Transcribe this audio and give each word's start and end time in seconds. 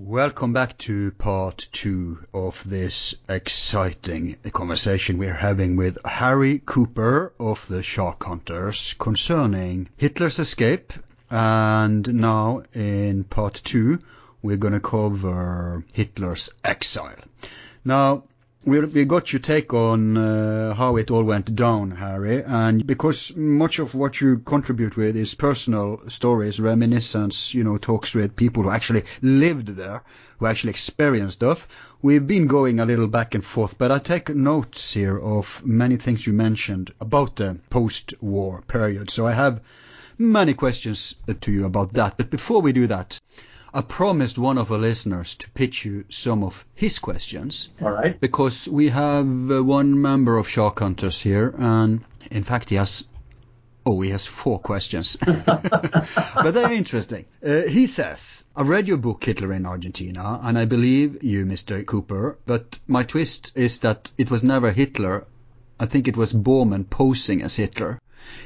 Welcome 0.00 0.52
back 0.52 0.78
to 0.78 1.10
part 1.10 1.68
two 1.72 2.24
of 2.32 2.62
this 2.64 3.16
exciting 3.28 4.36
conversation 4.52 5.18
we're 5.18 5.34
having 5.34 5.74
with 5.74 5.98
Harry 6.04 6.62
Cooper 6.64 7.32
of 7.40 7.66
the 7.66 7.82
Shark 7.82 8.22
Hunters 8.22 8.94
concerning 9.00 9.88
Hitler's 9.96 10.38
escape. 10.38 10.92
And 11.30 12.14
now 12.14 12.62
in 12.74 13.24
part 13.24 13.60
two, 13.64 13.98
we're 14.40 14.56
going 14.56 14.74
to 14.74 14.78
cover 14.78 15.84
Hitler's 15.92 16.48
exile. 16.62 17.18
Now, 17.84 18.22
we 18.64 19.04
got 19.04 19.32
your 19.32 19.40
take 19.40 19.72
on 19.72 20.16
uh, 20.16 20.74
how 20.74 20.96
it 20.96 21.10
all 21.10 21.22
went 21.22 21.54
down, 21.54 21.92
Harry, 21.92 22.42
and 22.44 22.86
because 22.86 23.34
much 23.36 23.78
of 23.78 23.94
what 23.94 24.20
you 24.20 24.38
contribute 24.38 24.96
with 24.96 25.16
is 25.16 25.34
personal 25.34 26.00
stories, 26.08 26.60
reminiscence, 26.60 27.54
you 27.54 27.64
know, 27.64 27.78
talks 27.78 28.14
with 28.14 28.36
people 28.36 28.64
who 28.64 28.70
actually 28.70 29.04
lived 29.22 29.68
there, 29.68 30.02
who 30.38 30.46
actually 30.46 30.70
experienced 30.70 31.34
stuff. 31.34 31.68
We've 32.02 32.26
been 32.26 32.46
going 32.46 32.78
a 32.80 32.84
little 32.84 33.06
back 33.06 33.34
and 33.34 33.44
forth, 33.44 33.78
but 33.78 33.90
I 33.90 33.98
take 33.98 34.28
notes 34.28 34.92
here 34.92 35.18
of 35.18 35.62
many 35.64 35.96
things 35.96 36.26
you 36.26 36.32
mentioned 36.32 36.92
about 37.00 37.36
the 37.36 37.58
post-war 37.70 38.62
period. 38.68 39.10
So 39.10 39.26
I 39.26 39.32
have 39.32 39.60
many 40.18 40.52
questions 40.52 41.14
to 41.40 41.52
you 41.52 41.64
about 41.64 41.92
that. 41.94 42.16
But 42.16 42.28
before 42.30 42.60
we 42.60 42.72
do 42.72 42.86
that, 42.88 43.18
I 43.74 43.82
promised 43.82 44.38
one 44.38 44.56
of 44.56 44.72
our 44.72 44.78
listeners 44.78 45.34
to 45.34 45.50
pitch 45.50 45.84
you 45.84 46.06
some 46.08 46.42
of 46.42 46.64
his 46.74 46.98
questions. 46.98 47.68
All 47.82 47.90
right. 47.90 48.18
Because 48.18 48.66
we 48.66 48.88
have 48.88 49.50
uh, 49.50 49.62
one 49.62 50.00
member 50.00 50.38
of 50.38 50.48
Shark 50.48 50.78
Hunters 50.78 51.20
here, 51.20 51.54
and 51.58 52.00
in 52.30 52.44
fact, 52.44 52.70
he 52.70 52.76
has. 52.76 53.04
Oh, 53.84 54.00
he 54.00 54.10
has 54.10 54.26
four 54.26 54.58
questions. 54.58 55.16
but 55.46 56.50
they're 56.52 56.72
interesting. 56.72 57.26
Uh, 57.44 57.62
he 57.62 57.86
says, 57.86 58.44
I 58.56 58.62
read 58.62 58.88
your 58.88 58.98
book, 58.98 59.24
Hitler 59.24 59.52
in 59.52 59.64
Argentina, 59.64 60.40
and 60.42 60.58
I 60.58 60.64
believe 60.64 61.22
you, 61.22 61.44
Mr. 61.46 61.84
Cooper, 61.84 62.38
but 62.44 62.80
my 62.86 63.02
twist 63.02 63.52
is 63.54 63.78
that 63.78 64.12
it 64.18 64.30
was 64.30 64.44
never 64.44 64.72
Hitler. 64.72 65.26
I 65.80 65.86
think 65.86 66.06
it 66.08 66.16
was 66.16 66.34
Bormann 66.34 66.88
posing 66.88 67.42
as 67.42 67.56
Hitler. 67.56 67.98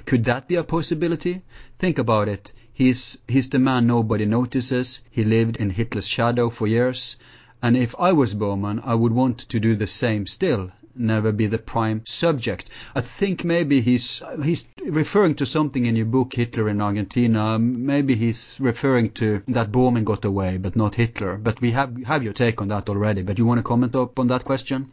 Could 0.05 0.25
that 0.27 0.47
be 0.47 0.57
a 0.57 0.65
possibility? 0.65 1.43
Think 1.79 1.99
about 1.99 2.29
it. 2.29 2.53
He's, 2.75 3.19
he's 3.29 3.49
the 3.49 3.59
man 3.59 3.87
nobody 3.87 4.25
notices. 4.25 5.01
He 5.11 5.25
lived 5.25 5.57
in 5.57 5.71
Hitler's 5.71 6.09
shadow 6.09 6.51
for 6.51 6.67
years. 6.67 7.17
And 7.63 7.77
if 7.77 7.95
I 7.99 8.13
was 8.13 8.35
Bormann, 8.35 8.81
I 8.85 8.95
would 8.95 9.13
want 9.13 9.39
to 9.39 9.61
do 9.61 9.75
the 9.75 9.87
same 9.87 10.27
still, 10.27 10.71
never 10.95 11.33
be 11.33 11.47
the 11.47 11.59
prime 11.59 12.03
subject. 12.05 12.71
I 12.95 13.01
think 13.01 13.45
maybe 13.45 13.81
he's, 13.81 14.23
he's 14.43 14.67
referring 14.85 15.35
to 15.37 15.47
something 15.47 15.87
in 15.87 15.97
your 15.97 16.07
book, 16.07 16.35
Hitler 16.35 16.69
in 16.69 16.81
Argentina. 16.81 17.59
Maybe 17.59 18.15
he's 18.15 18.57
referring 18.59 19.11
to 19.13 19.43
that 19.49 19.71
Bormann 19.71 20.05
got 20.05 20.25
away, 20.25 20.59
but 20.59 20.75
not 20.75 20.97
Hitler. 20.97 21.37
But 21.37 21.61
we 21.61 21.71
have, 21.71 21.97
have 22.05 22.25
your 22.25 22.33
take 22.33 22.61
on 22.61 22.69
that 22.69 22.89
already. 22.89 23.23
But 23.23 23.39
you 23.39 23.47
want 23.47 23.59
to 23.59 23.63
comment 23.63 23.95
up 23.95 24.19
on 24.19 24.27
that 24.29 24.45
question? 24.45 24.91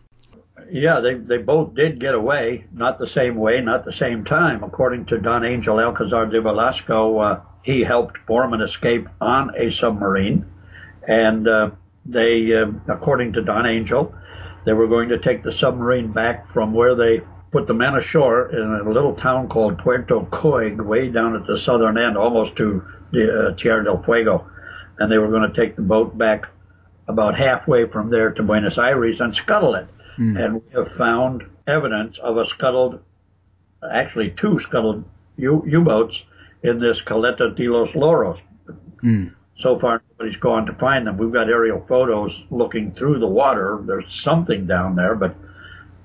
Yeah, 0.70 1.00
they, 1.00 1.16
they 1.16 1.38
both 1.38 1.74
did 1.74 2.00
get 2.00 2.14
away, 2.14 2.66
not 2.72 3.00
the 3.00 3.08
same 3.08 3.36
way, 3.36 3.62
not 3.62 3.86
the 3.86 3.94
same 3.94 4.26
time. 4.26 4.64
According 4.64 5.06
to 5.06 5.18
Don 5.18 5.44
Angel 5.44 5.80
Alcazar 5.80 6.28
de 6.28 6.42
Velasco, 6.42 7.18
uh, 7.18 7.42
he 7.64 7.84
helped 7.84 8.18
Bormann 8.28 8.64
escape 8.64 9.08
on 9.20 9.56
a 9.56 9.72
submarine. 9.72 10.46
And 11.08 11.48
uh, 11.48 11.72
they, 12.06 12.54
uh, 12.54 12.72
according 12.88 13.34
to 13.34 13.42
Don 13.42 13.66
Angel, 13.66 14.14
they 14.66 14.74
were 14.74 14.88
going 14.88 15.10
to 15.10 15.20
take 15.20 15.44
the 15.44 15.52
submarine 15.52 16.12
back 16.12 16.50
from 16.52 16.74
where 16.74 16.96
they 16.96 17.22
put 17.52 17.68
the 17.68 17.74
men 17.74 17.96
ashore 17.96 18.50
in 18.50 18.88
a 18.88 18.90
little 18.90 19.16
town 19.16 19.48
called 19.48 19.80
Puerto 19.80 20.22
Coig, 20.22 20.84
way 20.84 21.10
down 21.10 21.36
at 21.36 21.48
the 21.48 21.58
southern 21.58 21.98
end, 21.98 22.18
almost 22.18 22.56
to 22.58 22.84
the, 23.12 23.48
uh, 23.48 23.56
Tierra 23.56 23.84
del 23.84 24.04
Fuego. 24.04 24.48
And 25.00 25.12
they 25.12 25.18
were 25.18 25.30
going 25.30 25.52
to 25.52 25.56
take 25.56 25.76
the 25.76 25.82
boat 25.82 26.18
back 26.18 26.48
about 27.08 27.38
halfway 27.38 27.88
from 27.88 28.12
there 28.12 28.32
to 28.32 28.44
Buenos 28.44 28.78
Aires 28.78 29.20
and 29.20 29.36
scuttle 29.36 29.76
it. 29.76 29.88
Mm. 30.20 30.44
And 30.44 30.54
we 30.56 30.72
have 30.74 30.92
found 30.92 31.44
evidence 31.66 32.20
of 32.20 32.38
a 32.38 32.46
scuttled, 32.46 33.00
actually 33.90 34.30
two 34.32 34.60
scuttled 34.60 35.04
U- 35.38 35.64
U-boats 35.66 36.24
in 36.64 36.80
this 36.80 37.02
Caleta 37.02 37.56
de 37.56 37.68
los 37.68 37.94
Loros. 37.94 38.40
Mm. 39.04 39.34
So 39.56 39.78
far, 39.78 40.02
nobody's 40.12 40.40
gone 40.40 40.66
to 40.68 40.74
find 40.74 41.06
them. 41.06 41.18
We've 41.18 41.32
got 41.32 41.50
aerial 41.50 41.84
photos 41.88 42.42
looking 42.50 42.94
through 42.94 43.20
the 43.20 43.28
water. 43.28 43.80
There's 43.82 44.14
something 44.14 44.68
down 44.68 44.96
there, 44.96 45.16
but 45.16 45.36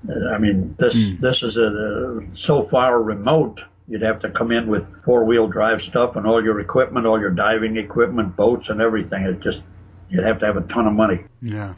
uh, 0.09 0.29
I 0.33 0.37
mean, 0.37 0.75
this 0.77 0.93
mm. 0.93 1.19
this 1.19 1.43
is 1.43 1.57
a, 1.57 2.21
so 2.33 2.63
far 2.63 3.01
remote. 3.01 3.61
You'd 3.87 4.01
have 4.01 4.21
to 4.21 4.29
come 4.29 4.51
in 4.51 4.67
with 4.67 4.83
four 5.03 5.25
wheel 5.25 5.47
drive 5.47 5.81
stuff 5.83 6.15
and 6.15 6.25
all 6.25 6.43
your 6.43 6.59
equipment, 6.59 7.05
all 7.05 7.19
your 7.19 7.29
diving 7.29 7.77
equipment, 7.77 8.35
boats, 8.35 8.69
and 8.69 8.81
everything. 8.81 9.23
It 9.23 9.39
just 9.41 9.61
you'd 10.09 10.23
have 10.23 10.39
to 10.39 10.45
have 10.45 10.57
a 10.57 10.61
ton 10.61 10.87
of 10.87 10.93
money. 10.93 11.23
Yeah. 11.41 11.75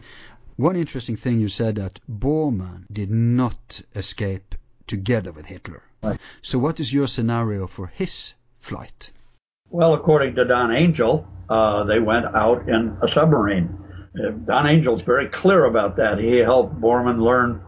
One 0.55 0.75
interesting 0.75 1.15
thing 1.15 1.39
you 1.39 1.49
said 1.49 1.75
that 1.75 1.99
Bormann 2.09 2.85
did 2.91 3.11
not 3.11 3.81
escape 3.93 4.55
together 4.87 5.31
with 5.31 5.45
Hitler. 5.45 5.83
Right. 6.01 6.19
So, 6.41 6.57
what 6.57 6.79
is 6.79 6.91
your 6.91 7.07
scenario 7.07 7.67
for 7.67 7.87
his 7.87 8.33
flight? 8.67 9.11
Well, 9.69 9.93
according 9.93 10.35
to 10.35 10.45
Don 10.45 10.75
Angel, 10.75 11.27
uh, 11.49 11.83
they 11.83 11.99
went 11.99 12.25
out 12.25 12.67
in 12.69 12.97
a 13.01 13.07
submarine. 13.07 13.77
Uh, 14.17 14.31
Don 14.31 14.67
Angel's 14.67 15.03
very 15.03 15.27
clear 15.29 15.65
about 15.65 15.97
that. 15.97 16.19
He 16.19 16.37
helped 16.37 16.79
Bormann 16.79 17.21
learn 17.21 17.61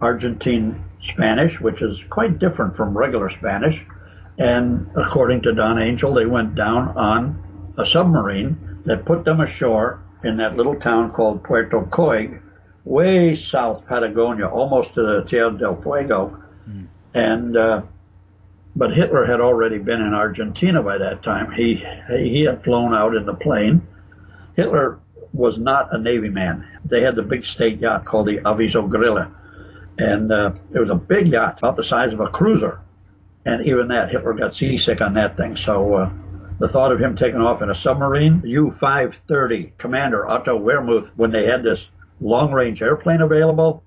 Argentine 0.00 0.84
Spanish, 1.02 1.60
which 1.60 1.82
is 1.82 1.98
quite 2.10 2.38
different 2.38 2.76
from 2.76 2.96
regular 2.96 3.30
Spanish. 3.30 3.80
And 4.38 4.88
according 4.96 5.42
to 5.42 5.54
Don 5.54 5.80
Angel, 5.80 6.14
they 6.14 6.26
went 6.26 6.54
down 6.54 6.96
on 6.96 7.74
a 7.76 7.86
submarine 7.86 8.80
that 8.84 9.04
put 9.04 9.24
them 9.24 9.40
ashore 9.40 10.02
in 10.24 10.36
that 10.38 10.56
little 10.56 10.76
town 10.76 11.12
called 11.12 11.42
Puerto 11.42 11.80
Coig, 11.82 12.40
way 12.84 13.36
south 13.36 13.86
Patagonia, 13.86 14.46
almost 14.46 14.94
to 14.94 15.02
the 15.02 15.26
Tierra 15.28 15.56
del 15.56 15.80
Fuego. 15.82 16.42
Mm. 16.68 16.86
And 17.14 17.56
uh, 17.56 17.82
but 18.74 18.94
Hitler 18.94 19.26
had 19.26 19.40
already 19.40 19.78
been 19.78 20.00
in 20.00 20.14
Argentina 20.14 20.82
by 20.82 20.98
that 20.98 21.22
time. 21.22 21.52
He 21.52 21.84
he 22.08 22.44
had 22.44 22.64
flown 22.64 22.94
out 22.94 23.14
in 23.14 23.26
the 23.26 23.34
plane. 23.34 23.86
Hitler 24.56 24.98
was 25.32 25.58
not 25.58 25.94
a 25.94 25.98
navy 25.98 26.28
man. 26.28 26.66
They 26.84 27.02
had 27.02 27.16
the 27.16 27.22
big 27.22 27.46
state 27.46 27.80
yacht 27.80 28.04
called 28.04 28.26
the 28.26 28.38
Aviso 28.38 28.88
Grille, 28.88 29.30
and 29.98 30.32
uh, 30.32 30.52
it 30.72 30.78
was 30.78 30.90
a 30.90 30.94
big 30.94 31.28
yacht, 31.28 31.58
about 31.58 31.76
the 31.76 31.84
size 31.84 32.12
of 32.12 32.20
a 32.20 32.28
cruiser. 32.28 32.80
And 33.44 33.66
even 33.66 33.88
that, 33.88 34.10
Hitler 34.10 34.34
got 34.34 34.54
seasick 34.54 35.00
on 35.00 35.14
that 35.14 35.36
thing. 35.36 35.56
So 35.56 35.94
uh, 35.94 36.10
the 36.58 36.68
thought 36.68 36.92
of 36.92 37.00
him 37.00 37.16
taking 37.16 37.40
off 37.40 37.60
in 37.60 37.70
a 37.70 37.74
submarine, 37.74 38.42
U-530 38.44 39.72
Commander 39.78 40.28
Otto 40.28 40.58
Wermuth, 40.58 41.10
when 41.16 41.32
they 41.32 41.46
had 41.46 41.64
this 41.64 41.84
long-range 42.20 42.82
airplane 42.82 43.20
available, 43.20 43.82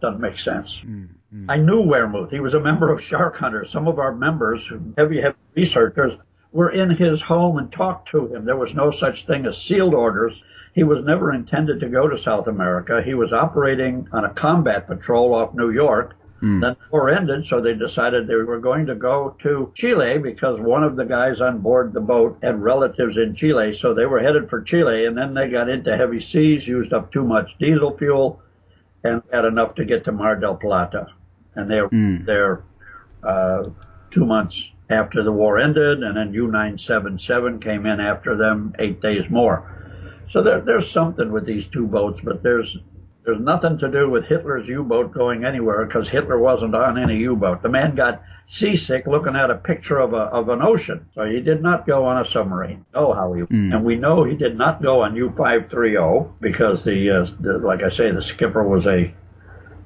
doesn't 0.00 0.20
make 0.20 0.40
sense. 0.40 0.80
Mm. 0.84 1.10
Mm. 1.36 1.46
I 1.48 1.56
knew 1.56 1.82
Wermuth. 1.82 2.30
He 2.30 2.40
was 2.40 2.54
a 2.54 2.60
member 2.60 2.90
of 2.90 3.02
Shark 3.02 3.36
Hunters. 3.36 3.70
Some 3.70 3.88
of 3.88 3.98
our 3.98 4.14
members, 4.14 4.70
heavy, 4.96 5.20
heavy 5.20 5.36
researchers, 5.54 6.14
were 6.52 6.70
in 6.70 6.90
his 6.90 7.20
home 7.20 7.58
and 7.58 7.70
talked 7.70 8.10
to 8.10 8.32
him. 8.32 8.46
There 8.46 8.56
was 8.56 8.74
no 8.74 8.90
such 8.90 9.26
thing 9.26 9.44
as 9.44 9.60
sealed 9.60 9.92
orders. 9.92 10.40
He 10.72 10.84
was 10.84 11.04
never 11.04 11.32
intended 11.32 11.80
to 11.80 11.88
go 11.88 12.08
to 12.08 12.18
South 12.18 12.48
America. 12.48 13.02
He 13.02 13.14
was 13.14 13.32
operating 13.32 14.08
on 14.12 14.24
a 14.24 14.32
combat 14.32 14.86
patrol 14.86 15.34
off 15.34 15.54
New 15.54 15.70
York. 15.70 16.16
Mm. 16.42 16.60
Then 16.60 16.76
the 16.78 16.90
war 16.90 17.10
ended, 17.10 17.46
so 17.46 17.60
they 17.60 17.74
decided 17.74 18.26
they 18.26 18.34
were 18.36 18.60
going 18.60 18.86
to 18.86 18.94
go 18.94 19.36
to 19.42 19.72
Chile 19.74 20.18
because 20.18 20.60
one 20.60 20.84
of 20.84 20.96
the 20.96 21.04
guys 21.04 21.40
on 21.40 21.58
board 21.58 21.92
the 21.92 22.00
boat 22.00 22.38
had 22.42 22.62
relatives 22.62 23.16
in 23.16 23.34
Chile. 23.34 23.76
So 23.76 23.94
they 23.94 24.06
were 24.06 24.20
headed 24.20 24.48
for 24.48 24.62
Chile, 24.62 25.06
and 25.06 25.16
then 25.16 25.34
they 25.34 25.48
got 25.48 25.68
into 25.68 25.96
heavy 25.96 26.20
seas, 26.20 26.66
used 26.68 26.92
up 26.92 27.10
too 27.12 27.24
much 27.24 27.56
diesel 27.58 27.96
fuel, 27.96 28.40
and 29.02 29.22
had 29.32 29.44
enough 29.44 29.74
to 29.76 29.84
get 29.84 30.04
to 30.04 30.12
Mar 30.12 30.36
del 30.36 30.56
Plata 30.56 31.08
and 31.56 31.70
they 31.70 31.80
were 31.80 31.88
mm. 31.88 32.24
there 32.24 32.62
uh, 33.22 33.64
two 34.10 34.24
months 34.24 34.70
after 34.88 35.22
the 35.22 35.32
war 35.32 35.58
ended, 35.58 36.02
and 36.02 36.16
then 36.16 36.32
U-977 36.32 37.60
came 37.60 37.86
in 37.86 38.00
after 38.00 38.36
them 38.36 38.74
eight 38.78 39.00
days 39.00 39.28
more. 39.28 39.72
So 40.30 40.42
there, 40.42 40.60
there's 40.60 40.90
something 40.90 41.32
with 41.32 41.46
these 41.46 41.66
two 41.66 41.86
boats, 41.86 42.20
but 42.22 42.42
there's 42.42 42.78
there's 43.24 43.40
nothing 43.40 43.78
to 43.78 43.90
do 43.90 44.08
with 44.08 44.24
Hitler's 44.26 44.68
U-boat 44.68 45.12
going 45.12 45.44
anywhere 45.44 45.84
because 45.84 46.08
Hitler 46.08 46.38
wasn't 46.38 46.76
on 46.76 46.96
any 46.96 47.16
U-boat. 47.16 47.60
The 47.60 47.68
man 47.68 47.96
got 47.96 48.22
seasick 48.46 49.08
looking 49.08 49.34
at 49.34 49.50
a 49.50 49.56
picture 49.56 49.98
of 49.98 50.12
a 50.12 50.18
of 50.18 50.48
an 50.48 50.62
ocean, 50.62 51.08
so 51.12 51.24
he 51.24 51.40
did 51.40 51.60
not 51.60 51.86
go 51.86 52.04
on 52.04 52.24
a 52.24 52.30
submarine. 52.30 52.84
Know 52.94 53.12
how 53.12 53.32
he 53.32 53.42
mm. 53.42 53.74
and 53.74 53.84
we 53.84 53.96
know 53.96 54.22
he 54.22 54.36
did 54.36 54.56
not 54.56 54.80
go 54.80 55.02
on 55.02 55.16
U-530 55.16 56.34
because 56.40 56.84
the, 56.84 57.10
uh, 57.10 57.26
the 57.40 57.58
like 57.58 57.82
I 57.82 57.88
say 57.88 58.12
the 58.12 58.22
skipper 58.22 58.62
was 58.62 58.86
a 58.86 59.12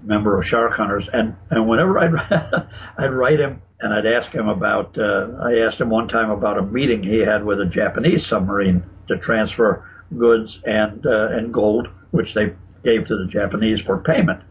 member 0.03 0.39
of 0.39 0.47
Shark 0.47 0.73
Hunters, 0.73 1.09
and 1.13 1.37
and 1.51 1.69
whenever 1.69 1.99
I'd 1.99 2.67
I'd 2.99 3.13
write 3.13 3.41
him 3.41 3.63
and 3.81 3.95
I'd 3.95 4.07
ask 4.07 4.31
him 4.31 4.49
about, 4.49 4.99
uh, 4.99 5.29
I 5.43 5.61
asked 5.61 5.81
him 5.81 5.89
one 5.89 6.07
time 6.07 6.31
about 6.31 6.59
a 6.59 6.63
meeting 6.63 7.03
he 7.03 7.21
had 7.21 7.45
with 7.45 7.61
a 7.61 7.67
Japanese 7.67 8.27
submarine 8.27 8.83
to 9.09 9.17
transfer 9.17 9.89
goods 10.17 10.61
and 10.65 11.05
uh, 11.07 11.29
and 11.29 11.53
gold, 11.53 11.89
which 12.11 12.35
they 12.35 12.55
gave 12.85 13.07
to 13.07 13.17
the 13.17 13.27
Japanese 13.27 13.81
for 13.81 13.99
payment. 13.99 14.43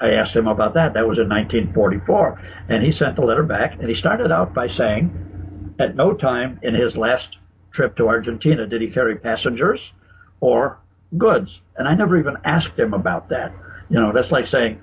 I 0.00 0.12
asked 0.12 0.34
him 0.34 0.48
about 0.48 0.74
that. 0.74 0.94
That 0.94 1.06
was 1.06 1.18
in 1.18 1.28
1944, 1.28 2.42
and 2.68 2.82
he 2.82 2.90
sent 2.90 3.16
the 3.16 3.24
letter 3.24 3.44
back, 3.44 3.78
and 3.78 3.88
he 3.88 3.94
started 3.94 4.32
out 4.32 4.52
by 4.52 4.66
saying, 4.66 5.74
at 5.78 5.94
no 5.94 6.12
time 6.12 6.58
in 6.62 6.74
his 6.74 6.96
last 6.96 7.36
trip 7.70 7.96
to 7.96 8.08
Argentina 8.08 8.66
did 8.66 8.82
he 8.82 8.90
carry 8.90 9.16
passengers 9.16 9.92
or 10.40 10.78
goods, 11.16 11.60
and 11.76 11.86
I 11.86 11.94
never 11.94 12.18
even 12.18 12.36
asked 12.44 12.78
him 12.78 12.94
about 12.94 13.28
that. 13.28 13.54
You 13.92 14.00
know, 14.00 14.12
that's 14.12 14.32
like 14.32 14.46
saying, 14.46 14.80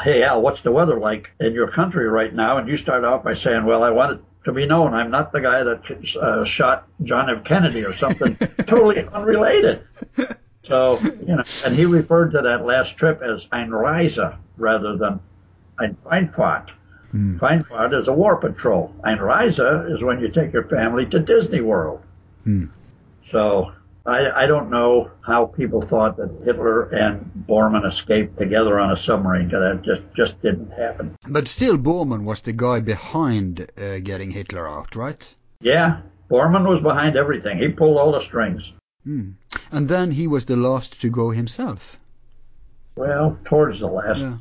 "Hey 0.00 0.22
Al, 0.22 0.40
what's 0.40 0.60
the 0.60 0.70
weather 0.70 0.98
like 0.98 1.32
in 1.40 1.52
your 1.52 1.68
country 1.68 2.08
right 2.08 2.32
now?" 2.32 2.58
And 2.58 2.68
you 2.68 2.76
start 2.76 3.04
off 3.04 3.24
by 3.24 3.34
saying, 3.34 3.64
"Well, 3.64 3.82
I 3.82 3.90
want 3.90 4.12
it 4.12 4.24
to 4.44 4.52
be 4.52 4.66
known 4.66 4.94
I'm 4.94 5.10
not 5.10 5.32
the 5.32 5.40
guy 5.40 5.64
that 5.64 6.16
uh, 6.20 6.44
shot 6.44 6.86
John 7.02 7.28
F. 7.28 7.44
Kennedy 7.44 7.84
or 7.84 7.92
something 7.92 8.36
totally 8.66 9.04
unrelated." 9.08 9.82
So, 10.64 10.98
you 11.00 11.34
know, 11.34 11.42
and 11.66 11.74
he 11.74 11.86
referred 11.86 12.30
to 12.32 12.42
that 12.42 12.64
last 12.64 12.96
trip 12.96 13.20
as 13.20 13.46
Einreise 13.46 14.38
rather 14.56 14.96
than 14.96 15.18
Einfahrt. 15.78 16.70
Hmm. 17.10 17.38
Einfahrt 17.38 17.98
is 17.98 18.06
a 18.06 18.12
war 18.12 18.36
patrol. 18.36 18.94
Einreise 19.04 19.92
is 19.92 20.04
when 20.04 20.20
you 20.20 20.28
take 20.28 20.52
your 20.52 20.64
family 20.64 21.04
to 21.06 21.18
Disney 21.18 21.60
World. 21.60 22.00
Hmm. 22.44 22.66
So 23.32 23.72
I, 24.04 24.30
I 24.30 24.46
don't 24.46 24.70
know 24.70 25.10
how 25.20 25.46
people 25.46 25.80
thought 25.80 26.16
that 26.16 26.42
Hitler 26.44 26.88
and 26.88 27.30
Bormann 27.48 27.86
escaped 27.86 28.36
together 28.38 28.80
on 28.80 28.90
a 28.90 28.96
submarine. 28.96 29.48
That 29.48 29.82
just 29.84 30.02
just 30.16 30.42
didn't 30.42 30.70
happen. 30.70 31.16
But 31.28 31.48
still, 31.48 31.78
Bormann 31.78 32.24
was 32.24 32.42
the 32.42 32.52
guy 32.52 32.80
behind 32.80 33.70
uh, 33.78 34.00
getting 34.00 34.30
Hitler 34.32 34.68
out, 34.68 34.96
right? 34.96 35.34
Yeah, 35.60 36.00
Bormann 36.28 36.68
was 36.68 36.82
behind 36.82 37.16
everything. 37.16 37.58
He 37.58 37.68
pulled 37.68 37.98
all 37.98 38.12
the 38.12 38.20
strings. 38.20 38.72
Hmm. 39.04 39.32
And 39.70 39.88
then 39.88 40.10
he 40.12 40.26
was 40.26 40.46
the 40.46 40.56
last 40.56 41.00
to 41.00 41.08
go 41.08 41.30
himself. 41.30 41.96
Well, 42.96 43.38
towards 43.44 43.80
the 43.80 43.86
last. 43.86 44.20
Yeah. 44.20 44.38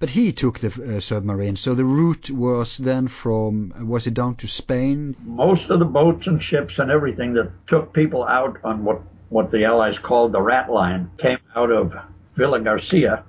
But 0.00 0.10
he 0.10 0.30
took 0.30 0.60
the 0.60 0.68
uh, 0.68 1.00
submarine, 1.00 1.56
so 1.56 1.74
the 1.74 1.84
route 1.84 2.30
was 2.30 2.78
then 2.78 3.08
from 3.08 3.72
was 3.80 4.06
it 4.06 4.14
down 4.14 4.36
to 4.36 4.46
Spain? 4.46 5.16
Most 5.24 5.70
of 5.70 5.80
the 5.80 5.84
boats 5.84 6.28
and 6.28 6.40
ships 6.40 6.78
and 6.78 6.88
everything 6.88 7.34
that 7.34 7.50
took 7.66 7.92
people 7.92 8.22
out 8.24 8.58
on 8.62 8.84
what 8.84 9.02
what 9.28 9.50
the 9.50 9.64
Allies 9.64 9.98
called 9.98 10.30
the 10.30 10.40
Rat 10.40 10.70
Line 10.70 11.10
came 11.18 11.38
out 11.56 11.72
of 11.72 11.94
Villa 12.34 12.60
Garcia, 12.60 13.24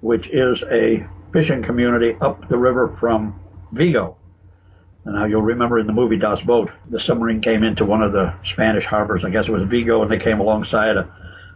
which 0.00 0.28
is 0.28 0.62
a 0.70 1.04
fishing 1.32 1.62
community 1.62 2.16
up 2.20 2.48
the 2.48 2.56
river 2.56 2.94
from 2.96 3.40
Vigo. 3.72 4.16
Now 5.04 5.24
you'll 5.24 5.42
remember 5.42 5.80
in 5.80 5.88
the 5.88 5.92
movie 5.92 6.18
Das 6.18 6.40
Boot, 6.40 6.70
the 6.88 7.00
submarine 7.00 7.40
came 7.40 7.64
into 7.64 7.84
one 7.84 8.02
of 8.02 8.12
the 8.12 8.32
Spanish 8.44 8.86
harbors. 8.86 9.24
I 9.24 9.30
guess 9.30 9.48
it 9.48 9.52
was 9.52 9.64
Vigo, 9.64 10.02
and 10.02 10.10
they 10.10 10.18
came 10.18 10.38
alongside 10.38 10.96
a, 10.96 11.12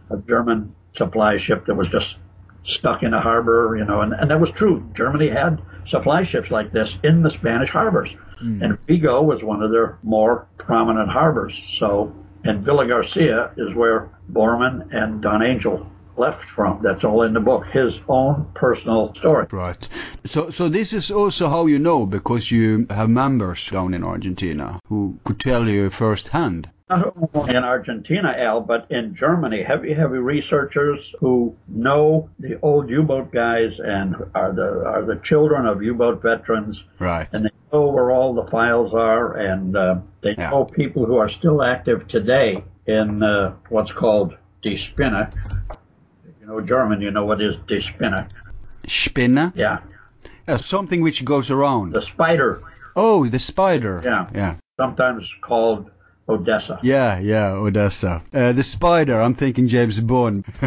a 0.09 0.17
German 0.17 0.75
supply 0.91 1.37
ship 1.37 1.67
that 1.67 1.75
was 1.75 1.87
just 1.87 2.17
stuck 2.63 3.03
in 3.03 3.13
a 3.13 3.21
harbor, 3.21 3.75
you 3.77 3.85
know, 3.85 4.01
and, 4.01 4.13
and 4.13 4.29
that 4.31 4.39
was 4.39 4.51
true. 4.51 4.89
Germany 4.93 5.29
had 5.29 5.61
supply 5.85 6.23
ships 6.23 6.51
like 6.51 6.71
this 6.71 6.97
in 7.03 7.21
the 7.21 7.29
Spanish 7.29 7.69
harbors. 7.69 8.09
Hmm. 8.39 8.61
And 8.61 8.77
Vigo 8.87 9.21
was 9.21 9.43
one 9.43 9.63
of 9.63 9.71
their 9.71 9.97
more 10.03 10.47
prominent 10.57 11.09
harbors. 11.09 11.61
So, 11.67 12.13
and 12.43 12.63
Villa 12.63 12.87
Garcia 12.87 13.51
is 13.57 13.73
where 13.73 14.09
Bormann 14.31 14.93
and 14.93 15.21
Don 15.21 15.41
Angel 15.41 15.87
left 16.17 16.43
from. 16.43 16.81
That's 16.81 17.03
all 17.03 17.23
in 17.23 17.33
the 17.33 17.39
book. 17.39 17.65
His 17.67 17.99
own 18.07 18.47
personal 18.53 19.13
story. 19.15 19.47
Right. 19.51 19.87
So, 20.25 20.49
so 20.49 20.67
this 20.67 20.93
is 20.93 21.11
also 21.11 21.49
how 21.49 21.67
you 21.67 21.79
know 21.79 22.05
because 22.05 22.51
you 22.51 22.87
have 22.89 23.09
members 23.09 23.69
down 23.69 23.93
in 23.93 24.03
Argentina 24.03 24.79
who 24.87 25.19
could 25.23 25.39
tell 25.39 25.67
you 25.67 25.89
firsthand. 25.89 26.69
Not 26.89 27.13
only 27.35 27.53
in 27.55 27.63
Argentina, 27.65 28.33
Al, 28.37 28.61
but 28.61 28.89
in 28.89 29.13
Germany, 29.13 29.61
heavy, 29.61 29.93
heavy 29.93 30.19
researchers 30.19 31.13
who 31.19 31.53
know 31.67 32.29
the 32.39 32.57
old 32.61 32.89
U-boat 32.89 33.29
guys 33.31 33.77
and 33.83 34.15
are 34.33 34.53
the 34.53 34.85
are 34.85 35.03
the 35.03 35.17
children 35.17 35.65
of 35.65 35.83
U-boat 35.83 36.21
veterans, 36.21 36.85
Right. 36.99 37.27
and 37.33 37.43
they 37.45 37.49
know 37.73 37.87
where 37.87 38.11
all 38.11 38.33
the 38.33 38.45
files 38.49 38.93
are, 38.93 39.35
and 39.35 39.75
uh, 39.75 39.97
they 40.21 40.35
Yeah. 40.37 40.49
know 40.51 40.63
people 40.63 41.05
who 41.05 41.17
are 41.17 41.27
still 41.27 41.61
active 41.61 42.07
today 42.07 42.63
in 42.85 43.21
uh, 43.21 43.53
what's 43.67 43.91
called 43.91 44.37
Die 44.63 44.75
Spinne. 44.77 45.27
If 46.25 46.35
you 46.39 46.47
know 46.47 46.61
German, 46.61 47.01
you 47.01 47.11
know 47.11 47.25
what 47.25 47.41
is 47.41 47.57
Die 47.67 47.81
Spinne. 47.81 48.27
Spinne. 48.87 49.51
Yeah, 49.55 49.79
Yeah, 50.47 50.55
something 50.55 51.01
which 51.01 51.25
goes 51.25 51.51
around. 51.51 51.91
the 51.91 52.01
spider, 52.01 52.61
Oh, 52.95 53.27
the 53.27 53.39
spider. 53.39 53.99
Yeah. 54.05 54.27
Yeah. 54.33 54.55
sometimes 54.79 55.29
called 55.41 55.91
Odessa. 56.29 56.79
Yeah, 56.83 57.19
yeah, 57.19 57.51
Odessa. 57.51 58.23
Uh, 58.33 58.51
the 58.51 58.63
spider, 58.63 59.19
I'm 59.19 59.35
thinking 59.35 59.67
James 59.67 59.99
Bond. 59.99 60.45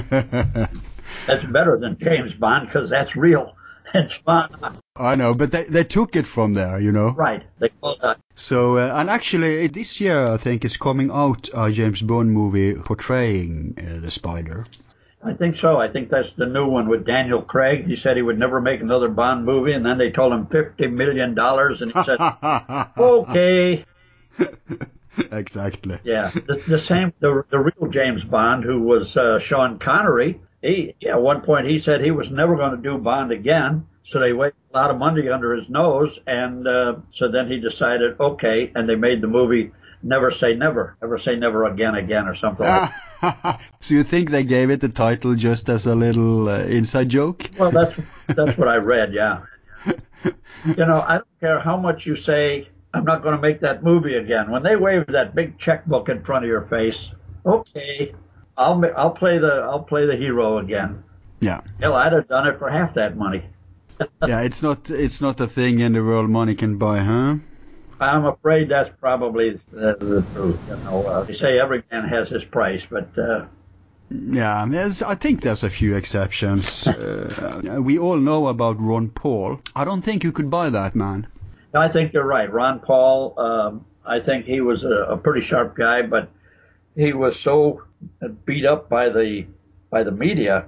That's 1.26 1.44
better 1.44 1.78
than 1.78 1.98
James 1.98 2.34
Bond 2.34 2.66
because 2.66 2.90
that's 2.90 3.16
real. 3.16 3.56
It's 3.92 4.20
I 4.96 5.16
know, 5.16 5.34
but 5.34 5.50
they, 5.50 5.64
they 5.64 5.82
took 5.82 6.14
it 6.14 6.24
from 6.24 6.54
there, 6.54 6.78
you 6.78 6.92
know. 6.92 7.10
right? 7.10 7.42
They 7.58 7.70
that 7.82 8.18
So, 8.36 8.76
uh, 8.76 8.92
and 8.94 9.10
actually, 9.10 9.66
this 9.66 10.00
year 10.00 10.28
I 10.28 10.36
think 10.36 10.64
is 10.64 10.76
coming 10.76 11.10
out 11.10 11.48
a 11.52 11.72
James 11.72 12.00
Bond 12.00 12.30
movie 12.30 12.74
portraying 12.74 13.74
uh, 13.76 13.98
the 14.00 14.12
spider. 14.12 14.64
I 15.24 15.32
think 15.32 15.56
so. 15.56 15.76
I 15.76 15.88
think 15.88 16.08
that's 16.08 16.30
the 16.36 16.46
new 16.46 16.68
one 16.68 16.88
with 16.88 17.04
Daniel 17.04 17.42
Craig. 17.42 17.86
He 17.86 17.96
said 17.96 18.16
he 18.16 18.22
would 18.22 18.38
never 18.38 18.60
make 18.60 18.80
another 18.80 19.08
Bond 19.08 19.44
movie, 19.44 19.72
and 19.72 19.84
then 19.84 19.98
they 19.98 20.12
told 20.12 20.32
him 20.32 20.46
fifty 20.46 20.86
million 20.86 21.34
dollars, 21.34 21.82
and 21.82 21.92
he 21.92 22.04
said, 22.04 22.20
"Okay." 22.96 23.84
exactly. 25.32 25.98
Yeah, 26.04 26.30
the, 26.30 26.62
the 26.66 26.78
same. 26.78 27.12
The 27.20 27.44
the 27.50 27.58
real 27.58 27.90
James 27.90 28.24
Bond, 28.24 28.64
who 28.64 28.80
was 28.80 29.16
uh, 29.16 29.38
Sean 29.38 29.78
Connery, 29.78 30.40
he 30.62 30.94
yeah, 31.00 31.12
at 31.12 31.22
one 31.22 31.42
point 31.42 31.66
he 31.66 31.80
said 31.80 32.00
he 32.00 32.10
was 32.10 32.30
never 32.30 32.56
going 32.56 32.72
to 32.72 32.82
do 32.82 32.98
Bond 32.98 33.32
again. 33.32 33.86
So 34.04 34.18
they 34.18 34.32
waved 34.32 34.56
a 34.72 34.76
lot 34.76 34.90
of 34.90 34.98
money 34.98 35.28
under 35.28 35.54
his 35.54 35.68
nose, 35.68 36.18
and 36.26 36.66
uh, 36.66 36.96
so 37.12 37.30
then 37.30 37.48
he 37.48 37.60
decided, 37.60 38.18
okay, 38.18 38.72
and 38.74 38.88
they 38.88 38.96
made 38.96 39.20
the 39.20 39.28
movie 39.28 39.70
Never 40.02 40.30
Say 40.32 40.54
Never, 40.54 40.96
Never 41.00 41.18
Say 41.18 41.36
Never 41.36 41.64
Again, 41.66 41.94
Again, 41.94 42.26
or 42.26 42.34
something 42.34 42.66
like. 42.66 42.90
that. 43.20 43.60
so 43.80 43.94
you 43.94 44.02
think 44.02 44.30
they 44.30 44.42
gave 44.42 44.70
it 44.70 44.80
the 44.80 44.88
title 44.88 45.34
just 45.36 45.68
as 45.68 45.86
a 45.86 45.94
little 45.94 46.48
uh, 46.48 46.60
inside 46.60 47.08
joke? 47.10 47.48
Well, 47.58 47.70
that's 47.70 47.94
that's 48.26 48.58
what 48.58 48.68
I 48.68 48.76
read. 48.76 49.12
Yeah. 49.12 49.42
You 50.66 50.84
know, 50.84 51.00
I 51.00 51.14
don't 51.14 51.40
care 51.40 51.58
how 51.58 51.78
much 51.78 52.04
you 52.04 52.14
say 52.16 52.68
I'm 52.92 53.04
not 53.04 53.22
going 53.22 53.36
to 53.36 53.40
make 53.40 53.60
that 53.60 53.82
movie 53.84 54.16
again. 54.16 54.50
When 54.50 54.62
they 54.62 54.76
wave 54.76 55.06
that 55.08 55.34
big 55.34 55.58
checkbook 55.58 56.08
in 56.08 56.22
front 56.22 56.44
of 56.44 56.48
your 56.48 56.62
face, 56.62 57.10
okay, 57.46 58.14
I'll 58.56 58.84
I'll 58.96 59.10
play 59.12 59.38
the 59.38 59.52
I'll 59.62 59.82
play 59.82 60.06
the 60.06 60.16
hero 60.16 60.58
again. 60.58 61.02
Yeah. 61.40 61.60
Hell, 61.80 61.94
I'd 61.94 62.12
have 62.12 62.28
done 62.28 62.46
it 62.46 62.58
for 62.58 62.68
half 62.68 62.94
that 62.94 63.16
money. 63.16 63.44
Yeah, 64.26 64.40
it's 64.40 64.62
not 64.62 64.88
it's 64.90 65.20
not 65.20 65.40
a 65.42 65.46
thing 65.46 65.80
in 65.80 65.92
the 65.92 66.02
world 66.02 66.30
money 66.30 66.54
can 66.54 66.78
buy, 66.78 67.00
huh? 67.00 67.36
I'm 68.00 68.24
afraid 68.24 68.70
that's 68.70 68.88
probably 68.98 69.60
the, 69.72 69.96
the 70.00 70.26
truth. 70.32 70.58
You 70.66 70.76
know, 70.76 71.04
uh, 71.06 71.24
they 71.24 71.34
say 71.34 71.58
every 71.60 71.82
man 71.92 72.08
has 72.08 72.30
his 72.30 72.44
price, 72.44 72.82
but 72.88 73.16
uh, 73.18 73.44
Yeah, 74.08 74.64
there's, 74.66 75.02
I 75.02 75.14
think 75.16 75.42
there's 75.42 75.64
a 75.64 75.70
few 75.70 75.94
exceptions. 75.96 76.88
Uh, 77.40 77.80
we 77.82 77.98
all 77.98 78.16
know 78.16 78.48
about 78.48 78.80
Ron 78.80 79.08
Paul. 79.10 79.60
I 79.76 79.84
don't 79.84 80.02
think 80.02 80.24
you 80.24 80.32
could 80.32 80.50
buy 80.50 80.70
that 80.70 80.94
man. 80.94 81.26
I 81.74 81.88
think 81.88 82.12
you're 82.12 82.24
right. 82.24 82.52
Ron 82.52 82.80
Paul, 82.80 83.38
um, 83.38 83.86
I 84.04 84.20
think 84.20 84.46
he 84.46 84.60
was 84.60 84.84
a, 84.84 85.04
a 85.04 85.16
pretty 85.16 85.40
sharp 85.40 85.76
guy, 85.76 86.02
but 86.02 86.28
he 86.96 87.12
was 87.12 87.38
so 87.38 87.82
beat 88.44 88.64
up 88.66 88.88
by 88.88 89.08
the 89.08 89.46
by 89.90 90.02
the 90.02 90.12
media. 90.12 90.66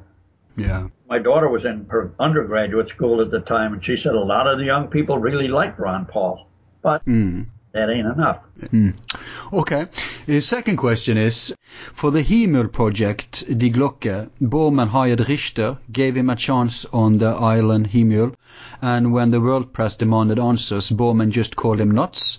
Yeah. 0.56 0.88
My 1.08 1.18
daughter 1.18 1.48
was 1.48 1.64
in 1.64 1.86
her 1.88 2.12
undergraduate 2.18 2.88
school 2.88 3.20
at 3.20 3.30
the 3.30 3.40
time, 3.40 3.72
and 3.72 3.84
she 3.84 3.96
said 3.96 4.14
a 4.14 4.20
lot 4.20 4.46
of 4.46 4.58
the 4.58 4.64
young 4.64 4.88
people 4.88 5.18
really 5.18 5.48
liked 5.48 5.78
Ron 5.78 6.06
Paul, 6.06 6.46
but 6.82 7.04
Mm. 7.04 7.46
That 7.72 7.90
ain't 7.90 8.06
enough. 8.06 8.38
Mm. 8.60 8.94
Okay. 9.52 9.86
The 10.26 10.40
second 10.40 10.76
question 10.76 11.16
is, 11.16 11.54
for 11.92 12.10
the 12.10 12.22
Himmel 12.22 12.68
project, 12.68 13.44
Die 13.58 13.70
Glocke, 13.70 14.30
Bormann 14.40 14.88
hired 14.88 15.28
Richter, 15.28 15.78
gave 15.90 16.16
him 16.16 16.30
a 16.30 16.36
chance 16.36 16.84
on 16.92 17.18
the 17.18 17.30
island 17.30 17.88
Himmel, 17.88 18.34
and 18.80 19.12
when 19.12 19.30
the 19.30 19.40
world 19.40 19.72
press 19.72 19.96
demanded 19.96 20.38
answers, 20.38 20.90
Bormann 20.90 21.30
just 21.30 21.56
called 21.56 21.80
him 21.80 21.90
nuts, 21.90 22.38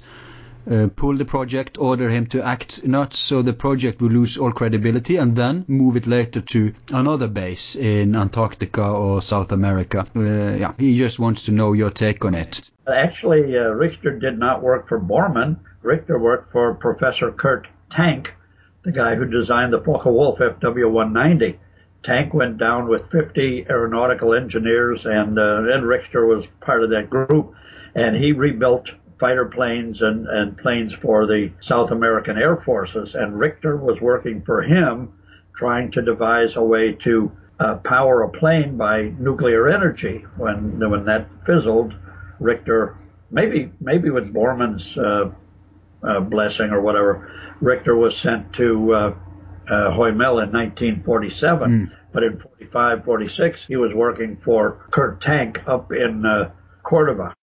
uh, 0.69 0.87
pulled 0.95 1.17
the 1.17 1.25
project, 1.25 1.77
order 1.77 2.09
him 2.09 2.25
to 2.27 2.41
act 2.41 2.85
nuts 2.85 3.19
so 3.19 3.41
the 3.41 3.53
project 3.53 4.01
will 4.01 4.09
lose 4.09 4.37
all 4.37 4.51
credibility, 4.51 5.17
and 5.17 5.35
then 5.35 5.65
move 5.67 5.95
it 5.95 6.07
later 6.07 6.41
to 6.41 6.73
another 6.91 7.27
base 7.27 7.75
in 7.75 8.15
Antarctica 8.15 8.85
or 8.85 9.21
South 9.21 9.51
America. 9.51 10.05
Uh, 10.15 10.55
yeah, 10.57 10.73
he 10.77 10.97
just 10.97 11.19
wants 11.19 11.43
to 11.43 11.51
know 11.51 11.73
your 11.73 11.89
take 11.89 12.23
on 12.25 12.35
it. 12.35 12.69
Actually, 12.87 13.57
uh, 13.57 13.69
Richter 13.69 14.17
did 14.17 14.37
not 14.37 14.61
work 14.61 14.87
for 14.87 14.99
Bormann. 14.99 15.57
Richter 15.81 16.17
worked 16.19 16.51
for 16.51 16.73
Professor 16.73 17.31
Kurt 17.31 17.67
Tank, 17.89 18.33
the 18.83 18.91
guy 18.91 19.15
who 19.15 19.25
designed 19.25 19.73
the 19.73 19.81
Focke-Wulf 19.81 20.39
FW-190. 20.39 21.57
tank 22.03 22.33
went 22.33 22.57
down 22.57 22.87
with 22.87 23.09
50 23.11 23.67
aeronautical 23.69 24.33
engineers, 24.33 25.05
and 25.05 25.39
uh, 25.39 25.63
Ed 25.73 25.83
Richter 25.83 26.25
was 26.25 26.45
part 26.59 26.83
of 26.83 26.89
that 26.89 27.09
group, 27.09 27.53
and 27.95 28.15
he 28.15 28.31
rebuilt 28.31 28.89
fighter 29.23 29.45
planes 29.45 30.01
and, 30.01 30.27
and 30.27 30.57
planes 30.57 30.93
for 30.93 31.25
the 31.25 31.49
South 31.61 31.91
American 31.91 32.37
Air 32.37 32.57
Forces, 32.57 33.15
and 33.15 33.39
Richter 33.39 33.77
was 33.77 34.01
working 34.01 34.41
for 34.41 34.61
him, 34.61 35.13
trying 35.55 35.91
to 35.91 36.01
devise 36.01 36.57
a 36.57 36.61
way 36.61 36.91
to 36.91 37.31
uh, 37.57 37.77
power 37.77 38.23
a 38.23 38.29
plane 38.29 38.75
by 38.75 39.13
nuclear 39.17 39.69
energy. 39.69 40.25
When 40.35 40.77
when 40.89 41.05
that 41.05 41.29
fizzled, 41.45 41.95
Richter 42.41 42.97
maybe 43.31 43.71
maybe 43.79 44.09
with 44.09 44.33
Bormann's 44.33 44.97
uh, 44.97 45.31
uh, 46.03 46.19
blessing 46.19 46.71
or 46.71 46.81
whatever, 46.81 47.31
Richter 47.61 47.95
was 47.95 48.17
sent 48.17 48.51
to 48.55 48.93
uh, 48.93 49.15
uh, 49.69 49.91
Huemul 49.91 50.43
in 50.43 50.51
1947. 50.51 51.71
Mm. 51.71 51.91
But 52.11 52.23
in 52.23 52.39
45, 52.41 53.05
46, 53.05 53.65
he 53.69 53.77
was 53.77 53.93
working 53.93 54.35
for 54.35 54.85
Kurt 54.91 55.21
Tank 55.21 55.61
up 55.65 55.93
in 55.93 56.25
uh, 56.25 56.51
Cordoba. 56.81 57.33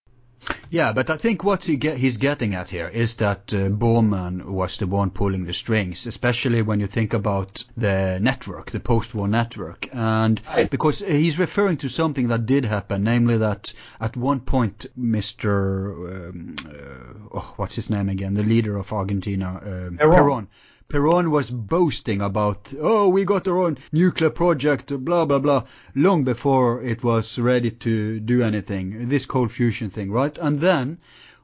Yeah, 0.69 0.93
but 0.93 1.09
I 1.09 1.17
think 1.17 1.43
what 1.43 1.65
he 1.65 1.75
get, 1.75 1.97
he's 1.97 2.17
getting 2.17 2.55
at 2.55 2.69
here 2.69 2.87
is 2.87 3.15
that 3.15 3.53
uh, 3.53 3.69
Bormann 3.69 4.45
was 4.45 4.77
the 4.77 4.87
one 4.87 5.11
pulling 5.11 5.45
the 5.45 5.53
strings, 5.53 6.07
especially 6.07 6.61
when 6.61 6.79
you 6.79 6.87
think 6.87 7.13
about 7.13 7.63
the 7.75 8.19
network, 8.21 8.71
the 8.71 8.79
post-war 8.79 9.27
network, 9.27 9.87
and 9.93 10.41
because 10.69 10.99
he's 10.99 11.37
referring 11.37 11.77
to 11.77 11.89
something 11.89 12.29
that 12.29 12.45
did 12.45 12.65
happen, 12.65 13.03
namely 13.03 13.37
that 13.37 13.73
at 13.99 14.15
one 14.17 14.39
point, 14.39 14.85
Mr. 14.97 16.29
Um, 16.29 16.55
uh, 16.65 17.37
oh, 17.37 17.53
what's 17.57 17.75
his 17.75 17.89
name 17.89 18.09
again, 18.09 18.33
the 18.33 18.43
leader 18.43 18.77
of 18.77 18.91
Argentina, 18.93 19.55
uh, 19.55 19.97
Peron 19.97 20.15
Peron 20.15 20.47
was 20.93 21.49
boasting 21.49 22.21
about, 22.21 22.73
oh, 22.81 23.07
we 23.07 23.23
got 23.23 23.47
our 23.47 23.59
own 23.59 23.77
nuclear 23.93 24.29
project, 24.29 24.87
blah, 25.05 25.23
blah, 25.23 25.39
blah, 25.39 25.63
long 25.95 26.25
before 26.25 26.81
it 26.81 27.01
was 27.01 27.39
ready 27.39 27.71
to 27.71 28.19
do 28.19 28.41
anything, 28.41 29.07
this 29.07 29.25
cold 29.25 29.53
fusion 29.53 29.89
thing, 29.89 30.11
right? 30.11 30.37
And 30.37 30.59
then, 30.59 30.97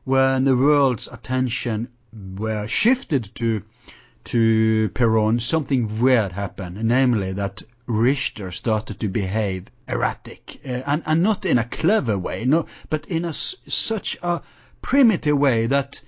when 0.04 0.44
the 0.44 0.58
world's 0.58 1.08
attention 1.08 1.88
were 2.12 2.68
shifted 2.68 3.30
to, 3.36 3.64
to 4.26 4.90
Peron, 4.90 5.40
something 5.40 6.02
weird 6.02 6.34
happened, 6.34 6.84
namely 6.84 7.32
that 7.32 7.62
Richter 7.86 8.52
started 8.52 9.00
to 9.00 9.08
behave 9.08 9.68
erratic, 9.88 10.60
uh, 10.66 10.82
and, 10.86 11.04
and 11.06 11.24
not 11.24 11.46
in 11.46 11.58
a 11.58 11.64
clever 11.64 12.18
way, 12.18 12.44
no, 12.44 12.66
but 12.90 13.06
in 13.06 13.24
a, 13.24 13.32
such 13.32 14.18
a 14.22 14.42
primitive 14.82 15.38
way 15.38 15.68
that 15.68 16.02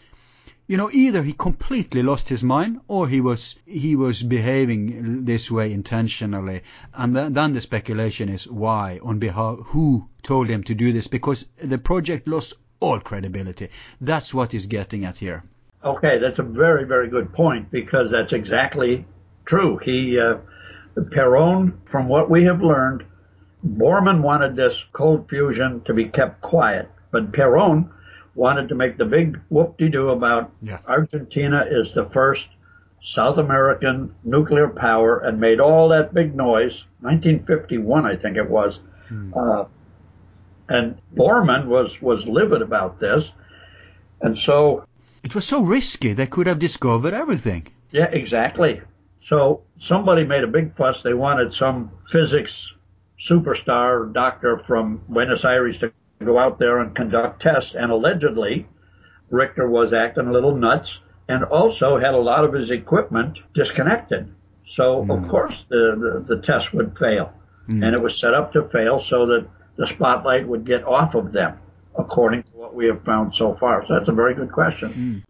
you 0.70 0.78
know, 0.78 0.92
either 0.94 1.24
he 1.24 1.34
completely 1.34 2.04
lost 2.04 2.30
his 2.30 2.44
mind 2.44 2.80
or 2.88 3.08
he 3.08 3.22
was 3.22 3.58
he 3.66 3.96
was 3.96 4.22
behaving 4.22 5.26
this 5.26 5.50
way 5.50 5.74
intentionally. 5.74 6.62
And 6.94 7.16
then, 7.16 7.54
the 7.54 7.62
speculation 7.62 8.30
is 8.30 8.48
why, 8.48 9.00
on 9.02 9.18
behalf, 9.18 9.58
who 9.66 10.08
told 10.22 10.48
him 10.48 10.64
to 10.66 10.76
do 10.76 10.94
this? 10.94 11.08
Because 11.08 11.48
the 11.58 11.80
project 11.80 12.28
lost 12.28 12.54
all 12.80 13.00
credibility. 13.00 13.70
That's 14.00 14.32
what 14.32 14.52
he's 14.52 14.68
getting 14.68 15.06
at 15.06 15.18
here. 15.18 15.44
Okay, 15.84 16.20
that's 16.20 16.38
a 16.38 16.44
very 16.44 16.86
very 16.86 17.10
good 17.10 17.34
point 17.34 17.72
because 17.72 18.12
that's 18.12 18.32
exactly 18.32 19.06
true. 19.46 19.80
He 19.84 20.20
uh, 20.20 20.38
Peron, 21.12 21.82
from 21.86 22.08
what 22.08 22.30
we 22.30 22.44
have 22.44 22.62
learned, 22.62 23.04
Bormann 23.66 24.22
wanted 24.22 24.56
this 24.56 24.86
cold 24.94 25.30
fusion 25.30 25.82
to 25.86 25.96
be 25.96 26.06
kept 26.06 26.42
quiet, 26.42 26.92
but 27.10 27.34
Peron 27.34 27.90
wanted 28.40 28.70
to 28.70 28.76
make 28.76 28.98
the 28.98 29.06
big 29.06 29.40
whoop-de-doo 29.50 30.10
about 30.10 30.50
yeah. 30.62 30.80
Argentina 30.88 31.66
is 31.70 31.94
the 31.94 32.06
first 32.06 32.48
South 33.04 33.38
American 33.38 34.16
nuclear 34.24 34.70
power 34.70 35.20
and 35.20 35.40
made 35.40 35.60
all 35.60 35.90
that 35.90 36.14
big 36.14 36.36
noise. 36.36 36.86
1951, 37.02 38.06
I 38.06 38.16
think 38.16 38.38
it 38.38 38.50
was. 38.50 38.80
Hmm. 39.10 39.34
Uh, 39.36 39.66
and 40.70 40.98
Bormann 41.14 41.66
was, 41.66 42.02
was 42.02 42.26
livid 42.26 42.62
about 42.62 43.00
this. 43.00 43.30
And 44.22 44.38
so. 44.38 44.86
It 45.24 45.36
was 45.36 45.46
so 45.46 45.62
risky. 45.62 46.14
They 46.14 46.28
could 46.28 46.48
have 46.48 46.60
discovered 46.60 47.14
everything. 47.14 47.68
Yeah, 47.92 48.06
exactly. 48.06 48.82
So 49.28 49.64
somebody 49.82 50.24
made 50.24 50.44
a 50.44 50.48
big 50.48 50.78
fuss. 50.78 51.04
They 51.04 51.14
wanted 51.14 51.54
some 51.54 51.92
physics 52.10 52.72
superstar 53.20 54.14
doctor 54.14 54.64
from 54.66 55.02
Buenos 55.10 55.44
Aires 55.44 55.78
to 55.80 55.92
go 56.26 56.38
out 56.38 56.60
there 56.60 56.80
and 56.80 56.96
conduct 56.96 57.42
tests. 57.42 57.76
And 57.76 57.92
allegedly, 57.92 58.68
Richter 59.30 59.70
was 59.70 59.94
acting 59.94 60.28
a 60.28 60.32
little 60.32 60.56
nuts 60.56 61.00
and 61.28 61.44
also 61.44 61.98
had 61.98 62.14
a 62.14 62.18
lot 62.18 62.44
of 62.44 62.54
his 62.54 62.72
equipment 62.72 63.40
disconnected. 63.54 64.34
So, 64.68 65.04
mm. 65.04 65.14
of 65.14 65.24
hmm. 65.24 65.30
course, 65.30 65.66
the, 65.70 66.24
the, 66.28 66.36
the, 66.36 66.42
test 66.42 66.74
would 66.74 66.98
fail. 66.98 67.34
Mm. 67.68 67.86
And 67.86 67.96
it 67.96 68.02
was 68.02 68.20
set 68.20 68.34
up 68.34 68.54
to 68.54 68.68
fail 68.70 69.00
so 69.00 69.26
that 69.28 69.48
the 69.78 69.88
spotlight 69.88 70.48
would 70.48 70.66
get 70.66 70.84
off 70.84 71.16
of 71.16 71.32
them, 71.32 71.58
according 71.98 72.44
to 72.44 72.50
what 72.54 72.74
we 72.76 72.86
have 72.86 73.04
found 73.04 73.36
so 73.36 73.56
far. 73.56 73.86
So 73.86 73.94
that's 73.96 74.10
a 74.10 74.14
very 74.14 74.34
good 74.34 74.52
question. 74.52 74.90
Mm. 74.90 75.24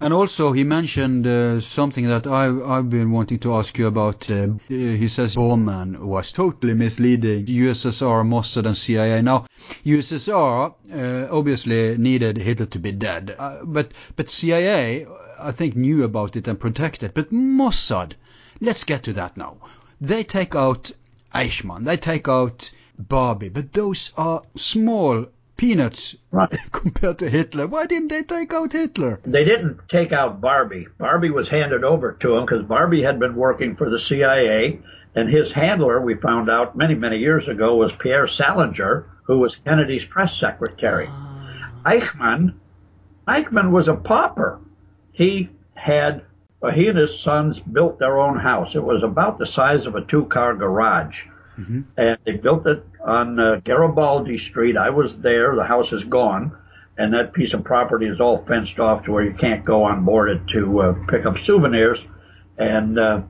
And 0.00 0.14
also, 0.14 0.52
he 0.52 0.64
mentioned 0.64 1.26
uh, 1.26 1.60
something 1.60 2.06
that 2.06 2.26
I, 2.26 2.46
I've 2.46 2.88
been 2.88 3.10
wanting 3.10 3.38
to 3.40 3.54
ask 3.54 3.76
you 3.76 3.86
about. 3.86 4.30
Uh, 4.30 4.54
he 4.68 5.08
says 5.08 5.36
Bormann 5.36 5.98
was 5.98 6.32
totally 6.32 6.72
misleading 6.72 7.46
USSR, 7.46 8.26
Mossad, 8.26 8.66
and 8.66 8.76
CIA. 8.76 9.20
Now, 9.20 9.46
USSR 9.84 10.74
uh, 10.92 11.28
obviously 11.30 11.98
needed 11.98 12.38
Hitler 12.38 12.66
to 12.66 12.78
be 12.78 12.92
dead, 12.92 13.34
uh, 13.38 13.64
but 13.64 13.92
but 14.16 14.30
CIA, 14.30 15.06
I 15.38 15.52
think, 15.52 15.76
knew 15.76 16.04
about 16.04 16.36
it 16.36 16.48
and 16.48 16.58
protected. 16.58 17.12
But 17.12 17.30
Mossad, 17.30 18.12
let's 18.60 18.84
get 18.84 19.02
to 19.02 19.12
that 19.12 19.36
now. 19.36 19.58
They 20.00 20.24
take 20.24 20.54
out 20.54 20.92
Eichmann, 21.34 21.84
they 21.84 21.98
take 21.98 22.28
out 22.28 22.70
Barbie, 22.98 23.50
but 23.50 23.74
those 23.74 24.14
are 24.16 24.42
small 24.54 25.26
peanuts 25.56 26.16
right. 26.30 26.50
compared 26.72 27.18
to 27.18 27.30
Hitler. 27.30 27.66
Why 27.66 27.86
didn't 27.86 28.08
they 28.08 28.22
take 28.22 28.52
out 28.52 28.72
Hitler? 28.72 29.20
They 29.24 29.44
didn't 29.44 29.88
take 29.88 30.12
out 30.12 30.40
Barbie. 30.40 30.86
Barbie 30.98 31.30
was 31.30 31.48
handed 31.48 31.84
over 31.84 32.12
to 32.12 32.36
him 32.36 32.44
because 32.44 32.64
Barbie 32.64 33.02
had 33.02 33.18
been 33.18 33.36
working 33.36 33.76
for 33.76 33.90
the 33.90 33.98
CIA, 33.98 34.80
and 35.14 35.28
his 35.28 35.52
handler, 35.52 36.00
we 36.00 36.14
found 36.14 36.50
out 36.50 36.76
many, 36.76 36.94
many 36.94 37.18
years 37.18 37.48
ago, 37.48 37.76
was 37.76 37.92
Pierre 37.98 38.28
Salinger, 38.28 39.06
who 39.24 39.38
was 39.38 39.56
Kennedy's 39.56 40.04
press 40.04 40.36
secretary. 40.36 41.06
Uh... 41.08 41.36
Eichmann, 41.86 42.54
Eichmann 43.28 43.70
was 43.70 43.88
a 43.88 43.94
pauper. 43.94 44.60
He 45.12 45.48
had, 45.74 46.24
well, 46.60 46.72
he 46.72 46.88
and 46.88 46.98
his 46.98 47.18
sons 47.18 47.60
built 47.60 47.98
their 47.98 48.18
own 48.18 48.38
house. 48.38 48.74
It 48.74 48.82
was 48.82 49.02
about 49.02 49.38
the 49.38 49.46
size 49.46 49.86
of 49.86 49.94
a 49.94 50.04
two-car 50.04 50.54
garage. 50.56 51.24
Mm-hmm. 51.58 51.82
And 51.96 52.18
they 52.24 52.32
built 52.32 52.66
it 52.66 52.84
on 53.06 53.38
uh, 53.38 53.60
Garibaldi 53.64 54.36
Street. 54.36 54.76
I 54.76 54.90
was 54.90 55.16
there. 55.18 55.54
The 55.54 55.64
house 55.64 55.92
is 55.92 56.04
gone, 56.04 56.56
and 56.98 57.14
that 57.14 57.32
piece 57.32 57.54
of 57.54 57.64
property 57.64 58.06
is 58.06 58.20
all 58.20 58.44
fenced 58.44 58.80
off 58.80 59.04
to 59.04 59.12
where 59.12 59.24
you 59.24 59.32
can't 59.32 59.64
go 59.64 59.84
on 59.84 60.04
board 60.04 60.30
it 60.30 60.46
to 60.48 60.80
uh, 60.80 60.92
pick 61.06 61.24
up 61.24 61.38
souvenirs. 61.38 62.04
And 62.58 62.98
uh, 62.98 63.22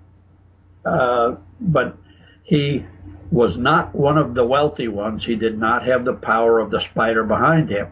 uh, 0.85 1.37
but 1.61 1.99
he 2.43 2.87
was 3.31 3.57
not 3.57 3.95
one 3.95 4.17
of 4.17 4.35
the 4.35 4.45
wealthy 4.45 4.89
ones. 4.89 5.25
He 5.27 5.37
did 5.37 5.59
not 5.59 5.85
have 5.85 6.05
the 6.05 6.15
power 6.15 6.59
of 6.59 6.71
the 6.71 6.81
spider 6.81 7.25
behind 7.25 7.69
him. 7.69 7.89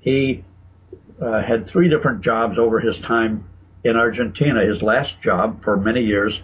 He 0.00 0.44
uh, 1.20 1.42
had 1.42 1.68
three 1.68 1.88
different 1.88 2.22
jobs 2.22 2.58
over 2.58 2.80
his 2.80 2.98
time 3.00 3.44
in 3.84 3.96
Argentina. 3.96 4.64
His 4.64 4.82
last 4.82 5.20
job 5.20 5.62
for 5.62 5.76
many 5.76 6.02
years, 6.02 6.40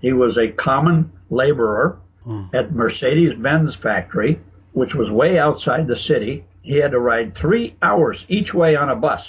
he 0.00 0.12
was 0.12 0.38
a 0.38 0.48
common 0.48 1.12
laborer 1.28 1.98
mm. 2.26 2.52
at 2.54 2.72
Mercedes-Benz 2.72 3.76
factory, 3.76 4.40
which 4.72 4.94
was 4.94 5.10
way 5.10 5.38
outside 5.38 5.86
the 5.86 5.96
city. 5.96 6.44
He 6.62 6.76
had 6.76 6.90
to 6.90 6.98
ride 6.98 7.36
three 7.36 7.76
hours 7.80 8.24
each 8.28 8.52
way 8.52 8.76
on 8.76 8.90
a 8.90 8.96
bus 8.96 9.26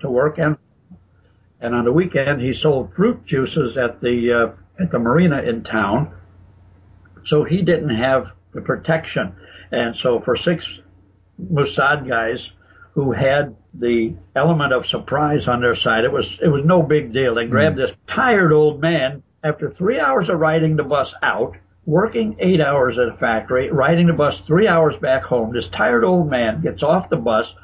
to 0.00 0.10
work 0.10 0.38
and 0.38 0.56
and 1.60 1.74
on 1.74 1.84
the 1.84 1.92
weekend 1.92 2.40
he 2.40 2.52
sold 2.52 2.94
fruit 2.94 3.24
juices 3.24 3.76
at 3.76 4.00
the 4.00 4.32
uh, 4.32 4.82
at 4.82 4.90
the 4.90 4.98
marina 4.98 5.42
in 5.42 5.64
town. 5.64 6.14
So 7.24 7.44
he 7.44 7.62
didn't 7.62 7.94
have 7.96 8.28
the 8.52 8.60
protection, 8.60 9.34
and 9.72 9.96
so 9.96 10.20
for 10.20 10.36
six 10.36 10.66
Mossad 11.42 12.06
guys 12.06 12.50
who 12.92 13.12
had 13.12 13.56
the 13.74 14.14
element 14.34 14.72
of 14.72 14.86
surprise 14.86 15.48
on 15.48 15.60
their 15.60 15.74
side, 15.74 16.04
it 16.04 16.12
was 16.12 16.38
it 16.40 16.48
was 16.48 16.64
no 16.64 16.82
big 16.82 17.12
deal. 17.12 17.34
They 17.34 17.46
grabbed 17.46 17.76
mm. 17.76 17.86
this 17.86 17.96
tired 18.06 18.52
old 18.52 18.80
man 18.80 19.22
after 19.42 19.70
three 19.70 19.98
hours 19.98 20.28
of 20.28 20.38
riding 20.38 20.76
the 20.76 20.84
bus 20.84 21.14
out 21.22 21.56
working 21.86 22.36
eight 22.40 22.60
hours 22.60 22.98
at 22.98 23.08
a 23.08 23.16
factory, 23.16 23.70
riding 23.70 24.08
the 24.08 24.12
bus 24.12 24.40
three 24.40 24.68
hours 24.68 24.96
back 24.96 25.22
home. 25.22 25.52
This 25.52 25.68
tired 25.68 26.04
old 26.04 26.28
man 26.28 26.60
gets 26.60 26.82
off 26.82 27.08
the 27.08 27.16
bus. 27.16 27.54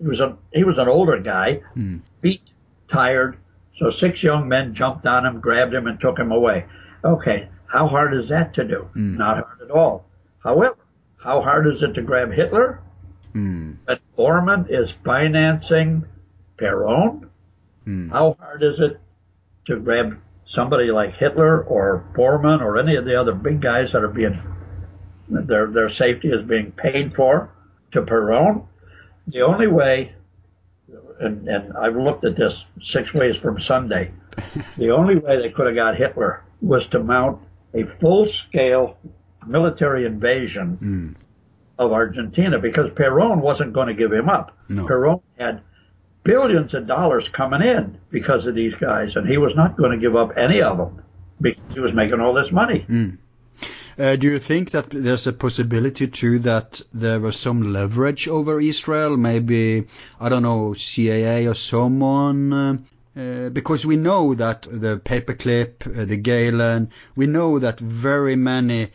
He 0.00 0.06
was 0.06 0.20
a 0.20 0.36
he 0.52 0.64
was 0.64 0.78
an 0.78 0.88
older 0.88 1.18
guy, 1.20 1.60
mm. 1.76 2.00
beat, 2.20 2.42
tired. 2.90 3.36
So 3.76 3.90
six 3.90 4.22
young 4.22 4.48
men 4.48 4.74
jumped 4.74 5.06
on 5.06 5.24
him, 5.24 5.40
grabbed 5.40 5.74
him, 5.74 5.86
and 5.86 6.00
took 6.00 6.18
him 6.18 6.32
away. 6.32 6.64
Okay, 7.04 7.48
how 7.66 7.86
hard 7.86 8.14
is 8.14 8.30
that 8.30 8.54
to 8.54 8.64
do? 8.64 8.88
Mm. 8.96 9.18
Not 9.18 9.44
hard 9.44 9.62
at 9.62 9.70
all. 9.70 10.06
However, 10.42 10.78
how 11.18 11.42
hard 11.42 11.66
is 11.66 11.82
it 11.82 11.94
to 11.94 12.02
grab 12.02 12.32
Hitler? 12.32 12.80
Mm. 13.34 13.76
But 13.84 14.00
Bormann 14.16 14.70
is 14.70 14.92
financing 15.04 16.06
Peron. 16.56 17.28
Mm. 17.86 18.10
How 18.10 18.36
hard 18.40 18.62
is 18.62 18.80
it 18.80 19.00
to 19.66 19.76
grab 19.76 20.18
somebody 20.48 20.90
like 20.90 21.14
Hitler 21.14 21.62
or 21.62 22.04
Bormann 22.14 22.60
or 22.62 22.78
any 22.78 22.96
of 22.96 23.04
the 23.04 23.20
other 23.20 23.32
big 23.34 23.60
guys 23.60 23.92
that 23.92 24.02
are 24.02 24.08
being 24.08 24.40
their 25.28 25.66
their 25.66 25.88
safety 25.88 26.28
is 26.28 26.42
being 26.42 26.72
paid 26.72 27.14
for 27.14 27.50
to 27.92 28.02
Peron. 28.02 28.64
The 29.26 29.42
only 29.42 29.66
way, 29.66 30.14
and, 31.20 31.46
and 31.48 31.76
I've 31.76 31.96
looked 31.96 32.24
at 32.24 32.36
this 32.36 32.64
six 32.80 33.12
ways 33.12 33.36
from 33.38 33.60
Sunday, 33.60 34.12
the 34.78 34.90
only 34.90 35.16
way 35.16 35.36
they 35.42 35.50
could 35.50 35.66
have 35.66 35.74
got 35.76 35.96
Hitler 35.96 36.42
was 36.62 36.86
to 36.88 36.98
mount 36.98 37.40
a 37.74 37.84
full 38.00 38.26
scale 38.26 38.96
military 39.46 40.06
invasion 40.06 40.78
Mm. 40.82 41.14
of 41.78 41.92
Argentina 41.92 42.58
because 42.58 42.90
Peron 42.94 43.40
wasn't 43.40 43.72
going 43.74 43.88
to 43.88 43.94
give 43.94 44.12
him 44.12 44.28
up. 44.30 44.56
No. 44.68 44.86
Peron 44.86 45.20
had 45.38 45.60
billions 46.28 46.74
of 46.74 46.86
dollars 46.86 47.26
coming 47.26 47.62
in 47.62 47.98
because 48.10 48.46
of 48.46 48.54
these 48.54 48.74
guys, 48.74 49.16
and 49.16 49.26
he 49.26 49.38
was 49.38 49.56
not 49.56 49.78
going 49.78 49.92
to 49.92 49.96
give 49.96 50.14
up 50.14 50.30
any 50.36 50.60
of 50.60 50.76
them 50.76 51.02
because 51.40 51.72
he 51.72 51.80
was 51.80 51.94
making 51.94 52.20
all 52.20 52.34
this 52.34 52.52
money. 52.52 52.84
Uh, 53.98 54.14
do 54.14 54.26
you 54.26 54.38
think 54.38 54.70
that 54.72 54.90
there's 54.90 55.26
a 55.26 55.32
possibility 55.32 56.06
too 56.06 56.38
that 56.40 56.82
there 56.92 57.18
was 57.18 57.34
some 57.38 57.72
leverage 57.72 58.28
over 58.28 58.60
Israel? 58.60 59.16
Maybe 59.16 59.86
I 60.20 60.28
don't 60.28 60.42
know 60.42 60.74
CIA 60.74 61.46
or 61.46 61.54
someone. 61.54 62.52
Uh, 63.16 63.48
because 63.48 63.86
we 63.86 63.96
know 63.96 64.34
that 64.34 64.62
the 64.70 65.00
paperclip, 65.02 65.72
uh, 65.86 66.04
the 66.04 66.18
Gehlen, 66.18 66.90
we 67.16 67.26
know 67.26 67.58
that 67.58 67.80
very 67.80 68.36
many 68.36 68.90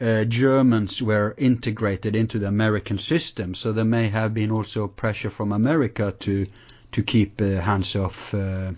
uh, 0.00 0.24
Germans 0.24 1.00
were 1.02 1.34
integrated 1.38 2.14
into 2.14 2.38
the 2.38 2.46
American 2.46 2.98
system, 2.98 3.54
so 3.54 3.72
there 3.72 3.84
may 3.84 4.08
have 4.08 4.34
been 4.34 4.50
also 4.50 4.86
pressure 4.86 5.30
from 5.30 5.50
America 5.50 6.14
to 6.20 6.46
to 6.94 7.02
keep 7.02 7.40
uh, 7.40 7.60
hands 7.60 7.94
off 7.96 8.32
uh, 8.34 8.72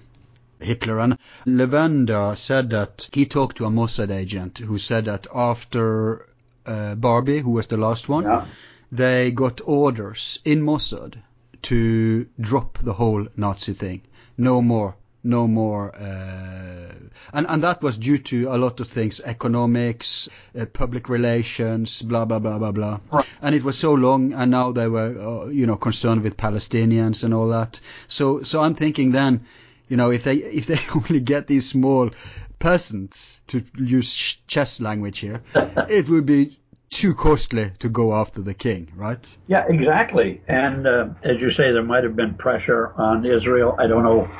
Hitler. 0.61 0.99
And 1.01 1.19
Levenda 1.47 2.37
said 2.37 2.71
that 2.71 3.09
he 3.13 3.27
talked 3.27 3.57
to 3.59 3.67
a 3.67 3.71
Mossad 3.71 4.11
agent 4.11 4.59
who 4.59 4.79
said 4.79 5.05
that 5.05 5.27
after 5.35 6.27
uh, 6.67 6.95
Barbie, 6.95 7.41
who 7.41 7.51
was 7.51 7.67
the 7.69 7.77
last 7.77 8.09
one, 8.09 8.25
Yeah. 8.25 8.45
they 8.91 9.31
got 9.33 9.61
orders 9.65 10.39
in 10.45 10.63
Mossad 10.63 11.15
to 11.63 12.27
drop 12.41 12.79
the 12.83 12.95
whole 12.95 13.27
Nazi 13.37 13.73
thing. 13.75 14.03
No 14.39 14.63
more. 14.63 14.95
No 15.27 15.49
more, 15.49 15.93
uh, 15.93 16.93
and 17.33 17.47
and 17.49 17.63
that 17.65 17.83
was 17.83 17.99
due 17.99 18.19
to 18.19 18.49
a 18.55 18.57
lot 18.57 18.79
of 18.79 18.89
things: 18.89 19.21
economics, 19.21 20.29
uh, 20.57 20.67
public 20.67 21.09
relations, 21.09 22.03
blah 22.03 22.25
blah 22.25 22.39
blah 22.39 22.59
blah 22.59 22.71
blah. 22.71 23.01
Right. 23.11 23.27
And 23.43 23.55
it 23.55 23.65
was 23.65 23.77
so 23.77 23.95
long, 23.95 24.33
and 24.33 24.53
now 24.53 24.71
they 24.71 24.87
were, 24.87 25.17
uh, 25.19 25.49
you 25.49 25.67
know, 25.67 25.75
concerned 25.77 26.23
with 26.23 26.37
Palestinians 26.37 27.25
and 27.25 27.35
all 27.35 27.49
that. 27.49 27.81
So 28.07 28.45
so 28.45 28.61
I'm 28.61 28.75
thinking 28.75 29.11
then, 29.11 29.47
you 29.89 29.97
know, 29.97 30.13
if 30.13 30.23
they 30.23 30.37
if 30.61 30.67
they 30.67 30.79
only 30.95 31.19
get 31.19 31.49
these 31.49 31.69
small 31.69 32.11
peasants 32.61 33.41
to 33.49 33.65
use 33.77 34.39
chess 34.47 34.81
language 34.81 35.19
here, 35.19 35.43
it 35.89 36.09
would 36.09 36.27
be 36.27 36.57
too 36.91 37.15
costly 37.15 37.73
to 37.81 37.89
go 37.89 38.15
after 38.15 38.41
the 38.41 38.55
king, 38.55 38.91
right? 38.95 39.37
Yeah, 39.49 39.67
exactly. 39.69 40.41
And 40.47 40.87
uh, 40.87 41.09
as 41.25 41.41
you 41.41 41.51
say, 41.51 41.73
there 41.73 41.83
might 41.83 42.05
have 42.05 42.17
been 42.17 42.35
pressure 42.35 42.93
on 42.97 43.25
Israel. 43.25 43.75
I 43.79 43.87
don't 43.87 44.05
know. 44.05 44.31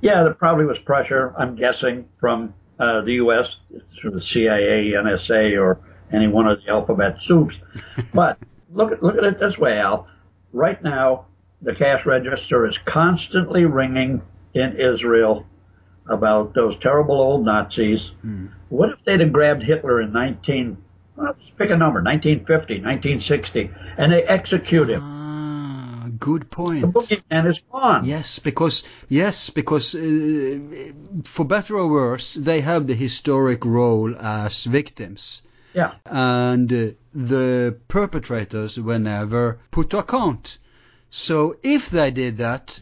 Yeah, 0.00 0.22
there 0.22 0.34
probably 0.34 0.66
was 0.66 0.78
pressure. 0.78 1.34
I'm 1.38 1.56
guessing 1.56 2.08
from 2.20 2.54
uh, 2.78 3.00
the 3.02 3.14
U.S. 3.14 3.58
through 3.98 4.12
the 4.12 4.22
CIA, 4.22 4.92
NSA, 4.92 5.60
or 5.60 5.80
any 6.12 6.28
one 6.28 6.46
of 6.46 6.62
the 6.62 6.70
alphabet 6.70 7.22
soups. 7.22 7.56
but 8.14 8.38
look 8.72 8.92
at 8.92 9.02
look 9.02 9.16
at 9.16 9.24
it 9.24 9.40
this 9.40 9.58
way, 9.58 9.78
Al. 9.78 10.06
Right 10.52 10.82
now, 10.82 11.26
the 11.62 11.74
cash 11.74 12.06
register 12.06 12.66
is 12.66 12.78
constantly 12.78 13.64
ringing 13.64 14.22
in 14.54 14.76
Israel 14.76 15.46
about 16.08 16.54
those 16.54 16.76
terrible 16.76 17.20
old 17.20 17.44
Nazis. 17.44 18.12
What 18.68 18.90
if 18.90 19.04
they'd 19.04 19.20
have 19.20 19.32
grabbed 19.32 19.62
Hitler 19.62 20.00
in 20.00 20.12
19, 20.12 20.76
well, 21.16 21.34
let's 21.38 21.50
pick 21.50 21.70
a 21.70 21.76
number, 21.76 22.02
1950, 22.02 22.74
1960, 22.74 23.70
and 23.96 24.12
they 24.12 24.22
execute 24.22 24.88
him? 24.88 25.15
Good 26.30 26.44
point. 26.50 26.82
Boogeyman 26.94 27.44
is 27.52 27.60
gone. 27.72 28.04
Yes, 28.14 28.28
because 28.48 28.76
yes, 29.22 29.50
because 29.60 29.86
uh, 29.94 30.58
for 31.24 31.44
better 31.46 31.74
or 31.82 31.88
worse, 31.88 32.34
they 32.48 32.60
have 32.70 32.82
the 32.86 32.94
historic 33.06 33.64
role 33.64 34.10
as 34.18 34.64
victims, 34.80 35.42
Yeah. 35.74 35.92
and 36.04 36.68
uh, 36.72 36.86
the 37.32 37.76
perpetrators 37.88 38.72
were 38.86 38.98
never 38.98 39.44
put 39.70 39.90
to 39.90 39.98
account. 39.98 40.58
So 41.10 41.36
if 41.62 41.90
they 41.90 42.10
did 42.10 42.38
that. 42.38 42.80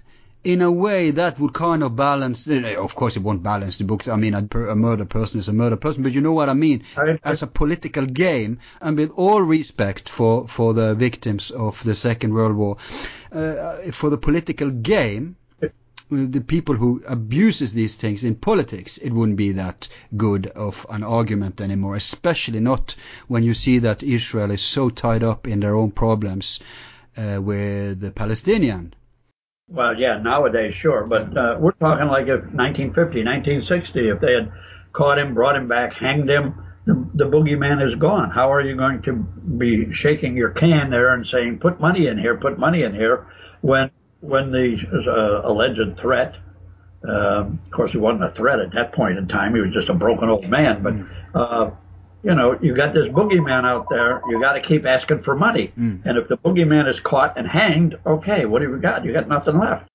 In 0.54 0.61
a 0.61 0.70
way, 0.70 1.11
that 1.12 1.40
would 1.40 1.54
kind 1.54 1.83
of 1.83 1.96
balance. 1.96 2.46
Of 2.87 2.94
course, 2.94 3.16
it 3.16 3.22
won't 3.22 3.42
balance 3.42 3.78
the 3.78 3.85
books. 3.85 4.09
I 4.09 4.16
mean, 4.16 4.35
a, 4.35 4.44
a 4.74 4.76
murder 4.76 5.07
person 5.07 5.40
is 5.40 5.48
a 5.48 5.54
murder 5.54 5.76
person, 5.85 6.02
but 6.02 6.12
you 6.12 6.20
know 6.20 6.35
what 6.40 6.50
I 6.50 6.52
mean. 6.66 6.83
I- 6.98 7.18
As 7.33 7.42
a 7.42 7.46
political 7.46 8.04
game, 8.04 8.59
and 8.83 8.98
with 8.98 9.11
all 9.16 9.40
respect 9.40 10.04
for 10.16 10.46
for 10.57 10.74
the 10.74 10.94
victims 11.07 11.50
of 11.50 11.83
the 11.88 11.94
Second 11.94 12.35
World 12.35 12.57
War, 12.57 12.76
uh, 13.35 13.92
for 13.92 14.11
the 14.11 14.18
political 14.18 14.70
game, 14.70 15.37
the 16.11 16.40
people 16.40 16.75
who 16.77 17.03
abuses 17.09 17.73
these 17.73 17.97
things 17.97 18.25
in 18.25 18.35
politics, 18.35 18.99
it 18.99 19.12
wouldn't 19.12 19.38
be 19.38 19.53
that 19.53 19.88
good 20.16 20.47
of 20.49 20.87
an 20.90 21.03
argument 21.03 21.61
anymore, 21.61 21.97
especially 21.97 22.61
not 22.61 22.94
when 23.27 23.42
you 23.42 23.55
see 23.55 23.79
that 23.79 24.03
Israel 24.03 24.51
is 24.51 24.62
so 24.62 24.90
tied 24.90 25.23
up 25.23 25.49
in 25.49 25.61
their 25.61 25.75
own 25.75 25.90
problems 25.90 26.61
uh, 27.16 27.40
with 27.42 28.01
the 28.01 28.11
Palestinian. 28.11 28.94
Well, 29.68 29.99
yeah, 29.99 30.18
nowadays, 30.18 30.75
sure. 30.75 31.07
But 31.07 31.37
uh, 31.37 31.57
we're 31.59 31.73
talking 31.73 32.09
like 32.09 32.25
if 32.25 32.44
1950, 32.53 33.25
1960, 33.25 34.09
if 34.11 34.20
they 34.20 34.35
had 34.35 34.53
caught 34.92 35.18
him, 35.18 35.35
brought 35.35 35.57
him 35.57 35.68
back, 35.68 35.94
hanged 35.94 36.29
him, 36.29 36.55
the, 36.87 37.09
the 37.14 37.25
boogeyman 37.25 37.85
is 37.87 37.94
gone. 37.94 38.31
How 38.31 38.53
are 38.53 38.61
you 38.61 38.77
going 38.77 39.03
to 39.03 39.12
be 39.12 39.92
shaking 39.94 40.37
your 40.37 40.51
can 40.51 40.90
there 40.90 41.14
and 41.14 41.27
saying, 41.27 41.59
put 41.59 41.81
money 41.81 42.07
in 42.07 42.18
here, 42.18 42.37
put 42.37 42.59
money 42.59 42.83
in 42.83 42.94
here, 42.94 43.27
when 43.61 43.90
when 44.20 44.51
the 44.53 44.79
uh, 45.07 45.49
alleged 45.49 45.99
threat, 45.99 46.37
um, 47.07 47.61
of 47.64 47.70
course, 47.70 47.92
he 47.92 47.99
wasn't 47.99 48.25
a 48.25 48.31
threat 48.31 48.59
at 48.61 48.73
that 48.73 48.92
point 48.92 49.18
in 49.18 49.29
time. 49.29 49.55
He 49.55 49.61
was 49.61 49.73
just 49.73 49.90
a 49.90 49.94
broken 49.94 50.31
old 50.31 50.49
man. 50.49 50.83
But, 50.83 51.38
uh, 51.38 51.70
you 52.23 52.35
know, 52.35 52.59
you 52.62 52.75
got 52.75 52.94
this 52.94 53.09
boogeyman 53.09 53.66
out 53.66 53.90
there. 53.90 54.23
You 54.31 54.40
got 54.40 54.55
to 54.55 54.62
keep 54.62 54.87
asking 54.87 55.23
for 55.23 55.37
money. 55.37 55.73
And 56.09 56.16
if 56.16 56.29
the 56.29 56.38
boogeyman 56.38 56.88
is 56.88 57.01
caught 57.01 57.37
and 57.37 57.47
hanged, 57.47 57.99
okay, 58.07 58.47
what 58.47 58.62
have 58.62 58.70
you 58.70 58.79
got? 58.79 59.05
You 59.05 59.12
got 59.12 59.29
nothing 59.29 59.59
left. 59.59 59.90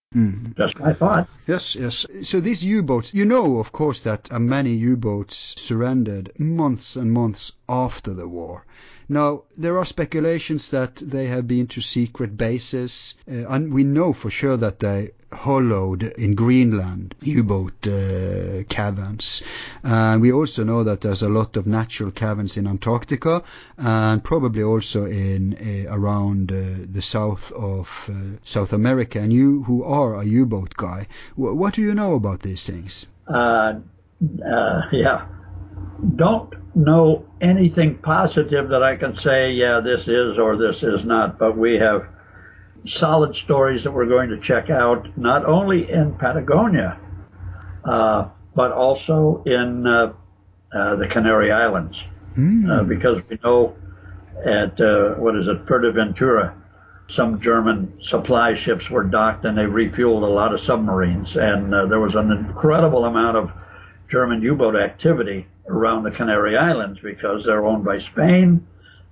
Just 0.58 0.80
my 0.80 0.92
thought. 0.92 1.30
Yes, 1.46 1.76
yes. 1.76 2.04
So 2.24 2.40
these 2.40 2.64
U-boats, 2.64 3.14
you 3.14 3.26
know, 3.26 3.60
of 3.60 3.72
course, 3.72 4.02
that 4.02 4.28
uh, 4.32 4.40
many 4.40 4.74
U-boats 4.74 5.54
surrendered 5.56 6.32
months 6.40 6.96
and 6.96 7.12
months 7.12 7.52
after 7.70 8.16
the 8.16 8.28
war. 8.28 8.66
Now, 9.08 9.44
there 9.56 9.78
are 9.78 9.86
speculations 9.86 10.72
that 10.72 10.96
they 10.96 11.28
have 11.28 11.48
been 11.48 11.68
to 11.68 11.82
secret 11.82 12.38
bases, 12.38 13.14
uh, 13.32 13.48
and 13.50 13.72
we 13.72 13.84
know 13.84 14.12
for 14.12 14.32
sure 14.32 14.58
that 14.58 14.80
they 14.80 15.12
hollowed 15.32 16.04
in 16.04 16.36
Greenland 16.36 17.16
U-boat 17.22 17.88
uh, 17.88 18.64
caverns. 18.70 19.44
And 19.84 20.22
we 20.22 20.32
also 20.32 20.64
know 20.64 20.84
that 20.84 21.02
there's 21.02 21.22
a 21.22 21.30
lot 21.30 21.58
of 21.58 21.68
natural 21.68 22.12
caverns 22.12 22.58
in 22.58 22.68
Antarctica, 22.68 23.44
and 23.78 24.24
probably 24.24 24.64
also 24.64 25.06
in 25.06 25.54
uh, 25.56 25.94
around 25.94 26.52
uh, 26.52 26.86
the 26.92 27.02
south 27.02 27.52
of 27.52 28.10
uh, 28.10 28.38
South 28.44 28.74
America. 28.74 29.20
And 29.20 29.32
you, 29.32 29.64
who 29.64 29.84
are 29.84 30.16
a 30.16 30.24
U-boat 30.24 30.74
guy, 30.76 31.08
wh- 31.36 31.56
what 31.56 31.74
do 31.74 31.82
you 31.82 31.94
know 31.94 32.16
about 32.16 32.42
these 32.42 32.66
things? 32.66 33.06
Uh, 33.28 33.76
uh, 34.46 34.82
yeah. 34.92 35.28
Don't 36.16 36.54
know 36.76 37.26
anything 37.42 37.98
positive 37.98 38.70
that 38.70 38.84
I 38.84 38.96
can 38.96 39.16
say, 39.16 39.52
yeah, 39.52 39.82
this 39.82 40.08
is 40.08 40.40
or 40.40 40.58
this 40.58 40.84
is 40.84 41.04
not, 41.04 41.38
but 41.38 41.58
we 41.58 41.78
have 41.78 42.08
solid 42.86 43.36
stories 43.36 43.84
that 43.84 43.92
we're 43.92 44.08
going 44.08 44.30
to 44.30 44.40
check 44.40 44.70
out, 44.70 45.18
not 45.18 45.46
only 45.46 45.90
in 45.90 46.14
Patagonia, 46.14 47.00
uh, 47.84 48.30
but 48.56 48.72
also 48.72 49.44
in 49.46 49.86
uh, 49.86 50.14
uh, 50.72 50.96
the 50.96 51.08
Canary 51.08 51.52
Islands, 51.52 52.04
uh, 52.72 52.84
because 52.84 53.22
we 53.30 53.40
know 53.44 53.76
at, 54.46 54.80
uh, 54.80 55.16
what 55.16 55.36
is 55.36 55.48
it, 55.48 55.66
Fuerteventura, 55.66 56.54
some 57.08 57.42
German 57.42 58.00
supply 58.00 58.54
ships 58.54 58.90
were 58.90 59.04
docked 59.04 59.44
and 59.46 59.58
they 59.58 59.64
refueled 59.64 60.24
a 60.24 60.32
lot 60.32 60.54
of 60.54 60.62
submarines. 60.62 61.36
And 61.36 61.74
uh, 61.74 61.88
there 61.88 62.00
was 62.00 62.16
an 62.16 62.32
incredible 62.32 63.06
amount 63.06 63.36
of 63.36 63.52
German 64.08 64.42
U 64.44 64.56
boat 64.56 64.76
activity 64.76 65.48
around 65.68 66.04
the 66.04 66.12
Canary 66.12 66.56
Islands 66.56 67.00
because 67.00 67.46
they're 67.46 67.66
owned 67.66 67.84
by 67.84 68.00
Spain. 68.00 68.66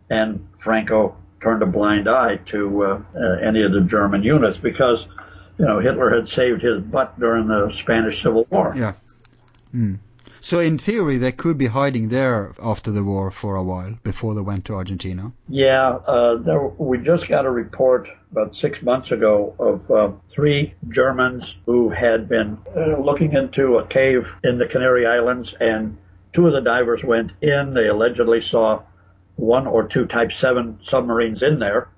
And 0.10 0.47
Franco 0.60 1.17
turned 1.39 1.62
a 1.62 1.65
blind 1.65 2.10
eye 2.10 2.38
to 2.47 2.84
uh, 2.84 3.02
uh, 3.15 3.19
any 3.41 3.63
of 3.63 3.71
the 3.71 3.82
German 3.82 4.23
units 4.23 4.58
because, 4.58 5.06
you 5.58 5.65
know, 5.65 5.80
Hitler 5.80 6.10
had 6.10 6.28
saved 6.28 6.62
his 6.62 6.82
butt 6.82 7.19
during 7.19 7.47
the 7.47 7.71
Spanish 7.73 8.21
Civil 8.21 8.47
War. 8.50 8.73
Yeah. 8.76 8.93
Mm. 9.73 10.00
So 10.41 10.60
in 10.60 10.78
theory, 10.78 11.17
they 11.17 11.32
could 11.32 11.58
be 11.58 11.65
hiding 11.65 12.10
there 12.10 12.54
after 12.62 12.91
the 12.91 13.04
war 13.04 13.32
for 13.32 13.56
a 13.56 13.63
while 13.63 13.97
before 14.04 14.34
they 14.34 14.41
went 14.41 14.65
to 14.65 14.76
Argentina. 14.76 15.34
Yeah, 15.50 15.89
uh, 15.89 16.36
there, 16.36 16.63
we 16.65 17.00
just 17.00 17.28
got 17.28 17.45
a 17.45 17.50
report 17.50 18.08
about 18.32 18.56
six 18.56 18.82
months 18.82 19.12
ago 19.12 19.56
of 19.60 19.91
uh, 19.91 20.12
three 20.30 20.73
Germans 20.88 21.56
who 21.65 21.89
had 21.89 22.30
been 22.30 22.60
uh, 22.76 22.97
looking 22.97 23.34
into 23.34 23.78
a 23.78 23.86
cave 23.88 24.30
in 24.43 24.58
the 24.58 24.67
Canary 24.67 25.06
Islands, 25.06 25.54
and 25.60 25.97
two 26.34 26.47
of 26.47 26.54
the 26.54 26.62
divers 26.62 27.04
went 27.04 27.32
in. 27.41 27.73
They 27.73 27.88
allegedly 27.88 28.41
saw 28.41 28.84
one 29.38 29.65
or 29.65 29.88
two 29.88 30.06
Type 30.06 30.32
7 30.32 30.80
submarines 30.84 31.41
in 31.41 31.60
there, 31.60 31.89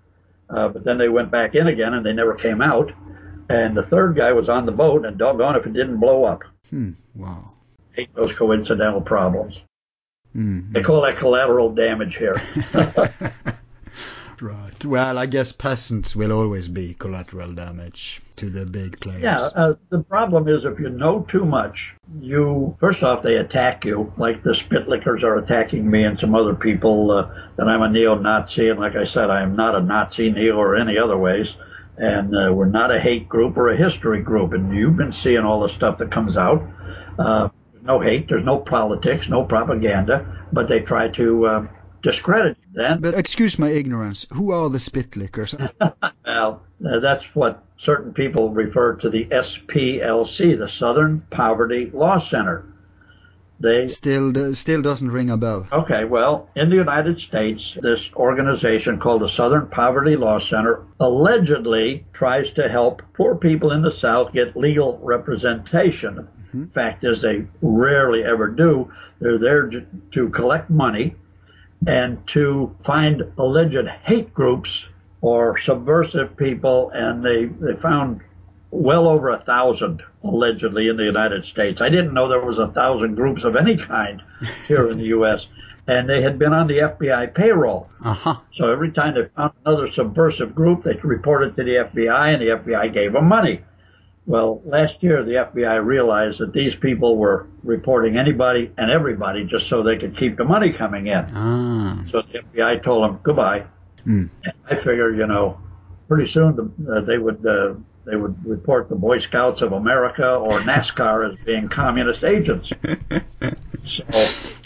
uh, 0.49 0.67
but 0.67 0.83
then 0.83 0.97
they 0.97 1.09
went 1.09 1.31
back 1.31 1.55
in 1.55 1.67
again 1.67 1.93
and 1.93 2.05
they 2.05 2.13
never 2.13 2.35
came 2.35 2.61
out. 2.61 2.91
And 3.49 3.75
the 3.75 3.83
third 3.83 4.15
guy 4.15 4.31
was 4.31 4.47
on 4.47 4.67
the 4.67 4.71
boat, 4.71 5.05
and 5.05 5.17
doggone 5.17 5.55
if 5.55 5.65
it 5.65 5.73
didn't 5.73 5.99
blow 5.99 6.23
up. 6.23 6.43
Hmm. 6.69 6.91
Wow. 7.15 7.53
Hate 7.93 8.13
those 8.13 8.31
coincidental 8.31 9.01
problems. 9.01 9.59
Mm. 10.35 10.71
They 10.71 10.83
call 10.83 11.01
that 11.01 11.15
collateral 11.15 11.73
damage 11.73 12.15
here. 12.15 12.39
right. 14.41 14.85
Well, 14.85 15.17
I 15.17 15.25
guess 15.25 15.51
peasants 15.51 16.15
will 16.15 16.31
always 16.31 16.67
be 16.67 16.93
collateral 16.93 17.53
damage 17.53 18.21
to 18.37 18.49
the 18.49 18.65
big 18.65 18.99
players. 18.99 19.21
Yeah. 19.21 19.39
Uh, 19.41 19.75
the 19.89 19.99
problem 19.99 20.47
is 20.47 20.65
if 20.65 20.79
you 20.79 20.89
know 20.89 21.21
too 21.21 21.45
much, 21.45 21.95
you 22.21 22.75
first 22.79 23.03
off 23.03 23.23
they 23.23 23.37
attack 23.37 23.85
you, 23.85 24.13
like 24.17 24.43
the 24.43 24.51
Spitlickers 24.51 25.23
are 25.23 25.37
attacking 25.37 25.89
me 25.89 26.03
and 26.03 26.19
some 26.19 26.35
other 26.35 26.55
people 26.55 27.11
uh, 27.11 27.29
that 27.57 27.67
I'm 27.67 27.81
a 27.81 27.89
neo-Nazi, 27.89 28.69
and 28.69 28.79
like 28.79 28.95
I 28.95 29.05
said, 29.05 29.29
I 29.29 29.41
am 29.41 29.55
not 29.55 29.75
a 29.75 29.81
Nazi, 29.81 30.31
neo, 30.31 30.57
or 30.57 30.75
any 30.75 30.97
other 30.97 31.17
ways. 31.17 31.55
And 31.97 32.33
uh, 32.33 32.53
we're 32.53 32.65
not 32.65 32.95
a 32.95 32.99
hate 32.99 33.27
group 33.27 33.57
or 33.57 33.67
a 33.67 33.75
history 33.75 34.21
group. 34.21 34.53
And 34.53 34.73
you've 34.73 34.95
been 34.95 35.11
seeing 35.11 35.39
all 35.39 35.61
the 35.61 35.69
stuff 35.69 35.97
that 35.97 36.09
comes 36.11 36.37
out. 36.37 36.63
Uh, 37.17 37.49
no 37.83 37.99
hate, 37.99 38.29
there's 38.29 38.45
no 38.45 38.57
politics, 38.57 39.27
no 39.27 39.43
propaganda, 39.43 40.45
but 40.53 40.67
they 40.67 40.79
try 40.79 41.09
to 41.09 41.67
uh, 41.99 42.11
discredit 42.11 42.57
you 42.61 42.67
then. 42.73 43.01
But 43.01 43.15
excuse 43.15 43.59
my 43.59 43.69
ignorance, 43.69 44.25
who 44.33 44.51
are 44.51 44.69
the 44.69 44.77
Spitlickers? 44.77 45.57
well, 46.25 46.61
uh, 46.85 46.99
that's 46.99 47.25
what 47.35 47.63
certain 47.77 48.13
people 48.13 48.49
refer 48.49 48.95
to 48.95 49.09
the 49.09 49.25
SPLC, 49.25 50.57
the 50.57 50.69
Southern 50.69 51.21
Poverty 51.29 51.91
Law 51.93 52.19
Center. 52.19 52.65
They 53.61 53.89
still 53.89 54.55
still 54.55 54.81
doesn't 54.81 55.11
ring 55.11 55.29
a 55.29 55.35
bell. 55.35 55.67
Okay, 55.73 56.05
well, 56.05 56.47
in 56.55 56.69
the 56.69 56.77
United 56.77 57.19
States, 57.19 57.77
this 57.81 58.09
organization 58.15 58.99
called 58.99 59.21
the 59.21 59.27
Southern 59.27 59.67
Poverty 59.67 60.15
Law 60.15 60.39
Center 60.39 60.85
allegedly 61.01 62.05
tries 62.13 62.51
to 62.51 62.69
help 62.69 63.01
poor 63.13 63.35
people 63.35 63.73
in 63.73 63.81
the 63.81 63.91
South 63.91 64.31
get 64.31 64.55
legal 64.55 64.97
representation. 65.03 66.29
Mm-hmm. 66.47 66.67
Fact 66.67 67.03
is, 67.03 67.21
they 67.21 67.47
rarely 67.61 68.23
ever 68.23 68.47
do. 68.47 68.93
They're 69.19 69.37
there 69.37 69.69
to 70.11 70.29
collect 70.29 70.69
money 70.69 71.15
and 71.87 72.25
to 72.27 72.75
find 72.83 73.23
alleged 73.37 73.87
hate 74.03 74.33
groups 74.33 74.85
or 75.21 75.57
subversive 75.57 76.35
people, 76.37 76.91
and 76.91 77.23
they, 77.23 77.45
they 77.45 77.75
found 77.75 78.21
well 78.71 79.07
over 79.07 79.29
a 79.29 79.39
thousand 79.39 80.03
allegedly 80.23 80.87
in 80.87 80.97
the 80.97 81.03
United 81.03 81.45
States. 81.45 81.81
I 81.81 81.89
didn't 81.89 82.13
know 82.13 82.27
there 82.27 82.39
was 82.39 82.59
a 82.59 82.67
thousand 82.67 83.15
groups 83.15 83.43
of 83.43 83.55
any 83.55 83.77
kind 83.77 84.21
here 84.67 84.89
in 84.89 84.97
the 84.97 85.05
U.S. 85.17 85.47
And 85.87 86.07
they 86.07 86.21
had 86.21 86.37
been 86.37 86.53
on 86.53 86.67
the 86.67 86.77
FBI 86.77 87.33
payroll. 87.33 87.89
Uh-huh. 88.03 88.39
So 88.53 88.71
every 88.71 88.91
time 88.91 89.15
they 89.15 89.25
found 89.35 89.53
another 89.65 89.87
subversive 89.87 90.53
group, 90.53 90.83
they 90.83 90.93
reported 91.03 91.55
to 91.55 91.63
the 91.63 91.71
FBI, 91.71 92.33
and 92.33 92.41
the 92.41 92.47
FBI 92.47 92.93
gave 92.93 93.13
them 93.13 93.27
money. 93.27 93.63
Well, 94.25 94.61
last 94.65 95.01
year 95.01 95.23
the 95.23 95.33
FBI 95.33 95.83
realized 95.83 96.39
that 96.39 96.53
these 96.53 96.75
people 96.75 97.17
were 97.17 97.47
reporting 97.63 98.17
anybody 98.17 98.71
and 98.77 98.91
everybody 98.91 99.45
just 99.45 99.67
so 99.67 99.81
they 99.81 99.97
could 99.97 100.17
keep 100.17 100.37
the 100.37 100.45
money 100.45 100.71
coming 100.71 101.07
in. 101.07 101.25
Ah. 101.33 102.03
So 102.05 102.21
the 102.21 102.39
FBI 102.39 102.83
told 102.83 103.03
them 103.03 103.19
goodbye. 103.23 103.65
Mm. 104.05 104.29
I 104.69 104.75
figure, 104.75 105.13
you 105.13 105.25
know, 105.25 105.59
pretty 106.07 106.25
soon 106.25 106.55
the, 106.55 106.97
uh, 106.97 107.01
they 107.01 107.17
would 107.17 107.45
uh, 107.45 107.73
they 108.05 108.15
would 108.15 108.43
report 108.45 108.89
the 108.89 108.95
Boy 108.95 109.19
Scouts 109.19 109.61
of 109.61 109.71
America 109.71 110.35
or 110.35 110.59
NASCAR 110.61 111.31
as 111.31 111.39
being 111.45 111.69
communist 111.69 112.23
agents. 112.23 112.71
so 113.85 114.03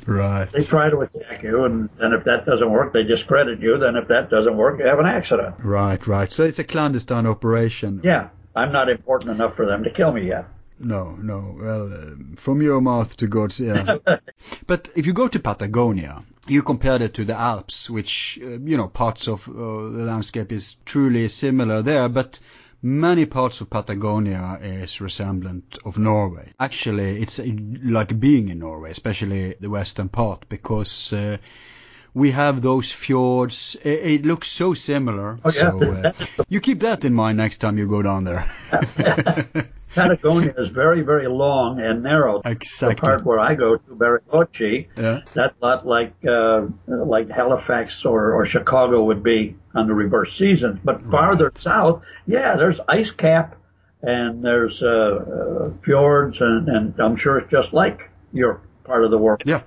right. 0.05 0.49
they 0.51 0.61
try 0.61 0.89
to 0.89 1.01
attack 1.01 1.43
you, 1.43 1.65
and 1.65 1.89
then 1.99 2.13
if 2.13 2.23
that 2.23 2.45
doesn't 2.45 2.71
work, 2.71 2.93
they 2.93 3.03
discredit 3.03 3.59
you. 3.59 3.77
Then 3.77 3.97
if 3.97 4.07
that 4.07 4.29
doesn't 4.29 4.55
work, 4.55 4.79
you 4.79 4.85
have 4.85 4.99
an 4.99 5.05
accident. 5.05 5.55
Right, 5.59 6.05
right. 6.07 6.31
So 6.31 6.43
it's 6.43 6.59
a 6.59 6.63
clandestine 6.63 7.27
operation. 7.27 7.99
Yeah, 8.03 8.29
I'm 8.55 8.71
not 8.71 8.89
important 8.89 9.31
enough 9.31 9.55
for 9.55 9.65
them 9.65 9.83
to 9.83 9.89
kill 9.89 10.11
me 10.11 10.27
yet. 10.27 10.45
No, 10.79 11.15
no. 11.15 11.55
Well, 11.59 11.93
uh, 11.93 12.15
from 12.35 12.61
your 12.61 12.81
mouth 12.81 13.15
to 13.17 13.27
God's 13.27 13.59
ear. 13.61 13.99
but 14.67 14.89
if 14.95 15.05
you 15.05 15.13
go 15.13 15.27
to 15.27 15.39
Patagonia, 15.39 16.23
you 16.47 16.61
compare 16.61 17.01
it 17.01 17.13
to 17.15 17.25
the 17.25 17.39
Alps, 17.39 17.89
which 17.89 18.39
uh, 18.43 18.59
you 18.59 18.77
know 18.77 18.87
parts 18.87 19.27
of 19.27 19.47
uh, 19.47 19.53
the 19.53 20.03
landscape 20.05 20.51
is 20.51 20.75
truly 20.85 21.29
similar 21.29 21.81
there, 21.81 22.09
but 22.09 22.39
many 22.81 23.25
parts 23.25 23.61
of 23.61 23.69
Patagonia 23.69 24.59
is 24.61 24.99
resemblant 24.99 25.77
of 25.85 25.97
Norway. 25.97 26.51
Actually, 26.59 27.21
it's 27.21 27.39
uh, 27.39 27.47
like 27.83 28.19
being 28.19 28.49
in 28.49 28.59
Norway, 28.59 28.91
especially 28.91 29.55
the 29.59 29.69
western 29.69 30.09
part, 30.09 30.49
because 30.49 31.13
uh, 31.13 31.37
we 32.13 32.31
have 32.31 32.61
those 32.61 32.91
fjords. 32.91 33.75
It, 33.83 33.87
it 34.05 34.25
looks 34.25 34.47
so 34.47 34.73
similar. 34.73 35.39
Oh, 35.43 35.51
yeah. 35.53 35.71
So 35.71 35.91
uh, 35.91 36.13
you 36.49 36.59
keep 36.61 36.79
that 36.81 37.03
in 37.05 37.13
mind 37.13 37.37
next 37.37 37.57
time 37.57 37.77
you 37.77 37.87
go 37.87 38.01
down 38.01 38.23
there. 38.23 38.49
Patagonia 39.95 40.53
is 40.57 40.69
very, 40.71 41.01
very 41.01 41.27
long 41.27 41.79
and 41.79 42.01
narrow. 42.01 42.41
Exactly. 42.43 42.95
The 42.95 43.01
part 43.01 43.25
where 43.25 43.39
I 43.39 43.53
go 43.53 43.77
to 43.77 43.91
Bariloche, 43.95 44.87
Yeah. 44.97 45.21
that's 45.33 45.53
not 45.61 45.85
like 45.85 46.13
uh, 46.27 46.65
like 46.87 47.29
Halifax 47.29 48.03
or, 48.03 48.33
or 48.33 48.45
Chicago 48.47 49.03
would 49.03 49.21
be 49.21 49.55
on 49.75 49.87
the 49.87 49.93
reverse 49.93 50.35
seasons. 50.35 50.79
But 50.83 51.03
farther 51.11 51.51
south, 51.55 52.01
yeah, 52.25 52.55
there's 52.55 52.79
ice 52.87 53.11
cap 53.11 53.55
and 54.01 54.43
there's 54.43 54.81
uh, 54.81 54.87
uh, 54.87 55.69
fjords, 55.83 56.41
and, 56.41 56.67
and 56.67 56.99
I'm 56.99 57.15
sure 57.15 57.37
it's 57.37 57.51
just 57.51 57.71
like 57.71 58.09
your 58.33 58.61
part 58.83 59.05
of 59.05 59.11
the 59.11 59.17
world. 59.19 59.43
Yeah. 59.45 59.61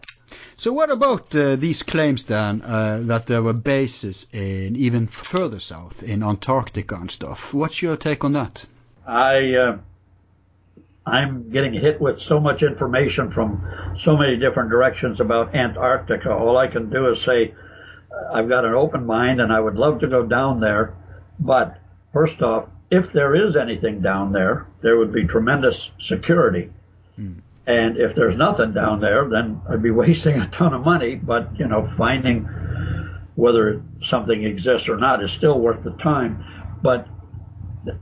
So 0.58 0.72
what 0.72 0.90
about 0.90 1.36
uh, 1.36 1.56
these 1.56 1.82
claims 1.82 2.24
then 2.24 2.62
uh, 2.62 3.00
that 3.04 3.26
there 3.26 3.42
were 3.42 3.52
bases 3.52 4.26
in 4.32 4.74
even 4.76 5.06
further 5.06 5.60
south 5.60 6.02
in 6.02 6.22
Antarctica 6.22 6.94
and 6.94 7.10
stuff? 7.10 7.52
What's 7.52 7.82
your 7.82 7.96
take 7.96 8.24
on 8.24 8.32
that? 8.32 8.64
I 9.06 9.54
uh, 9.54 9.78
I'm 11.06 11.50
getting 11.50 11.74
hit 11.74 12.00
with 12.00 12.20
so 12.20 12.40
much 12.40 12.62
information 12.62 13.30
from 13.30 13.94
so 13.98 14.16
many 14.16 14.38
different 14.38 14.70
directions 14.70 15.20
about 15.20 15.54
Antarctica. 15.54 16.34
All 16.34 16.56
I 16.56 16.68
can 16.68 16.88
do 16.88 17.12
is 17.12 17.20
say 17.20 17.54
uh, 18.10 18.32
I've 18.32 18.48
got 18.48 18.64
an 18.64 18.72
open 18.72 19.04
mind 19.04 19.42
and 19.42 19.52
I 19.52 19.60
would 19.60 19.76
love 19.76 20.00
to 20.00 20.08
go 20.08 20.24
down 20.24 20.60
there. 20.60 20.94
But 21.38 21.78
first 22.14 22.42
off, 22.42 22.66
if 22.90 23.12
there 23.12 23.34
is 23.34 23.56
anything 23.56 24.00
down 24.00 24.32
there, 24.32 24.66
there 24.80 24.96
would 24.96 25.12
be 25.12 25.26
tremendous 25.26 25.90
security. 25.98 26.70
And 27.66 27.96
if 27.96 28.14
there's 28.14 28.36
nothing 28.36 28.72
down 28.72 29.00
there, 29.00 29.28
then 29.28 29.60
I'd 29.68 29.82
be 29.82 29.90
wasting 30.02 30.40
a 30.40 30.46
ton 30.48 30.72
of 30.72 30.84
money. 30.84 31.16
But 31.16 31.58
you 31.58 31.66
know, 31.66 31.90
finding 31.96 32.48
whether 33.34 33.82
something 34.02 34.44
exists 34.44 34.88
or 34.88 34.96
not 34.96 35.22
is 35.22 35.32
still 35.32 35.58
worth 35.60 35.82
the 35.82 35.90
time. 35.92 36.44
But 36.82 37.08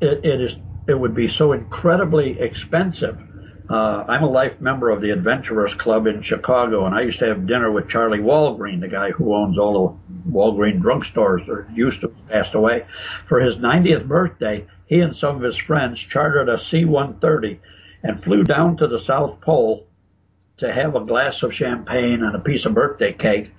it, 0.01 0.25
it 0.25 0.41
is 0.41 0.57
it 0.87 0.99
would 0.99 1.15
be 1.15 1.29
so 1.29 1.53
incredibly 1.53 2.39
expensive. 2.39 3.23
Uh, 3.71 4.05
I'm 4.07 4.23
a 4.23 4.29
life 4.29 4.61
member 4.61 4.91
of 4.91 5.01
the 5.01 5.11
Adventurers 5.11 5.73
Club 5.73 6.07
in 6.07 6.21
Chicago, 6.21 6.85
and 6.85 6.95
I 6.95 7.01
used 7.01 7.19
to 7.21 7.27
have 7.27 7.47
dinner 7.47 7.73
with 7.73 7.89
Charlie 7.89 8.19
Walgreen, 8.19 8.81
the 8.81 8.89
guy 8.89 9.11
who 9.11 9.35
owns 9.35 9.59
all 9.59 9.99
the 10.27 10.31
Walgreen 10.31 10.83
drugstores, 10.83 11.49
or 11.49 11.67
used 11.73 12.03
to 12.03 12.09
passed 12.29 12.55
away. 12.55 12.85
For 13.25 13.41
his 13.41 13.57
90th 13.57 14.07
birthday, 14.07 14.67
he 14.85 15.01
and 15.01 15.17
some 15.17 15.37
of 15.37 15.43
his 15.43 15.57
friends 15.57 15.99
chartered 15.99 16.51
a 16.51 16.61
C-130 16.61 17.59
and 18.05 18.23
flew 18.23 18.45
down 18.45 18.77
to 18.77 18.87
the 18.87 19.01
South 19.01 19.41
Pole 19.41 19.87
to 20.59 20.73
have 20.73 20.95
a 20.95 21.01
glass 21.01 21.43
of 21.43 21.53
champagne 21.53 22.23
and 22.23 22.37
a 22.37 22.39
piece 22.39 22.65
of 22.67 22.75
birthday 22.75 23.13
cake 23.13 23.51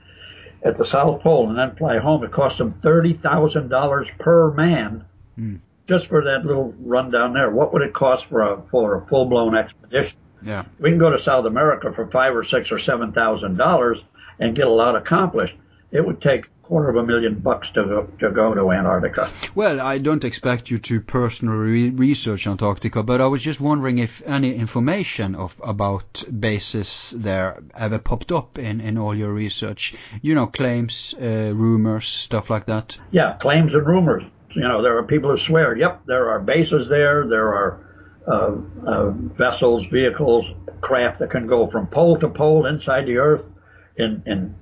at 0.63 0.77
the 0.77 0.86
South 0.86 1.21
Pole, 1.21 1.49
and 1.49 1.58
then 1.58 1.75
fly 1.75 1.97
home. 1.97 2.23
It 2.23 2.31
cost 2.31 2.60
them 2.60 2.73
thirty 2.81 3.13
thousand 3.13 3.67
dollars 3.67 4.08
per 4.19 4.51
man 4.51 5.03
hmm. 5.36 5.58
just 5.88 6.08
for 6.08 6.23
that 6.23 6.45
little 6.45 6.73
run 6.79 7.12
down 7.12 7.34
there. 7.34 7.51
What 7.51 7.73
would 7.73 7.81
it 7.81 7.93
cost 7.93 8.25
for 8.25 8.41
a 8.41 8.62
for 8.69 8.95
a 8.95 9.05
full 9.08 9.25
blown 9.25 9.55
expedition? 9.55 10.17
Yeah. 10.41 10.63
We 10.79 10.91
can 10.91 10.99
go 10.99 11.10
to 11.10 11.19
South 11.19 11.45
America 11.45 11.91
for 11.91 12.08
five 12.08 12.36
or 12.36 12.43
six 12.43 12.71
or 12.71 12.79
seven 12.79 13.12
thousand 13.12 13.58
dollars 13.58 14.03
and 14.39 14.55
get 14.55 14.67
a 14.67 14.71
lot 14.71 14.95
accomplished. 14.95 15.55
It 15.91 16.05
would 16.05 16.21
take 16.21 16.47
quarter 16.67 16.89
of 16.89 16.95
a 16.95 17.06
million 17.06 17.36
bucks 17.36 17.67
to 17.75 17.84
go, 17.84 18.08
to 18.19 18.32
go 18.32 18.54
to 18.56 18.71
Antarctica. 18.71 19.30
Well, 19.54 19.80
I 19.80 19.99
don't 19.99 20.23
expect 20.23 20.71
you 20.71 20.80
to 20.80 20.99
personally 20.99 21.58
re- 21.58 21.89
research 21.89 22.47
Antarctica, 22.47 23.04
but 23.04 23.21
I 23.21 23.28
was 23.28 23.43
just 23.43 23.62
wondering 23.62 23.99
if 23.99 24.23
any 24.25 24.56
information 24.56 25.36
of 25.36 25.56
about 25.63 26.23
bases 26.39 27.13
there 27.15 27.62
ever 27.75 27.99
popped 27.99 28.32
up 28.32 28.58
in, 28.58 28.82
in 28.82 28.97
all 28.97 29.15
your 29.15 29.32
research. 29.32 29.93
You 30.23 30.34
know, 30.34 30.47
claims, 30.47 31.13
uh, 31.21 31.54
rumors, 31.54 32.08
stuff 32.08 32.49
like 32.49 32.65
that. 32.65 32.97
Yeah, 33.12 33.38
claims 33.39 33.75
and 33.75 33.86
rumors. 33.86 34.23
You 34.56 34.63
know, 34.63 34.82
there 34.82 34.97
are 34.97 35.04
people 35.04 35.30
who 35.30 35.38
swear, 35.38 35.78
yep, 35.78 36.01
there 36.08 36.30
are 36.32 36.39
bases 36.39 36.88
there, 36.88 37.28
there 37.28 37.54
are 37.54 37.80
uh, 38.28 38.56
uh, 38.88 39.10
vessels, 39.12 39.86
vehicles, 39.86 40.49
craft 40.82 41.19
that 41.19 41.30
can 41.30 41.45
go 41.45 41.67
from 41.67 41.88
pole 41.88 42.17
to 42.19 42.30
pole 42.30 42.65
inside 42.65 43.06
the 43.06 43.17
Earth 43.17 43.43
in, 43.97 44.23
in 44.25 44.56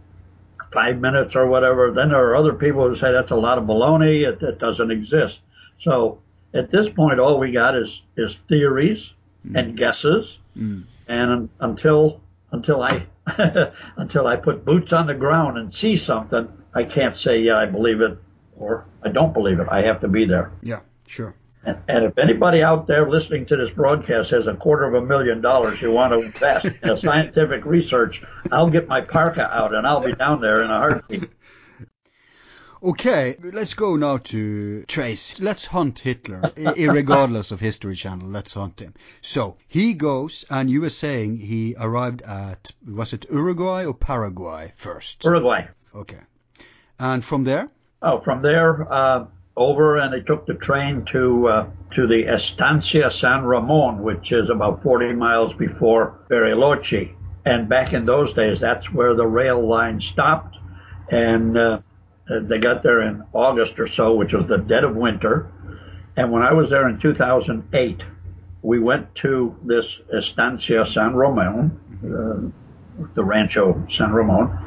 five 0.73 0.99
minutes 0.99 1.35
or 1.35 1.47
whatever. 1.47 1.91
Then 1.91 2.09
there 2.09 2.29
are 2.29 2.35
other 2.35 2.53
people 2.53 2.89
who 2.89 2.95
say 2.95 3.11
that's 3.11 3.31
a 3.31 3.35
lot 3.35 3.57
of 3.57 3.65
baloney. 3.65 4.27
It, 4.27 4.41
it 4.41 4.59
doesn't 4.59 4.91
exist. 4.91 5.39
So 5.81 6.19
at 6.53 6.71
this 6.71 6.89
point, 6.89 7.19
all 7.19 7.39
we 7.39 7.51
got 7.51 7.75
is 7.75 8.01
is 8.17 8.39
theories 8.49 9.11
mm. 9.45 9.59
and 9.59 9.77
guesses, 9.77 10.37
mm. 10.57 10.83
and 11.07 11.49
until 11.59 12.21
until 12.51 12.81
I 12.81 13.05
until 13.97 14.27
I 14.27 14.35
put 14.35 14.65
boots 14.65 14.93
on 14.93 15.07
the 15.07 15.13
ground 15.13 15.57
and 15.57 15.73
see 15.73 15.97
something, 15.97 16.47
I 16.73 16.83
can't 16.83 17.15
say 17.15 17.39
yeah 17.39 17.57
I 17.57 17.65
believe 17.65 18.01
it 18.01 18.17
or 18.57 18.85
I 19.03 19.09
don't 19.09 19.33
believe 19.33 19.59
it. 19.59 19.67
I 19.69 19.83
have 19.83 20.01
to 20.01 20.07
be 20.07 20.25
there. 20.25 20.51
Yeah, 20.61 20.79
sure. 21.07 21.35
And, 21.65 21.77
and 21.87 22.05
if 22.05 22.17
anybody 22.17 22.61
out 22.61 22.87
there 22.87 23.09
listening 23.09 23.45
to 23.47 23.55
this 23.55 23.69
broadcast 23.69 24.31
has 24.31 24.47
a 24.47 24.55
quarter 24.55 24.85
of 24.85 24.95
a 24.95 25.05
million 25.05 25.41
dollars 25.41 25.81
you 25.81 25.91
want 25.91 26.11
to 26.13 26.21
invest 26.21 26.65
in 26.65 26.89
a 26.89 26.97
scientific 26.99 27.65
research, 27.65 28.21
I'll 28.51 28.69
get 28.69 28.87
my 28.87 29.01
parka 29.01 29.53
out 29.53 29.73
and 29.73 29.87
I'll 29.87 30.01
be 30.01 30.13
down 30.13 30.41
there 30.41 30.61
in 30.61 30.69
a 30.69 30.77
heartbeat. 30.77 31.29
Okay, 32.83 33.37
let's 33.41 33.75
go 33.75 33.95
now 33.95 34.17
to 34.17 34.83
Trace. 34.89 35.39
Let's 35.39 35.65
hunt 35.65 35.99
Hitler, 35.99 36.51
regardless 36.57 37.51
of 37.51 37.61
History 37.61 37.95
Channel. 37.95 38.27
Let's 38.27 38.53
hunt 38.53 38.81
him. 38.81 38.93
So 39.21 39.55
he 39.69 39.93
goes, 39.93 40.43
and 40.49 40.69
you 40.69 40.81
were 40.81 40.89
saying 40.89 41.37
he 41.37 41.75
arrived 41.79 42.23
at 42.23 42.73
was 42.85 43.13
it 43.13 43.25
Uruguay 43.31 43.85
or 43.85 43.93
Paraguay 43.93 44.73
first? 44.75 45.23
Uruguay. 45.23 45.65
Okay, 45.95 46.19
and 46.99 47.23
from 47.23 47.45
there? 47.45 47.69
Oh, 48.01 48.19
from 48.19 48.41
there 48.41 48.91
uh, 48.91 49.27
over, 49.55 49.97
and 49.97 50.11
they 50.13 50.21
took 50.21 50.45
the 50.45 50.55
train 50.55 51.05
to 51.05 51.47
uh, 51.47 51.69
to 51.91 52.07
the 52.07 52.25
Estancia 52.25 53.11
San 53.11 53.43
Ramon, 53.43 54.01
which 54.01 54.31
is 54.31 54.49
about 54.49 54.81
40 54.81 55.13
miles 55.13 55.53
before 55.53 56.19
Bariloche. 56.29 57.13
And 57.45 57.67
back 57.67 57.93
in 57.93 58.05
those 58.05 58.33
days, 58.33 58.59
that's 58.59 58.91
where 58.91 59.15
the 59.15 59.27
rail 59.27 59.67
line 59.67 59.99
stopped, 60.01 60.57
and 61.09 61.57
uh, 61.57 61.81
they 62.27 62.57
got 62.57 62.83
there 62.83 63.01
in 63.01 63.23
August 63.33 63.79
or 63.79 63.87
so, 63.87 64.15
which 64.15 64.33
was 64.33 64.47
the 64.47 64.57
dead 64.57 64.83
of 64.83 64.95
winter. 64.95 65.51
And 66.15 66.31
when 66.31 66.41
I 66.41 66.53
was 66.53 66.69
there 66.69 66.87
in 66.87 66.99
2008, 66.99 68.01
we 68.61 68.79
went 68.79 69.13
to 69.15 69.55
this 69.63 69.99
Estancia 70.15 70.85
San 70.85 71.15
Ramon, 71.15 71.79
uh, 72.01 73.03
the 73.13 73.23
Rancho 73.23 73.85
San 73.89 74.13
Ramon, 74.13 74.57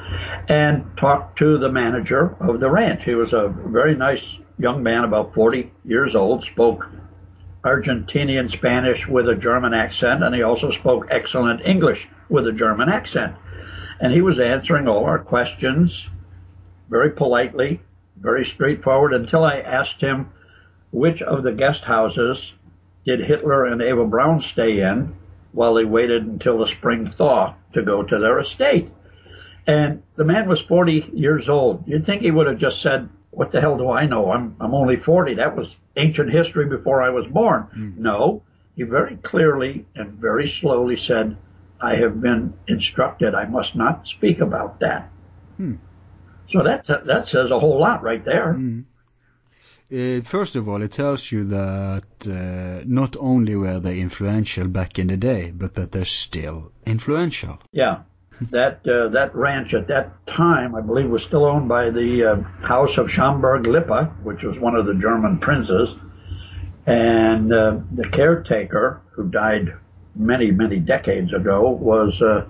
and 0.49 0.85
talked 0.97 1.39
to 1.39 1.59
the 1.59 1.71
manager 1.71 2.37
of 2.41 2.61
the 2.61 2.69
ranch. 2.69 3.05
He 3.05 3.15
was 3.15 3.33
a 3.33 3.49
very 3.49 3.97
nice 3.97 4.23
young 4.59 4.83
man, 4.83 5.05
about 5.05 5.35
40 5.35 5.71
years 5.85 6.15
old, 6.15 6.45
spoke 6.45 6.89
Argentinian 7.65 8.51
Spanish 8.51 9.07
with 9.07 9.29
a 9.29 9.35
German 9.35 9.75
accent, 9.75 10.23
and 10.23 10.35
he 10.35 10.43
also 10.43 10.71
spoke 10.71 11.09
excellent 11.11 11.61
English 11.65 12.09
with 12.29 12.47
a 12.47 12.53
German 12.53 12.89
accent. 12.89 13.35
And 14.01 14.13
he 14.13 14.21
was 14.21 14.39
answering 14.39 14.89
all 14.89 15.05
our 15.05 15.19
questions 15.19 16.09
very 16.89 17.11
politely, 17.11 17.81
very 18.17 18.45
straightforward, 18.45 19.13
until 19.13 19.45
I 19.45 19.61
asked 19.61 20.01
him 20.01 20.31
which 20.93 21.23
of 21.23 21.43
the 21.43 21.53
guest 21.53 21.85
houses 21.85 22.53
did 23.05 23.21
Hitler 23.21 23.67
and 23.67 23.83
Eva 23.83 24.05
Braun 24.07 24.41
stay 24.41 24.81
in 24.81 25.15
while 25.53 25.75
they 25.75 25.85
waited 25.85 26.27
until 26.27 26.59
the 26.59 26.69
spring 26.69 27.11
thaw 27.11 27.55
to 27.73 27.83
go 27.83 28.03
to 28.03 28.19
their 28.19 28.39
estate. 28.39 28.91
And 29.67 30.03
the 30.17 30.25
man 30.25 30.49
was 30.49 30.61
40 30.61 31.11
years 31.15 31.49
old. 31.49 31.85
You'd 31.87 32.07
think 32.07 32.23
he 32.23 32.31
would 32.31 32.47
have 32.47 32.59
just 32.59 32.81
said, 32.81 33.09
what 33.37 33.53
the 33.53 33.61
hell 33.61 33.77
do 33.77 33.91
I 33.91 34.07
know? 34.07 34.33
I'm, 34.33 34.57
I'm 34.61 34.75
only 34.75 34.97
40. 34.97 35.35
That 35.35 35.55
was 35.55 35.77
ancient 35.95 36.33
history 36.33 36.65
before 36.65 37.03
I 37.03 37.11
was 37.11 37.27
born. 37.27 37.69
Mm. 37.77 37.99
No, 37.99 38.43
he 38.77 38.83
very 38.85 39.17
clearly 39.17 39.85
and 39.95 40.13
very 40.13 40.49
slowly 40.49 40.97
said, 40.97 41.37
I 41.79 41.97
have 41.97 42.19
been 42.23 42.55
instructed 42.67 43.35
I 43.35 43.45
must 43.45 43.77
not 43.77 44.09
speak 44.09 44.41
about 44.41 44.81
that. 44.81 45.11
Hmm. 45.59 45.75
So 46.51 46.63
that 46.63 46.87
that 47.07 47.29
says 47.29 47.51
a 47.51 47.59
whole 47.59 47.79
lot 47.79 48.03
right 48.03 48.25
there. 48.25 48.55
Mm. 48.55 48.85
Uh, 49.93 50.23
first 50.25 50.57
of 50.57 50.67
all, 50.67 50.81
it 50.81 50.93
tells 50.93 51.31
you 51.31 51.45
that 51.45 52.05
uh, 52.27 52.83
not 52.87 53.17
only 53.19 53.55
were 53.55 53.81
they 53.81 54.01
influential 54.01 54.67
back 54.67 54.99
in 54.99 55.09
the 55.09 55.17
day, 55.19 55.53
but 55.55 55.75
that 55.75 55.93
they're 55.93 56.07
still 56.27 56.73
influential. 56.87 57.59
Yeah, 57.73 57.99
that 58.41 58.87
uh, 58.87 59.09
that 59.09 59.35
ranch 59.35 59.75
at 59.75 59.89
that 59.89 60.27
time, 60.27 60.75
I 60.75 60.81
believe, 60.81 61.09
was 61.09 61.23
still 61.23 61.45
owned 61.45 61.69
by 61.69 61.91
the 61.91 62.25
uh, 62.25 62.37
House 62.67 62.99
of 62.99 63.11
Schaumburg-Lippe, 63.11 64.13
which 64.23 64.43
was 64.43 64.59
one 64.59 64.77
of 64.77 64.87
the 64.87 64.95
German 64.95 65.39
princes, 65.39 65.95
and 66.87 67.53
uh, 67.53 67.79
the 67.93 68.09
caretaker, 68.09 69.01
who 69.13 69.29
died 69.29 69.75
many 70.15 70.51
many 70.51 70.79
decades 70.79 71.33
ago, 71.33 71.71
was 71.71 72.21
uh, 72.21 72.47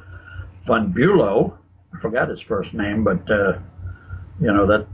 von 0.65 0.93
Bülow. 0.93 1.57
I 1.95 2.01
forgot 2.01 2.29
his 2.29 2.41
first 2.41 2.75
name, 2.75 3.05
but 3.05 3.29
you 4.41 4.53
know 4.53 4.67
that 4.67 4.87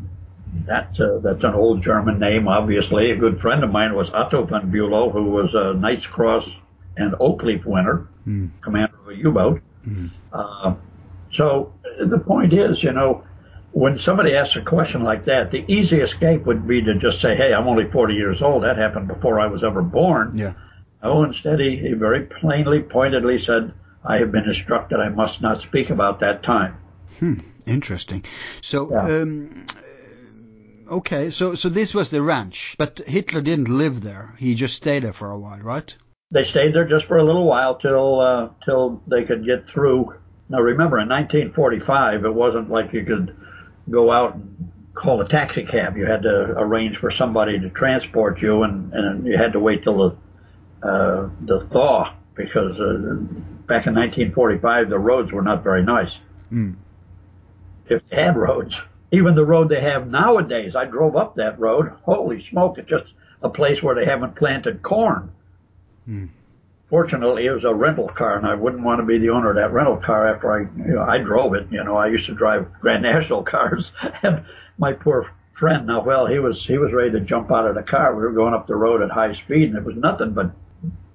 that 0.67 1.01
uh, 1.01 1.19
that's 1.19 1.45
an 1.45 1.55
old 1.55 1.83
German 1.83 2.19
name, 2.19 2.49
obviously. 2.49 3.11
A 3.11 3.17
good 3.17 3.41
friend 3.41 3.65
of 3.65 3.71
mine 3.71 3.95
was 3.95 4.11
Otto 4.11 4.45
von 4.45 4.71
Bülow, 4.71 5.11
who 5.11 5.25
was 5.25 5.55
a 5.55 5.75
Knight's 5.75 6.07
Cross 6.07 6.51
and 6.97 7.15
Oak 7.21 7.43
Leaf 7.43 7.65
winner, 7.65 8.07
mm. 8.27 8.51
commander 8.61 8.95
of 9.01 9.09
a 9.09 9.17
U-boat. 9.17 9.63
Mm. 9.87 10.11
Uh, 10.33 10.75
so 11.33 11.73
the 12.01 12.19
point 12.19 12.53
is, 12.53 12.83
you 12.83 12.93
know, 12.93 13.25
when 13.73 13.99
somebody 13.99 14.35
asks 14.35 14.57
a 14.57 14.63
question 14.63 15.03
like 15.03 15.25
that, 15.25 15.51
the 15.51 15.65
easy 15.67 16.01
escape 16.01 16.45
would 16.45 16.67
be 16.67 16.83
to 16.83 16.95
just 16.95 17.21
say, 17.21 17.35
"Hey, 17.35 17.55
I'm 17.55 17.67
only 17.67 17.91
40 17.91 18.15
years 18.15 18.43
old. 18.43 18.65
That 18.65 18.77
happened 18.77 19.09
before 19.09 19.41
I 19.41 19.47
was 19.47 19.65
ever 19.65 19.83
born." 19.83 20.33
Yeah. 20.35 20.53
Oh, 21.03 21.25
instead 21.25 21.59
he, 21.59 21.77
he 21.77 21.95
very 21.95 22.21
plainly, 22.27 22.81
pointedly 22.81 23.39
said, 23.39 23.73
"I 24.05 24.19
have 24.19 24.31
been 24.31 24.45
instructed 24.45 25.01
I 25.01 25.09
must 25.09 25.41
not 25.41 25.63
speak 25.63 25.91
about 25.91 26.21
that 26.21 26.43
time." 26.43 26.77
Hmm, 27.19 27.41
interesting. 27.67 28.25
So, 28.61 28.91
yeah. 28.91 29.21
um, 29.21 29.67
okay, 30.91 31.31
so 31.31 31.55
so 31.55 31.69
this 31.69 31.95
was 31.95 32.11
the 32.11 32.23
ranch, 32.23 32.77
but 32.79 33.01
Hitler 33.07 33.41
didn't 33.41 33.69
live 33.69 34.03
there. 34.03 34.35
He 34.39 34.55
just 34.55 34.77
stayed 34.77 35.03
there 35.03 35.15
for 35.15 35.31
a 35.31 35.39
while, 35.39 35.61
right? 35.61 35.97
They 36.33 36.43
stayed 36.43 36.75
there 36.75 36.85
just 36.85 37.07
for 37.07 37.19
a 37.19 37.25
little 37.25 37.45
while 37.45 37.77
till 37.77 38.21
uh, 38.21 38.49
till 38.65 39.01
they 39.07 39.25
could 39.25 39.47
get 39.47 39.69
through. 39.69 40.15
Now, 40.49 40.61
remember, 40.61 40.99
in 40.99 41.09
1945, 41.09 42.25
it 42.25 42.35
wasn't 42.35 42.71
like 42.71 42.93
you 42.93 43.05
could 43.05 43.37
go 43.89 44.11
out 44.11 44.35
and 44.35 44.73
call 44.95 45.21
a 45.21 45.29
taxi 45.29 45.65
cab. 45.65 45.97
You 45.97 46.07
had 46.07 46.23
to 46.23 46.55
arrange 46.59 46.97
for 46.97 47.11
somebody 47.11 47.61
to 47.61 47.71
transport 47.71 48.43
you, 48.43 48.65
and, 48.65 48.93
and 48.93 49.27
you 49.27 49.37
had 49.37 49.53
to 49.53 49.61
wait 49.61 49.85
till 49.85 50.17
the 50.83 50.89
uh, 50.89 51.29
the 51.43 51.61
thaw 51.61 52.13
because 52.35 52.81
uh, 52.81 53.15
back 53.69 53.87
in 53.87 53.95
1945 53.95 54.89
the 54.89 54.99
roads 54.99 55.31
were 55.31 55.43
not 55.43 55.63
very 55.63 55.85
nice. 55.85 56.17
Mm 56.51 56.77
if 57.93 58.09
they 58.09 58.17
had 58.17 58.37
roads. 58.37 58.83
Even 59.11 59.35
the 59.35 59.45
road 59.45 59.69
they 59.69 59.81
have 59.81 60.09
nowadays, 60.09 60.75
I 60.75 60.87
drove 60.87 61.17
up 61.17 61.37
that 61.37 61.59
road. 61.59 61.93
Holy 62.03 62.43
smoke, 62.43 62.79
it's 62.79 62.89
just 62.89 63.13
a 63.43 63.49
place 63.49 63.83
where 63.83 63.95
they 63.95 64.07
haven't 64.07 64.37
planted 64.37 64.83
corn. 64.83 65.33
Hmm. 66.05 66.27
Fortunately, 66.89 67.47
it 67.47 67.51
was 67.53 67.65
a 67.65 67.73
rental 67.75 68.09
car, 68.09 68.37
and 68.37 68.47
I 68.47 68.55
wouldn't 68.55 68.83
want 68.83 69.01
to 69.01 69.07
be 69.07 69.17
the 69.19 69.31
owner 69.31 69.51
of 69.51 69.57
that 69.57 69.73
rental 69.73 69.97
car 69.97 70.27
after 70.27 70.53
I, 70.53 70.61
you 70.87 70.95
know, 70.95 71.03
I 71.03 71.19
drove 71.19 71.55
it. 71.55 71.67
You 71.71 71.83
know, 71.85 71.97
I 71.97 72.09
used 72.09 72.27
to 72.27 72.35
drive 72.35 72.71
Grand 72.81 73.03
National 73.13 73.43
cars, 73.43 73.93
and 74.23 74.45
my 74.79 74.93
poor 74.93 75.31
friend, 75.55 75.87
now, 75.87 76.03
well, 76.03 76.27
he 76.27 76.39
was 76.39 76.65
he 76.67 76.77
was 76.77 76.93
ready 76.93 77.13
to 77.13 77.21
jump 77.21 77.51
out 77.51 77.67
of 77.67 77.75
the 77.77 77.83
car. 77.83 78.15
We 78.15 78.23
were 78.23 78.33
going 78.33 78.53
up 78.53 78.67
the 78.67 78.77
road 78.77 79.01
at 79.03 79.11
high 79.11 79.33
speed, 79.33 79.71
and 79.71 79.79
it 79.79 79.85
was 79.85 79.97
nothing 79.97 80.33
but 80.33 80.51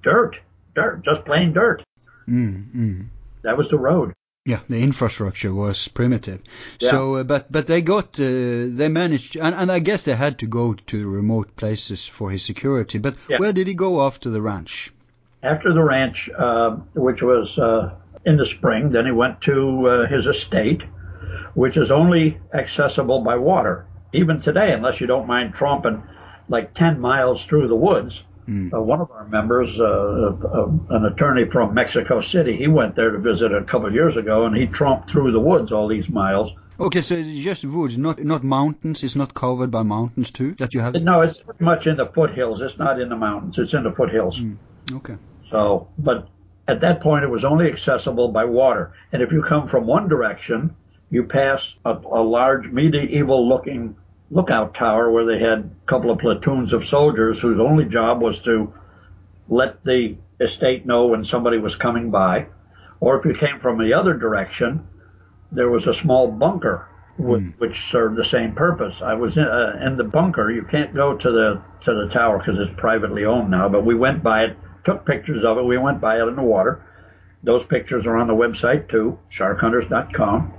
dirt, 0.02 0.40
dirt, 0.74 1.04
just 1.04 1.24
plain 1.24 1.52
dirt. 1.52 1.84
Mm, 2.28 3.06
That 3.42 3.56
was 3.56 3.68
the 3.68 3.78
road. 3.78 4.14
Yeah, 4.48 4.60
the 4.66 4.82
infrastructure 4.82 5.52
was 5.52 5.88
primitive. 5.88 6.40
Yeah. 6.80 6.90
So, 6.92 7.16
uh, 7.16 7.24
but 7.24 7.52
but 7.52 7.66
they 7.66 7.82
got 7.82 8.18
uh, 8.18 8.72
they 8.80 8.88
managed, 8.88 9.36
and, 9.36 9.54
and 9.54 9.70
I 9.70 9.78
guess 9.78 10.04
they 10.04 10.16
had 10.16 10.38
to 10.38 10.46
go 10.46 10.72
to 10.72 11.06
remote 11.06 11.54
places 11.54 12.06
for 12.06 12.30
his 12.30 12.44
security. 12.44 12.96
But 12.96 13.16
yeah. 13.28 13.36
where 13.40 13.52
did 13.52 13.68
he 13.68 13.74
go 13.74 14.06
after 14.06 14.30
the 14.30 14.40
ranch? 14.40 14.90
After 15.42 15.74
the 15.74 15.82
ranch, 15.82 16.30
uh, 16.34 16.76
which 16.94 17.20
was 17.20 17.58
uh, 17.58 17.94
in 18.24 18.38
the 18.38 18.46
spring, 18.46 18.90
then 18.90 19.04
he 19.04 19.12
went 19.12 19.42
to 19.42 19.86
uh, 19.86 20.06
his 20.06 20.26
estate, 20.26 20.80
which 21.52 21.76
is 21.76 21.90
only 21.90 22.38
accessible 22.54 23.20
by 23.20 23.36
water. 23.36 23.84
Even 24.14 24.40
today, 24.40 24.72
unless 24.72 24.98
you 24.98 25.06
don't 25.06 25.26
mind 25.26 25.52
tromping 25.52 26.02
like 26.48 26.72
10 26.72 26.98
miles 26.98 27.44
through 27.44 27.68
the 27.68 27.76
woods, 27.76 28.24
Mm. 28.48 28.72
Uh, 28.72 28.80
one 28.80 29.00
of 29.00 29.10
our 29.10 29.26
members, 29.28 29.68
uh, 29.78 29.84
uh, 29.84 30.96
an 30.96 31.04
attorney 31.04 31.44
from 31.44 31.74
Mexico 31.74 32.22
City, 32.22 32.56
he 32.56 32.66
went 32.66 32.96
there 32.96 33.10
to 33.10 33.18
visit 33.18 33.52
a 33.52 33.62
couple 33.62 33.86
of 33.86 33.94
years 33.94 34.16
ago, 34.16 34.46
and 34.46 34.56
he 34.56 34.66
tromped 34.66 35.10
through 35.10 35.32
the 35.32 35.40
woods 35.40 35.70
all 35.70 35.86
these 35.86 36.08
miles. 36.08 36.52
Okay, 36.80 37.02
so 37.02 37.16
it's 37.16 37.40
just 37.40 37.64
woods, 37.64 37.98
not 37.98 38.22
not 38.24 38.44
mountains. 38.44 39.02
It's 39.02 39.16
not 39.16 39.34
covered 39.34 39.70
by 39.70 39.82
mountains 39.82 40.30
too. 40.30 40.54
That 40.54 40.72
you 40.72 40.80
have. 40.80 40.94
No, 40.94 41.22
it's 41.22 41.40
pretty 41.40 41.64
much 41.64 41.86
in 41.86 41.96
the 41.96 42.06
foothills. 42.06 42.62
It's 42.62 42.78
not 42.78 43.00
in 43.00 43.08
the 43.08 43.16
mountains. 43.16 43.58
It's 43.58 43.74
in 43.74 43.82
the 43.82 43.92
foothills. 43.92 44.38
Mm. 44.38 44.56
Okay. 44.92 45.16
So, 45.50 45.88
but 45.98 46.28
at 46.68 46.80
that 46.80 47.00
point, 47.00 47.24
it 47.24 47.28
was 47.28 47.44
only 47.44 47.70
accessible 47.70 48.28
by 48.28 48.44
water. 48.44 48.92
And 49.12 49.22
if 49.22 49.32
you 49.32 49.42
come 49.42 49.66
from 49.68 49.86
one 49.86 50.08
direction, 50.08 50.76
you 51.10 51.24
pass 51.24 51.74
a, 51.84 51.92
a 51.92 52.22
large 52.22 52.68
medieval-looking 52.68 53.96
lookout 54.30 54.74
tower 54.74 55.10
where 55.10 55.24
they 55.24 55.38
had 55.38 55.58
a 55.58 55.86
couple 55.86 56.10
of 56.10 56.18
platoons 56.18 56.72
of 56.72 56.84
soldiers 56.84 57.40
whose 57.40 57.60
only 57.60 57.84
job 57.84 58.20
was 58.20 58.40
to 58.40 58.72
let 59.48 59.82
the 59.84 60.16
estate 60.40 60.86
know 60.86 61.06
when 61.06 61.24
somebody 61.24 61.58
was 61.58 61.74
coming 61.76 62.10
by, 62.10 62.46
or 63.00 63.18
if 63.18 63.24
you 63.24 63.34
came 63.34 63.58
from 63.58 63.78
the 63.78 63.94
other 63.94 64.14
direction, 64.14 64.86
there 65.50 65.70
was 65.70 65.86
a 65.86 65.94
small 65.94 66.30
bunker 66.30 66.86
Hmm. 67.18 67.48
which 67.58 67.90
served 67.90 68.16
the 68.16 68.24
same 68.24 68.52
purpose. 68.52 68.94
I 69.02 69.14
was 69.14 69.36
in, 69.36 69.42
uh, 69.42 69.80
in 69.84 69.96
the 69.96 70.04
bunker. 70.04 70.52
You 70.52 70.62
can't 70.62 70.94
go 70.94 71.16
to 71.16 71.32
the 71.32 71.60
to 71.84 71.94
the 71.94 72.08
tower 72.12 72.38
because 72.38 72.60
it's 72.60 72.78
privately 72.78 73.24
owned 73.24 73.50
now. 73.50 73.68
But 73.68 73.84
we 73.84 73.96
went 73.96 74.22
by 74.22 74.44
it, 74.44 74.56
took 74.84 75.04
pictures 75.04 75.44
of 75.44 75.58
it. 75.58 75.64
We 75.64 75.78
went 75.78 76.00
by 76.00 76.20
it 76.20 76.28
in 76.28 76.36
the 76.36 76.42
water. 76.42 76.80
Those 77.42 77.64
pictures 77.64 78.06
are 78.06 78.16
on 78.16 78.28
the 78.28 78.34
website 78.34 78.88
too, 78.88 79.18
sharkhunters.com. 79.32 80.52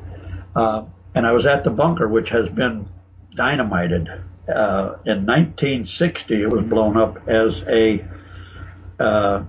Uh, 0.53 0.83
and 1.15 1.25
I 1.25 1.31
was 1.31 1.45
at 1.45 1.63
the 1.63 1.69
bunker, 1.69 2.09
which 2.09 2.29
has 2.31 2.49
been 2.49 2.89
dynamited. 3.39 4.09
Uh, 4.53 4.97
in 5.05 5.25
1960, 5.25 6.41
it 6.41 6.49
was 6.51 6.65
blown 6.65 6.97
up 6.97 7.29
as 7.29 7.63
a 7.67 8.05
uh, 8.99 9.43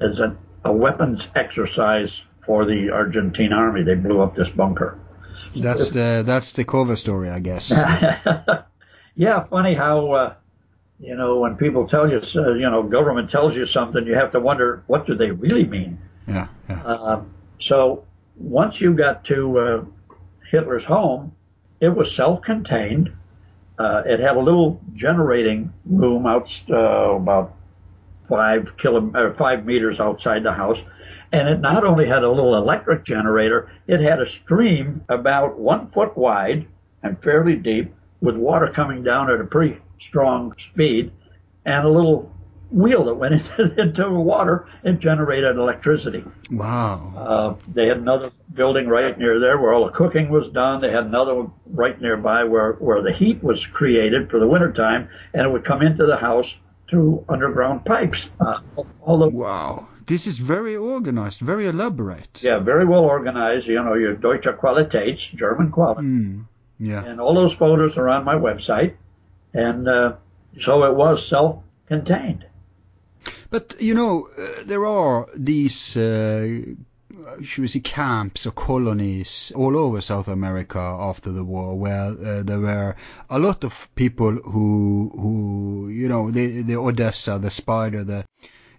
as 0.00 0.20
a, 0.20 0.36
a 0.64 0.72
weapons 0.72 1.26
exercise 1.34 2.22
for 2.44 2.64
the 2.64 2.90
Argentine 2.90 3.52
army. 3.52 3.82
They 3.82 3.96
blew 3.96 4.20
up 4.20 4.36
this 4.36 4.48
bunker. 4.48 4.96
That's 5.56 5.88
the 5.88 6.22
that's 6.24 6.52
the 6.52 6.64
cover 6.64 6.94
story, 6.96 7.30
I 7.30 7.40
guess. 7.40 7.70
yeah, 9.16 9.40
funny 9.40 9.74
how 9.74 10.12
uh, 10.12 10.34
you 11.00 11.16
know 11.16 11.40
when 11.40 11.56
people 11.56 11.88
tell 11.88 12.08
you, 12.08 12.20
uh, 12.36 12.52
you 12.54 12.70
know, 12.70 12.84
government 12.84 13.28
tells 13.30 13.56
you 13.56 13.66
something, 13.66 14.06
you 14.06 14.14
have 14.14 14.30
to 14.32 14.40
wonder 14.40 14.84
what 14.86 15.06
do 15.06 15.16
they 15.16 15.32
really 15.32 15.64
mean. 15.64 15.98
Yeah, 16.28 16.48
yeah. 16.68 16.82
Uh, 16.84 17.22
so 17.58 18.04
once 18.36 18.80
you 18.80 18.92
got 18.92 19.24
to 19.24 19.58
uh, 19.58 19.84
Hitler's 20.50 20.84
home, 20.84 21.32
it 21.80 21.88
was 21.88 22.14
self-contained. 22.14 23.12
Uh, 23.78 24.02
it 24.06 24.20
had 24.20 24.36
a 24.36 24.40
little 24.40 24.80
generating 24.94 25.72
room 25.84 26.26
out 26.26 26.50
uh, 26.70 27.14
about 27.14 27.54
five 28.28 28.76
kilo, 28.78 29.10
or 29.14 29.34
five 29.34 29.64
meters 29.64 30.00
outside 30.00 30.42
the 30.42 30.52
house, 30.52 30.78
and 31.32 31.48
it 31.48 31.60
not 31.60 31.84
only 31.84 32.06
had 32.06 32.22
a 32.22 32.30
little 32.30 32.56
electric 32.56 33.04
generator, 33.04 33.70
it 33.86 34.00
had 34.00 34.20
a 34.20 34.26
stream 34.26 35.04
about 35.08 35.58
one 35.58 35.90
foot 35.90 36.16
wide 36.16 36.66
and 37.02 37.22
fairly 37.22 37.56
deep, 37.56 37.94
with 38.20 38.36
water 38.36 38.68
coming 38.68 39.02
down 39.02 39.30
at 39.30 39.40
a 39.40 39.44
pretty 39.44 39.78
strong 40.00 40.54
speed, 40.58 41.12
and 41.64 41.86
a 41.86 41.90
little 41.90 42.32
wheel 42.70 43.04
that 43.04 43.14
went 43.14 43.34
into, 43.58 43.80
into 43.80 44.02
the 44.02 44.10
water 44.10 44.66
and 44.84 45.00
generated 45.00 45.56
electricity. 45.56 46.24
Wow. 46.50 47.12
Uh, 47.16 47.70
they 47.72 47.86
had 47.86 47.98
another 47.98 48.30
building 48.54 48.88
right 48.88 49.16
near 49.18 49.38
there 49.38 49.58
where 49.58 49.72
all 49.72 49.86
the 49.86 49.92
cooking 49.92 50.28
was 50.28 50.48
done. 50.48 50.80
They 50.80 50.90
had 50.90 51.04
another 51.04 51.34
one 51.34 51.52
right 51.66 52.00
nearby 52.00 52.44
where, 52.44 52.72
where 52.74 53.02
the 53.02 53.12
heat 53.12 53.42
was 53.42 53.64
created 53.66 54.30
for 54.30 54.40
the 54.40 54.46
wintertime, 54.48 55.08
and 55.32 55.42
it 55.46 55.50
would 55.50 55.64
come 55.64 55.82
into 55.82 56.06
the 56.06 56.16
house 56.16 56.54
through 56.88 57.24
underground 57.28 57.84
pipes. 57.84 58.26
Uh, 58.40 58.58
all 59.02 59.18
the, 59.18 59.28
Wow. 59.28 59.88
This 60.06 60.28
is 60.28 60.38
very 60.38 60.76
organized, 60.76 61.40
very 61.40 61.66
elaborate. 61.66 62.40
yeah, 62.40 62.60
very 62.60 62.84
well 62.84 63.02
organized. 63.02 63.66
You 63.66 63.82
know, 63.82 63.94
your 63.94 64.14
Deutsche 64.14 64.44
Qualitäts, 64.46 65.34
German 65.34 65.72
quality. 65.72 66.02
Mm. 66.06 66.44
Yeah. 66.78 67.04
And 67.04 67.20
all 67.20 67.34
those 67.34 67.52
photos 67.54 67.96
are 67.96 68.08
on 68.08 68.24
my 68.24 68.36
website. 68.36 68.94
And 69.52 69.88
uh, 69.88 70.12
so 70.60 70.84
it 70.84 70.94
was 70.94 71.26
self-contained. 71.26 72.44
But 73.56 73.80
you 73.80 73.94
know, 73.94 74.28
uh, 74.36 74.64
there 74.66 74.84
are 74.84 75.28
these, 75.34 75.96
uh, 75.96 76.60
should 77.42 77.62
we 77.62 77.68
say, 77.68 77.80
camps 77.80 78.46
or 78.46 78.50
colonies 78.50 79.50
all 79.56 79.78
over 79.78 80.02
South 80.02 80.28
America 80.28 80.78
after 80.78 81.32
the 81.32 81.42
war, 81.42 81.74
where 81.78 82.08
uh, 82.22 82.42
there 82.42 82.60
were 82.60 82.96
a 83.30 83.38
lot 83.38 83.64
of 83.64 83.88
people 83.94 84.32
who, 84.32 85.10
who, 85.18 85.88
you 85.88 86.06
know, 86.06 86.30
the 86.30 86.60
the 86.60 86.76
Odessa, 86.76 87.38
the 87.38 87.50
Spider, 87.50 88.04
the 88.04 88.26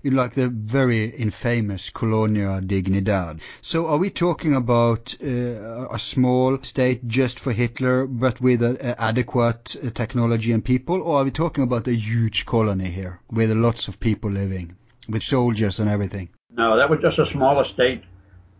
like 0.03 0.33
the 0.33 0.49
very 0.49 1.05
infamous 1.05 1.89
Colonia 1.89 2.61
Dignidad. 2.61 3.39
So 3.61 3.87
are 3.87 3.97
we 3.97 4.09
talking 4.09 4.55
about 4.55 5.15
uh, 5.21 5.87
a 5.89 5.99
small 5.99 6.57
state 6.61 7.07
just 7.07 7.39
for 7.39 7.51
Hitler, 7.51 8.07
but 8.07 8.39
with 8.41 8.63
a, 8.63 8.77
a 8.81 9.01
adequate 9.01 9.75
uh, 9.75 9.89
technology 9.89 10.51
and 10.51 10.63
people, 10.63 11.01
or 11.01 11.19
are 11.19 11.23
we 11.23 11.31
talking 11.31 11.63
about 11.63 11.87
a 11.87 11.93
huge 11.93 12.45
colony 12.45 12.89
here 12.89 13.19
with 13.31 13.51
lots 13.51 13.87
of 13.87 13.99
people 13.99 14.31
living, 14.31 14.75
with 15.09 15.23
soldiers 15.23 15.79
and 15.79 15.89
everything? 15.89 16.29
No, 16.51 16.77
that 16.77 16.89
was 16.89 16.99
just 17.01 17.19
a 17.19 17.25
small 17.25 17.61
estate 17.61 18.03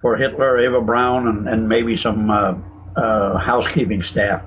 for 0.01 0.17
Hitler, 0.17 0.59
Eva 0.59 0.81
Braun, 0.81 1.27
and, 1.27 1.49
and 1.49 1.67
maybe 1.67 1.97
some 1.97 2.29
uh, 2.29 2.53
uh, 2.95 3.37
housekeeping 3.37 4.03
staff. 4.03 4.43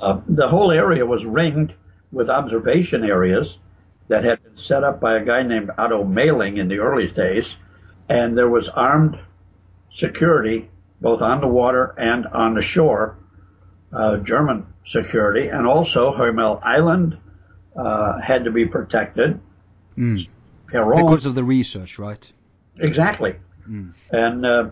Uh, 0.00 0.20
the 0.28 0.48
whole 0.48 0.70
area 0.70 1.06
was 1.06 1.24
ringed 1.24 1.72
with 2.12 2.28
observation 2.28 3.02
areas 3.02 3.56
that 4.08 4.24
had 4.24 4.42
been 4.42 4.58
set 4.58 4.84
up 4.84 5.00
by 5.00 5.16
a 5.16 5.24
guy 5.24 5.42
named 5.42 5.70
Otto 5.78 6.04
Mailing 6.04 6.58
in 6.58 6.68
the 6.68 6.78
early 6.78 7.08
days, 7.08 7.54
and 8.08 8.36
there 8.36 8.48
was 8.48 8.68
armed 8.68 9.18
security 9.92 10.68
both 11.00 11.20
on 11.20 11.40
the 11.40 11.46
water 11.46 11.94
and 11.98 12.26
on 12.26 12.54
the 12.54 12.62
shore, 12.62 13.18
uh, 13.92 14.16
German 14.18 14.66
security, 14.86 15.48
and 15.48 15.66
also 15.66 16.14
Huemul 16.14 16.62
Island 16.62 17.18
uh, 17.76 18.20
had 18.20 18.44
to 18.44 18.50
be 18.50 18.66
protected. 18.66 19.40
Mm. 19.96 20.26
Peron, 20.66 21.04
Because 21.04 21.26
of 21.26 21.34
the 21.34 21.44
research, 21.44 21.98
right? 21.98 22.32
Exactly. 22.78 23.36
Mm. 23.68 23.92
And 24.10 24.46
uh, 24.46 24.70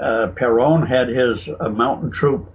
uh, 0.00 0.28
Peron 0.36 0.86
had 0.86 1.08
his 1.08 1.48
uh, 1.48 1.68
mountain 1.68 2.10
troop 2.10 2.52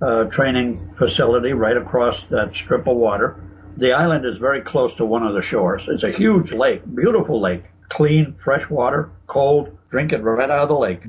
uh, 0.00 0.24
training 0.24 0.94
facility 0.96 1.52
right 1.52 1.76
across 1.76 2.22
that 2.30 2.54
strip 2.54 2.86
of 2.86 2.96
water. 2.96 3.42
The 3.76 3.92
island 3.92 4.24
is 4.24 4.38
very 4.38 4.62
close 4.62 4.94
to 4.96 5.04
one 5.04 5.22
of 5.22 5.34
the 5.34 5.42
shores. 5.42 5.82
It's 5.86 6.02
a 6.02 6.10
huge 6.12 6.52
lake, 6.52 6.82
beautiful 6.94 7.40
lake, 7.40 7.64
clean, 7.90 8.34
fresh 8.42 8.68
water, 8.70 9.10
cold, 9.26 9.76
drink 9.90 10.12
it 10.12 10.22
right 10.22 10.50
out 10.50 10.60
of 10.60 10.68
the 10.68 10.74
lake. 10.78 11.02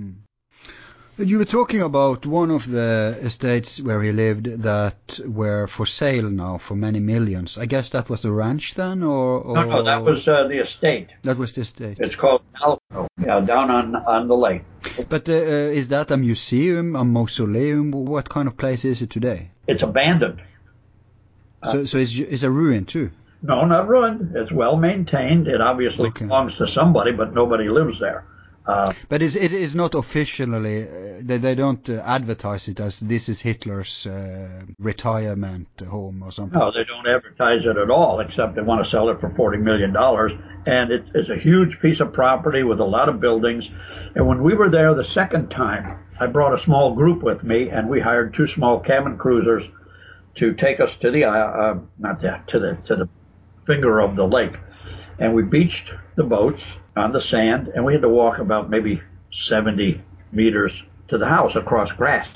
You 1.19 1.39
were 1.39 1.45
talking 1.45 1.81
about 1.81 2.27
one 2.27 2.51
of 2.51 2.69
the 2.69 3.17
estates 3.21 3.81
where 3.81 3.99
he 4.03 4.11
lived 4.11 4.45
that 4.61 5.19
were 5.25 5.65
for 5.65 5.87
sale 5.87 6.29
now 6.29 6.59
for 6.59 6.75
many 6.75 6.99
millions. 6.99 7.57
I 7.57 7.65
guess 7.65 7.89
that 7.89 8.07
was 8.07 8.21
the 8.21 8.31
ranch 8.31 8.75
then, 8.75 9.01
or, 9.01 9.39
or 9.39 9.55
No, 9.55 9.63
no, 9.63 9.83
that 9.83 10.03
was 10.03 10.27
uh, 10.27 10.47
the 10.47 10.59
estate. 10.59 11.07
that 11.23 11.37
was 11.37 11.53
the 11.53 11.61
estate. 11.61 11.97
It's 11.99 12.15
called 12.15 12.41
Alco, 12.61 13.07
yeah, 13.25 13.39
down 13.39 13.71
on 13.71 13.95
on 13.95 14.27
the 14.27 14.35
lake. 14.35 14.61
But 15.09 15.27
uh, 15.27 15.33
is 15.33 15.87
that 15.87 16.11
a 16.11 16.17
museum, 16.17 16.95
a 16.95 17.03
mausoleum? 17.03 17.91
What 17.91 18.29
kind 18.29 18.47
of 18.47 18.55
place 18.55 18.85
is 18.85 19.01
it 19.01 19.09
today? 19.09 19.49
It's 19.67 19.81
abandoned. 19.81 20.41
So, 21.63 21.85
so 21.85 21.97
it's, 21.97 22.15
it's 22.17 22.43
a 22.43 22.51
ruin 22.51 22.85
too. 22.85 23.11
No, 23.41 23.65
not 23.65 23.87
ruined. 23.87 24.35
It's 24.35 24.51
well 24.51 24.77
maintained. 24.77 25.47
It 25.47 25.61
obviously 25.61 26.09
Okay. 26.09 26.25
belongs 26.25 26.57
to 26.57 26.67
somebody, 26.67 27.11
but 27.11 27.33
nobody 27.33 27.69
lives 27.69 27.99
there. 27.99 28.25
Uh, 28.65 28.91
But 29.07 29.21
it 29.21 29.35
is 29.35 29.75
not 29.75 29.95
officially. 29.95 30.83
Uh, 30.83 31.21
they 31.21 31.37
they 31.37 31.55
don't 31.55 31.89
uh, 31.89 32.01
advertise 32.05 32.67
it 32.67 32.79
as 32.81 32.99
this 32.99 33.29
is 33.29 33.39
Hitler's 33.41 34.05
uh, 34.07 34.63
retirement 34.79 35.69
home 35.89 36.21
or 36.23 36.31
something. 36.33 36.59
No, 36.59 36.71
they 36.71 36.83
don't 36.83 37.07
advertise 37.07 37.65
it 37.65 37.77
at 37.77 37.89
all, 37.89 38.19
except 38.19 38.55
they 38.55 38.61
want 38.61 38.83
to 38.83 38.89
sell 38.89 39.07
it 39.09 39.21
for 39.21 39.29
forty 39.29 39.57
million 39.57 39.93
dollars. 39.93 40.33
And 40.65 40.91
it, 40.91 41.03
it's 41.13 41.29
a 41.29 41.37
huge 41.37 41.79
piece 41.79 42.01
of 42.01 42.11
property 42.11 42.63
with 42.63 42.79
a 42.81 42.85
lot 42.97 43.07
of 43.07 43.21
buildings. 43.21 43.69
And 44.15 44.27
when 44.27 44.43
we 44.43 44.53
were 44.53 44.69
there 44.69 44.93
the 44.93 45.05
second 45.05 45.49
time, 45.49 45.99
I 46.19 46.25
brought 46.27 46.53
a 46.53 46.57
small 46.57 46.93
group 46.93 47.23
with 47.23 47.43
me, 47.43 47.69
and 47.69 47.87
we 47.87 48.01
hired 48.01 48.33
two 48.33 48.47
small 48.47 48.79
cabin 48.81 49.17
cruisers 49.17 49.63
to 50.37 50.53
take 50.53 50.79
us 50.79 50.95
to 50.97 51.11
the 51.11 51.25
uh, 51.25 51.31
uh, 51.31 51.79
not 51.99 52.21
to 52.47 52.59
the 52.59 52.77
to 52.85 52.95
the 52.95 53.09
finger 53.65 53.99
of 53.99 54.15
the 54.15 54.27
lake, 54.27 54.57
and 55.19 55.33
we 55.33 55.43
beached 55.43 55.91
the 56.15 56.23
boats 56.23 56.63
on 56.95 57.11
the 57.11 57.21
sand, 57.21 57.67
and 57.69 57.85
we 57.85 57.93
had 57.93 58.01
to 58.01 58.09
walk 58.09 58.39
about 58.39 58.69
maybe 58.69 59.01
seventy 59.31 60.01
meters 60.31 60.83
to 61.07 61.17
the 61.17 61.27
house 61.27 61.55
across 61.55 61.91
grass. 61.91 62.27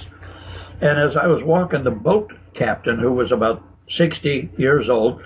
And 0.82 0.98
as 0.98 1.16
I 1.16 1.28
was 1.28 1.44
walking, 1.44 1.84
the 1.84 1.92
boat 1.92 2.34
captain, 2.54 2.98
who 2.98 3.14
was 3.14 3.32
about 3.32 3.64
60 3.90 4.50
years 4.58 4.90
old, 4.90 5.24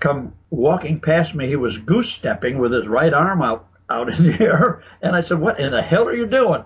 come 0.00 0.34
walking 0.50 1.00
past 1.00 1.34
me. 1.34 1.46
He 1.46 1.56
was 1.56 1.78
goose 1.78 2.10
stepping 2.10 2.58
with 2.58 2.72
his 2.72 2.88
right 2.88 3.12
arm 3.12 3.42
out, 3.42 3.68
out 3.88 4.08
in 4.18 4.26
the 4.26 4.44
air. 4.44 4.82
And 5.02 5.14
I 5.14 5.20
said, 5.20 5.38
What 5.38 5.60
in 5.60 5.72
the 5.72 5.82
hell 5.82 6.08
are 6.08 6.14
you 6.14 6.26
doing? 6.26 6.64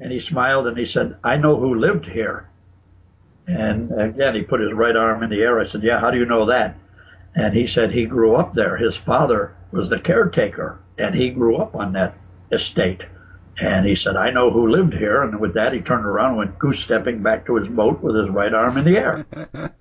And 0.00 0.12
he 0.12 0.20
smiled 0.20 0.66
and 0.66 0.78
he 0.78 0.86
said, 0.86 1.16
I 1.24 1.36
know 1.36 1.56
who 1.56 1.74
lived 1.74 2.06
here. 2.06 2.48
And 3.48 3.98
again, 3.98 4.34
he 4.34 4.42
put 4.42 4.60
his 4.60 4.72
right 4.74 4.94
arm 4.94 5.22
in 5.22 5.30
the 5.30 5.40
air. 5.40 5.58
I 5.58 5.66
said, 5.66 5.82
Yeah, 5.82 6.00
how 6.00 6.10
do 6.10 6.18
you 6.18 6.26
know 6.26 6.46
that? 6.46 6.76
And 7.34 7.54
he 7.54 7.66
said 7.66 7.92
he 7.92 8.04
grew 8.04 8.36
up 8.36 8.54
there. 8.54 8.76
His 8.76 8.96
father 8.96 9.54
was 9.72 9.88
the 9.88 9.98
caretaker, 9.98 10.78
and 10.98 11.14
he 11.14 11.30
grew 11.30 11.56
up 11.56 11.74
on 11.74 11.92
that 11.94 12.14
estate. 12.52 13.02
And 13.60 13.86
he 13.86 13.96
said, 13.96 14.16
I 14.16 14.30
know 14.30 14.50
who 14.50 14.68
lived 14.68 14.92
here. 14.94 15.22
And 15.22 15.40
with 15.40 15.54
that, 15.54 15.72
he 15.72 15.80
turned 15.80 16.04
around 16.04 16.30
and 16.30 16.38
went 16.38 16.58
goose 16.58 16.78
stepping 16.78 17.22
back 17.22 17.46
to 17.46 17.56
his 17.56 17.68
boat 17.68 18.00
with 18.02 18.14
his 18.14 18.28
right 18.28 18.52
arm 18.52 18.76
in 18.76 18.84
the 18.84 18.96
air. 18.96 19.26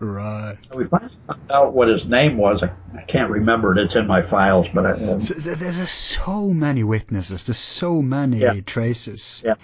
right. 0.00 0.56
We 0.74 0.84
finally 0.86 1.12
found 1.26 1.50
out 1.50 1.72
what 1.74 1.88
his 1.88 2.04
name 2.04 2.36
was. 2.36 2.62
I, 2.62 2.70
I 2.96 3.02
can't 3.02 3.30
remember 3.30 3.72
it. 3.72 3.78
It's 3.84 3.96
in 3.96 4.06
my 4.06 4.22
files, 4.22 4.66
but 4.72 4.86
I, 4.86 4.90
uh, 4.92 5.18
So 5.20 5.34
th- 5.34 5.58
there's 5.58 5.90
so 5.90 6.50
many 6.50 6.84
witnesses. 6.84 7.44
There's 7.44 7.56
so 7.58 8.02
many 8.02 8.38
Yeah. 8.38 8.60
traces. 8.66 9.42
Yeah. 9.44 9.54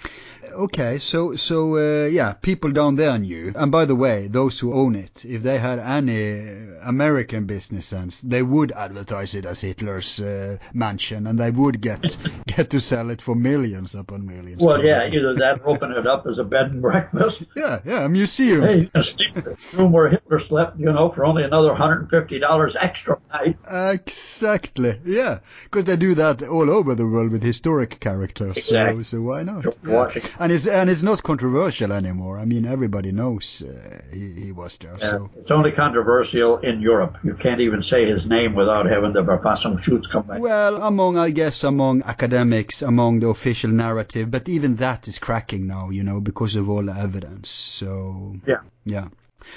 okay, 0.53 0.99
so 0.99 1.35
so 1.35 1.75
uh, 1.75 2.07
yeah, 2.07 2.33
people 2.33 2.71
down 2.71 2.95
there 2.95 3.17
knew. 3.19 3.51
And 3.55 3.71
by 3.71 3.85
the 3.85 3.95
way, 3.95 4.27
those 4.27 4.57
who 4.59 4.73
own 4.73 4.95
it, 4.95 5.25
if 5.25 5.43
they 5.43 5.57
had 5.57 5.79
any 5.79 6.47
American 6.83 7.45
business 7.45 7.85
sense, 7.85 8.21
they 8.21 8.41
would 8.41 8.71
advertise 8.71 9.35
it 9.35 9.45
as 9.45 9.61
Hitler's 9.61 10.19
uh, 10.19 10.57
mansion, 10.73 11.27
and 11.27 11.37
they 11.39 11.51
would 11.51 11.81
get 11.81 12.17
get 12.47 12.69
to 12.69 12.79
sell 12.79 13.09
it 13.09 13.21
for 13.21 13.35
millions 13.35 13.95
upon 13.95 14.25
millions. 14.25 14.61
Well, 14.61 14.75
probably. 14.75 14.89
yeah, 14.89 15.07
either 15.07 15.33
that 15.35 15.61
or 15.65 15.71
open 15.75 15.91
it 15.91 16.07
up 16.07 16.25
as 16.25 16.37
a 16.39 16.43
bed 16.43 16.71
and 16.71 16.81
breakfast. 16.81 17.43
Yeah, 17.55 17.79
yeah, 17.85 18.05
a 18.05 18.09
museum. 18.09 18.61
Hey, 18.61 18.79
you 18.81 18.87
can 18.87 19.03
sleep 19.03 19.35
in 19.37 19.43
the 19.43 19.57
room 19.77 19.91
where 19.91 20.04
Hitler 20.09 20.39
slept, 20.39 20.79
you 20.79 20.91
know, 20.91 21.09
for 21.09 21.25
only 21.25 21.43
another 21.43 21.73
$150 21.73 22.75
extra 22.79 23.19
night. 23.33 23.57
Exactly. 23.69 24.99
Yeah, 25.05 25.39
because 25.63 25.85
they 25.85 25.97
do 25.97 26.15
that 26.15 26.41
all 26.43 26.69
over 26.69 26.95
the 26.95 27.05
world 27.05 27.31
with 27.31 27.43
historic 27.43 27.99
characters. 27.99 28.57
Exactly. 28.57 29.03
So, 29.03 29.17
so 29.17 29.21
why 29.21 29.43
not? 29.43 29.65
Yeah. 29.85 30.09
And 30.39 30.51
it's 30.51 30.67
and 30.67 30.89
it's 30.89 31.03
not 31.03 31.23
controversial 31.23 31.91
anymore. 31.91 32.39
I 32.39 32.45
mean, 32.45 32.65
everybody 32.65 33.11
knows 33.11 33.63
uh, 33.63 34.01
he, 34.13 34.45
he 34.45 34.51
was 34.51 34.77
there. 34.77 34.97
Yeah. 34.99 35.09
So 35.09 35.29
it's 35.37 35.51
only 35.51 35.71
controversial 35.71 36.57
in 36.57 36.81
Europe. 36.81 37.17
You 37.23 37.35
can't 37.35 37.61
even 37.61 37.83
say 37.83 38.05
his 38.05 38.25
name 38.25 38.55
without 38.55 38.85
having 38.85 39.13
the 39.13 39.23
Verfassungsschutz 39.23 40.09
come 40.09 40.27
back. 40.27 40.39
Well, 40.39 40.81
among 40.81 41.17
I 41.17 41.29
guess 41.31 41.63
among 41.63 42.03
academics, 42.03 42.81
among 42.81 43.19
the 43.19 43.29
official 43.29 43.71
narrative, 43.71 44.31
but 44.31 44.49
even 44.49 44.77
that 44.77 45.07
is 45.07 45.19
cracking 45.19 45.67
now, 45.67 45.89
you 45.89 46.03
know, 46.03 46.19
because 46.19 46.55
of 46.55 46.69
all 46.69 46.83
the 46.83 46.95
evidence. 46.95 47.49
So 47.49 48.35
yeah, 48.45 48.61
yeah. 48.85 49.07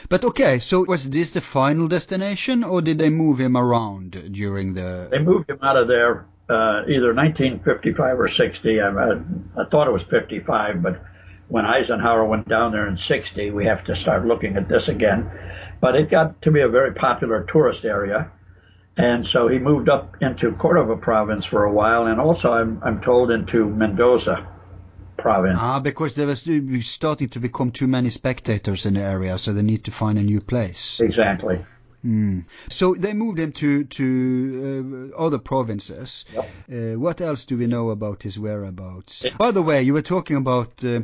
But 0.08 0.24
okay, 0.24 0.58
so 0.58 0.84
was 0.84 1.08
this 1.10 1.30
the 1.30 1.40
final 1.40 1.88
destination, 1.88 2.64
or 2.64 2.82
did 2.82 2.98
they 2.98 3.10
move 3.10 3.38
him 3.38 3.56
around 3.56 4.32
during 4.32 4.74
the? 4.74 5.08
They 5.10 5.18
moved 5.18 5.50
him 5.50 5.58
out 5.62 5.76
of 5.76 5.88
there 5.88 6.26
uh, 6.48 6.84
either 6.88 7.12
1955 7.14 8.20
or 8.20 8.28
60. 8.28 8.80
I, 8.80 8.88
I, 8.88 9.10
I 9.56 9.64
thought 9.64 9.86
it 9.86 9.92
was 9.92 10.02
55, 10.04 10.82
but 10.82 11.02
when 11.48 11.64
Eisenhower 11.64 12.24
went 12.24 12.48
down 12.48 12.72
there 12.72 12.86
in 12.86 12.96
60, 12.96 13.50
we 13.50 13.66
have 13.66 13.84
to 13.84 13.96
start 13.96 14.26
looking 14.26 14.56
at 14.56 14.68
this 14.68 14.88
again. 14.88 15.30
But 15.80 15.94
it 15.96 16.10
got 16.10 16.42
to 16.42 16.50
be 16.50 16.60
a 16.60 16.68
very 16.68 16.92
popular 16.94 17.44
tourist 17.44 17.84
area. 17.84 18.30
And 18.96 19.26
so 19.26 19.46
he 19.46 19.58
moved 19.58 19.88
up 19.88 20.16
into 20.20 20.52
Cordova 20.52 20.96
province 20.96 21.44
for 21.44 21.64
a 21.64 21.72
while, 21.72 22.06
and 22.06 22.20
also, 22.20 22.52
I'm, 22.52 22.80
I'm 22.82 23.00
told, 23.00 23.30
into 23.30 23.68
Mendoza 23.68 24.46
province. 25.18 25.58
Ah, 25.60 25.80
because 25.80 26.14
there 26.14 26.26
was 26.26 26.48
starting 26.86 27.28
to 27.30 27.40
become 27.40 27.70
too 27.70 27.86
many 27.86 28.10
spectators 28.10 28.86
in 28.86 28.94
the 28.94 29.02
area, 29.02 29.36
so 29.38 29.52
they 29.52 29.62
need 29.62 29.84
to 29.84 29.90
find 29.90 30.18
a 30.18 30.22
new 30.22 30.40
place. 30.40 31.00
Exactly. 31.00 31.58
Mm. 32.04 32.44
So 32.70 32.94
they 32.94 33.12
moved 33.12 33.38
him 33.40 33.52
to 33.52 33.84
to 33.84 35.12
uh, 35.12 35.16
other 35.18 35.38
provinces. 35.38 36.24
Yep. 36.32 36.50
Uh, 36.72 36.98
what 36.98 37.20
else 37.20 37.44
do 37.44 37.58
we 37.58 37.66
know 37.66 37.90
about 37.90 38.22
his 38.22 38.38
whereabouts? 38.38 39.26
By 39.36 39.50
the 39.50 39.62
way, 39.62 39.82
you 39.82 39.94
were 39.94 40.02
talking 40.02 40.36
about 40.36 40.84
uh, 40.84 41.00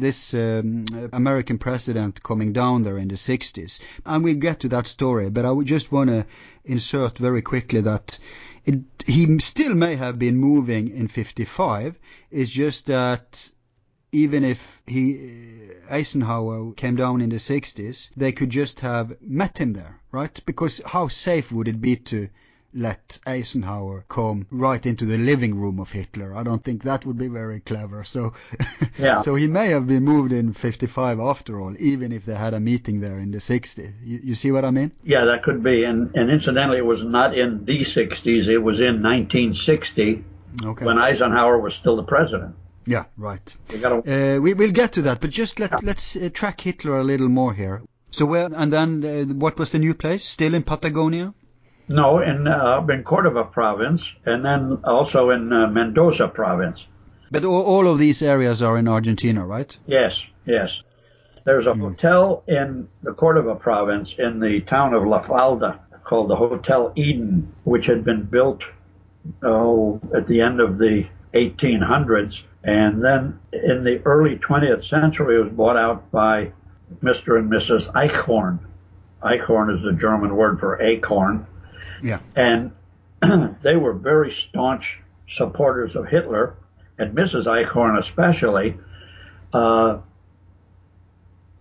this 0.00 0.34
um, 0.34 0.84
American 1.12 1.58
president 1.58 2.22
coming 2.22 2.52
down 2.52 2.82
there 2.82 2.98
in 2.98 3.08
the 3.08 3.14
60s, 3.14 3.78
and 4.04 4.24
we'll 4.24 4.34
get 4.34 4.60
to 4.60 4.68
that 4.70 4.86
story. 4.86 5.30
But 5.30 5.44
I 5.44 5.50
would 5.50 5.66
just 5.66 5.92
want 5.92 6.10
to 6.10 6.26
insert 6.64 7.18
very 7.18 7.42
quickly 7.42 7.80
that 7.82 8.18
it, 8.64 8.80
he 9.06 9.38
still 9.38 9.74
may 9.74 9.96
have 9.96 10.18
been 10.18 10.36
moving 10.36 10.88
in 10.88 11.08
55. 11.08 11.98
It's 12.30 12.50
just 12.50 12.86
that 12.86 13.50
even 14.12 14.44
if 14.44 14.82
he 14.86 15.70
Eisenhower 15.88 16.72
came 16.72 16.96
down 16.96 17.20
in 17.20 17.30
the 17.30 17.36
60s, 17.36 18.10
they 18.16 18.32
could 18.32 18.50
just 18.50 18.80
have 18.80 19.16
met 19.20 19.58
him 19.58 19.72
there, 19.72 20.00
right? 20.12 20.40
Because 20.46 20.80
how 20.84 21.08
safe 21.08 21.52
would 21.52 21.68
it 21.68 21.80
be 21.80 21.96
to 21.96 22.28
let 22.72 23.18
Eisenhower 23.26 24.04
come 24.08 24.46
right 24.50 24.84
into 24.84 25.04
the 25.04 25.18
living 25.18 25.56
room 25.56 25.80
of 25.80 25.90
Hitler. 25.90 26.34
I 26.34 26.42
don't 26.42 26.62
think 26.62 26.84
that 26.84 27.04
would 27.04 27.18
be 27.18 27.28
very 27.28 27.60
clever. 27.60 28.04
So, 28.04 28.34
yeah. 28.98 29.22
so 29.22 29.34
he 29.34 29.46
may 29.46 29.68
have 29.68 29.86
been 29.86 30.04
moved 30.04 30.32
in 30.32 30.52
55 30.52 31.20
after 31.20 31.60
all, 31.60 31.74
even 31.78 32.12
if 32.12 32.24
they 32.24 32.34
had 32.34 32.54
a 32.54 32.60
meeting 32.60 33.00
there 33.00 33.18
in 33.18 33.30
the 33.30 33.38
60s. 33.38 33.92
You, 34.04 34.20
you 34.22 34.34
see 34.34 34.52
what 34.52 34.64
I 34.64 34.70
mean? 34.70 34.92
Yeah, 35.02 35.24
that 35.26 35.42
could 35.42 35.62
be. 35.62 35.84
And, 35.84 36.14
and 36.14 36.30
incidentally, 36.30 36.78
it 36.78 36.86
was 36.86 37.02
not 37.02 37.36
in 37.36 37.64
the 37.64 37.80
60s. 37.80 38.46
It 38.46 38.58
was 38.58 38.80
in 38.80 39.02
1960 39.02 40.24
okay. 40.64 40.84
when 40.84 40.98
Eisenhower 40.98 41.58
was 41.58 41.74
still 41.74 41.96
the 41.96 42.04
president. 42.04 42.54
Yeah, 42.86 43.04
right. 43.16 43.56
Gotta... 43.80 44.36
Uh, 44.36 44.40
we 44.40 44.54
will 44.54 44.72
get 44.72 44.92
to 44.92 45.02
that, 45.02 45.20
but 45.20 45.30
just 45.30 45.58
let, 45.58 45.70
yeah. 45.70 45.78
let's 45.82 46.16
uh, 46.16 46.30
track 46.32 46.60
Hitler 46.60 46.98
a 46.98 47.04
little 47.04 47.28
more 47.28 47.52
here. 47.52 47.82
So 48.10 48.26
where, 48.26 48.48
and 48.52 48.72
then 48.72 49.04
uh, 49.04 49.34
what 49.34 49.58
was 49.58 49.70
the 49.70 49.78
new 49.78 49.94
place? 49.94 50.24
Still 50.24 50.54
in 50.54 50.62
Patagonia? 50.62 51.34
No, 51.90 52.20
in 52.20 52.46
uh, 52.46 52.86
in 52.88 53.02
Cordova 53.02 53.42
province, 53.42 54.14
and 54.24 54.44
then 54.44 54.78
also 54.84 55.30
in 55.30 55.52
uh, 55.52 55.66
Mendoza 55.66 56.28
province. 56.28 56.86
But 57.32 57.44
all, 57.44 57.62
all, 57.62 57.88
of 57.88 57.98
these 57.98 58.22
areas 58.22 58.62
are 58.62 58.78
in 58.78 58.86
Argentina, 58.86 59.44
right? 59.44 59.76
Yes, 59.86 60.24
yes. 60.46 60.82
There's 61.44 61.66
a 61.66 61.72
mm. 61.72 61.80
hotel 61.80 62.44
in 62.46 62.86
the 63.02 63.12
Cordova 63.12 63.56
province 63.56 64.14
in 64.16 64.38
the 64.38 64.60
town 64.60 64.94
of 64.94 65.04
La 65.04 65.20
Falda 65.20 65.80
called 66.04 66.30
the 66.30 66.36
Hotel 66.36 66.92
Eden, 66.94 67.52
which 67.64 67.86
had 67.86 68.04
been 68.04 68.22
built 68.22 68.62
oh, 69.42 70.00
at 70.14 70.28
the 70.28 70.42
end 70.42 70.60
of 70.60 70.78
the 70.78 71.08
1800s. 71.34 72.42
And 72.62 73.02
then 73.02 73.40
in 73.52 73.82
the 73.82 74.00
early 74.04 74.36
20th 74.36 74.88
century, 74.88 75.40
it 75.40 75.42
was 75.42 75.52
bought 75.52 75.76
out 75.76 76.08
by 76.12 76.52
Mr. 77.02 77.36
and 77.36 77.50
Mrs. 77.50 77.92
Eichhorn. 77.94 78.60
Eichhorn 79.24 79.74
is 79.74 79.82
the 79.82 79.92
German 79.92 80.36
word 80.36 80.60
for 80.60 80.80
acorn. 80.80 81.46
Yeah. 82.02 82.20
And 82.34 82.72
they 83.62 83.76
were 83.76 83.92
very 83.92 84.32
staunch 84.32 84.98
supporters 85.28 85.94
of 85.94 86.08
Hitler, 86.08 86.54
and 86.98 87.16
Mrs. 87.16 87.46
Eichhorn 87.46 87.98
especially. 87.98 88.76
Uh, 89.52 89.98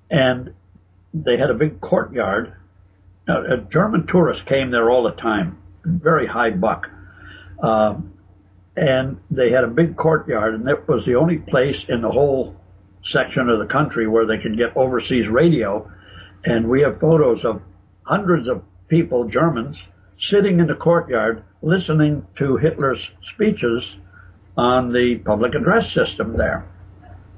and 0.09 0.53
they 1.13 1.37
had 1.37 1.49
a 1.49 1.53
big 1.53 1.79
courtyard. 1.79 2.53
Uh, 3.27 3.57
German 3.57 4.07
tourists 4.07 4.43
came 4.43 4.71
there 4.71 4.89
all 4.89 5.03
the 5.03 5.11
time, 5.11 5.57
very 5.83 6.25
high 6.25 6.49
buck. 6.49 6.89
Um, 7.61 8.13
and 8.75 9.19
they 9.29 9.51
had 9.51 9.63
a 9.63 9.67
big 9.67 9.97
courtyard, 9.97 10.55
and 10.55 10.67
it 10.67 10.87
was 10.87 11.05
the 11.05 11.15
only 11.15 11.37
place 11.37 11.83
in 11.87 12.01
the 12.01 12.11
whole 12.11 12.55
section 13.03 13.49
of 13.49 13.59
the 13.59 13.65
country 13.65 14.07
where 14.07 14.25
they 14.25 14.37
could 14.37 14.57
get 14.57 14.75
overseas 14.75 15.27
radio. 15.27 15.91
And 16.43 16.69
we 16.69 16.81
have 16.81 16.99
photos 16.99 17.43
of 17.45 17.61
hundreds 18.03 18.47
of 18.47 18.63
people, 18.87 19.25
Germans, 19.25 19.81
sitting 20.19 20.59
in 20.59 20.67
the 20.67 20.75
courtyard 20.75 21.43
listening 21.61 22.27
to 22.37 22.57
Hitler's 22.57 23.09
speeches 23.23 23.95
on 24.57 24.91
the 24.91 25.15
public 25.17 25.55
address 25.55 25.91
system 25.91 26.37
there. 26.37 26.65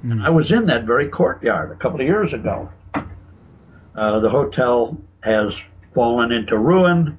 Mm. 0.04 0.24
I 0.24 0.30
was 0.30 0.50
in 0.50 0.66
that 0.66 0.84
very 0.84 1.08
courtyard 1.08 1.70
a 1.70 1.76
couple 1.76 2.00
of 2.00 2.06
years 2.06 2.32
ago. 2.32 2.70
Uh, 2.94 4.18
the 4.20 4.30
hotel 4.30 4.98
has 5.22 5.54
fallen 5.94 6.32
into 6.32 6.58
ruin. 6.58 7.18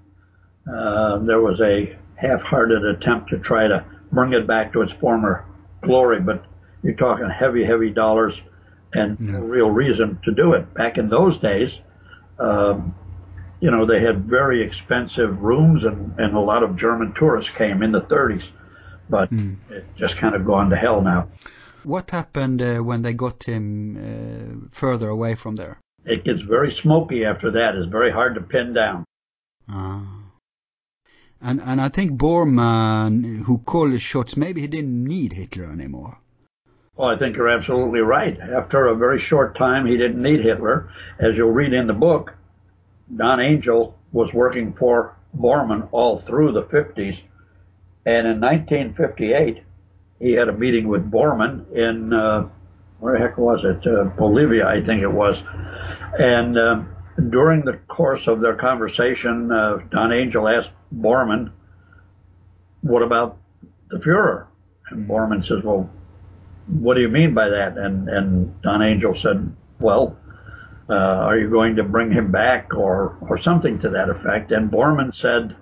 Uh, 0.69 1.19
there 1.19 1.39
was 1.39 1.61
a 1.61 1.97
half-hearted 2.15 2.83
attempt 2.83 3.29
to 3.29 3.39
try 3.39 3.67
to 3.67 3.85
bring 4.11 4.33
it 4.33 4.45
back 4.45 4.73
to 4.73 4.81
its 4.81 4.91
former 4.91 5.45
glory, 5.81 6.19
but 6.19 6.45
you're 6.83 6.95
talking 6.95 7.29
heavy, 7.29 7.63
heavy 7.63 7.89
dollars 7.89 8.39
and 8.93 9.19
no 9.19 9.39
real 9.39 9.71
reason 9.71 10.19
to 10.23 10.31
do 10.31 10.53
it. 10.53 10.73
Back 10.73 10.97
in 10.97 11.09
those 11.09 11.37
days, 11.37 11.71
um, 12.37 12.95
you 13.63 13.71
know, 13.71 13.85
they 13.85 14.01
had 14.01 14.25
very 14.25 14.61
expensive 14.61 15.41
rooms, 15.41 15.85
and, 15.85 16.19
and 16.19 16.35
a 16.35 16.39
lot 16.41 16.63
of 16.63 16.75
German 16.75 17.13
tourists 17.13 17.49
came 17.49 17.81
in 17.81 17.93
the 17.93 18.01
30s, 18.01 18.43
but 19.09 19.31
mm. 19.31 19.55
it's 19.69 19.87
just 19.97 20.17
kind 20.17 20.35
of 20.35 20.43
gone 20.43 20.69
to 20.69 20.75
hell 20.75 21.01
now. 21.01 21.29
What 21.85 22.11
happened 22.11 22.61
uh, 22.61 22.79
when 22.79 23.03
they 23.03 23.13
got 23.13 23.45
him 23.45 23.63
uh, 23.95 24.67
further 24.71 25.07
away 25.07 25.35
from 25.35 25.55
there? 25.55 25.79
It 26.03 26.25
gets 26.25 26.41
very 26.41 26.73
smoky 26.73 27.23
after 27.23 27.51
that. 27.51 27.75
It's 27.75 27.87
very 27.87 28.11
hard 28.11 28.35
to 28.35 28.41
pin 28.41 28.73
down. 28.73 29.05
Ah. 29.69 30.23
And 31.41 31.61
and 31.61 31.79
I 31.79 31.87
think 31.87 32.19
Bormann, 32.19 33.43
who 33.45 33.59
called 33.59 33.93
the 33.93 33.99
shots, 33.99 34.35
maybe 34.35 34.59
he 34.59 34.67
didn't 34.67 35.05
need 35.05 35.31
Hitler 35.31 35.71
anymore. 35.71 36.17
Well, 36.97 37.09
I 37.09 37.17
think 37.17 37.37
you're 37.37 37.57
absolutely 37.57 38.01
right. 38.01 38.37
After 38.39 38.87
a 38.87 38.95
very 38.95 39.19
short 39.19 39.55
time, 39.55 39.85
he 39.85 39.95
didn't 39.95 40.21
need 40.21 40.41
Hitler. 40.41 40.89
As 41.17 41.37
you'll 41.37 41.51
read 41.51 41.73
in 41.73 41.87
the 41.87 41.93
book, 41.93 42.33
Don 43.15 43.39
Angel 43.39 43.97
was 44.11 44.33
working 44.33 44.73
for 44.73 45.15
Bormann 45.37 45.89
all 45.91 46.17
through 46.17 46.53
the 46.53 46.63
50s. 46.63 47.21
And 48.05 48.27
in 48.27 48.39
1958, 48.41 49.63
he 50.19 50.33
had 50.33 50.49
a 50.49 50.53
meeting 50.53 50.87
with 50.87 51.09
Bormann 51.09 51.71
in, 51.73 52.13
uh, 52.13 52.47
where 52.99 53.13
the 53.13 53.19
heck 53.19 53.37
was 53.37 53.63
it? 53.63 53.85
Uh, 53.87 54.05
Bolivia, 54.05 54.67
I 54.67 54.81
think 54.81 55.01
it 55.01 55.11
was. 55.11 55.41
And 56.19 56.57
uh, 56.57 56.83
during 57.29 57.65
the 57.65 57.73
course 57.87 58.27
of 58.27 58.41
their 58.41 58.55
conversation, 58.55 59.51
uh, 59.51 59.77
Don 59.89 60.11
Angel 60.11 60.47
asked 60.47 60.69
Bormann, 60.95 61.51
what 62.81 63.01
about 63.01 63.37
the 63.89 63.97
Fuhrer? 63.97 64.47
And 64.89 65.07
Bormann 65.07 65.45
says, 65.45 65.63
well, 65.63 65.89
what 66.67 66.95
do 66.95 67.01
you 67.01 67.09
mean 67.09 67.33
by 67.33 67.49
that? 67.49 67.77
And, 67.77 68.09
and 68.09 68.61
Don 68.61 68.81
Angel 68.81 69.15
said, 69.15 69.53
well, 69.79 70.17
uh, 70.89 70.93
are 70.93 71.37
you 71.37 71.49
going 71.49 71.77
to 71.77 71.83
bring 71.83 72.11
him 72.11 72.31
back 72.31 72.73
or, 72.75 73.17
or 73.21 73.37
something 73.37 73.79
to 73.79 73.89
that 73.89 74.09
effect? 74.09 74.51
And 74.51 74.71
Bormann 74.71 75.13
said, 75.15 75.55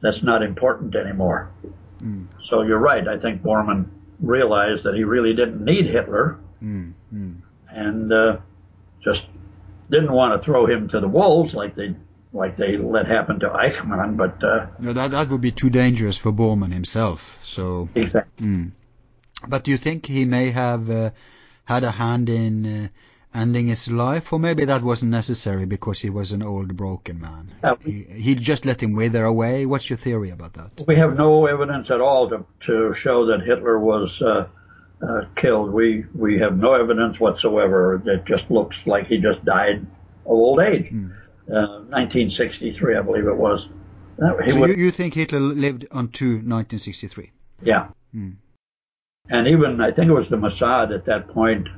that's 0.00 0.22
not 0.22 0.42
important 0.42 0.94
anymore. 0.94 1.50
Mm. 1.98 2.26
So 2.42 2.62
you're 2.62 2.78
right. 2.78 3.06
I 3.06 3.18
think 3.18 3.42
Bormann 3.42 3.86
realized 4.20 4.84
that 4.84 4.94
he 4.94 5.04
really 5.04 5.34
didn't 5.34 5.64
need 5.64 5.86
Hitler 5.86 6.38
Mm, 6.62 6.92
mm. 7.12 7.36
and 7.68 8.12
uh, 8.12 8.36
just 9.02 9.24
didn't 9.90 10.12
want 10.12 10.40
to 10.40 10.44
throw 10.44 10.64
him 10.66 10.88
to 10.90 11.00
the 11.00 11.08
wolves 11.08 11.54
like 11.54 11.74
they 11.74 11.94
like 12.32 12.56
they 12.56 12.76
let 12.76 13.06
happen 13.06 13.40
to 13.40 13.48
Eichmann. 13.48 14.16
But 14.16 14.42
uh, 14.44 14.66
No, 14.78 14.92
that 14.92 15.10
that 15.10 15.28
would 15.28 15.40
be 15.40 15.50
too 15.50 15.70
dangerous 15.70 16.16
for 16.16 16.32
Bormann 16.32 16.72
himself. 16.72 17.38
So, 17.42 17.88
exactly, 17.94 18.46
mm. 18.46 18.70
but 19.48 19.64
do 19.64 19.72
you 19.72 19.76
think 19.76 20.06
he 20.06 20.24
may 20.24 20.50
have 20.50 20.88
uh, 20.88 21.10
had 21.64 21.82
a 21.82 21.90
hand 21.90 22.28
in 22.28 22.66
uh, 22.66 22.88
ending 23.34 23.66
his 23.68 23.90
life, 23.90 24.32
or 24.32 24.38
maybe 24.38 24.64
that 24.64 24.82
wasn't 24.82 25.10
necessary 25.10 25.66
because 25.66 26.00
he 26.00 26.10
was 26.10 26.32
an 26.32 26.42
old, 26.42 26.76
broken 26.76 27.20
man? 27.20 27.52
Uh, 27.62 27.76
he, 27.84 28.02
he 28.02 28.34
just 28.34 28.64
let 28.64 28.82
him 28.82 28.94
wither 28.94 29.24
away. 29.24 29.66
What's 29.66 29.88
your 29.90 29.96
theory 29.96 30.30
about 30.30 30.54
that? 30.54 30.84
we 30.86 30.96
have 30.96 31.16
no 31.16 31.46
evidence 31.46 31.90
at 31.90 32.00
all 32.00 32.28
to 32.30 32.44
to 32.66 32.94
show 32.94 33.26
that 33.26 33.42
Hitler 33.42 33.78
was. 33.78 34.20
Uh, 34.22 34.46
uh, 35.02 35.24
killed. 35.34 35.72
We 35.72 36.04
we 36.14 36.38
have 36.38 36.56
no 36.56 36.74
evidence 36.74 37.18
whatsoever. 37.18 38.00
It 38.06 38.24
just 38.24 38.48
looks 38.50 38.76
like 38.86 39.08
he 39.08 39.18
just 39.18 39.44
died 39.44 39.84
of 40.24 40.30
old 40.32 40.60
age. 40.60 40.90
Mm. 40.92 41.10
Uh, 41.50 41.82
1963, 41.90 42.96
I 42.96 43.02
believe 43.02 43.26
it 43.26 43.36
was. 43.36 43.66
Uh, 44.22 44.48
So 44.48 44.60
was- 44.60 44.70
you, 44.70 44.76
you 44.76 44.90
think 44.92 45.14
Hitler 45.14 45.40
lived 45.40 45.86
until 45.90 46.28
1963? 46.28 47.32
Yeah. 47.62 47.88
Hmm. 48.12 48.30
And 49.28 49.48
even 49.48 49.80
I 49.80 49.90
think 49.90 50.08
it 50.08 50.14
was 50.14 50.28
the 50.28 50.36
Mossad 50.36 50.94
at 50.94 51.04
that 51.06 51.28
point, 51.28 51.68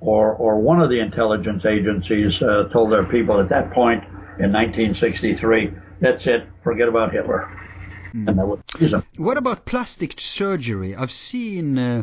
or 0.00 0.32
or 0.34 0.58
one 0.60 0.80
of 0.80 0.88
the 0.90 1.00
intelligence 1.00 1.64
agencies 1.64 2.42
uh, 2.42 2.68
told 2.72 2.92
their 2.92 3.04
people 3.04 3.40
at 3.40 3.48
that 3.48 3.72
point 3.72 4.04
in 4.38 4.52
1963, 4.52 5.72
that's 6.00 6.26
it, 6.26 6.46
forget 6.62 6.88
about 6.88 7.12
Hitler, 7.12 7.48
was. 8.46 8.60
What 9.16 9.36
about 9.38 9.64
plastic 9.64 10.20
surgery? 10.20 10.94
I've 10.94 11.12
seen 11.12 11.78
uh, 11.78 12.02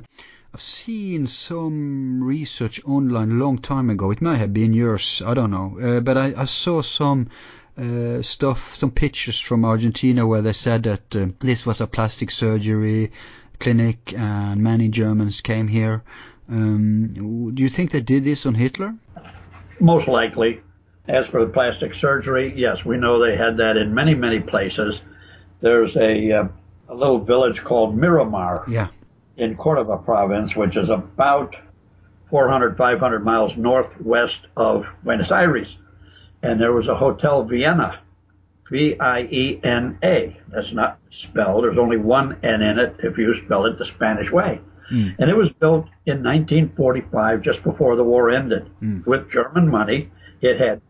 I've 0.54 0.62
seen 0.62 1.26
some 1.28 2.24
research 2.24 2.84
online 2.86 3.32
a 3.32 3.36
long 3.36 3.58
time 3.58 3.90
ago. 3.90 4.12
It 4.12 4.22
may 4.22 4.38
have 4.38 4.54
been 4.54 4.74
yours, 4.74 5.22
I 5.26 5.34
don't 5.34 5.50
know. 5.50 5.80
Uh, 5.82 6.00
but 6.00 6.16
I, 6.16 6.34
I 6.38 6.46
saw 6.46 6.84
some 6.84 7.30
uh, 7.76 8.22
stuff, 8.22 8.76
some 8.76 8.92
pictures 8.92 9.40
from 9.40 9.66
Argentina 9.66 10.28
where 10.28 10.44
they 10.44 10.54
said 10.54 10.84
that 10.84 11.16
uh, 11.16 11.28
this 11.40 11.66
was 11.66 11.82
a 11.82 11.88
plastic 11.88 12.30
surgery 12.30 13.12
clinic 13.60 14.14
and 14.16 14.62
many 14.62 14.90
Germans 14.90 15.42
came 15.42 15.68
here. 15.68 16.04
Um, 16.50 17.52
do 17.54 17.64
you 17.64 17.70
think 17.70 17.92
they 17.92 18.02
did 18.02 18.24
this 18.24 18.46
on 18.46 18.54
Hitler? 18.56 18.96
Most 19.80 20.08
likely. 20.08 20.62
As 21.08 21.28
for 21.28 21.44
the 21.46 21.52
plastic 21.52 21.96
surgery, 21.96 22.54
yes, 22.56 22.86
we 22.86 22.96
know 22.98 23.20
they 23.20 23.36
had 23.36 23.58
that 23.58 23.76
in 23.76 23.94
many 23.94 24.14
many 24.16 24.40
places. 24.40 25.02
There's 25.60 25.96
a 25.98 26.32
uh, 26.32 26.48
a 26.88 26.96
little 26.96 27.20
village 27.20 27.64
called 27.64 27.98
Miramar. 27.98 28.64
Yeah. 28.68 28.88
in 29.36 29.56
Cordoba 29.56 29.98
province, 29.98 30.56
which 30.56 30.78
is 30.78 30.90
about 30.90 31.56
400, 32.30 32.78
500 32.78 33.24
miles 33.26 33.58
northwest 33.58 34.40
of 34.56 34.88
Buenos 35.04 35.32
Aires. 35.32 35.76
And 36.42 36.60
there 36.62 36.72
was 36.72 36.88
a 36.88 36.96
Hotel 36.96 37.44
Vienna, 37.44 38.00
V-I-E-N-A. 38.70 40.38
That's 40.50 40.72
not 40.72 41.00
spelled. 41.10 41.64
There's 41.64 41.78
only 41.78 41.98
one 41.98 42.38
N 42.44 42.62
in 42.62 42.80
it 42.80 42.96
if 43.00 43.18
you 43.18 43.34
spell 43.46 43.66
it 43.66 43.78
the 43.78 43.86
Spanish 43.86 44.32
way. 44.32 44.62
Mm. 44.92 45.16
And 45.20 45.30
it 45.30 45.36
was 45.38 45.50
built 45.50 45.86
in 46.06 46.24
1945, 46.24 47.42
just 47.42 47.64
before 47.64 47.96
the 47.96 48.04
war 48.04 48.30
ended, 48.30 48.70
Mm. 48.82 49.06
with 49.06 49.30
German 49.30 49.70
money. 49.70 50.10
It 50.42 50.60
had 50.60 50.82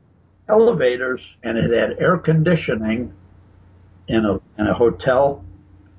elevators 0.49 1.21
and 1.43 1.57
it 1.57 1.71
had 1.71 1.97
air 1.99 2.17
conditioning 2.17 3.13
in 4.07 4.25
a 4.25 4.39
in 4.57 4.67
a 4.67 4.73
hotel 4.73 5.43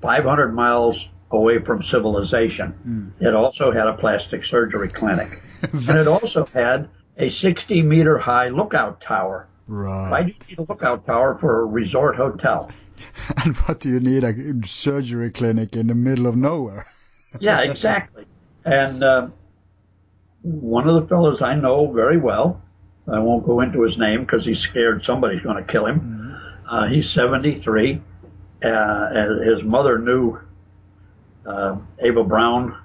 500 0.01 0.53
miles 0.53 1.07
away 1.31 1.59
from 1.59 1.81
civilization. 1.83 3.13
It 3.19 3.33
also 3.33 3.71
had 3.71 3.87
a 3.87 3.93
plastic 3.93 4.45
surgery 4.45 4.89
clinic, 4.89 5.41
and 5.73 5.97
it 5.97 6.07
also 6.07 6.45
had 6.53 6.89
a 7.17 7.29
60 7.29 7.81
meter 7.81 8.17
high 8.17 8.49
lookout 8.49 9.01
tower. 9.01 9.47
Why 9.67 10.23
do 10.23 10.27
you 10.29 10.35
need 10.49 10.59
a 10.59 10.71
lookout 10.71 11.05
tower 11.05 11.37
for 11.39 11.61
a 11.61 11.65
resort 11.65 12.15
hotel? 12.15 12.69
And 13.43 13.55
what 13.57 13.79
do 13.81 13.89
you 13.89 13.99
need 13.99 14.23
a 14.23 14.33
surgery 14.65 15.29
clinic 15.29 15.75
in 15.75 15.87
the 15.87 15.95
middle 15.95 16.27
of 16.27 16.35
nowhere? 16.35 16.85
Yeah, 17.39 17.61
exactly. 17.61 18.25
And 18.63 19.03
uh, 19.03 19.27
one 20.41 20.87
of 20.87 21.01
the 21.01 21.07
fellows 21.07 21.41
I 21.41 21.55
know 21.55 21.91
very 21.91 22.17
well, 22.17 22.61
I 23.11 23.19
won't 23.19 23.45
go 23.45 23.61
into 23.61 23.81
his 23.83 23.97
name 23.97 24.21
because 24.21 24.45
he's 24.45 24.59
scared 24.59 25.05
somebody's 25.05 25.41
going 25.41 25.63
to 25.63 25.71
kill 25.71 25.85
him. 25.85 26.37
Uh, 26.67 26.87
he's 26.87 27.09
73. 27.09 28.01
Uh, 28.63 28.67
and 28.67 29.47
his 29.47 29.63
mother 29.63 29.99
knew 29.99 30.39
uh, 31.45 31.77
Eva 32.03 32.23
Braun 32.23 32.75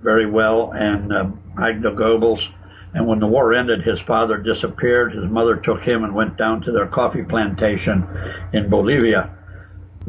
very 0.00 0.26
well 0.26 0.72
and 0.72 1.12
uh, 1.12 1.28
Magda 1.54 1.90
Goebbels. 1.90 2.48
And 2.94 3.06
when 3.06 3.18
the 3.18 3.26
war 3.26 3.52
ended, 3.52 3.82
his 3.82 4.00
father 4.00 4.38
disappeared. 4.38 5.12
His 5.12 5.24
mother 5.24 5.56
took 5.56 5.82
him 5.82 6.04
and 6.04 6.14
went 6.14 6.36
down 6.36 6.62
to 6.62 6.72
their 6.72 6.86
coffee 6.86 7.22
plantation 7.22 8.06
in 8.52 8.70
Bolivia. 8.70 9.34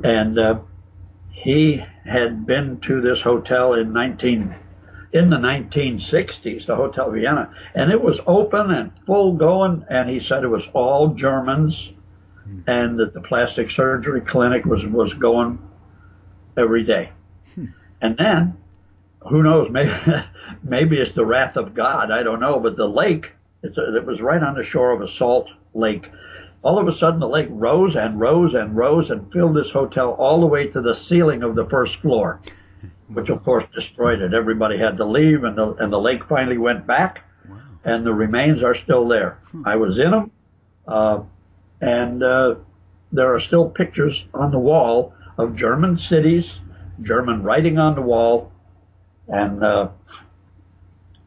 And 0.04 0.40
uh, 0.40 0.60
he 1.32 1.84
had 2.06 2.46
been 2.46 2.80
to 2.82 3.02
this 3.02 3.22
hotel 3.22 3.74
in 3.74 3.94
19 3.94 4.56
in 5.12 5.30
the 5.30 5.38
1960s, 5.38 6.66
the 6.66 6.76
Hotel 6.76 7.10
Vienna, 7.10 7.52
and 7.74 7.92
it 7.92 8.02
was 8.02 8.20
open 8.28 8.72
and 8.72 8.92
full 9.06 9.34
going. 9.34 9.86
And 9.90 10.10
he 10.10 10.20
said 10.20 10.44
it 10.44 10.50
was 10.50 10.68
all 10.74 11.10
Germans, 11.10 11.92
hmm. 12.44 12.60
and 12.68 13.00
that 13.00 13.14
the 13.14 13.22
plastic 13.22 13.72
surgery 13.72 14.22
clinic 14.22 14.66
was 14.66 14.86
was 14.86 15.14
going 15.14 15.60
every 16.56 16.84
day. 16.84 17.12
Hmm. 17.56 17.66
And 18.02 18.18
then, 18.18 18.58
who 19.22 19.42
knows? 19.42 19.70
Maybe 19.72 19.92
maybe 20.64 20.98
it's 20.98 21.14
the 21.14 21.26
wrath 21.26 21.58
of 21.58 21.74
God. 21.74 22.12
I 22.12 22.22
don't 22.22 22.40
know. 22.40 22.60
But 22.60 22.78
the 22.78 22.88
lake, 22.88 23.32
it's 23.64 23.78
a, 23.78 23.96
it 23.96 24.06
was 24.06 24.22
right 24.22 24.42
on 24.42 24.56
the 24.56 24.64
shore 24.64 24.92
of 24.92 25.02
a 25.02 25.08
salt 25.08 25.50
lake. 25.74 26.12
All 26.62 26.78
of 26.78 26.88
a 26.88 26.94
sudden, 26.94 27.22
the 27.22 27.28
lake 27.28 27.48
rose 27.50 27.96
and 27.96 28.20
rose 28.20 28.54
and 28.54 28.76
rose 28.76 29.10
and 29.10 29.32
filled 29.32 29.56
this 29.56 29.70
hotel 29.70 30.12
all 30.12 30.42
the 30.42 30.46
way 30.46 30.68
to 30.68 30.82
the 30.82 30.94
ceiling 30.94 31.42
of 31.42 31.56
the 31.56 31.66
first 31.66 31.98
floor, 31.98 32.42
which 33.08 33.30
of 33.30 33.44
course 33.44 33.64
destroyed 33.74 34.22
it. 34.22 34.34
Everybody 34.34 34.78
had 34.78 34.98
to 34.98 35.06
leave, 35.06 35.46
and 35.46 35.58
the 35.58 35.74
and 35.76 35.92
the 35.92 36.00
lake 36.00 36.26
finally 36.26 36.58
went 36.58 36.86
back, 36.86 37.24
and 37.86 38.06
the 38.06 38.14
remains 38.14 38.62
are 38.62 38.76
still 38.76 39.08
there. 39.08 39.40
I 39.66 39.78
was 39.78 40.00
in 40.00 40.12
them, 40.12 40.32
uh, 40.86 41.22
and 41.80 42.22
uh, 42.22 42.56
there 43.14 43.34
are 43.34 43.40
still 43.40 43.70
pictures 43.70 44.26
on 44.34 44.52
the 44.52 44.60
wall 44.60 45.14
of 45.38 45.56
German 45.56 45.96
cities, 45.96 46.60
German 47.02 47.42
writing 47.42 47.78
on 47.78 47.96
the 47.96 48.02
wall, 48.02 48.52
and 49.30 49.64
uh, 49.64 49.90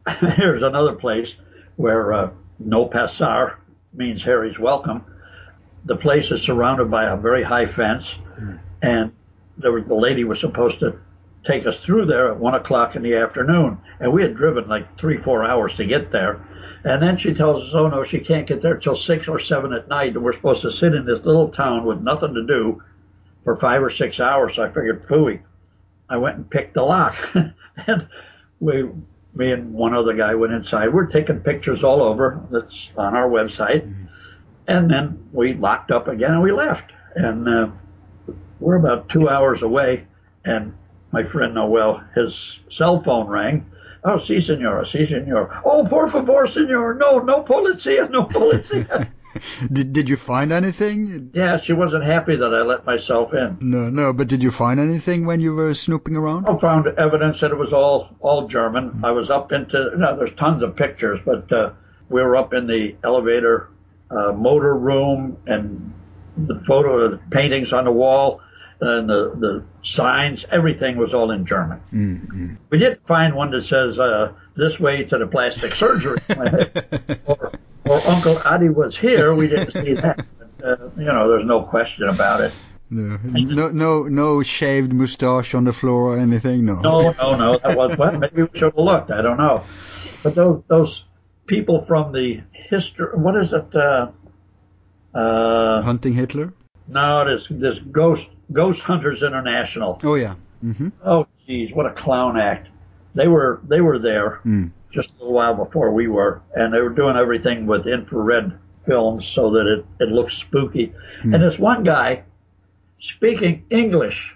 here's 0.35 0.61
another 0.61 0.93
place 0.93 1.33
where 1.75 2.13
uh, 2.13 2.29
no 2.59 2.85
passar 2.85 3.55
means 3.93 4.23
Harry's 4.23 4.59
welcome. 4.59 5.03
The 5.85 5.97
place 5.97 6.31
is 6.31 6.41
surrounded 6.41 6.89
by 6.89 7.05
a 7.05 7.17
very 7.17 7.43
high 7.43 7.65
fence, 7.65 8.11
hmm. 8.37 8.55
and 8.81 9.11
there 9.57 9.71
was, 9.71 9.85
the 9.85 9.95
lady 9.95 10.23
was 10.23 10.39
supposed 10.39 10.79
to 10.79 10.99
take 11.43 11.65
us 11.65 11.79
through 11.79 12.05
there 12.05 12.31
at 12.31 12.37
one 12.37 12.55
o'clock 12.55 12.95
in 12.95 13.03
the 13.03 13.15
afternoon, 13.15 13.77
and 13.99 14.11
we 14.13 14.21
had 14.21 14.35
driven 14.35 14.67
like 14.67 14.97
three, 14.97 15.17
four 15.17 15.43
hours 15.43 15.75
to 15.75 15.85
get 15.85 16.11
there. 16.11 16.41
And 16.85 17.01
then 17.01 17.17
she 17.17 17.33
tells 17.33 17.63
us, 17.63 17.73
oh 17.73 17.87
no, 17.87 18.03
she 18.03 18.19
can't 18.19 18.47
get 18.47 18.61
there 18.61 18.77
till 18.77 18.95
six 18.95 19.27
or 19.27 19.39
seven 19.39 19.73
at 19.73 19.87
night, 19.87 20.15
and 20.15 20.23
we're 20.23 20.33
supposed 20.33 20.61
to 20.63 20.71
sit 20.71 20.93
in 20.93 21.05
this 21.05 21.23
little 21.23 21.49
town 21.49 21.85
with 21.85 22.01
nothing 22.01 22.33
to 22.33 22.45
do 22.45 22.81
for 23.43 23.55
five 23.55 23.81
or 23.81 23.89
six 23.89 24.19
hours. 24.19 24.55
So 24.55 24.63
I 24.63 24.67
figured, 24.67 25.03
phooey. 25.03 25.41
I 26.09 26.17
went 26.17 26.37
and 26.37 26.49
picked 26.49 26.73
the 26.73 26.83
lock, 26.83 27.15
and 27.87 28.07
we, 28.59 28.83
me 29.33 29.51
and 29.51 29.73
one 29.73 29.93
other 29.93 30.13
guy 30.13 30.35
went 30.35 30.53
inside. 30.53 30.93
We're 30.93 31.07
taking 31.07 31.39
pictures 31.39 31.83
all 31.83 32.01
over. 32.01 32.41
That's 32.51 32.91
on 32.97 33.15
our 33.15 33.29
website, 33.29 33.83
hmm. 33.83 34.05
And 34.67 34.89
then 34.89 35.29
we 35.31 35.53
locked 35.53 35.91
up 35.91 36.07
again 36.07 36.31
and 36.31 36.41
we 36.41 36.51
left. 36.51 36.91
And 37.15 37.47
uh, 37.47 37.69
we're 38.59 38.75
about 38.75 39.09
two 39.09 39.29
hours 39.29 39.61
away, 39.61 40.07
and 40.45 40.73
my 41.11 41.23
friend 41.23 41.53
Noel, 41.53 42.03
his 42.15 42.59
cell 42.69 43.01
phone 43.01 43.27
rang. 43.27 43.69
Oh, 44.05 44.17
si, 44.19 44.41
senora, 44.41 44.85
si, 44.85 45.07
senor. 45.07 45.61
Oh, 45.63 45.85
por 45.85 46.09
favor, 46.09 46.45
senor. 46.47 46.95
No, 46.95 47.19
no 47.19 47.43
policia, 47.43 48.09
no 48.09 48.25
policia. 48.25 49.09
did 49.71 49.93
did 49.93 50.09
you 50.09 50.17
find 50.17 50.51
anything? 50.51 51.31
yeah, 51.33 51.57
she 51.57 51.73
wasn't 51.73 52.03
happy 52.03 52.35
that 52.35 52.53
I 52.53 52.63
let 52.63 52.85
myself 52.85 53.33
in. 53.33 53.57
No, 53.61 53.89
no. 53.89 54.11
But 54.11 54.27
did 54.27 54.43
you 54.43 54.51
find 54.51 54.79
anything 54.79 55.25
when 55.25 55.39
you 55.39 55.53
were 55.53 55.73
snooping 55.73 56.17
around? 56.17 56.47
I 56.49 56.57
found 56.57 56.87
evidence 56.87 57.39
that 57.39 57.51
it 57.51 57.57
was 57.57 57.71
all 57.71 58.09
all 58.19 58.47
German. 58.47 59.01
I 59.03 59.11
was 59.11 59.29
up 59.29 59.51
into 59.51 59.91
no, 59.97 60.17
there's 60.17 60.35
tons 60.35 60.63
of 60.63 60.75
pictures, 60.75 61.19
but 61.23 61.51
uh, 61.51 61.71
we 62.09 62.21
were 62.21 62.35
up 62.35 62.53
in 62.53 62.67
the 62.67 62.95
elevator 63.03 63.69
motor 64.33 64.75
room, 64.75 65.37
and 65.47 65.93
the 66.37 66.61
photo, 66.67 67.09
the 67.09 67.17
paintings 67.31 67.73
on 67.73 67.85
the 67.85 67.91
wall, 67.91 68.41
and 68.79 69.09
the 69.09 69.33
the 69.35 69.63
signs, 69.83 70.45
everything 70.51 70.97
was 70.97 71.13
all 71.13 71.31
in 71.31 71.45
German. 71.45 71.79
Mm-hmm. 71.93 72.53
We 72.69 72.79
didn't 72.79 73.05
find 73.05 73.35
one 73.35 73.51
that 73.51 73.63
says 73.63 73.99
uh, 73.99 74.33
"This 74.55 74.79
way 74.79 75.03
to 75.03 75.17
the 75.17 75.27
plastic 75.27 75.73
surgery," 75.75 76.19
or, 77.25 77.51
or 77.85 78.01
Uncle 78.07 78.39
Adi 78.45 78.69
was 78.69 78.97
here. 78.97 79.33
We 79.33 79.47
didn't 79.47 79.71
see 79.71 79.93
that. 79.93 80.25
But, 80.37 80.81
uh, 80.81 80.89
you 80.97 81.05
know, 81.05 81.29
there's 81.29 81.45
no 81.45 81.63
question 81.63 82.09
about 82.09 82.41
it. 82.41 82.53
No, 82.89 83.17
no, 83.23 83.69
no, 83.69 84.03
no 84.03 84.43
shaved 84.43 84.93
mustache 84.93 85.55
on 85.55 85.63
the 85.63 85.73
floor 85.73 86.13
or 86.13 86.19
anything. 86.19 86.65
No. 86.65 86.79
No, 86.79 87.11
no, 87.11 87.35
no. 87.35 87.57
That 87.57 87.75
was 87.75 87.97
well. 87.97 88.19
Maybe 88.19 88.43
we 88.43 88.49
should 88.53 88.73
have 88.73 88.77
looked. 88.77 89.09
I 89.09 89.21
don't 89.21 89.37
know. 89.37 89.63
But 90.21 90.35
those 90.35 90.63
those 90.67 91.03
people 91.47 91.81
from 91.81 92.11
the 92.11 92.41
history. 92.73 93.07
What 93.25 93.35
is 93.43 93.53
it? 93.53 93.75
Uh, 93.75 94.07
uh, 95.13 95.81
Hunting 95.81 96.13
Hitler. 96.13 96.53
no, 96.87 97.25
this 97.25 97.47
this 97.49 97.79
ghost 97.79 98.27
Ghost 98.51 98.81
Hunters 98.81 99.21
International. 99.23 99.99
Oh 100.03 100.15
yeah. 100.15 100.35
hmm 100.61 100.89
Oh, 101.03 101.27
geez, 101.45 101.71
what 101.73 101.85
a 101.85 101.91
clown 101.91 102.37
act! 102.39 102.67
They 103.15 103.27
were 103.27 103.61
they 103.67 103.81
were 103.81 103.99
there 103.99 104.39
Mm. 104.45 104.71
just 104.91 105.09
a 105.11 105.13
little 105.19 105.33
while 105.33 105.55
before 105.55 105.91
we 105.91 106.07
were, 106.07 106.41
and 106.55 106.73
they 106.73 106.81
were 106.81 106.89
doing 107.01 107.15
everything 107.15 107.67
with 107.67 107.87
infrared 107.87 108.53
films 108.85 109.27
so 109.27 109.51
that 109.51 109.65
it 109.73 109.85
it 110.03 110.09
looked 110.09 110.33
spooky. 110.33 110.93
And 111.21 111.33
this 111.41 111.57
one 111.59 111.83
guy, 111.83 112.23
speaking 112.99 113.65
English 113.69 114.35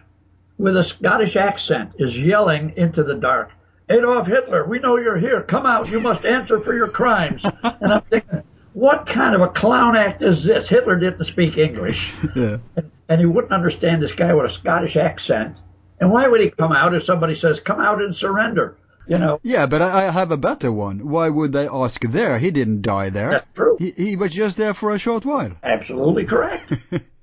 with 0.58 0.78
a 0.78 0.84
Scottish 0.84 1.36
accent, 1.36 1.92
is 2.00 2.18
yelling 2.18 2.74
into 2.78 3.04
the 3.04 3.16
dark, 3.16 3.50
"Adolf 3.90 4.28
Hitler, 4.28 4.66
we 4.66 4.80
know 4.80 4.98
you're 4.98 5.18
here. 5.18 5.42
Come 5.42 5.66
out. 5.66 5.90
You 5.90 6.00
must 6.00 6.26
answer 6.26 6.60
for 6.60 6.74
your 6.74 6.88
crimes." 6.88 7.44
and 7.64 7.94
I'm 7.94 8.02
thinking, 8.02 8.44
what 8.74 9.06
kind 9.06 9.34
of 9.36 9.42
a 9.42 9.48
clown 9.48 9.96
act 9.96 10.22
is 10.22 10.44
this? 10.44 10.68
Hitler 10.68 10.98
didn't 11.00 11.24
speak 11.26 11.58
English 11.58 12.14
Yeah. 12.36 12.58
and, 12.76 12.92
and 13.10 13.20
he 13.20 13.26
wouldn't 13.26 13.54
understand 13.54 14.02
this 14.04 14.12
guy 14.12 14.34
with 14.34 14.46
a 14.46 14.54
Scottish 14.54 14.96
accent. 14.98 15.58
And 16.00 16.12
why 16.12 16.28
would 16.28 16.42
he 16.42 16.50
come 16.52 16.72
out 16.74 16.94
if 16.94 17.04
somebody 17.04 17.34
says, 17.36 17.60
"Come 17.60 17.80
out 17.80 18.02
and 18.02 18.16
surrender"? 18.16 18.76
You 19.10 19.18
know, 19.18 19.40
Yeah, 19.42 19.68
but 19.68 19.82
I, 19.82 20.08
I 20.08 20.12
have 20.12 20.32
a 20.32 20.38
better 20.38 20.70
one. 20.70 21.08
Why 21.10 21.30
would 21.30 21.54
they 21.54 21.68
ask 21.70 22.02
there? 22.02 22.38
He 22.40 22.52
didn't 22.52 22.82
die 22.82 23.10
there. 23.10 23.30
that's 23.32 23.48
true. 23.56 23.78
He, 23.80 23.92
he 23.92 24.16
was 24.18 24.32
just 24.34 24.58
there 24.58 24.74
for 24.74 24.92
a 24.92 25.00
short 25.00 25.24
while. 25.24 25.54
Absolutely 25.64 26.26
correct. 26.26 26.74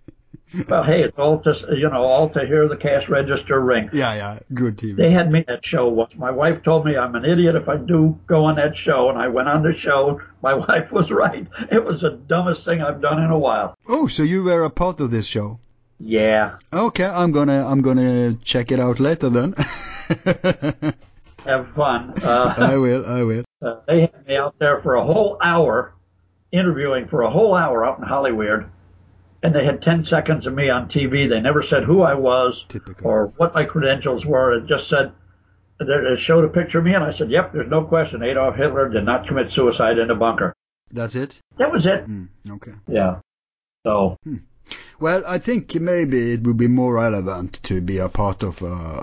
well, 0.69 0.83
hey, 0.83 1.03
it's 1.03 1.19
all 1.19 1.39
to 1.41 1.55
you 1.77 1.89
know, 1.89 2.03
all 2.03 2.29
to 2.31 2.47
hear 2.47 2.69
the 2.69 2.77
cash 2.77 3.09
register 3.09 3.61
ring. 3.61 3.91
Yeah, 3.93 4.15
yeah. 4.15 4.39
Good 4.53 4.79
TV. 4.79 4.97
They 4.97 5.11
had 5.11 5.31
me 5.31 5.41
at 5.41 5.47
that 5.47 5.65
show 5.67 5.89
once. 5.89 6.15
My 6.17 6.31
wife 6.31 6.63
told 6.63 6.85
me 6.85 6.97
I'm 6.97 7.15
an 7.15 7.25
idiot 7.25 7.55
if 7.57 7.69
I 7.69 7.77
do 7.77 8.19
go 8.27 8.45
on 8.45 8.57
that 8.57 8.77
show, 8.77 9.11
and 9.11 9.19
I 9.19 9.29
went 9.29 9.49
on 9.49 9.63
the 9.63 9.75
show. 9.75 10.21
My 10.43 10.55
wife 10.69 10.93
was 10.93 11.11
right. 11.11 11.47
It 11.71 11.85
was 11.85 12.01
the 12.03 12.11
dumbest 12.11 12.65
thing 12.65 12.83
I've 12.83 13.01
done 13.01 13.23
in 13.23 13.31
a 13.31 13.39
while. 13.39 13.77
Oh, 13.89 14.07
so 14.07 14.23
you 14.23 14.43
were 14.45 14.65
a 14.65 14.71
part 14.71 15.01
of 15.01 15.11
this 15.11 15.27
show? 15.27 15.59
Yeah, 16.01 16.57
Okay, 16.73 17.05
I'm 17.05 17.31
gonna 17.31 17.65
I'm 17.67 17.81
gonna 17.81 18.35
check 18.43 18.73
it 18.73 18.81
out 18.81 18.99
later 18.99 19.31
then. 19.31 19.55
have 21.47 21.69
fun. 21.75 22.13
Uh, 22.23 22.55
I 22.57 22.77
will. 22.77 23.07
I 23.07 23.23
will. 23.23 23.45
Uh, 23.63 23.77
they 23.87 24.01
had 24.03 24.27
me 24.27 24.37
out 24.37 24.59
there 24.59 24.81
for 24.83 24.95
a 24.95 25.05
whole 25.05 25.39
hour, 25.43 25.95
interviewing 26.53 27.07
for 27.07 27.23
a 27.23 27.31
whole 27.31 27.55
hour 27.55 27.85
out 27.87 27.99
in 27.99 28.05
Hollywood, 28.05 28.69
and 29.45 29.55
they 29.55 29.65
had 29.67 29.83
10 29.83 30.07
seconds 30.07 30.47
of 30.47 30.55
me 30.55 30.71
on 30.71 30.89
TV. 30.89 31.29
They 31.29 31.39
never 31.39 31.63
said 31.63 31.85
who 31.85 32.01
I 32.01 32.15
was 32.15 32.65
Typical. 32.71 33.07
or 33.07 33.27
what 33.37 33.55
my 33.55 33.65
credentials 33.67 34.25
were. 34.25 34.55
It 34.55 34.67
just 34.67 34.89
said, 34.89 35.13
they 35.79 36.17
showed 36.17 36.45
a 36.45 36.49
picture 36.49 36.79
of 36.79 36.85
me, 36.87 36.95
and 36.95 37.05
I 37.05 37.13
said, 37.13 37.31
yep, 37.31 37.53
there's 37.53 37.69
no 37.69 37.85
question. 37.85 38.23
Adolf 38.23 38.57
Hitler 38.57 38.89
did 38.89 39.05
not 39.05 39.29
commit 39.29 39.53
suicide 39.53 39.99
in 39.99 40.11
a 40.11 40.15
bunker. 40.15 40.55
That's 40.91 41.15
it. 41.15 41.41
That 41.59 41.71
was 41.71 41.85
it. 41.85 42.07
Mm, 42.07 42.29
okay. 42.53 42.73
Yeah. 42.89 43.21
So, 43.87 44.17
Well, 45.01 45.23
I 45.27 45.39
think 45.39 45.75
maybe 45.75 46.33
it 46.33 46.43
would 46.43 46.57
be 46.57 46.69
more 46.69 46.95
relevant 46.95 47.61
to 47.65 47.81
be 47.81 47.99
a 47.99 48.09
part 48.09 48.43
of 48.43 48.63
a 48.63 49.03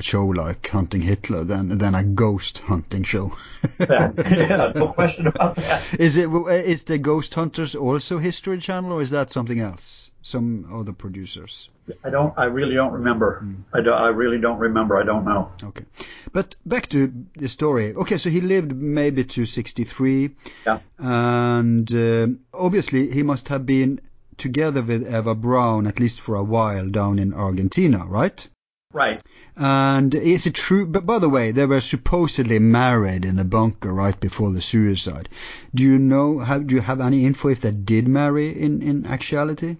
show 0.00 0.26
like 0.26 0.66
Hunting 0.68 1.00
Hitler 1.00 1.44
than 1.44 1.78
than 1.78 1.94
a 1.94 2.04
ghost 2.04 2.58
hunting 2.58 3.02
show. 3.02 3.32
yeah, 3.80 4.12
yeah, 4.16 4.72
no 4.74 4.88
question 4.88 5.26
about 5.26 5.56
that. 5.56 5.82
is 5.98 6.16
it 6.16 6.28
is 6.30 6.84
the 6.84 6.98
Ghost 6.98 7.34
Hunters 7.34 7.74
also 7.74 8.18
History 8.18 8.58
Channel 8.58 8.92
or 8.92 9.02
is 9.02 9.10
that 9.10 9.30
something 9.30 9.60
else? 9.60 10.10
Some 10.22 10.68
other 10.72 10.92
producers. 10.92 11.68
I 12.04 12.10
don't, 12.10 12.32
I 12.38 12.44
really 12.44 12.74
don't 12.74 12.92
remember. 12.92 13.44
I, 13.72 13.80
don't, 13.80 13.94
I 13.94 14.08
really 14.08 14.38
don't 14.38 14.58
remember. 14.58 14.96
I 14.96 15.04
don't 15.04 15.24
know. 15.24 15.50
Okay. 15.64 15.84
But 16.32 16.54
back 16.64 16.88
to 16.90 17.12
the 17.34 17.48
story. 17.48 17.94
Okay, 17.94 18.18
so 18.18 18.30
he 18.30 18.40
lived 18.40 18.72
maybe 18.72 19.24
to 19.24 19.44
63. 19.44 20.30
Yeah. 20.64 20.78
And 20.98 21.92
uh, 21.92 22.28
obviously 22.54 23.10
he 23.10 23.24
must 23.24 23.48
have 23.48 23.66
been 23.66 24.00
together 24.38 24.82
with 24.82 25.06
Eva 25.06 25.34
Braun 25.34 25.86
at 25.86 26.00
least 26.00 26.20
for 26.20 26.34
a 26.34 26.42
while 26.44 26.88
down 26.88 27.18
in 27.18 27.32
Argentina, 27.32 28.04
right? 28.06 28.48
Right. 28.92 29.22
And 29.56 30.14
is 30.14 30.46
it 30.46 30.54
true? 30.54 30.86
But 30.86 31.06
by 31.06 31.18
the 31.18 31.28
way, 31.28 31.50
they 31.50 31.66
were 31.66 31.80
supposedly 31.80 32.58
married 32.58 33.24
in 33.24 33.38
a 33.38 33.44
bunker 33.44 33.92
right 33.92 34.18
before 34.18 34.52
the 34.52 34.60
suicide. 34.60 35.28
Do 35.74 35.82
you 35.82 35.98
know? 35.98 36.38
Have 36.38 36.66
do 36.66 36.74
you 36.74 36.80
have 36.80 37.00
any 37.00 37.24
info 37.24 37.48
if 37.48 37.62
they 37.62 37.70
did 37.70 38.06
marry 38.06 38.48
in 38.50 38.82
in 38.82 39.06
actuality? 39.06 39.76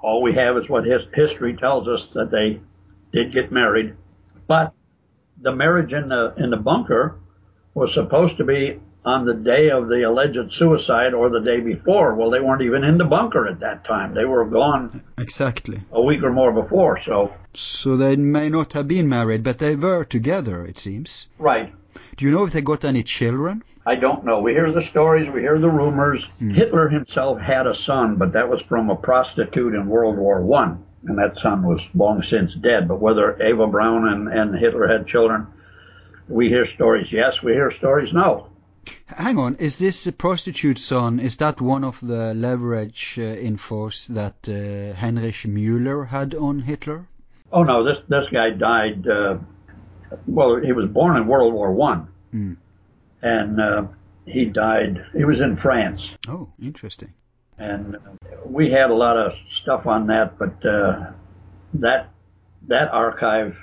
All 0.00 0.22
we 0.22 0.34
have 0.34 0.56
is 0.56 0.68
what 0.68 0.84
his, 0.84 1.02
history 1.14 1.56
tells 1.56 1.88
us 1.88 2.06
that 2.14 2.30
they 2.30 2.60
did 3.12 3.32
get 3.32 3.50
married, 3.50 3.94
but 4.46 4.72
the 5.40 5.52
marriage 5.52 5.92
in 5.92 6.08
the 6.08 6.34
in 6.36 6.50
the 6.50 6.56
bunker 6.56 7.18
was 7.74 7.92
supposed 7.92 8.36
to 8.36 8.44
be 8.44 8.80
on 9.06 9.24
the 9.24 9.34
day 9.34 9.70
of 9.70 9.88
the 9.88 10.02
alleged 10.02 10.52
suicide 10.52 11.14
or 11.14 11.30
the 11.30 11.40
day 11.40 11.60
before. 11.60 12.14
Well, 12.16 12.28
they 12.30 12.40
weren't 12.40 12.62
even 12.62 12.82
in 12.82 12.98
the 12.98 13.04
bunker 13.04 13.46
at 13.46 13.60
that 13.60 13.84
time. 13.84 14.14
They 14.14 14.24
were 14.24 14.44
gone 14.44 15.00
Exactly. 15.16 15.80
a 15.92 16.02
week 16.02 16.22
or 16.24 16.32
more 16.32 16.52
before. 16.52 17.00
So, 17.02 17.32
So 17.54 17.96
they 17.96 18.16
may 18.16 18.48
not 18.50 18.72
have 18.72 18.88
been 18.88 19.08
married, 19.08 19.44
but 19.44 19.58
they 19.58 19.76
were 19.76 20.04
together. 20.04 20.64
It 20.66 20.78
seems. 20.78 21.28
right. 21.38 21.72
Do 22.16 22.24
you 22.24 22.30
know 22.30 22.44
if 22.44 22.52
they 22.52 22.60
got 22.62 22.84
any 22.84 23.02
children? 23.02 23.62
I 23.86 23.94
don't 23.94 24.24
know. 24.24 24.40
We 24.40 24.52
hear 24.52 24.70
the 24.72 24.80
stories, 24.82 25.30
we 25.30 25.40
hear 25.40 25.58
the 25.58 25.68
rumors. 25.70 26.24
Hmm. 26.38 26.50
Hitler 26.50 26.88
himself 26.88 27.38
had 27.40 27.66
a 27.66 27.74
son, 27.74 28.16
but 28.16 28.32
that 28.32 28.48
was 28.50 28.60
from 28.62 28.90
a 28.90 28.96
prostitute 28.96 29.74
in 29.74 29.86
World 29.86 30.16
War 30.18 30.40
One, 30.42 30.84
and 31.06 31.16
that 31.18 31.38
son 31.38 31.62
was 31.62 31.80
long 31.94 32.22
since 32.22 32.54
dead. 32.54 32.88
But 32.88 33.00
whether 33.00 33.40
Eva 33.42 33.66
Braun 33.66 34.08
and, 34.08 34.28
and 34.28 34.54
Hitler 34.58 34.88
had 34.88 35.06
children, 35.06 35.46
we 36.28 36.48
hear 36.48 36.66
stories 36.66 37.12
yes, 37.12 37.42
we 37.42 37.52
hear 37.52 37.70
stories 37.70 38.12
no. 38.12 38.48
Hang 39.06 39.38
on, 39.38 39.56
is 39.56 39.78
this 39.78 40.06
a 40.06 40.12
prostitute 40.12 40.78
son? 40.78 41.18
Is 41.20 41.36
that 41.38 41.60
one 41.60 41.84
of 41.84 41.98
the 42.00 42.34
leverage 42.34 43.18
uh, 43.18 43.22
infos 43.36 44.06
that 44.08 44.34
uh, 44.48 44.94
Heinrich 44.98 45.44
Müller 45.46 46.06
had 46.08 46.34
on 46.34 46.60
Hitler? 46.60 47.06
Oh 47.52 47.62
no, 47.62 47.84
this 47.84 47.98
this 48.08 48.28
guy 48.28 48.50
died. 48.50 49.06
Uh, 49.08 49.38
well, 50.26 50.56
he 50.56 50.72
was 50.72 50.88
born 50.88 51.16
in 51.16 51.26
World 51.26 51.54
War 51.54 51.72
One, 51.72 52.08
Mm. 52.34 52.56
and 53.22 53.60
uh, 53.60 53.84
he 54.26 54.44
died. 54.46 55.04
He 55.16 55.24
was 55.24 55.40
in 55.40 55.56
France. 55.56 56.10
Oh, 56.28 56.48
interesting. 56.60 57.12
and 57.58 57.96
we 58.44 58.70
had 58.70 58.90
a 58.90 58.94
lot 58.94 59.16
of 59.16 59.32
stuff 59.50 59.86
on 59.86 60.06
that, 60.08 60.38
but 60.38 60.64
uh, 60.66 61.12
that 61.74 62.10
that 62.68 62.88
archive 62.92 63.56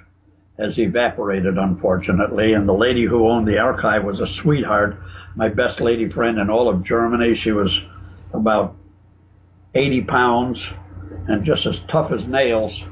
has 0.58 0.78
evaporated, 0.78 1.58
unfortunately. 1.58 2.54
And 2.54 2.68
the 2.68 2.74
lady 2.74 3.06
who 3.06 3.28
owned 3.28 3.47
the 3.47 3.60
archive 3.60 4.04
was 4.04 4.20
a 4.20 4.28
sweetheart, 4.28 4.97
my 5.36 5.49
best 5.49 5.82
lady 5.82 6.10
friend 6.10 6.38
in 6.38 6.49
all 6.49 6.70
of 6.70 6.84
Germany. 6.84 7.36
She 7.36 7.51
was 7.51 7.82
about 8.34 8.76
80 9.74 10.01
pounds 10.01 10.72
and 11.28 11.43
just 11.45 11.66
as 11.66 11.80
tough 11.88 12.12
as 12.12 12.26
nails. 12.26 12.84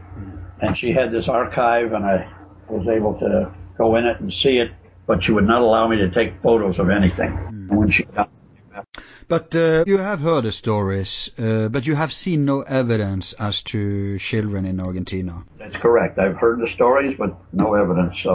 And 0.61 0.77
she 0.77 0.91
had 0.91 1.11
this 1.11 1.27
archive, 1.27 1.93
and 1.93 2.05
I 2.05 2.31
was 2.69 2.87
able 2.87 3.17
to 3.19 3.51
go 3.77 3.95
in 3.95 4.05
it 4.05 4.19
and 4.19 4.33
see 4.33 4.57
it, 4.57 4.71
but 5.07 5.23
she 5.23 5.31
would 5.31 5.47
not 5.47 5.61
allow 5.61 5.87
me 5.87 5.97
to 5.97 6.09
take 6.09 6.41
photos 6.41 6.79
of 6.79 6.89
anything. 6.89 7.31
Hmm. 7.31 7.69
And 7.69 7.77
when 7.77 7.89
she 7.89 8.03
got 8.03 8.29
But 9.31 9.55
uh, 9.55 9.85
you 9.87 9.97
have 9.97 10.19
heard 10.19 10.43
the 10.43 10.51
stories, 10.51 11.31
uh, 11.39 11.69
but 11.69 11.87
you 11.87 11.95
have 11.95 12.11
seen 12.11 12.43
no 12.43 12.61
evidence 12.63 13.31
as 13.39 13.61
to 13.71 14.19
children 14.19 14.65
in 14.65 14.79
Argentina. 14.79 15.33
That's 15.57 15.77
correct. 15.77 16.19
I've 16.19 16.35
heard 16.35 16.59
the 16.59 16.67
stories, 16.67 17.15
but 17.17 17.31
no 17.53 17.73
evidence. 17.83 18.19
So, 18.19 18.33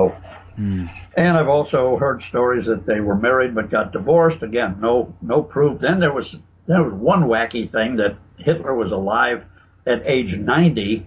Hmm. 0.56 0.86
and 1.24 1.36
I've 1.36 1.52
also 1.58 1.98
heard 1.98 2.22
stories 2.22 2.64
that 2.64 2.86
they 2.86 3.00
were 3.00 3.18
married 3.28 3.54
but 3.54 3.68
got 3.68 3.92
divorced. 3.92 4.42
Again, 4.42 4.70
no 4.80 5.12
no 5.20 5.42
proof. 5.42 5.80
Then 5.80 6.00
there 6.00 6.14
was 6.14 6.28
there 6.66 6.82
was 6.82 6.94
one 6.94 7.22
wacky 7.32 7.64
thing 7.76 7.96
that 7.96 8.12
Hitler 8.38 8.74
was 8.74 8.90
alive 8.90 9.40
at 9.86 9.98
age 10.16 10.32
90 10.38 11.06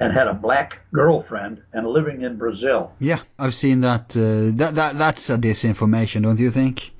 and 0.00 0.12
had 0.12 0.28
a 0.28 0.34
black 0.34 0.80
girlfriend 0.92 1.62
and 1.72 1.86
living 1.86 2.20
in 2.22 2.36
Brazil. 2.36 2.80
Yeah, 2.98 3.20
I've 3.38 3.54
seen 3.54 3.80
that. 3.88 4.04
Uh, 4.16 4.52
that 4.60 4.72
that 4.74 4.98
that's 4.98 5.30
a 5.30 5.38
disinformation, 5.38 6.22
don't 6.26 6.38
you 6.46 6.50
think? 6.50 6.90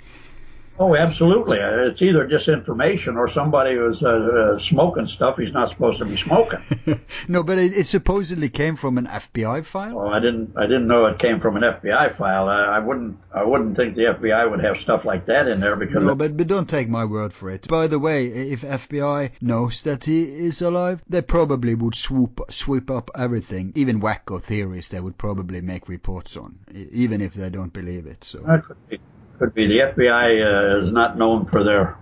Oh, 0.83 0.97
absolutely. 0.97 1.59
It's 1.59 2.01
either 2.01 2.26
disinformation 2.26 3.16
or 3.16 3.28
somebody 3.28 3.76
was 3.76 4.03
uh, 4.03 4.55
uh, 4.55 4.59
smoking 4.59 5.07
stuff 5.07 5.37
he's 5.37 5.53
not 5.53 5.68
supposed 5.68 5.99
to 5.99 6.07
be 6.07 6.16
smoking. 6.16 6.61
no, 7.28 7.43
but 7.43 7.59
it, 7.59 7.74
it 7.74 7.87
supposedly 7.87 8.49
came 8.49 8.76
from 8.76 8.97
an 8.97 9.05
FBI 9.05 9.66
file. 9.66 9.97
Well, 9.97 10.09
I 10.09 10.20
didn't 10.20 10.57
I 10.57 10.62
didn't 10.62 10.89
know 10.89 11.05
it 11.05 11.18
came 11.18 11.39
from 11.39 11.59
an 11.59 11.64
FBI 11.64 12.14
file. 12.14 12.49
I, 12.49 12.62
I 12.62 12.78
wouldn't 12.78 13.18
I 13.31 13.45
wouldn't 13.45 13.76
think 13.76 13.95
the 13.95 14.05
FBI 14.05 14.51
would 14.51 14.64
have 14.64 14.78
stuff 14.78 15.05
like 15.05 15.26
that 15.26 15.49
in 15.49 15.61
there 15.61 15.76
because 15.76 16.03
No, 16.03 16.14
but, 16.14 16.35
but 16.35 16.47
don't 16.47 16.66
take 16.66 16.89
my 16.89 17.05
word 17.05 17.35
for 17.35 17.51
it. 17.51 17.68
By 17.68 17.87
the 17.87 17.99
way, 17.99 18.28
if 18.28 18.62
FBI 18.62 19.33
knows 19.43 19.83
that 19.83 20.05
he 20.05 20.22
is 20.22 20.62
alive, 20.62 21.03
they 21.07 21.20
probably 21.20 21.74
would 21.74 21.95
swoop 21.95 22.41
sweep 22.49 22.91
up 22.91 23.11
everything, 23.14 23.74
even 23.74 24.01
wacko 24.01 24.43
theories. 24.43 24.89
They 24.89 25.01
would 25.01 25.18
probably 25.18 25.61
make 25.61 25.91
reports 25.91 26.39
on, 26.39 26.59
even 26.72 27.20
if 27.20 27.35
they 27.35 27.51
don't 27.51 27.70
believe 27.70 28.07
it. 28.07 28.24
So 28.24 28.39
That 28.39 28.64
could 28.64 28.89
be. 28.89 28.99
Could 29.41 29.55
be. 29.55 29.66
The 29.68 29.78
FBI 29.95 30.45
uh, 30.45 30.84
is 30.84 30.93
not 30.93 31.16
known 31.16 31.47
for 31.47 31.64
their 31.64 31.97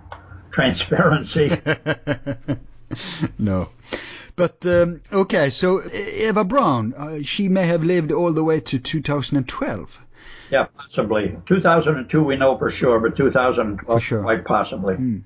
transparency. 0.51 1.49
no. 3.39 3.69
But 4.35 4.65
um, 4.65 5.01
okay, 5.11 5.49
so 5.49 5.81
Eva 5.89 6.43
Braun, 6.43 6.93
uh, 6.93 7.19
she 7.23 7.47
may 7.47 7.65
have 7.65 7.81
lived 7.81 8.11
all 8.11 8.33
the 8.33 8.43
way 8.43 8.59
to 8.59 8.77
2012. 8.77 10.01
Yeah, 10.51 10.65
possibly. 10.75 11.37
2002 11.45 12.23
we 12.23 12.35
know 12.35 12.57
for 12.57 12.69
sure, 12.69 12.99
but 12.99 13.15
2012 13.15 13.85
For 13.85 14.05
sure. 14.05 14.21
quite 14.21 14.43
possibly. 14.43 14.95
Mm. 14.95 15.23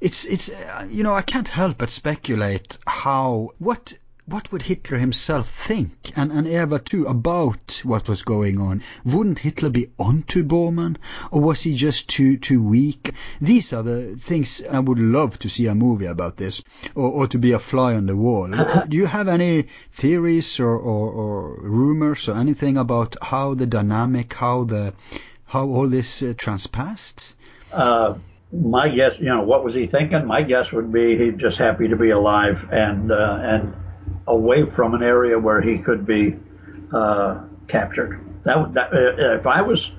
It's 0.00 0.24
it's 0.24 0.50
uh, 0.50 0.88
you 0.90 1.04
know 1.04 1.14
I 1.14 1.22
can't 1.22 1.46
help 1.46 1.78
but 1.78 1.90
speculate 1.90 2.78
how 2.86 3.50
what 3.58 3.92
what 4.26 4.52
would 4.52 4.62
Hitler 4.62 4.98
himself 4.98 5.48
think 5.48 6.12
and, 6.16 6.30
and 6.30 6.46
Eva 6.46 6.78
too 6.78 7.06
about 7.06 7.80
what 7.82 8.08
was 8.08 8.22
going 8.22 8.60
on? 8.60 8.80
Wouldn't 9.04 9.40
Hitler 9.40 9.70
be 9.70 9.88
onto 9.98 10.44
Bormann 10.44 10.96
or 11.32 11.40
was 11.40 11.62
he 11.62 11.74
just 11.74 12.08
too 12.08 12.36
too 12.36 12.62
weak? 12.62 13.12
These 13.40 13.72
are 13.72 13.82
the 13.82 14.14
things 14.14 14.62
I 14.70 14.78
would 14.78 15.00
love 15.00 15.40
to 15.40 15.48
see 15.48 15.66
a 15.66 15.74
movie 15.74 16.06
about 16.06 16.36
this 16.36 16.62
or, 16.94 17.10
or 17.10 17.26
to 17.26 17.38
be 17.38 17.50
a 17.50 17.58
fly 17.58 17.94
on 17.94 18.06
the 18.06 18.16
wall. 18.16 18.48
Do 18.88 18.96
you 18.96 19.06
have 19.06 19.26
any 19.26 19.66
theories 19.90 20.60
or, 20.60 20.70
or, 20.70 21.10
or 21.10 21.60
rumors 21.60 22.28
or 22.28 22.36
anything 22.36 22.76
about 22.76 23.16
how 23.20 23.54
the 23.54 23.66
dynamic, 23.66 24.34
how 24.34 24.64
the 24.64 24.94
how 25.46 25.66
all 25.66 25.88
this 25.88 26.22
uh, 26.22 26.32
transpassed? 26.36 27.34
Uh, 27.72 28.14
my 28.52 28.88
guess, 28.88 29.18
you 29.18 29.26
know, 29.26 29.42
what 29.42 29.64
was 29.64 29.74
he 29.74 29.86
thinking? 29.86 30.26
My 30.26 30.42
guess 30.42 30.70
would 30.72 30.92
be 30.92 31.18
he's 31.18 31.40
just 31.40 31.58
happy 31.58 31.88
to 31.88 31.96
be 31.96 32.10
alive 32.10 32.68
and 32.70 33.10
uh, 33.10 33.38
and 33.42 33.74
away 34.26 34.64
from 34.70 34.94
an 34.94 35.02
area 35.02 35.38
where 35.38 35.60
he 35.60 35.78
could 35.78 36.06
be 36.06 36.36
uh, 36.92 37.42
captured. 37.68 38.20
That, 38.44 38.74
that 38.74 38.92
uh, 38.92 39.38
if 39.38 39.46
I 39.46 39.62
was 39.62 39.90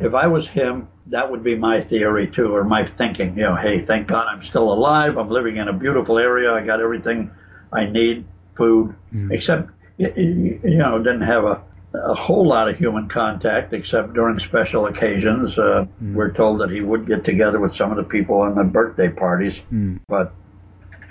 if 0.00 0.14
I 0.14 0.26
was 0.26 0.46
him, 0.48 0.88
that 1.06 1.30
would 1.30 1.44
be 1.44 1.54
my 1.54 1.82
theory 1.82 2.26
too, 2.28 2.54
or 2.54 2.64
my 2.64 2.86
thinking. 2.86 3.36
You 3.36 3.44
know, 3.44 3.56
hey, 3.56 3.84
thank 3.84 4.08
God 4.08 4.26
I'm 4.28 4.42
still 4.44 4.72
alive. 4.72 5.16
I'm 5.16 5.30
living 5.30 5.56
in 5.56 5.68
a 5.68 5.72
beautiful 5.72 6.18
area. 6.18 6.52
I 6.52 6.64
got 6.64 6.80
everything 6.80 7.30
I 7.72 7.86
need, 7.86 8.24
food, 8.56 8.94
except 9.30 9.70
y- 9.98 10.12
y- 10.16 10.58
you 10.64 10.78
know, 10.78 10.98
didn't 10.98 11.22
have 11.22 11.44
a 11.44 11.62
a 11.96 12.12
whole 12.14 12.44
lot 12.44 12.68
of 12.68 12.76
human 12.76 13.08
contact 13.08 13.72
except 13.72 14.14
during 14.14 14.40
special 14.40 14.86
occasions. 14.86 15.56
Uh, 15.56 15.86
We're 16.16 16.32
told 16.32 16.60
that 16.60 16.70
he 16.70 16.80
would 16.80 17.06
get 17.06 17.24
together 17.24 17.60
with 17.60 17.76
some 17.76 17.92
of 17.92 17.96
the 17.96 18.02
people 18.02 18.40
on 18.40 18.56
the 18.56 18.64
birthday 18.64 19.08
parties, 19.10 19.62
but 20.08 20.32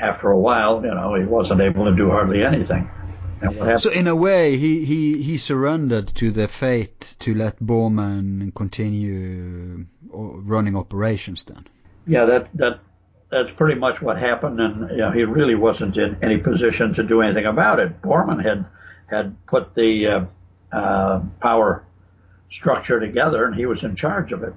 after 0.04 0.30
a 0.30 0.40
while, 0.40 0.84
you 0.84 0.94
know, 0.94 1.16
he 1.16 1.26
wasn't 1.26 1.62
able 1.62 1.86
to 1.86 1.96
do 1.96 2.10
hardly 2.10 2.44
anything. 2.44 2.90
And 3.42 3.56
what 3.58 3.68
happened? 3.68 3.82
So 3.82 3.90
in 3.92 4.08
a 4.08 4.16
way, 4.16 4.58
he, 4.58 4.86
he, 4.86 5.22
he 5.22 5.38
surrendered 5.38 6.08
to 6.16 6.32
the 6.32 6.48
fate 6.48 7.16
to 7.20 7.34
let 7.34 7.60
Bormann 7.60 8.54
continue 8.54 9.86
uh, 10.14 10.18
running 10.18 10.76
operations 10.76 11.44
then. 11.44 11.68
yeah, 12.06 12.26
that 12.26 12.50
that 12.56 12.80
that's 13.32 13.52
pretty 13.58 13.80
much 13.80 14.02
what 14.02 14.20
happened, 14.20 14.60
and 14.60 14.90
you 14.92 14.98
know, 14.98 15.12
he 15.12 15.24
really 15.24 15.56
wasn't 15.56 15.98
in 15.98 16.18
any 16.22 16.38
position 16.38 16.94
to 16.94 17.04
do 17.04 17.22
anything 17.22 17.46
about 17.46 17.80
it. 17.80 18.02
Bormann 18.02 18.44
had 18.44 18.66
had 19.08 19.36
put 19.48 19.74
the 19.76 20.08
uh, 20.08 20.78
uh, 20.78 21.22
power 21.40 21.84
structure 22.54 23.00
together, 23.00 23.46
and 23.46 23.56
he 23.56 23.66
was 23.66 23.84
in 23.84 23.96
charge 23.96 24.32
of 24.32 24.44
it. 24.44 24.54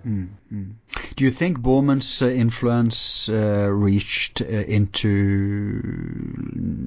Do 1.16 1.24
you 1.24 1.30
think 1.30 1.58
Bormann's 1.58 2.22
uh, 2.22 2.28
influence 2.28 3.28
uh, 3.28 3.68
reached 3.72 4.42
uh, 4.42 4.44
into 4.44 5.82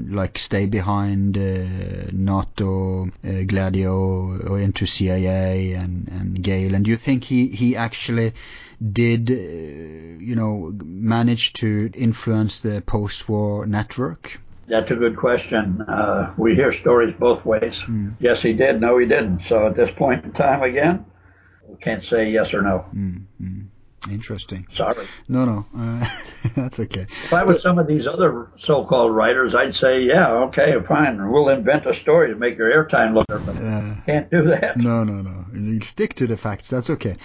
like 0.09 0.37
stay 0.37 0.67
behind 0.67 1.37
uh, 1.37 1.65
NATO, 2.13 3.07
uh, 3.07 3.43
Gladio, 3.47 4.37
or 4.47 4.59
into 4.59 4.85
CIA 4.85 5.73
and, 5.73 6.07
and 6.09 6.43
Gehlen? 6.43 6.75
And 6.75 6.85
do 6.85 6.91
you 6.91 6.97
think 6.97 7.23
he, 7.23 7.47
he 7.47 7.75
actually 7.75 8.33
did, 8.79 9.31
uh, 9.31 9.33
you 9.33 10.35
know, 10.35 10.71
manage 10.85 11.53
to 11.53 11.89
influence 11.95 12.59
the 12.59 12.81
post-war 12.85 13.65
network? 13.65 14.39
That's 14.69 14.91
a 14.91 14.95
good 14.95 15.17
question. 15.17 15.81
Uh, 15.81 16.33
we 16.37 16.53
hear 16.55 16.71
stories 16.71 17.13
both 17.19 17.43
ways. 17.43 17.75
Yes, 18.19 18.41
he 18.41 18.53
did. 18.53 18.79
No, 18.79 18.97
he 18.97 19.05
didn't. 19.07 19.41
So 19.43 19.67
at 19.67 19.75
this 19.75 19.89
point 19.95 20.23
in 20.25 20.31
time, 20.31 20.61
again, 20.63 21.05
we 21.67 21.77
can't 21.77 22.03
say 22.03 22.29
yes 22.31 22.53
or 22.53 22.61
no. 22.61 22.85
Interesting. 24.09 24.65
Sorry. 24.71 25.05
No, 25.27 25.43
no, 25.43 25.65
uh, 25.75 26.07
that's 26.55 26.79
okay. 26.79 27.01
If 27.01 27.33
I 27.33 27.43
was 27.43 27.61
some 27.61 27.77
of 27.77 27.85
these 27.85 28.07
other 28.07 28.47
so-called 28.57 29.13
writers, 29.13 29.53
I'd 29.53 29.75
say, 29.75 30.03
yeah, 30.03 30.31
okay, 30.47 30.73
fine. 30.87 31.29
We'll 31.29 31.49
invent 31.49 31.85
a 31.85 31.93
story 31.93 32.29
to 32.29 32.35
make 32.35 32.57
your 32.57 32.71
airtime 32.71 33.13
look 33.13 33.27
better. 33.27 33.39
But 33.41 33.57
Uh, 33.57 33.95
can't 34.05 34.31
do 34.31 34.43
that. 34.43 34.77
No, 34.77 35.03
no, 35.03 35.21
no. 35.21 35.45
You 35.53 35.81
stick 35.81 36.15
to 36.15 36.27
the 36.27 36.37
facts. 36.37 36.69
That's 36.69 36.89
okay. 36.91 37.17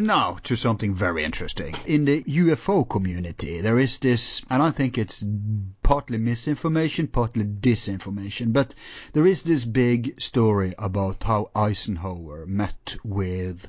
Now 0.00 0.36
to 0.44 0.54
something 0.54 0.94
very 0.94 1.24
interesting. 1.24 1.74
In 1.86 2.04
the 2.04 2.22
UFO 2.24 2.86
community, 2.88 3.62
there 3.62 3.78
is 3.78 3.98
this, 3.98 4.42
and 4.50 4.62
I 4.62 4.70
think 4.70 4.98
it's 4.98 5.24
partly 5.82 6.18
misinformation, 6.18 7.06
partly 7.06 7.44
disinformation, 7.44 8.52
but 8.52 8.74
there 9.12 9.26
is 9.26 9.42
this 9.42 9.64
big 9.64 10.20
story 10.20 10.74
about 10.78 11.22
how 11.22 11.50
Eisenhower 11.54 12.46
met 12.46 12.96
with, 13.04 13.68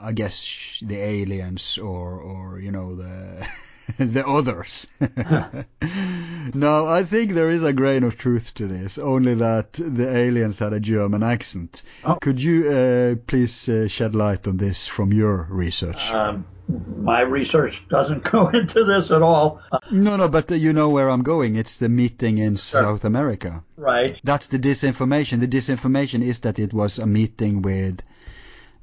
I 0.00 0.12
guess, 0.12 0.82
the 0.82 0.96
aliens 0.96 1.78
or, 1.78 2.20
or 2.20 2.60
you 2.60 2.70
know, 2.70 2.94
the. 2.94 3.46
the 3.98 4.26
others. 4.26 4.86
now, 6.54 6.86
I 6.86 7.04
think 7.04 7.32
there 7.32 7.50
is 7.50 7.62
a 7.62 7.72
grain 7.72 8.02
of 8.02 8.16
truth 8.16 8.54
to 8.54 8.66
this, 8.66 8.96
only 8.96 9.34
that 9.34 9.74
the 9.74 10.08
aliens 10.08 10.58
had 10.58 10.72
a 10.72 10.80
German 10.80 11.22
accent. 11.22 11.82
Oh. 12.04 12.16
Could 12.20 12.42
you 12.42 12.70
uh, 12.70 13.14
please 13.26 13.68
uh, 13.68 13.88
shed 13.88 14.14
light 14.14 14.48
on 14.48 14.56
this 14.56 14.86
from 14.86 15.12
your 15.12 15.46
research? 15.50 16.10
Um, 16.10 16.46
my 16.68 17.20
research 17.20 17.82
doesn't 17.88 18.24
go 18.30 18.48
into 18.48 18.84
this 18.84 19.10
at 19.10 19.22
all. 19.22 19.60
No, 19.90 20.16
no, 20.16 20.28
but 20.28 20.50
uh, 20.50 20.54
you 20.54 20.72
know 20.72 20.90
where 20.90 21.10
I'm 21.10 21.22
going. 21.22 21.56
It's 21.56 21.78
the 21.78 21.88
meeting 21.88 22.38
in 22.38 22.56
South 22.56 23.04
America. 23.04 23.62
right. 23.76 24.18
That's 24.24 24.46
the 24.46 24.58
disinformation. 24.58 25.40
The 25.40 25.48
disinformation 25.48 26.22
is 26.22 26.40
that 26.40 26.58
it 26.58 26.72
was 26.72 26.98
a 26.98 27.06
meeting 27.06 27.62
with 27.62 28.00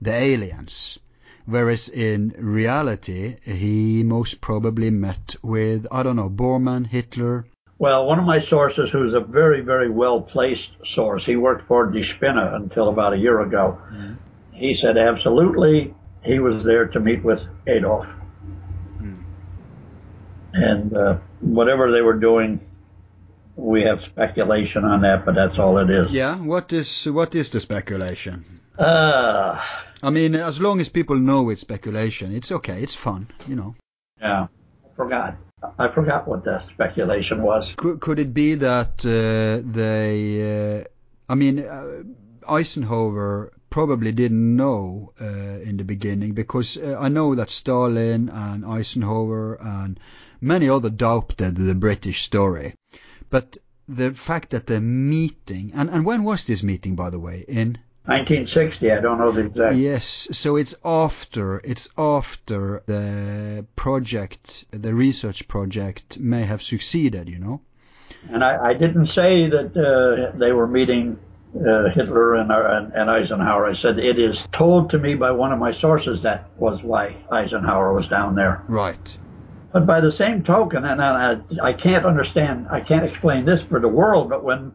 the 0.01 0.13
aliens. 0.13 0.99
Whereas 1.45 1.89
in 1.89 2.35
reality, 2.37 3.35
he 3.43 4.03
most 4.03 4.41
probably 4.41 4.91
met 4.91 5.35
with, 5.41 5.87
I 5.91 6.03
don't 6.03 6.15
know, 6.15 6.29
Bormann, 6.29 6.85
Hitler. 6.85 7.45
Well, 7.79 8.05
one 8.05 8.19
of 8.19 8.25
my 8.25 8.39
sources, 8.39 8.91
who's 8.91 9.15
a 9.15 9.19
very, 9.19 9.61
very 9.61 9.89
well 9.89 10.21
placed 10.21 10.69
source, 10.85 11.25
he 11.25 11.35
worked 11.35 11.63
for 11.63 11.87
Die 11.87 12.03
Spinne 12.03 12.37
until 12.37 12.89
about 12.89 13.13
a 13.13 13.17
year 13.17 13.41
ago. 13.41 13.79
He 14.51 14.75
said 14.75 14.99
absolutely 14.99 15.95
he 16.23 16.39
was 16.39 16.63
there 16.63 16.87
to 16.87 16.99
meet 16.99 17.23
with 17.23 17.41
Adolf. 17.67 18.07
And 20.53 20.95
uh, 20.95 21.17
whatever 21.39 21.91
they 21.91 22.01
were 22.01 22.19
doing, 22.19 22.59
we 23.55 23.83
have 23.83 24.01
speculation 24.01 24.83
on 24.83 25.01
that, 25.01 25.25
but 25.25 25.33
that's 25.35 25.57
all 25.59 25.77
it 25.77 25.89
is. 25.89 26.11
Yeah, 26.11 26.35
what 26.35 26.73
is 26.73 27.05
what 27.05 27.35
is 27.35 27.49
the 27.51 27.59
speculation? 27.59 28.43
Uh, 28.77 29.63
I 30.03 30.09
mean, 30.09 30.35
as 30.35 30.59
long 30.59 30.81
as 30.81 30.89
people 30.89 31.15
know 31.15 31.49
it's 31.49 31.61
speculation, 31.61 32.35
it's 32.35 32.51
okay, 32.51 32.81
it's 32.81 32.95
fun, 32.95 33.27
you 33.47 33.55
know. 33.55 33.75
yeah, 34.19 34.47
I 34.83 34.95
forgot. 34.95 35.37
I 35.77 35.87
forgot 35.89 36.27
what 36.27 36.43
the 36.43 36.63
speculation 36.73 37.43
was. 37.43 37.73
Could, 37.77 37.99
could 38.01 38.17
it 38.17 38.33
be 38.33 38.55
that 38.55 39.05
uh, 39.05 39.61
they, 39.71 40.79
uh, 40.79 40.83
I 41.29 41.35
mean, 41.35 41.59
uh, 41.59 42.03
Eisenhower 42.49 43.51
probably 43.71 44.11
didn't 44.11 44.55
know 44.55 45.11
uh, 45.19 45.25
in 45.63 45.77
the 45.77 45.83
beginning 45.83 46.33
because 46.33 46.77
uh, 46.77 46.97
I 46.99 47.07
know 47.07 47.33
that 47.33 47.49
Stalin 47.49 48.29
and 48.29 48.63
Eisenhower 48.63 49.57
and 49.59 49.99
many 50.39 50.69
other 50.69 50.89
doubted 50.91 51.57
the 51.57 51.73
British 51.73 52.21
story. 52.21 52.75
But 53.31 53.57
the 53.87 54.11
fact 54.11 54.51
that 54.51 54.67
the 54.67 54.81
meeting, 54.81 55.71
and, 55.73 55.89
and 55.89 56.05
when 56.05 56.23
was 56.23 56.45
this 56.45 56.61
meeting, 56.61 56.95
by 56.95 57.09
the 57.09 57.19
way? 57.19 57.45
In 57.47 57.77
1960, 58.05 58.91
I 58.91 58.99
don't 58.99 59.19
know 59.19 59.31
the 59.31 59.45
exact. 59.45 59.75
Yes, 59.75 60.27
so 60.31 60.57
it's 60.57 60.75
after 60.83 61.61
it's 61.63 61.89
after 61.97 62.83
the 62.85 63.65
project, 63.75 64.65
the 64.71 64.93
research 64.93 65.47
project 65.47 66.19
may 66.19 66.43
have 66.43 66.61
succeeded, 66.61 67.29
you 67.29 67.39
know. 67.39 67.61
And 68.29 68.43
I, 68.43 68.71
I 68.71 68.73
didn't 68.73 69.07
say 69.07 69.49
that 69.49 69.71
uh, 69.77 70.37
they 70.37 70.51
were 70.51 70.67
meeting 70.67 71.17
uh, 71.55 71.89
Hitler 71.89 72.35
and, 72.35 72.51
and, 72.51 72.93
and 72.93 73.09
Eisenhower. 73.09 73.65
I 73.67 73.73
said 73.73 73.99
it 73.99 74.17
is 74.19 74.47
told 74.51 74.89
to 74.91 74.99
me 74.99 75.15
by 75.15 75.31
one 75.31 75.51
of 75.51 75.59
my 75.59 75.71
sources 75.71 76.21
that 76.21 76.49
was 76.57 76.81
why 76.81 77.15
Eisenhower 77.31 77.93
was 77.93 78.07
down 78.07 78.35
there. 78.35 78.63
Right. 78.67 79.17
But 79.73 79.85
by 79.85 80.01
the 80.01 80.11
same 80.11 80.43
token, 80.43 80.83
and 80.85 81.01
I, 81.01 81.37
I 81.63 81.73
can't 81.73 82.05
understand, 82.05 82.67
I 82.69 82.81
can't 82.81 83.05
explain 83.05 83.45
this 83.45 83.63
for 83.63 83.79
the 83.79 83.87
world, 83.87 84.29
but 84.29 84.43
when 84.43 84.73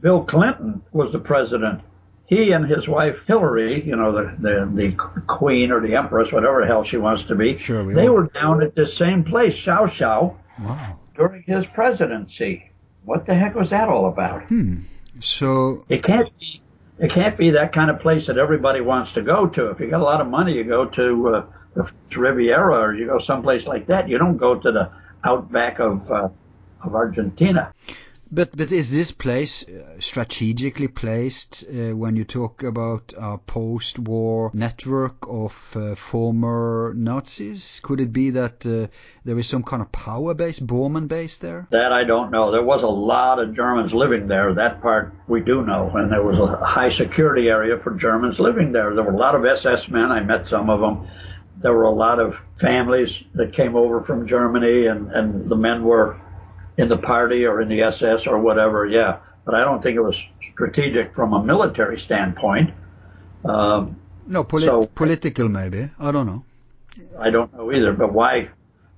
Bill 0.00 0.24
Clinton 0.24 0.82
was 0.92 1.12
the 1.12 1.18
president, 1.20 1.80
he 2.26 2.52
and 2.52 2.68
his 2.68 2.88
wife 2.88 3.22
Hillary, 3.26 3.84
you 3.86 3.94
know, 3.96 4.10
the, 4.12 4.34
the, 4.40 4.70
the 4.74 4.92
queen 5.26 5.70
or 5.70 5.80
the 5.80 5.94
empress, 5.94 6.32
whatever 6.32 6.62
the 6.62 6.66
hell 6.66 6.82
she 6.82 6.96
wants 6.96 7.24
to 7.24 7.34
be, 7.34 7.56
Sure, 7.58 7.84
we 7.84 7.94
they 7.94 8.08
all- 8.08 8.14
were 8.16 8.26
down 8.28 8.62
at 8.62 8.74
this 8.74 8.96
same 8.96 9.22
place, 9.24 9.54
Xiao, 9.56 10.34
Wow. 10.60 10.98
during 11.16 11.42
his 11.42 11.64
presidency. 11.66 12.70
What 13.04 13.26
the 13.26 13.34
heck 13.34 13.54
was 13.54 13.70
that 13.70 13.88
all 13.88 14.08
about? 14.08 14.48
So 15.20 15.84
It 15.88 16.02
can't 16.02 16.28
be. 16.38 16.60
It 16.98 17.10
can't 17.10 17.36
be 17.36 17.50
that 17.50 17.72
kind 17.72 17.90
of 17.90 17.98
place 17.98 18.26
that 18.26 18.38
everybody 18.38 18.80
wants 18.80 19.12
to 19.14 19.22
go 19.22 19.48
to. 19.48 19.70
If 19.70 19.80
you 19.80 19.90
got 19.90 20.00
a 20.00 20.04
lot 20.04 20.20
of 20.20 20.28
money, 20.28 20.52
you 20.52 20.62
go 20.62 20.84
to 20.84 21.28
uh, 21.28 21.46
the 21.74 21.92
Riviera 22.16 22.78
or 22.78 22.94
you 22.94 23.06
go 23.06 23.18
someplace 23.18 23.66
like 23.66 23.86
that. 23.88 24.08
You 24.08 24.16
don't 24.16 24.36
go 24.36 24.54
to 24.54 24.70
the 24.70 24.92
outback 25.24 25.80
of 25.80 26.10
uh, 26.10 26.28
of 26.82 26.94
Argentina. 26.94 27.72
But 28.34 28.58
is 28.58 28.90
this 28.90 29.12
place 29.12 29.64
uh, 29.68 30.00
strategically 30.00 30.88
placed 30.88 31.62
uh, 31.68 31.94
when 31.94 32.16
you 32.16 32.24
talk 32.24 32.64
about 32.64 33.14
a 33.16 33.38
post-war 33.38 34.50
network 34.52 35.14
of 35.28 35.76
uh, 35.76 35.94
former 35.94 36.92
Nazis? 36.96 37.78
Could 37.84 38.00
it 38.00 38.12
be 38.12 38.30
that 38.30 38.58
there 38.60 39.38
is 39.38 39.46
some 39.46 39.62
kind 39.62 39.82
of 39.82 39.92
power 39.92 40.34
base, 40.34 40.58
Bormann 40.58 41.06
base 41.06 41.38
there? 41.38 41.68
That 41.70 41.92
I 41.92 42.02
don't 42.02 42.32
know. 42.32 42.50
There 42.50 42.64
was 42.64 42.82
a 42.82 42.88
lot 42.88 43.38
of 43.38 43.54
Germans 43.54 43.94
living 43.94 44.26
there. 44.26 44.52
That 44.52 44.82
part 44.82 45.14
we 45.28 45.40
do 45.40 45.64
know, 45.64 45.92
and 45.94 46.10
there 46.10 46.24
was 46.24 46.40
a 46.40 46.56
high 46.56 46.90
security 46.90 47.48
area 47.48 47.78
for 47.78 47.92
Germans 47.94 48.40
living 48.40 48.72
there. 48.72 48.96
There 48.96 49.04
were 49.04 49.12
a 49.12 49.16
lot 49.16 49.36
of 49.36 49.44
SS 49.44 49.88
men. 49.88 50.10
I 50.10 50.18
met 50.24 50.48
some 50.48 50.70
of 50.70 50.80
them. 50.80 51.06
There 51.62 51.72
were 51.72 51.84
a 51.84 51.98
lot 52.06 52.18
of 52.18 52.36
families 52.58 53.22
that 53.34 53.52
came 53.52 53.76
over 53.76 54.02
from 54.02 54.26
Germany, 54.26 54.86
and 54.86 55.12
and 55.12 55.48
the 55.48 55.56
men 55.56 55.84
were 55.84 56.18
in 56.76 56.88
the 56.88 56.96
party 56.96 57.44
or 57.44 57.60
in 57.60 57.68
the 57.68 57.82
SS 57.82 58.26
or 58.26 58.38
whatever, 58.38 58.86
yeah. 58.86 59.18
But 59.44 59.54
I 59.54 59.64
don't 59.64 59.82
think 59.82 59.96
it 59.96 60.00
was 60.00 60.22
strategic 60.52 61.14
from 61.14 61.32
a 61.32 61.42
military 61.42 62.00
standpoint. 62.00 62.72
Um, 63.44 63.96
no, 64.26 64.44
polit- 64.44 64.68
so, 64.68 64.86
political 64.86 65.48
maybe. 65.48 65.90
I 65.98 66.10
don't 66.10 66.26
know. 66.26 66.44
I 67.18 67.30
don't 67.30 67.52
know 67.54 67.72
either. 67.72 67.92
But 67.92 68.12
why, 68.12 68.48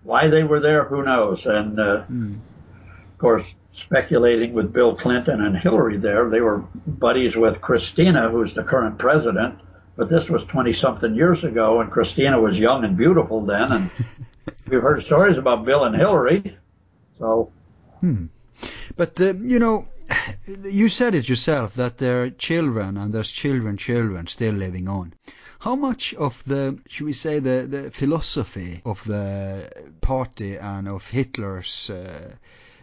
why 0.05 0.29
they 0.29 0.45
were 0.45 0.61
there, 0.61 0.85
who 0.85 1.03
knows? 1.03 1.47
And 1.47 1.81
uh, 1.81 2.05
mm. 2.11 2.35
of 2.35 3.19
course, 3.19 3.47
speculating 3.73 4.53
with 4.53 4.73
Bill 4.73 4.97
Clinton 4.97 5.41
and 5.43 5.57
Hillary 5.57 5.99
there, 5.99 6.31
they 6.31 6.41
were 6.41 6.59
buddies 6.87 7.35
with 7.37 7.61
Cristina, 7.61 8.31
who's 8.31 8.55
the 8.55 8.63
current 8.63 8.99
president. 8.99 9.59
But 9.97 10.11
this 10.11 10.29
was 10.29 10.45
20 10.45 10.75
something 10.75 11.15
years 11.15 11.43
ago, 11.43 11.81
and 11.81 11.91
Cristina 11.91 12.41
was 12.41 12.59
young 12.59 12.85
and 12.85 12.97
beautiful 12.97 13.45
then. 13.45 13.73
And 13.73 13.91
we've 14.69 14.83
heard 14.83 15.03
stories 15.03 15.39
about 15.39 15.65
Bill 15.65 15.85
and 15.85 15.97
Hillary. 15.97 16.57
So 17.15 17.51
Hmm. 18.01 18.27
But 18.97 19.21
uh, 19.21 19.35
you 19.35 19.59
know, 19.59 19.89
you 20.65 20.89
said 20.89 21.15
it 21.15 21.29
yourself 21.29 21.75
that 21.75 21.99
there 21.99 22.23
are 22.23 22.31
children 22.31 22.97
and 22.97 23.13
there's 23.13 23.31
children, 23.31 23.77
children 23.77 24.27
still 24.27 24.55
living 24.55 24.89
on. 24.89 25.15
How 25.59 25.75
much 25.75 26.15
of 26.15 26.43
the, 26.47 26.79
should 26.87 27.07
we 27.07 27.13
say, 27.13 27.39
the, 27.39 27.67
the 27.69 27.91
philosophy 27.91 28.83
of 28.85 29.03
the 29.05 29.71
party 30.01 30.57
and 30.57 30.87
of 30.87 31.09
Hitler's 31.09 31.91
uh, 31.91 32.37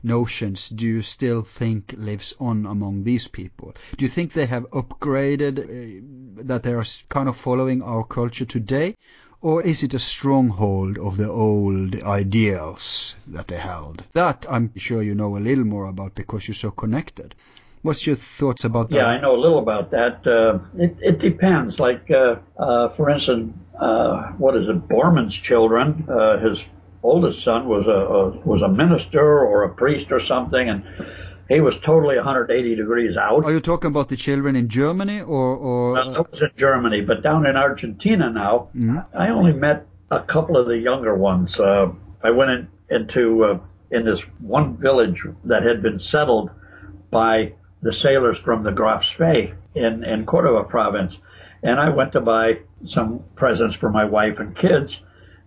notions 0.03 0.67
do 0.69 0.85
you 0.85 1.01
still 1.01 1.43
think 1.43 1.93
lives 1.97 2.33
on 2.39 2.65
among 2.65 3.03
these 3.03 3.27
people? 3.27 3.73
Do 3.97 4.03
you 4.03 4.09
think 4.09 4.33
they 4.33 4.47
have 4.47 4.69
upgraded, 4.71 5.59
uh, 5.59 6.43
that 6.43 6.63
they 6.63 6.73
are 6.73 6.85
kind 7.09 7.29
of 7.29 7.37
following 7.37 7.81
our 7.81 8.03
culture 8.03 8.45
today? 8.45 8.95
Or 9.43 9.61
is 9.61 9.83
it 9.83 9.93
a 9.93 9.99
stronghold 9.99 10.97
of 10.97 11.17
the 11.17 11.29
old 11.29 12.01
ideals 12.01 13.17
that 13.27 13.49
they 13.49 13.57
held? 13.57 14.05
That 14.13 14.45
I'm 14.49 14.71
sure 14.77 15.03
you 15.03 15.13
know 15.13 15.35
a 15.35 15.39
little 15.39 15.65
more 15.65 15.85
about 15.85 16.15
because 16.15 16.47
you're 16.47 16.55
so 16.55 16.71
connected. 16.71 17.35
What's 17.81 18.07
your 18.07 18.15
thoughts 18.15 18.63
about 18.63 18.89
that? 18.89 18.95
Yeah, 18.95 19.05
I 19.07 19.19
know 19.19 19.35
a 19.35 19.41
little 19.41 19.59
about 19.59 19.91
that. 19.91 20.25
Uh, 20.25 20.59
it, 20.81 20.95
it 21.01 21.19
depends. 21.19 21.77
Like, 21.77 22.09
uh, 22.09 22.37
uh, 22.57 22.87
for 22.95 23.09
instance, 23.09 23.53
uh, 23.77 24.31
what 24.37 24.55
is 24.55 24.69
it? 24.69 24.87
Bormann's 24.87 25.35
children. 25.35 26.07
Uh, 26.07 26.39
his 26.39 26.63
oldest 27.03 27.43
son 27.43 27.67
was 27.67 27.85
a, 27.85 27.91
a 27.91 28.29
was 28.47 28.61
a 28.61 28.69
minister 28.69 29.45
or 29.45 29.63
a 29.63 29.73
priest 29.75 30.13
or 30.13 30.21
something, 30.21 30.69
and 30.69 30.85
he 31.49 31.59
was 31.59 31.77
totally 31.79 32.15
180 32.15 32.75
degrees 32.75 33.17
out. 33.17 33.43
Are 33.45 33.51
you 33.51 33.59
talking 33.59 33.89
about 33.89 34.09
the 34.09 34.15
children 34.15 34.55
in 34.55 34.69
Germany 34.69 35.21
or? 35.21 35.55
or 35.55 35.97
uh, 35.97 36.11
that 36.11 36.31
was 36.31 36.41
in 36.41 36.51
Germany, 36.55 37.01
but 37.01 37.21
down 37.21 37.45
in 37.45 37.55
Argentina 37.55 38.29
now, 38.29 38.69
mm-hmm. 38.75 38.99
I 39.13 39.29
only 39.29 39.53
met 39.53 39.85
a 40.09 40.21
couple 40.21 40.57
of 40.57 40.67
the 40.67 40.77
younger 40.77 41.15
ones. 41.15 41.59
Uh, 41.59 41.91
I 42.23 42.31
went 42.31 42.51
in, 42.51 42.67
into 42.89 43.43
uh, 43.43 43.59
in 43.91 44.05
this 44.05 44.21
one 44.39 44.77
village 44.77 45.23
that 45.45 45.63
had 45.63 45.81
been 45.81 45.99
settled 45.99 46.49
by 47.11 47.53
the 47.81 47.93
sailors 47.93 48.39
from 48.39 48.63
the 48.63 48.71
Graf 48.71 49.03
Spee 49.03 49.53
in 49.75 50.03
in 50.03 50.25
Cordova 50.25 50.63
province, 50.63 51.17
and 51.61 51.79
I 51.79 51.89
went 51.89 52.13
to 52.13 52.21
buy 52.21 52.59
some 52.85 53.23
presents 53.35 53.75
for 53.75 53.89
my 53.89 54.05
wife 54.05 54.39
and 54.39 54.55
kids, 54.55 54.99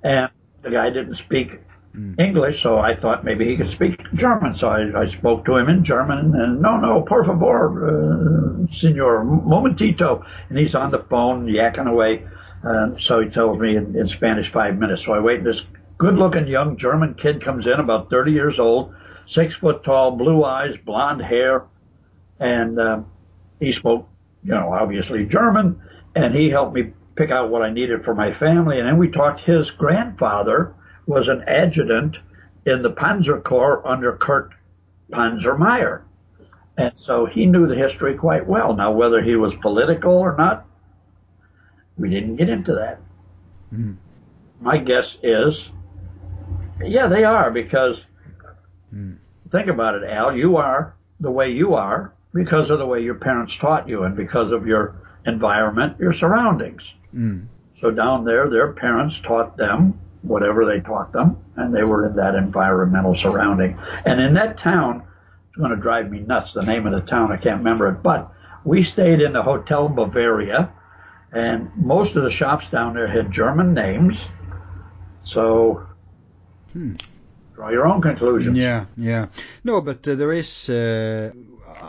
and 0.02 0.30
the 0.62 0.70
guy 0.70 0.90
didn't 0.90 1.16
speak 1.16 1.60
mm. 1.96 2.18
English, 2.20 2.62
so 2.62 2.78
I 2.78 2.96
thought 2.96 3.24
maybe 3.24 3.46
he 3.46 3.56
could 3.56 3.70
speak 3.70 4.00
German. 4.14 4.56
So 4.56 4.68
I, 4.68 5.02
I 5.02 5.10
spoke 5.10 5.44
to 5.46 5.56
him 5.56 5.68
in 5.68 5.84
German, 5.84 6.34
and 6.34 6.60
no, 6.60 6.76
no, 6.78 7.02
por 7.02 7.24
favor, 7.24 8.64
uh, 8.64 8.66
senor, 8.72 9.24
momentito. 9.24 10.24
And 10.48 10.58
he's 10.58 10.74
on 10.74 10.90
the 10.90 10.98
phone 10.98 11.46
yakking 11.46 11.88
away. 11.88 12.26
Uh, 12.64 12.98
so 12.98 13.20
he 13.20 13.28
tells 13.30 13.58
me 13.58 13.76
in, 13.76 13.96
in 13.96 14.08
Spanish 14.08 14.50
five 14.50 14.78
minutes. 14.78 15.04
So 15.04 15.12
I 15.12 15.20
wait, 15.20 15.44
this 15.44 15.62
good-looking 15.98 16.46
young 16.46 16.76
German 16.76 17.14
kid 17.14 17.42
comes 17.42 17.66
in, 17.66 17.74
about 17.74 18.10
30 18.10 18.32
years 18.32 18.58
old, 18.58 18.94
six 19.26 19.54
foot 19.54 19.82
tall, 19.82 20.12
blue 20.12 20.44
eyes, 20.44 20.76
blonde 20.84 21.22
hair, 21.22 21.64
and 22.38 22.78
uh, 22.78 23.00
he 23.60 23.72
spoke, 23.72 24.08
you 24.44 24.52
know, 24.52 24.72
obviously 24.72 25.24
German, 25.24 25.80
and 26.14 26.34
he 26.34 26.50
helped 26.50 26.74
me 26.74 26.92
pick 27.14 27.30
out 27.30 27.50
what 27.50 27.62
I 27.62 27.72
needed 27.72 28.04
for 28.04 28.14
my 28.14 28.32
family. 28.32 28.78
And 28.78 28.86
then 28.86 28.98
we 28.98 29.10
talked 29.10 29.40
his 29.40 29.70
grandfather 29.70 30.74
was 31.06 31.28
an 31.28 31.44
adjutant 31.46 32.16
in 32.64 32.82
the 32.82 32.90
Panzer 32.90 33.42
Corps 33.42 33.86
under 33.86 34.12
Kurt 34.16 34.52
Panzermeyer. 35.10 36.02
And 36.76 36.92
so 36.96 37.24
he 37.26 37.46
knew 37.46 37.66
the 37.66 37.76
history 37.76 38.16
quite 38.16 38.46
well. 38.46 38.74
Now, 38.74 38.92
whether 38.92 39.22
he 39.22 39.36
was 39.36 39.54
political 39.56 40.12
or 40.12 40.36
not, 40.36 40.66
we 41.96 42.10
didn't 42.10 42.36
get 42.36 42.50
into 42.50 42.74
that. 42.74 43.00
Mm. 43.72 43.96
My 44.60 44.78
guess 44.78 45.16
is, 45.22 45.70
yeah, 46.84 47.06
they 47.06 47.24
are 47.24 47.50
because 47.50 48.04
mm. 48.94 49.16
think 49.50 49.68
about 49.68 49.94
it, 49.94 50.04
Al. 50.04 50.36
You 50.36 50.56
are 50.56 50.94
the 51.20 51.30
way 51.30 51.50
you 51.50 51.74
are 51.74 52.12
because 52.34 52.68
of 52.68 52.78
the 52.78 52.86
way 52.86 53.00
your 53.00 53.14
parents 53.14 53.56
taught 53.56 53.88
you 53.88 54.02
and 54.02 54.14
because 54.14 54.52
of 54.52 54.66
your 54.66 54.96
environment, 55.24 55.98
your 55.98 56.12
surroundings. 56.12 56.92
Mm. 57.14 57.46
So 57.80 57.90
down 57.90 58.24
there, 58.24 58.50
their 58.50 58.72
parents 58.72 59.18
taught 59.20 59.56
them 59.56 59.98
whatever 60.26 60.64
they 60.64 60.80
taught 60.80 61.12
them, 61.12 61.36
and 61.56 61.74
they 61.74 61.82
were 61.82 62.06
in 62.06 62.16
that 62.16 62.34
environmental 62.34 63.14
surrounding. 63.14 63.78
And 64.04 64.20
in 64.20 64.34
that 64.34 64.58
town, 64.58 65.02
it's 65.48 65.56
going 65.56 65.70
to 65.70 65.76
drive 65.76 66.10
me 66.10 66.20
nuts, 66.20 66.52
the 66.52 66.62
name 66.62 66.86
of 66.86 66.92
the 66.92 67.00
town, 67.08 67.32
I 67.32 67.36
can't 67.36 67.58
remember 67.58 67.88
it, 67.88 68.02
but 68.02 68.32
we 68.64 68.82
stayed 68.82 69.20
in 69.20 69.32
the 69.32 69.42
Hotel 69.42 69.88
Bavaria, 69.88 70.72
and 71.32 71.70
most 71.76 72.16
of 72.16 72.24
the 72.24 72.30
shops 72.30 72.68
down 72.70 72.94
there 72.94 73.06
had 73.06 73.30
German 73.30 73.74
names. 73.74 74.18
So, 75.22 75.86
hmm. 76.72 76.94
draw 77.54 77.70
your 77.70 77.86
own 77.86 78.00
conclusions. 78.00 78.58
Yeah, 78.58 78.86
yeah. 78.96 79.26
No, 79.64 79.80
but 79.80 80.06
uh, 80.06 80.14
there 80.14 80.32
is. 80.32 80.68
Uh, 80.68 81.32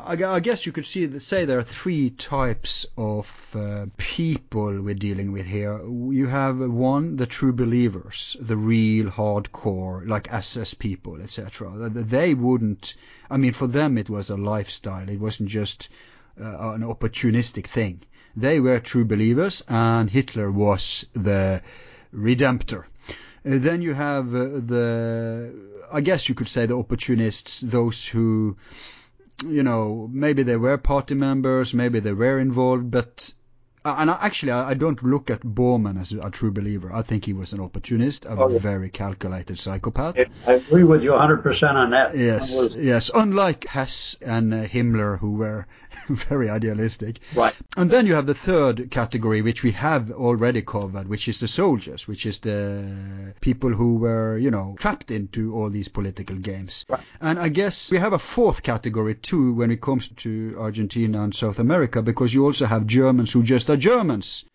I, 0.06 0.40
guess 0.40 0.66
you 0.66 0.72
could 0.72 0.86
see 0.86 1.20
say 1.20 1.46
there 1.46 1.60
are 1.60 1.64
three 1.64 2.10
types 2.10 2.86
of 2.98 3.56
uh, 3.56 3.86
people 3.98 4.82
we're 4.82 4.96
dealing 4.96 5.32
with 5.32 5.46
here. 5.46 5.80
You 5.88 6.28
have 6.28 6.60
one, 6.60 7.16
the 7.16 7.26
true 7.26 7.54
believers, 7.54 8.38
the 8.40 8.58
real 8.58 9.08
hardcore, 9.08 10.08
like 10.08 10.32
SS 10.32 10.74
people, 10.74 11.22
etc. 11.22 11.90
They 11.90 12.34
wouldn't. 12.34 12.96
I 13.30 13.38
mean, 13.38 13.54
for 13.54 13.68
them 13.68 13.98
it 13.98 14.10
was 14.10 14.30
a 14.30 14.38
lifestyle. 14.38 15.10
It 15.10 15.20
wasn't 15.20 15.50
just 15.50 15.90
uh, 16.40 16.74
an 16.74 16.82
opportunistic 16.82 17.66
thing. 17.68 18.02
They 18.36 18.60
were 18.60 18.80
true 18.80 19.06
believers, 19.06 19.64
and 19.68 20.10
Hitler 20.10 20.52
was 20.52 21.06
the 21.14 21.62
redemptor. 22.14 22.84
Uh, 23.48 23.58
then 23.60 23.82
you 23.82 23.94
have 23.94 24.34
uh, 24.36 24.44
the, 24.74 25.54
I 25.92 26.02
guess 26.02 26.28
you 26.30 26.36
could 26.36 26.48
say 26.48 26.66
the 26.66 26.78
opportunists, 26.78 27.62
those 27.62 28.06
who 28.06 28.58
you 29.46 29.62
know, 29.64 30.10
maybe 30.12 30.44
they 30.44 30.58
were 30.58 30.78
party 30.78 31.14
members, 31.14 31.74
maybe 31.74 32.00
they 32.00 32.14
were 32.14 32.40
involved, 32.40 32.90
but 32.90 33.34
and 33.98 34.10
I, 34.12 34.18
actually, 34.22 34.52
I, 34.52 34.70
I, 34.70 34.74
don't 34.74 35.02
look 35.04 35.30
at 35.30 35.42
Bormann 35.42 36.00
as 36.00 36.12
a 36.12 36.30
true 36.32 36.52
believer. 36.52 36.92
I 36.92 37.02
think 37.02 37.26
he 37.26 37.34
was 37.34 37.54
an 37.54 37.62
opportunist, 37.62 38.26
a 38.26 38.30
oh, 38.32 38.50
yeah. 38.50 38.60
very 38.60 38.90
calculated 38.90 39.60
psychopath. 39.60 40.18
I 40.46 40.54
agree 40.54 40.84
with 40.84 41.04
you 41.04 41.12
100% 41.12 41.74
on 41.74 41.92
that. 41.92 42.16
Yes, 42.18 42.54
was... 42.54 42.76
yes. 42.76 43.12
Unlike 43.14 43.66
Hess 43.66 44.16
and 44.22 44.54
uh, 44.54 44.66
Himmler, 44.66 45.20
who 45.20 45.34
were 45.34 45.68
very 46.10 46.50
idealistic. 46.50 47.20
Right. 47.36 47.54
And 47.76 47.90
then 47.90 48.06
you 48.06 48.16
have 48.16 48.26
the 48.26 48.34
third 48.34 48.90
category, 48.92 49.42
which 49.42 49.64
we 49.64 49.72
have 49.72 50.12
already 50.12 50.62
covered, 50.62 51.08
which 51.08 51.28
is 51.28 51.40
the 51.40 51.48
soldiers, 51.48 52.08
which 52.08 52.26
is 52.26 52.40
the 52.40 53.34
people 53.42 53.72
who 53.72 53.98
were, 53.98 54.38
you 54.38 54.52
know, 54.52 54.76
trapped 54.78 55.12
into 55.12 55.54
all 55.54 55.70
these 55.70 55.88
political 55.88 56.36
games. 56.36 56.86
Right. 56.90 57.02
And 57.22 57.40
I 57.40 57.50
guess 57.50 57.92
we 57.92 57.98
have 57.98 58.14
a 58.14 58.20
fourth 58.20 58.64
category 58.64 59.16
too 59.16 59.54
when 59.54 59.72
it 59.72 59.82
comes 59.82 60.10
to 60.10 60.56
Argentina 60.60 61.24
and 61.24 61.34
South 61.34 61.60
America, 61.60 62.02
because 62.02 62.34
you 62.34 62.46
also 62.46 62.66
have 62.66 62.86
Germans 62.86 63.32
who 63.32 63.44
just 63.44 63.70
are 63.70 63.77
Germans. 63.78 64.46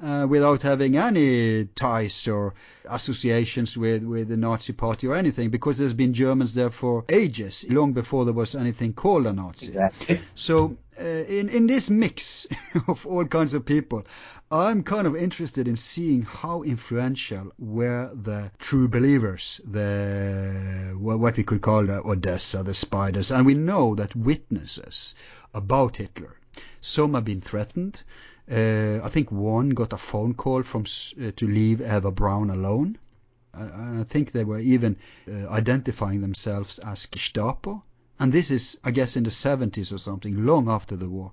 Uh, 0.00 0.26
without 0.28 0.60
having 0.60 0.96
any 0.96 1.64
ties 1.76 2.28
or 2.28 2.52
associations 2.90 3.78
with, 3.78 4.02
with 4.02 4.28
the 4.28 4.36
Nazi 4.36 4.72
party 4.72 5.06
or 5.06 5.14
anything, 5.14 5.48
because 5.48 5.78
there's 5.78 5.94
been 5.94 6.12
Germans 6.12 6.52
there 6.52 6.70
for 6.70 7.04
ages, 7.08 7.64
long 7.70 7.92
before 7.92 8.24
there 8.24 8.34
was 8.34 8.54
anything 8.56 8.92
called 8.92 9.26
a 9.26 9.32
Nazi. 9.32 9.68
Exactly. 9.68 10.20
So 10.34 10.76
uh, 11.00 11.04
in 11.04 11.48
in 11.48 11.66
this 11.66 11.90
mix 11.90 12.46
of 12.88 13.06
all 13.06 13.24
kinds 13.24 13.54
of 13.54 13.64
people, 13.64 14.04
I'm 14.50 14.82
kind 14.82 15.06
of 15.06 15.16
interested 15.16 15.66
in 15.66 15.76
seeing 15.76 16.22
how 16.22 16.62
influential 16.62 17.52
were 17.58 18.10
the 18.14 18.52
true 18.58 18.88
believers, 18.88 19.60
the 19.64 20.94
what 20.96 21.36
we 21.36 21.42
could 21.42 21.62
call 21.62 21.86
the 21.86 22.06
Odessa, 22.06 22.62
the 22.62 22.74
spiders, 22.74 23.30
and 23.30 23.46
we 23.46 23.54
know 23.54 23.94
that 23.94 24.14
witnesses 24.14 25.14
about 25.52 25.96
Hitler, 25.96 26.36
some 26.80 27.14
have 27.14 27.24
been 27.24 27.40
threatened. 27.40 28.02
Uh, 28.50 29.00
I 29.02 29.08
think 29.08 29.32
one 29.32 29.70
got 29.70 29.92
a 29.92 29.96
phone 29.96 30.34
call 30.34 30.62
from 30.62 30.82
uh, 30.82 31.30
to 31.36 31.46
leave 31.46 31.80
Eva 31.80 32.12
Braun 32.12 32.50
alone. 32.50 32.98
I, 33.54 34.00
I 34.00 34.04
think 34.06 34.32
they 34.32 34.44
were 34.44 34.58
even 34.58 34.96
uh, 35.26 35.48
identifying 35.48 36.20
themselves 36.20 36.78
as 36.80 37.06
Gestapo. 37.06 37.82
And 38.18 38.32
this 38.32 38.50
is, 38.50 38.78
I 38.84 38.90
guess, 38.90 39.16
in 39.16 39.24
the 39.24 39.30
70s 39.30 39.92
or 39.92 39.98
something, 39.98 40.44
long 40.44 40.68
after 40.68 40.94
the 40.94 41.08
war. 41.08 41.32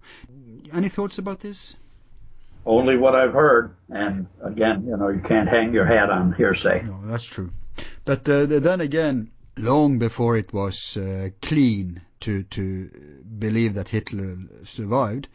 Any 0.74 0.89
thoughts 0.89 1.18
about 1.18 1.41
this? 1.41 1.76
Only 2.66 2.95
what 2.95 3.16
I've 3.16 3.34
heard, 3.34 3.76
and 3.89 4.28
again, 4.41 4.86
you 4.86 4.95
know, 4.95 5.09
you 5.09 5.20
can't 5.22 5.49
hang 5.49 5.74
your 5.74 5.86
hat 5.86 6.12
on 6.12 6.34
hearsay. 6.34 6.84
No, 6.86 6.99
that's 7.05 7.26
true. 7.26 7.49
But 8.05 8.30
uh, 8.30 8.45
then 8.45 8.82
again, 8.82 9.32
long 9.57 9.97
before 9.97 10.38
it 10.38 10.53
was 10.53 10.95
uh, 10.95 11.30
clean 11.41 12.01
to 12.22 12.43
to 12.43 12.89
believe 13.39 13.74
that 13.74 13.89
Hitler 13.89 14.38
survived, 14.64 15.28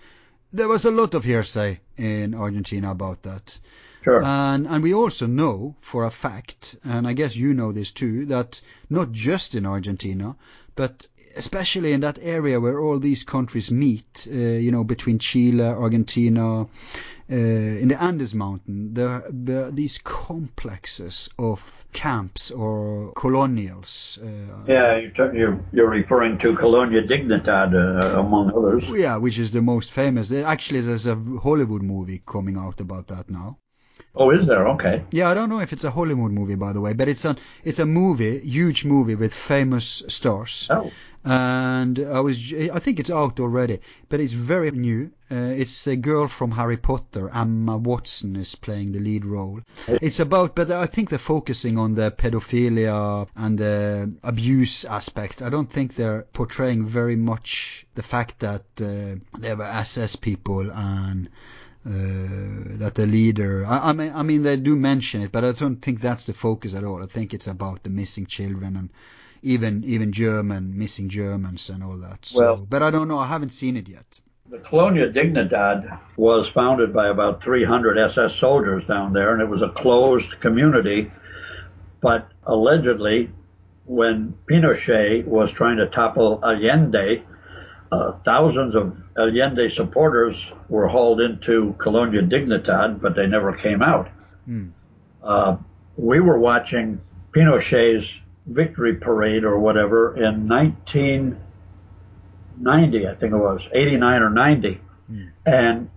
there 0.53 0.69
was 0.69 0.85
a 0.85 0.91
lot 0.91 1.15
of 1.15 1.25
hearsay 1.25 1.81
in 1.97 2.35
Argentina 2.35 2.91
about 2.91 3.23
that. 3.23 3.59
Sure. 4.03 4.23
And 4.23 4.67
and 4.69 4.83
we 4.83 4.95
also 4.95 5.27
know 5.27 5.75
for 5.81 6.05
a 6.05 6.11
fact, 6.11 6.77
and 6.85 7.09
I 7.09 7.13
guess 7.13 7.37
you 7.37 7.53
know 7.53 7.73
this 7.73 7.91
too, 7.91 8.27
that 8.27 8.61
not 8.89 9.11
just 9.11 9.55
in 9.55 9.67
Argentina, 9.67 10.37
but 10.77 11.09
especially 11.37 11.93
in 11.93 12.01
that 12.01 12.19
area 12.23 12.61
where 12.61 12.81
all 12.81 12.99
these 12.99 13.25
countries 13.25 13.71
meet, 13.71 14.27
uh, 14.31 14.35
you 14.35 14.71
know, 14.71 14.85
between 14.85 15.19
Chile, 15.19 15.63
Argentina, 15.63 16.67
in 17.29 17.89
the 17.89 18.03
Andes 18.03 18.35
Mountain, 18.35 18.95
there, 18.95 19.25
there 19.29 19.65
are 19.65 19.71
these 19.71 19.99
complexes 19.99 21.29
of 21.39 21.85
camps 21.93 22.51
or 22.51 23.13
colonials. 23.17 24.19
Uh, 24.23 24.65
yeah, 24.67 24.97
you're, 24.97 25.61
you're 25.73 25.89
referring 25.89 26.39
to 26.39 26.55
Colonia 26.55 27.03
Dignidad, 27.03 27.75
uh, 27.75 28.21
among 28.21 28.53
others. 28.53 28.85
Yeah, 28.89 29.17
which 29.17 29.39
is 29.39 29.51
the 29.51 29.63
most 29.63 29.91
famous. 29.91 30.31
Actually, 30.33 30.83
there's 30.83 31.07
a 31.07 31.17
Hollywood 31.43 31.83
movie 31.83 32.23
coming 32.27 32.57
out 32.57 32.81
about 32.81 33.09
that 33.09 33.29
now. 33.31 33.59
Oh, 34.15 34.31
is 34.31 34.47
there? 34.47 34.69
Okay. 34.69 35.03
Yeah, 35.11 35.29
I 35.31 35.35
don't 35.35 35.49
know 35.49 35.61
if 35.61 35.73
it's 35.73 35.85
a 35.85 35.91
Hollywood 35.91 36.33
movie, 36.33 36.55
by 36.55 36.73
the 36.73 36.81
way, 36.81 36.93
but 36.93 37.09
it's 37.09 37.25
a 37.25 37.37
it's 37.65 37.79
a 37.79 37.87
movie, 37.87 38.39
huge 38.41 38.85
movie 38.85 39.15
with 39.15 39.33
famous 39.33 40.03
stars. 40.09 40.69
Oh. 40.71 40.91
And 41.29 41.99
I 41.99 42.21
was, 42.21 42.55
I 42.55 42.79
think 42.79 43.01
it's 43.01 43.11
out 43.11 43.41
already, 43.41 43.81
but 44.09 44.21
it's 44.21 44.33
very 44.33 44.71
new. 44.71 45.11
Uh, 45.29 45.55
it's 45.57 45.85
a 45.89 45.97
girl 45.97 46.29
from 46.29 46.53
Harry 46.53 46.77
Potter, 46.77 47.29
Emma 47.35 47.77
Watson, 47.77 48.37
is 48.37 48.55
playing 48.55 48.93
the 48.93 49.01
lead 49.01 49.25
role. 49.25 49.61
It's 49.89 50.21
about, 50.21 50.55
but 50.55 50.71
I 50.71 50.87
think 50.87 51.11
they're 51.11 51.19
focusing 51.19 51.79
on 51.79 51.97
the 51.97 52.13
pedophilia 52.13 53.27
and 53.35 53.59
the 53.59 54.15
abuse 54.23 54.85
aspect. 54.85 55.43
I 55.43 55.49
don't 55.49 55.69
think 55.71 55.97
they're 55.97 56.23
portraying 56.33 56.87
very 56.87 57.17
much 57.17 57.89
the 57.97 58.05
fact 58.05 58.39
that 58.39 58.63
uh, 58.81 59.17
there 59.37 59.57
were 59.57 59.65
SS 59.65 60.15
people 60.15 60.71
and 60.71 61.29
uh, 61.85 61.91
that 62.79 62.93
the 62.95 63.07
leader. 63.07 63.65
I, 63.67 63.91
I, 63.91 63.93
mean, 63.95 64.13
I 64.15 64.23
mean, 64.23 64.43
they 64.43 64.57
do 64.57 64.77
mention 64.77 65.23
it, 65.23 65.33
but 65.33 65.45
I 65.45 65.51
don't 65.51 65.83
think 65.83 66.01
that's 66.01 66.25
the 66.25 66.35
focus 66.35 66.75
at 66.75 66.85
all. 66.85 67.03
I 67.03 67.07
think 67.07 67.35
it's 67.35 67.49
about 67.49 67.83
the 67.83 67.91
missing 67.91 68.27
children 68.27 68.77
and 68.77 68.91
even 69.43 69.85
even 69.85 70.13
German 70.13 70.79
missing 70.79 71.09
Germans 71.09 71.71
and 71.71 71.83
all 71.83 71.99
that. 71.99 72.27
So, 72.27 72.39
well, 72.39 72.57
but 72.57 72.83
I 72.83 72.91
don't 72.91 73.09
know. 73.09 73.19
I 73.19 73.27
haven't 73.27 73.51
seen 73.51 73.77
it 73.77 73.89
yet. 73.89 74.07
The 74.49 74.59
Colonia 74.59 75.11
Dignidad 75.11 75.99
was 76.17 76.49
founded 76.49 76.93
by 76.93 77.09
about 77.09 77.43
300 77.43 77.99
SS 77.99 78.37
soldiers 78.37 78.87
down 78.87 79.13
there, 79.13 79.33
and 79.33 79.43
it 79.43 79.49
was 79.49 79.63
a 79.63 79.69
closed 79.69 80.41
community. 80.41 81.11
But 82.01 82.29
allegedly, 82.45 83.31
when 83.87 84.35
Pinochet 84.49 85.25
was 85.25 85.51
trying 85.51 85.79
to 85.79 85.87
topple 85.87 86.41
Allende, 86.45 87.25
uh, 87.91 88.13
thousands 88.25 88.75
of 88.77 88.97
Allende 89.17 89.69
supporters 89.69 90.53
were 90.69 90.87
hauled 90.87 91.21
into 91.21 91.75
Colonia 91.79 92.23
Dignidad, 92.23 93.01
but 93.01 93.17
they 93.17 93.27
never 93.27 93.53
came 93.53 93.83
out. 93.83 94.09
Mm. 94.49 94.73
Uh, 95.23 95.57
we 95.97 96.21
were 96.21 96.39
watching 96.39 97.01
Pinochet's 97.33 98.21
victory 98.47 98.95
parade 98.95 99.45
or 99.45 99.59
whatever 99.59 100.17
in 100.17 100.49
1990, 100.49 103.09
I 103.09 103.15
think 103.15 103.33
it 103.33 103.37
was, 103.37 103.67
89 103.73 104.23
or 104.23 104.31
90. 104.31 104.81
Mm. 105.11 105.31
And 105.45 105.91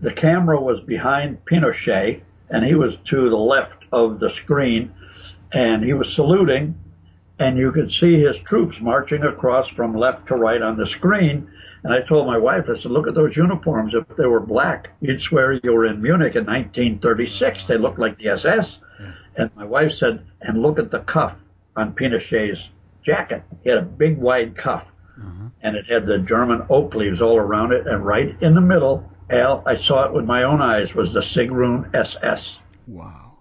the 0.00 0.12
camera 0.12 0.60
was 0.60 0.80
behind 0.80 1.44
Pinochet, 1.44 2.22
and 2.50 2.64
he 2.64 2.74
was 2.74 2.96
to 3.04 3.30
the 3.30 3.36
left 3.36 3.84
of 3.92 4.18
the 4.18 4.30
screen, 4.30 4.92
and 5.52 5.84
he 5.84 5.92
was 5.92 6.12
saluting, 6.12 6.74
and 7.38 7.56
you 7.56 7.70
could 7.72 7.92
see 7.92 8.20
his 8.20 8.38
troops 8.38 8.80
marching 8.80 9.22
across 9.22 9.68
from 9.68 9.96
left 9.96 10.28
to 10.28 10.34
right 10.34 10.62
on 10.62 10.76
the 10.76 10.86
screen. 10.86 11.50
And 11.82 11.92
I 11.92 12.00
told 12.00 12.26
my 12.26 12.38
wife, 12.38 12.64
I 12.68 12.78
said, 12.78 12.92
look 12.92 13.06
at 13.06 13.14
those 13.14 13.36
uniforms. 13.36 13.92
If 13.94 14.16
they 14.16 14.26
were 14.26 14.40
black, 14.40 14.90
you'd 15.00 15.20
swear 15.20 15.52
you 15.52 15.72
were 15.72 15.84
in 15.84 16.00
Munich 16.00 16.34
in 16.34 16.46
1936. 16.46 17.66
They 17.66 17.76
looked 17.76 17.98
like 17.98 18.18
the 18.18 18.28
SS. 18.28 18.78
And 19.36 19.50
my 19.56 19.64
wife 19.64 19.92
said, 19.92 20.24
and 20.40 20.62
look 20.62 20.78
at 20.78 20.90
the 20.90 21.00
cuff 21.00 21.34
on 21.76 21.92
Pinochet's 21.94 22.68
jacket. 23.02 23.42
He 23.62 23.70
had 23.70 23.78
a 23.78 23.82
big 23.82 24.18
wide 24.18 24.56
cuff. 24.56 24.86
Uh-huh. 25.18 25.48
And 25.62 25.76
it 25.76 25.86
had 25.86 26.06
the 26.06 26.18
German 26.18 26.66
oak 26.68 26.94
leaves 26.94 27.22
all 27.22 27.36
around 27.36 27.72
it. 27.72 27.86
And 27.86 28.04
right 28.04 28.36
in 28.40 28.54
the 28.54 28.60
middle, 28.60 29.08
Al, 29.30 29.62
I 29.66 29.76
saw 29.76 30.04
it 30.04 30.12
with 30.12 30.24
my 30.24 30.42
own 30.42 30.60
eyes, 30.60 30.94
was 30.94 31.12
the 31.12 31.20
Sigrun 31.20 31.94
SS. 31.94 32.58
Wow. 32.86 33.33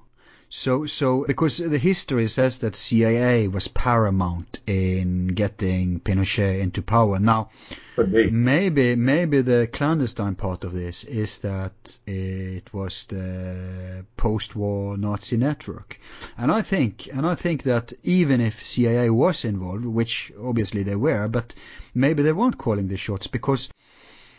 So, 0.56 0.86
so 0.86 1.26
because 1.26 1.58
the 1.58 1.80
history 1.80 2.28
says 2.28 2.60
that 2.60 2.76
CIA 2.76 3.48
was 3.48 3.68
paramount 3.68 4.60
in 4.68 5.30
getting 5.30 6.00
Pinochet 6.00 6.60
into 6.62 6.84
power. 6.84 7.18
Now, 7.18 7.50
maybe 7.98 8.96
maybe 8.96 9.42
the 9.42 9.68
clandestine 9.74 10.36
part 10.36 10.64
of 10.64 10.74
this 10.74 11.06
is 11.06 11.40
that 11.40 11.98
it 12.06 12.72
was 12.72 13.08
the 13.08 14.06
post-war 14.16 14.96
Nazi 14.96 15.38
network, 15.38 16.00
and 16.38 16.52
I 16.52 16.62
think 16.62 17.08
and 17.08 17.26
I 17.26 17.34
think 17.34 17.64
that 17.64 17.92
even 18.04 18.40
if 18.40 18.64
CIA 18.64 19.10
was 19.10 19.44
involved, 19.44 19.86
which 19.86 20.32
obviously 20.40 20.84
they 20.84 20.96
were, 20.96 21.28
but 21.28 21.56
maybe 21.96 22.22
they 22.22 22.32
weren't 22.32 22.60
calling 22.60 22.90
the 22.90 22.98
shots 22.98 23.26
because 23.26 23.72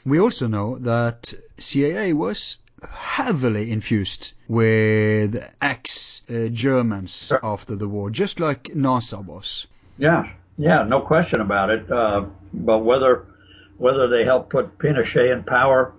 we 0.07 0.21
also 0.21 0.47
know 0.47 0.79
that 0.79 1.35
CIA 1.59 2.13
was 2.13 2.59
heavily 2.91 3.73
infused 3.73 4.35
with 4.49 5.37
ex-Germans 5.61 7.33
uh, 7.33 7.39
after 7.43 7.77
the 7.77 7.89
war, 7.89 8.11
just 8.11 8.41
like 8.41 8.65
NASA 8.65 9.25
was. 9.25 9.67
Yeah, 9.99 10.31
yeah, 10.59 10.83
no 10.85 11.01
question 11.01 11.41
about 11.41 11.71
it. 11.71 11.91
Uh, 11.91 12.27
but 12.53 12.79
whether 12.79 13.27
whether 13.77 14.09
they 14.09 14.25
helped 14.25 14.51
put 14.51 14.79
Pinochet 14.79 15.33
in 15.33 15.43
power 15.43 15.93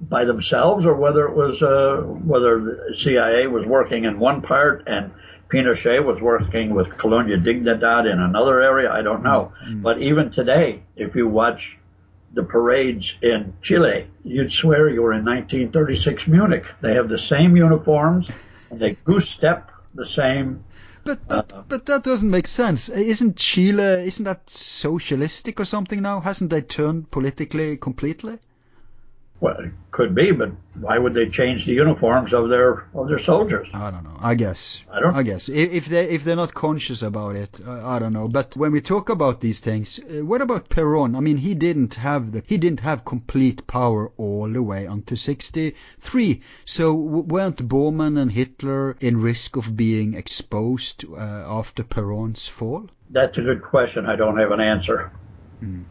by 0.00 0.24
themselves, 0.24 0.84
or 0.84 0.94
whether 0.94 1.26
it 1.26 1.34
was 1.34 1.62
uh, 1.62 2.02
whether 2.02 2.60
the 2.60 2.96
CIA 2.96 3.46
was 3.46 3.66
working 3.66 4.04
in 4.04 4.18
one 4.18 4.42
part 4.42 4.84
and 4.86 5.10
Pinochet 5.48 6.04
was 6.04 6.20
working 6.20 6.74
with 6.74 6.96
Colonia 6.98 7.38
Dignidad 7.38 8.10
in 8.10 8.20
another 8.20 8.60
area, 8.60 8.92
I 8.92 9.02
don't 9.02 9.22
know. 9.22 9.52
Mm-hmm. 9.64 9.82
But 9.82 10.02
even 10.02 10.30
today, 10.30 10.82
if 10.94 11.16
you 11.16 11.26
watch 11.26 11.78
the 12.32 12.42
parades 12.42 13.14
in 13.22 13.54
Chile, 13.62 14.06
you'd 14.24 14.52
swear 14.52 14.88
you 14.88 15.02
were 15.02 15.12
in 15.12 15.24
1936 15.24 16.26
Munich. 16.26 16.64
They 16.80 16.94
have 16.94 17.08
the 17.08 17.18
same 17.18 17.56
uniforms, 17.56 18.30
and 18.70 18.78
they 18.78 18.94
goose 19.04 19.28
step 19.28 19.70
the 19.94 20.06
same. 20.06 20.64
But 21.04 21.26
but, 21.26 21.52
uh, 21.52 21.62
but 21.68 21.86
that 21.86 22.04
doesn't 22.04 22.30
make 22.30 22.46
sense. 22.46 22.88
Isn't 22.88 23.36
Chile? 23.36 24.06
Isn't 24.06 24.24
that 24.24 24.50
socialistic 24.50 25.58
or 25.58 25.64
something 25.64 26.02
now? 26.02 26.20
Hasn't 26.20 26.50
they 26.50 26.60
turned 26.60 27.10
politically 27.10 27.76
completely? 27.76 28.38
Well, 29.40 29.56
it 29.60 29.70
could 29.92 30.16
be, 30.16 30.32
but 30.32 30.50
why 30.74 30.98
would 30.98 31.14
they 31.14 31.28
change 31.28 31.64
the 31.64 31.72
uniforms 31.72 32.34
of 32.34 32.48
their 32.48 32.88
of 32.92 33.08
their 33.08 33.20
soldiers? 33.20 33.68
I 33.72 33.92
don't 33.92 34.02
know. 34.02 34.16
I 34.20 34.34
guess. 34.34 34.82
I 34.90 34.98
don't. 34.98 35.14
I 35.14 35.22
guess 35.22 35.48
if, 35.48 35.86
they 35.86 36.08
if 36.08 36.24
they're 36.24 36.34
not 36.34 36.54
conscious 36.54 37.02
about 37.02 37.36
it, 37.36 37.60
I, 37.64 37.96
I 37.96 37.98
don't 38.00 38.12
know. 38.12 38.26
But 38.26 38.56
when 38.56 38.72
we 38.72 38.80
talk 38.80 39.10
about 39.10 39.40
these 39.40 39.60
things, 39.60 40.00
uh, 40.00 40.24
what 40.24 40.42
about 40.42 40.68
Perón? 40.68 41.16
I 41.16 41.20
mean, 41.20 41.36
he 41.36 41.54
didn't 41.54 41.94
have 41.94 42.32
the 42.32 42.42
he 42.46 42.58
didn't 42.58 42.80
have 42.80 43.04
complete 43.04 43.64
power 43.68 44.10
all 44.16 44.48
the 44.48 44.62
way 44.62 44.86
until 44.86 45.16
'63. 45.16 46.42
So 46.64 46.94
weren't 46.94 47.68
Bormann 47.68 48.18
and 48.18 48.32
Hitler 48.32 48.96
in 49.00 49.22
risk 49.22 49.54
of 49.54 49.76
being 49.76 50.14
exposed 50.14 51.04
uh, 51.04 51.16
after 51.16 51.84
Perón's 51.84 52.48
fall? 52.48 52.88
That's 53.10 53.38
a 53.38 53.42
good 53.42 53.62
question. 53.62 54.06
I 54.06 54.16
don't 54.16 54.36
have 54.36 54.50
an 54.50 54.60
answer. 54.60 55.12
Mm. 55.62 55.84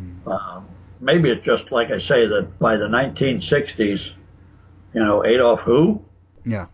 Mm. 0.00 0.26
Um, 0.26 0.66
maybe 1.02 1.30
it's 1.30 1.44
just 1.44 1.70
like 1.70 1.90
I 1.90 1.98
say 1.98 2.26
that 2.28 2.58
by 2.58 2.76
the 2.76 2.86
1960s, 2.86 4.10
you 4.94 5.04
know, 5.04 5.24
Adolf 5.24 5.60
who? 5.60 6.02
Yeah. 6.44 6.66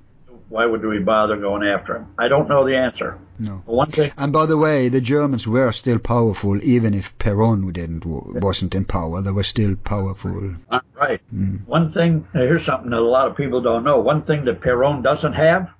Why 0.50 0.66
would 0.66 0.84
we 0.84 0.98
bother 0.98 1.36
going 1.36 1.66
after 1.66 1.96
him? 1.96 2.06
I 2.18 2.28
don't 2.28 2.48
know 2.48 2.64
the 2.64 2.76
answer. 2.76 3.18
No. 3.38 3.62
One 3.66 3.90
thing, 3.90 4.12
and 4.16 4.32
by 4.32 4.46
the 4.46 4.56
way, 4.56 4.88
the 4.88 5.00
Germans 5.00 5.46
were 5.46 5.72
still 5.72 5.98
powerful, 5.98 6.62
even 6.64 6.94
if 6.94 7.16
Peron 7.18 7.70
didn't 7.72 8.04
wasn't 8.06 8.74
in 8.74 8.84
power. 8.84 9.20
They 9.20 9.30
were 9.30 9.44
still 9.44 9.76
powerful. 9.76 10.54
Uh, 10.70 10.80
right. 10.94 11.20
Mm. 11.34 11.66
One 11.66 11.92
thing. 11.92 12.26
Here's 12.32 12.64
something 12.64 12.90
that 12.90 12.98
a 12.98 13.04
lot 13.04 13.28
of 13.28 13.36
people 13.36 13.60
don't 13.60 13.84
know. 13.84 14.00
One 14.00 14.22
thing 14.22 14.46
that 14.46 14.60
Peron 14.60 15.02
doesn't 15.02 15.34
have, 15.34 15.70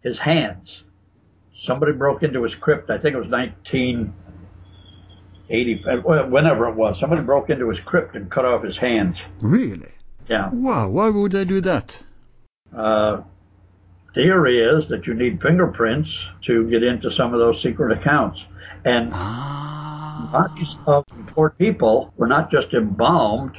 his 0.00 0.18
hands. 0.18 0.82
Somebody 1.56 1.92
broke 1.92 2.22
into 2.22 2.42
his 2.42 2.54
crypt. 2.54 2.90
I 2.90 2.98
think 2.98 3.14
it 3.14 3.18
was 3.18 3.28
19- 3.28 4.12
80, 5.50 5.84
uh, 5.84 5.96
whenever 6.26 6.68
it 6.68 6.74
was. 6.74 6.98
Somebody 6.98 7.22
broke 7.22 7.50
into 7.50 7.68
his 7.68 7.80
crypt 7.80 8.16
and 8.16 8.30
cut 8.30 8.44
off 8.44 8.62
his 8.62 8.76
hands. 8.76 9.16
Really? 9.40 9.92
Yeah. 10.28 10.50
Wow, 10.50 10.88
why 10.88 11.10
would 11.10 11.32
they 11.32 11.44
do 11.44 11.60
that? 11.60 12.02
Uh, 12.74 13.22
theory 14.14 14.60
is 14.60 14.88
that 14.88 15.06
you 15.06 15.14
need 15.14 15.42
fingerprints 15.42 16.24
to 16.42 16.68
get 16.70 16.82
into 16.82 17.10
some 17.10 17.34
of 17.34 17.40
those 17.40 17.60
secret 17.60 17.98
accounts. 17.98 18.44
And 18.84 19.10
ah. 19.12 20.28
bodies 20.32 20.76
of 20.86 21.04
poor 21.28 21.50
people 21.50 22.12
were 22.16 22.26
not 22.26 22.50
just 22.50 22.72
embalmed, 22.72 23.56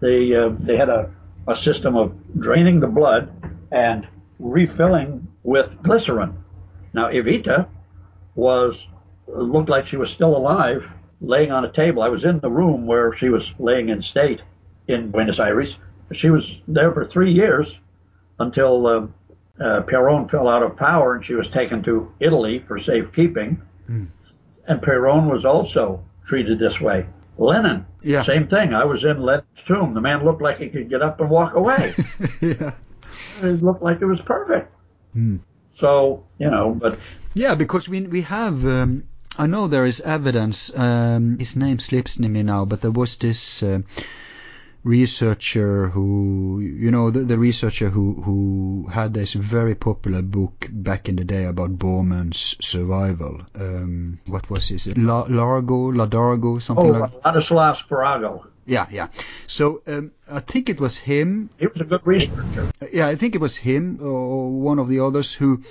they, 0.00 0.34
uh, 0.34 0.50
they 0.58 0.76
had 0.76 0.88
a, 0.88 1.10
a 1.46 1.56
system 1.56 1.96
of 1.96 2.14
draining 2.38 2.80
the 2.80 2.86
blood 2.86 3.32
and 3.70 4.06
refilling 4.38 5.28
with 5.42 5.82
glycerin. 5.82 6.36
Now, 6.92 7.08
Evita 7.08 7.68
was 8.34 8.86
looked 9.34 9.68
like 9.68 9.86
she 9.86 9.96
was 9.96 10.10
still 10.10 10.36
alive, 10.36 10.90
laying 11.20 11.50
on 11.50 11.64
a 11.64 11.72
table. 11.72 12.02
I 12.02 12.08
was 12.08 12.24
in 12.24 12.40
the 12.40 12.50
room 12.50 12.86
where 12.86 13.12
she 13.14 13.28
was 13.28 13.52
laying 13.58 13.88
in 13.88 14.02
state 14.02 14.42
in 14.88 15.10
Buenos 15.10 15.38
Aires. 15.38 15.76
She 16.12 16.30
was 16.30 16.60
there 16.66 16.92
for 16.92 17.04
three 17.04 17.32
years 17.32 17.72
until 18.38 18.86
uh, 18.86 19.06
uh, 19.62 19.82
Perón 19.82 20.30
fell 20.30 20.48
out 20.48 20.62
of 20.62 20.76
power 20.76 21.14
and 21.14 21.24
she 21.24 21.34
was 21.34 21.48
taken 21.48 21.82
to 21.84 22.12
Italy 22.20 22.64
for 22.66 22.78
safekeeping. 22.78 23.60
And 23.88 24.80
Perón 24.80 25.30
was 25.30 25.44
also 25.44 26.02
treated 26.24 26.58
this 26.58 26.80
way. 26.80 27.06
Lenin, 27.38 27.84
Yeah. 28.02 28.22
same 28.22 28.46
thing. 28.48 28.72
I 28.74 28.84
was 28.84 29.04
in 29.04 29.20
Lenin's 29.22 29.62
tomb. 29.64 29.94
The 29.94 30.00
man 30.00 30.24
looked 30.24 30.42
like 30.42 30.58
he 30.58 30.68
could 30.68 30.88
get 30.88 31.02
up 31.02 31.20
and 31.20 31.28
walk 31.30 31.54
away. 31.54 31.92
yeah. 32.40 32.72
it 33.42 33.62
looked 33.62 33.82
like 33.82 34.00
it 34.00 34.06
was 34.06 34.20
perfect. 34.20 34.72
Hmm. 35.12 35.36
So, 35.68 36.24
you 36.38 36.50
know, 36.50 36.72
but 36.74 36.98
Yeah, 37.34 37.54
because 37.54 37.88
we 37.88 38.02
we 38.02 38.20
have. 38.22 38.64
Um, 38.66 39.04
I 39.38 39.46
know 39.46 39.68
there 39.68 39.86
is 39.86 40.00
evidence. 40.00 40.70
Um, 40.76 41.38
his 41.38 41.56
name 41.56 41.78
slips 41.78 42.18
me 42.18 42.42
now, 42.42 42.64
but 42.64 42.80
there 42.80 42.90
was 42.90 43.16
this 43.16 43.62
uh, 43.62 43.80
researcher 44.82 45.88
who, 45.88 46.60
you 46.60 46.90
know, 46.90 47.10
the, 47.10 47.20
the 47.20 47.38
researcher 47.38 47.88
who 47.90 48.14
who 48.22 48.88
had 48.90 49.14
this 49.14 49.32
very 49.34 49.74
popular 49.74 50.22
book 50.22 50.68
back 50.70 51.08
in 51.08 51.16
the 51.16 51.24
day 51.24 51.44
about 51.44 51.78
Bormann's 51.78 52.56
survival. 52.60 53.42
Um, 53.54 54.18
what 54.26 54.50
was 54.50 54.68
his? 54.68 54.86
La, 54.96 55.26
Largo, 55.28 55.92
Ladargo, 55.92 56.60
something 56.60 56.92
like 56.92 57.12
oh, 57.12 57.20
like. 57.24 57.34
Ladislas 57.34 57.86
Farago. 57.88 58.46
Yeah, 58.66 58.86
yeah. 58.90 59.08
So 59.46 59.82
um, 59.86 60.12
I 60.30 60.40
think 60.40 60.68
it 60.68 60.80
was 60.80 60.96
him 60.98 61.50
He 61.58 61.66
was 61.66 61.80
a 61.80 61.84
good 61.84 62.06
researcher. 62.06 62.70
yeah, 62.92 63.08
I 63.08 63.16
think 63.16 63.34
it 63.34 63.40
was 63.40 63.56
him 63.56 63.98
or 64.00 64.50
one 64.50 64.78
of 64.78 64.88
the 64.88 65.00
others 65.00 65.34
who 65.34 65.62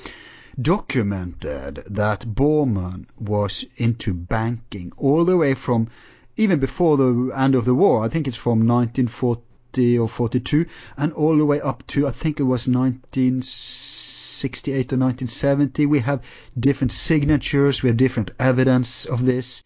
documented 0.61 1.75
that 1.87 2.35
Bormann 2.35 3.05
was 3.17 3.65
into 3.77 4.13
banking 4.13 4.91
all 4.97 5.23
the 5.23 5.37
way 5.37 5.53
from 5.53 5.87
even 6.35 6.59
before 6.59 6.97
the 6.97 7.31
end 7.35 7.55
of 7.55 7.63
the 7.65 7.73
war. 7.73 8.03
I 8.03 8.09
think 8.09 8.27
it's 8.27 8.37
from 8.37 8.67
1940 8.67 9.99
or 9.99 10.09
42 10.09 10.65
and 10.97 11.13
all 11.13 11.37
the 11.37 11.45
way 11.45 11.61
up 11.61 11.85
to 11.87 12.07
I 12.07 12.11
think 12.11 12.39
it 12.39 12.43
was 12.43 12.67
1968 12.67 14.93
or 14.93 14.97
1970. 14.97 15.85
We 15.85 15.99
have 15.99 16.21
different 16.59 16.91
signatures, 16.91 17.83
we 17.83 17.89
have 17.89 17.97
different 17.97 18.31
evidence 18.39 19.05
of 19.05 19.23
this. 19.25 19.63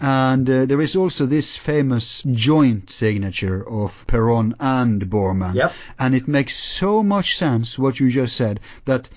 And 0.00 0.50
uh, 0.50 0.66
there 0.66 0.80
is 0.80 0.96
also 0.96 1.26
this 1.26 1.56
famous 1.56 2.22
joint 2.30 2.90
signature 2.90 3.68
of 3.68 4.06
Perón 4.06 4.54
and 4.60 5.08
Bormann. 5.08 5.54
Yep. 5.54 5.72
And 5.98 6.14
it 6.14 6.28
makes 6.28 6.56
so 6.56 7.02
much 7.02 7.36
sense 7.36 7.78
what 7.78 8.00
you 8.00 8.10
just 8.10 8.36
said 8.36 8.60
that 8.84 9.08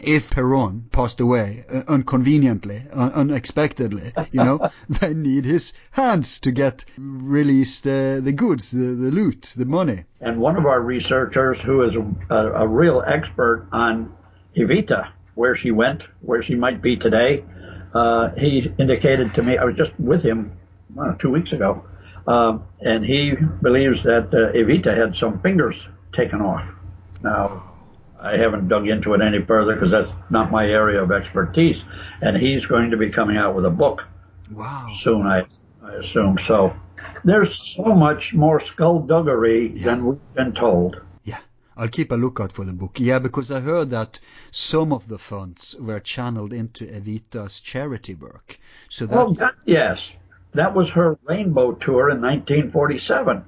if 0.00 0.30
Perón 0.30 0.90
passed 0.90 1.20
away 1.20 1.64
uh, 1.72 1.82
inconveniently, 1.88 2.82
uh, 2.92 3.10
unexpectedly, 3.14 4.12
you 4.32 4.42
know, 4.42 4.70
they 4.88 5.14
need 5.14 5.44
his 5.44 5.72
hands 5.92 6.40
to 6.40 6.52
get 6.52 6.84
released 6.98 7.84
the, 7.84 8.20
the 8.22 8.32
goods, 8.32 8.70
the, 8.70 8.78
the 8.78 9.10
loot, 9.10 9.54
the 9.56 9.64
money. 9.64 10.04
And 10.20 10.38
one 10.38 10.56
of 10.56 10.66
our 10.66 10.80
researchers, 10.80 11.60
who 11.60 11.82
is 11.82 11.96
a, 11.96 12.34
a, 12.34 12.64
a 12.64 12.68
real 12.68 13.02
expert 13.06 13.66
on 13.72 14.14
Evita, 14.56 15.10
where 15.34 15.54
she 15.54 15.70
went, 15.70 16.02
where 16.20 16.42
she 16.42 16.54
might 16.54 16.80
be 16.80 16.96
today, 16.96 17.44
uh, 17.94 18.30
he 18.36 18.72
indicated 18.78 19.34
to 19.34 19.42
me, 19.42 19.56
I 19.56 19.64
was 19.64 19.76
just 19.76 19.92
with 19.98 20.22
him 20.22 20.52
uh, 20.98 21.14
two 21.14 21.30
weeks 21.30 21.52
ago, 21.52 21.84
um, 22.26 22.64
and 22.80 23.04
he 23.04 23.34
believes 23.62 24.04
that 24.04 24.28
uh, 24.34 24.52
Evita 24.52 24.96
had 24.96 25.16
some 25.16 25.40
fingers 25.40 25.76
taken 26.12 26.40
off. 26.40 26.64
Now, 27.22 27.73
I 28.24 28.36
haven't 28.38 28.68
dug 28.68 28.88
into 28.88 29.14
it 29.14 29.20
any 29.20 29.42
further 29.42 29.74
because 29.74 29.90
that's 29.92 30.10
not 30.30 30.50
my 30.50 30.66
area 30.66 31.02
of 31.02 31.12
expertise, 31.12 31.84
and 32.22 32.36
he's 32.36 32.66
going 32.66 32.90
to 32.90 32.96
be 32.96 33.10
coming 33.10 33.36
out 33.36 33.54
with 33.54 33.66
a 33.66 33.70
book 33.70 34.06
Wow. 34.50 34.88
soon, 34.92 35.26
I, 35.26 35.44
I 35.82 35.92
assume. 35.94 36.38
So 36.38 36.74
there's 37.24 37.54
so 37.54 37.84
much 37.84 38.32
more 38.34 38.60
skullduggery 38.60 39.68
than 39.68 40.04
we've 40.06 40.34
been 40.34 40.52
told. 40.52 41.00
Yeah. 41.24 41.38
I'll 41.76 41.88
keep 41.88 42.12
a 42.12 42.16
lookout 42.16 42.52
for 42.52 42.64
the 42.64 42.72
book. 42.72 42.98
Yeah, 43.00 43.18
because 43.18 43.50
I 43.50 43.60
heard 43.60 43.90
that 43.90 44.20
some 44.50 44.92
of 44.92 45.08
the 45.08 45.18
funds 45.18 45.74
were 45.80 46.00
channeled 46.00 46.52
into 46.52 46.86
Evita's 46.86 47.60
charity 47.60 48.14
work. 48.14 48.58
So 48.88 49.06
that 49.06 49.18
Oh, 49.18 49.32
that, 49.34 49.54
yes. 49.66 50.10
That 50.52 50.74
was 50.74 50.88
her 50.90 51.18
rainbow 51.24 51.72
tour 51.72 52.10
in 52.10 52.20
1947. 52.22 53.44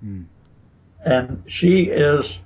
Hmm. 0.00 0.22
And 1.04 1.42
she 1.46 1.84
is, 1.84 2.38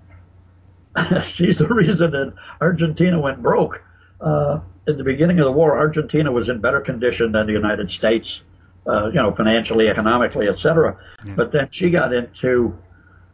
she's 1.24 1.58
the 1.58 1.68
reason 1.68 2.10
that 2.12 2.34
Argentina 2.60 3.20
went 3.20 3.42
broke. 3.42 3.82
Uh, 4.20 4.60
at 4.86 4.96
the 4.96 5.04
beginning 5.04 5.38
of 5.38 5.44
the 5.44 5.52
war, 5.52 5.78
Argentina 5.78 6.30
was 6.30 6.48
in 6.48 6.60
better 6.60 6.80
condition 6.80 7.32
than 7.32 7.46
the 7.46 7.52
United 7.52 7.90
States, 7.90 8.42
uh, 8.86 9.06
you 9.06 9.14
know, 9.14 9.34
financially, 9.34 9.88
economically, 9.88 10.48
etc. 10.48 10.98
But 11.36 11.52
then 11.52 11.68
she 11.70 11.90
got 11.90 12.12
into 12.12 12.78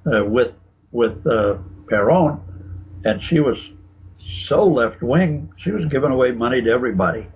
uh, 0.07 0.25
with 0.25 0.55
with 0.93 1.27
uh, 1.27 1.59
Perón, 1.87 2.41
and 3.05 3.21
she 3.21 3.41
was 3.41 3.59
so 4.19 4.67
left 4.67 5.03
wing. 5.03 5.53
She 5.57 5.71
was 5.71 5.85
giving 5.87 6.11
away 6.11 6.33
money 6.33 6.63
to 6.63 6.71
everybody, 6.71 7.27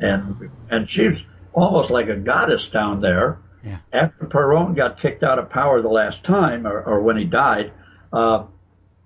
and 0.00 0.50
and 0.70 0.88
she's 0.88 1.20
almost 1.52 1.90
like 1.90 2.08
a 2.08 2.16
goddess 2.16 2.68
down 2.68 3.00
there. 3.00 3.38
Yeah. 3.64 3.78
After 3.92 4.26
Perón 4.26 4.76
got 4.76 5.00
kicked 5.00 5.24
out 5.24 5.38
of 5.38 5.50
power 5.50 5.82
the 5.82 5.88
last 5.88 6.22
time, 6.22 6.66
or, 6.66 6.80
or 6.80 7.02
when 7.02 7.16
he 7.16 7.24
died, 7.24 7.72
uh, 8.12 8.44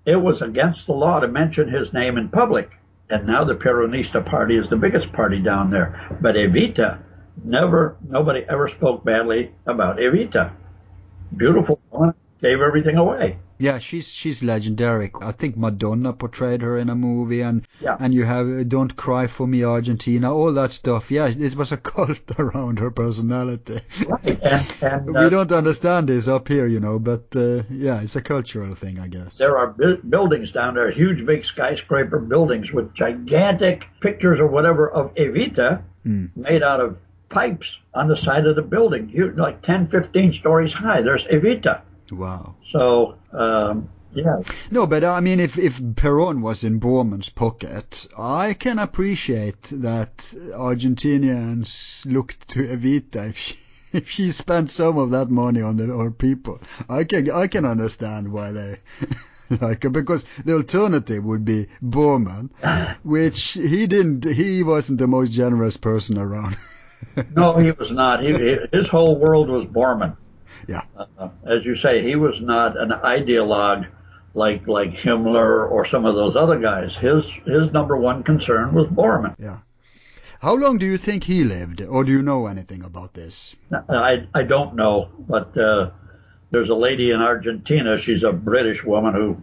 it 0.05 0.15
was 0.17 0.41
against 0.41 0.85
the 0.85 0.93
law 0.93 1.19
to 1.19 1.27
mention 1.27 1.69
his 1.69 1.93
name 1.93 2.17
in 2.17 2.29
public. 2.29 2.71
And 3.09 3.27
now 3.27 3.43
the 3.43 3.55
Peronista 3.55 4.25
party 4.25 4.57
is 4.57 4.69
the 4.69 4.75
biggest 4.75 5.11
party 5.13 5.39
down 5.39 5.69
there. 5.69 6.17
But 6.21 6.35
Evita, 6.35 6.99
never, 7.43 7.97
nobody 8.07 8.45
ever 8.49 8.67
spoke 8.67 9.03
badly 9.03 9.51
about 9.65 9.97
Evita. 9.97 10.51
Beautiful 11.35 11.79
woman, 11.91 12.13
gave 12.41 12.61
everything 12.61 12.97
away. 12.97 13.37
Yeah, 13.59 13.79
she's 13.79 14.07
she's 14.09 14.41
legendary. 14.43 15.11
I 15.21 15.31
think 15.31 15.55
Madonna 15.57 16.13
portrayed 16.13 16.61
her 16.63 16.77
in 16.77 16.89
a 16.89 16.95
movie, 16.95 17.41
and 17.41 17.65
Yeah. 17.81 17.95
and 17.99 18.13
you 18.13 18.23
have 18.25 18.67
"Don't 18.67 18.95
Cry 18.95 19.27
for 19.27 19.47
Me, 19.47 19.63
Argentina," 19.63 20.33
all 20.33 20.51
that 20.53 20.71
stuff. 20.71 21.11
Yeah, 21.11 21.27
it 21.27 21.55
was 21.55 21.71
a 21.71 21.77
cult 21.91 22.21
around 22.39 22.79
her 22.79 22.91
personality. 22.91 23.79
Right. 24.07 24.39
And, 24.43 24.75
and 24.81 25.05
we 25.07 25.15
uh, 25.25 25.29
don't 25.29 25.51
understand 25.51 26.09
this 26.09 26.27
up 26.27 26.47
here, 26.47 26.65
you 26.67 26.79
know, 26.79 26.99
but 26.99 27.23
uh, 27.35 27.63
yeah, 27.69 28.01
it's 28.01 28.15
a 28.15 28.21
cultural 28.21 28.75
thing, 28.75 28.99
I 28.99 29.07
guess. 29.07 29.37
There 29.37 29.57
are 29.57 29.67
bu- 29.67 30.01
buildings 30.01 30.51
down 30.51 30.75
there, 30.75 30.91
huge, 30.91 31.25
big 31.25 31.45
skyscraper 31.45 32.19
buildings 32.19 32.71
with 32.71 32.93
gigantic 32.93 33.87
pictures 34.01 34.39
or 34.39 34.47
whatever 34.47 34.89
of 34.89 35.13
Evita 35.15 35.81
made 36.03 36.63
out 36.63 36.81
of 36.81 36.97
pipes 37.29 37.77
on 37.93 38.07
the 38.07 38.17
side 38.17 38.45
of 38.45 38.55
the 38.55 38.61
building, 38.61 39.07
huge, 39.07 39.35
like 39.37 39.61
10, 39.61 39.87
15 39.87 40.33
stories 40.33 40.73
high. 40.73 41.01
There's 41.01 41.25
Evita. 41.25 41.81
Wow. 42.11 42.55
So, 42.71 43.15
um, 43.31 43.89
yeah, 44.15 44.41
No, 44.69 44.85
but 44.85 45.03
I 45.03 45.21
mean, 45.21 45.39
if 45.39 45.57
if 45.57 45.79
Perón 45.79 46.41
was 46.41 46.63
in 46.63 46.79
Bormann's 46.79 47.29
pocket, 47.29 48.07
I 48.17 48.53
can 48.53 48.77
appreciate 48.77 49.63
that 49.63 50.17
Argentinians 50.53 52.05
looked 52.05 52.47
to 52.49 52.59
Evita 52.59 53.29
if 53.29 53.37
she, 53.37 53.55
if 53.93 54.09
she 54.09 54.31
spent 54.31 54.69
some 54.69 54.97
of 54.97 55.11
that 55.11 55.31
money 55.31 55.61
on 55.61 55.77
the 55.77 55.87
her 55.87 56.11
people. 56.11 56.59
I 56.89 57.05
can 57.05 57.31
I 57.31 57.47
can 57.47 57.65
understand 57.65 58.31
why 58.31 58.51
they 58.51 58.75
like 59.49 59.81
her 59.81 59.89
because 59.89 60.25
the 60.45 60.53
alternative 60.53 61.23
would 61.23 61.43
be 61.43 61.67
Bormann, 61.81 62.51
which 63.03 63.51
he 63.51 63.87
didn't. 63.87 64.25
He 64.25 64.61
wasn't 64.61 64.99
the 64.99 65.07
most 65.07 65.31
generous 65.31 65.77
person 65.77 66.19
around. 66.19 66.55
no, 67.35 67.57
he 67.57 67.71
was 67.71 67.91
not. 67.91 68.21
He, 68.21 68.57
his 68.71 68.87
whole 68.89 69.17
world 69.17 69.49
was 69.49 69.65
Bormann. 69.65 70.17
Yeah. 70.67 70.81
Uh, 70.95 71.29
as 71.45 71.65
you 71.65 71.75
say, 71.75 72.01
he 72.01 72.15
was 72.15 72.41
not 72.41 72.77
an 72.77 72.89
ideologue 72.89 73.87
like 74.33 74.67
like 74.67 74.91
Himmler 74.91 75.69
or 75.69 75.85
some 75.85 76.05
of 76.05 76.15
those 76.15 76.35
other 76.35 76.59
guys. 76.59 76.95
His 76.95 77.29
his 77.45 77.71
number 77.71 77.95
one 77.97 78.23
concern 78.23 78.73
was 78.73 78.87
Bormann. 78.87 79.35
Yeah. 79.39 79.59
How 80.39 80.55
long 80.55 80.77
do 80.77 80.85
you 80.85 80.97
think 80.97 81.23
he 81.23 81.45
lived, 81.45 81.81
or 81.81 82.03
do 82.03 82.11
you 82.11 82.21
know 82.21 82.47
anything 82.47 82.83
about 82.83 83.13
this? 83.13 83.55
I 83.89 84.27
I 84.33 84.43
don't 84.43 84.75
know, 84.75 85.09
but 85.17 85.57
uh, 85.57 85.91
there's 86.51 86.69
a 86.69 86.75
lady 86.75 87.11
in 87.11 87.21
Argentina. 87.21 87.97
She's 87.97 88.23
a 88.23 88.33
British 88.33 88.83
woman 88.83 89.13
who 89.13 89.37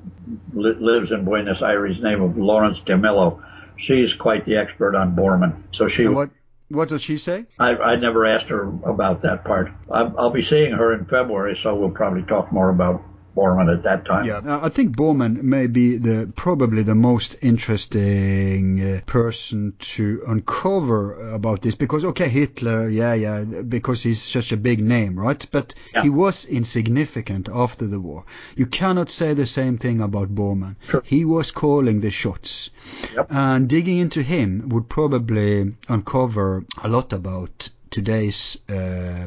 li- 0.52 0.76
lives 0.78 1.10
in 1.10 1.24
Buenos 1.24 1.62
Aires, 1.62 2.00
name 2.02 2.22
of 2.22 2.36
Lawrence 2.36 2.80
de 2.80 2.98
Mello. 2.98 3.42
She's 3.76 4.12
quite 4.12 4.44
the 4.44 4.56
expert 4.56 4.94
on 4.94 5.16
Bormann. 5.16 5.62
So 5.70 5.88
she. 5.88 6.04
And 6.04 6.14
what 6.14 6.30
what 6.70 6.88
does 6.88 7.02
she 7.02 7.18
say? 7.18 7.46
I, 7.58 7.70
I 7.76 7.96
never 7.96 8.24
asked 8.26 8.48
her 8.48 8.62
about 8.62 9.22
that 9.22 9.44
part. 9.44 9.72
I, 9.90 10.02
I'll 10.02 10.30
be 10.30 10.44
seeing 10.44 10.72
her 10.72 10.94
in 10.94 11.04
February, 11.04 11.56
so 11.56 11.74
we'll 11.74 11.90
probably 11.90 12.22
talk 12.22 12.52
more 12.52 12.70
about 12.70 13.02
Bormann 13.36 13.72
at 13.72 13.82
that 13.84 14.04
time. 14.04 14.24
Yeah, 14.24 14.40
I 14.62 14.68
think 14.68 14.96
Bormann 14.96 15.42
may 15.42 15.66
be 15.66 15.96
the 15.96 16.32
probably 16.36 16.82
the 16.82 16.94
most 16.94 17.36
interesting 17.42 18.80
uh, 18.80 19.00
person 19.06 19.74
to 19.78 20.22
uncover 20.26 21.14
about 21.34 21.62
this 21.62 21.74
because 21.74 22.04
okay, 22.04 22.28
Hitler, 22.28 22.88
yeah, 22.88 23.14
yeah, 23.14 23.44
because 23.68 24.02
he's 24.02 24.20
such 24.22 24.52
a 24.52 24.56
big 24.56 24.80
name, 24.82 25.18
right? 25.18 25.46
But 25.50 25.74
Yeah. 25.94 26.02
he 26.02 26.10
was 26.10 26.44
insignificant 26.46 27.48
after 27.52 27.86
the 27.86 28.00
war. 28.00 28.24
You 28.56 28.66
cannot 28.66 29.10
say 29.10 29.34
the 29.34 29.46
same 29.46 29.78
thing 29.78 30.00
about 30.00 30.34
Bormann. 30.34 30.76
Sure. 30.88 31.02
He 31.04 31.24
was 31.24 31.50
calling 31.50 32.00
the 32.00 32.10
shots. 32.10 32.70
Yep. 33.14 33.26
And 33.30 33.68
digging 33.68 33.98
into 33.98 34.22
him 34.22 34.68
would 34.68 34.88
probably 34.88 35.74
uncover 35.88 36.64
a 36.82 36.88
lot 36.88 37.12
about 37.12 37.70
today's 37.90 38.56
uh, 38.68 39.26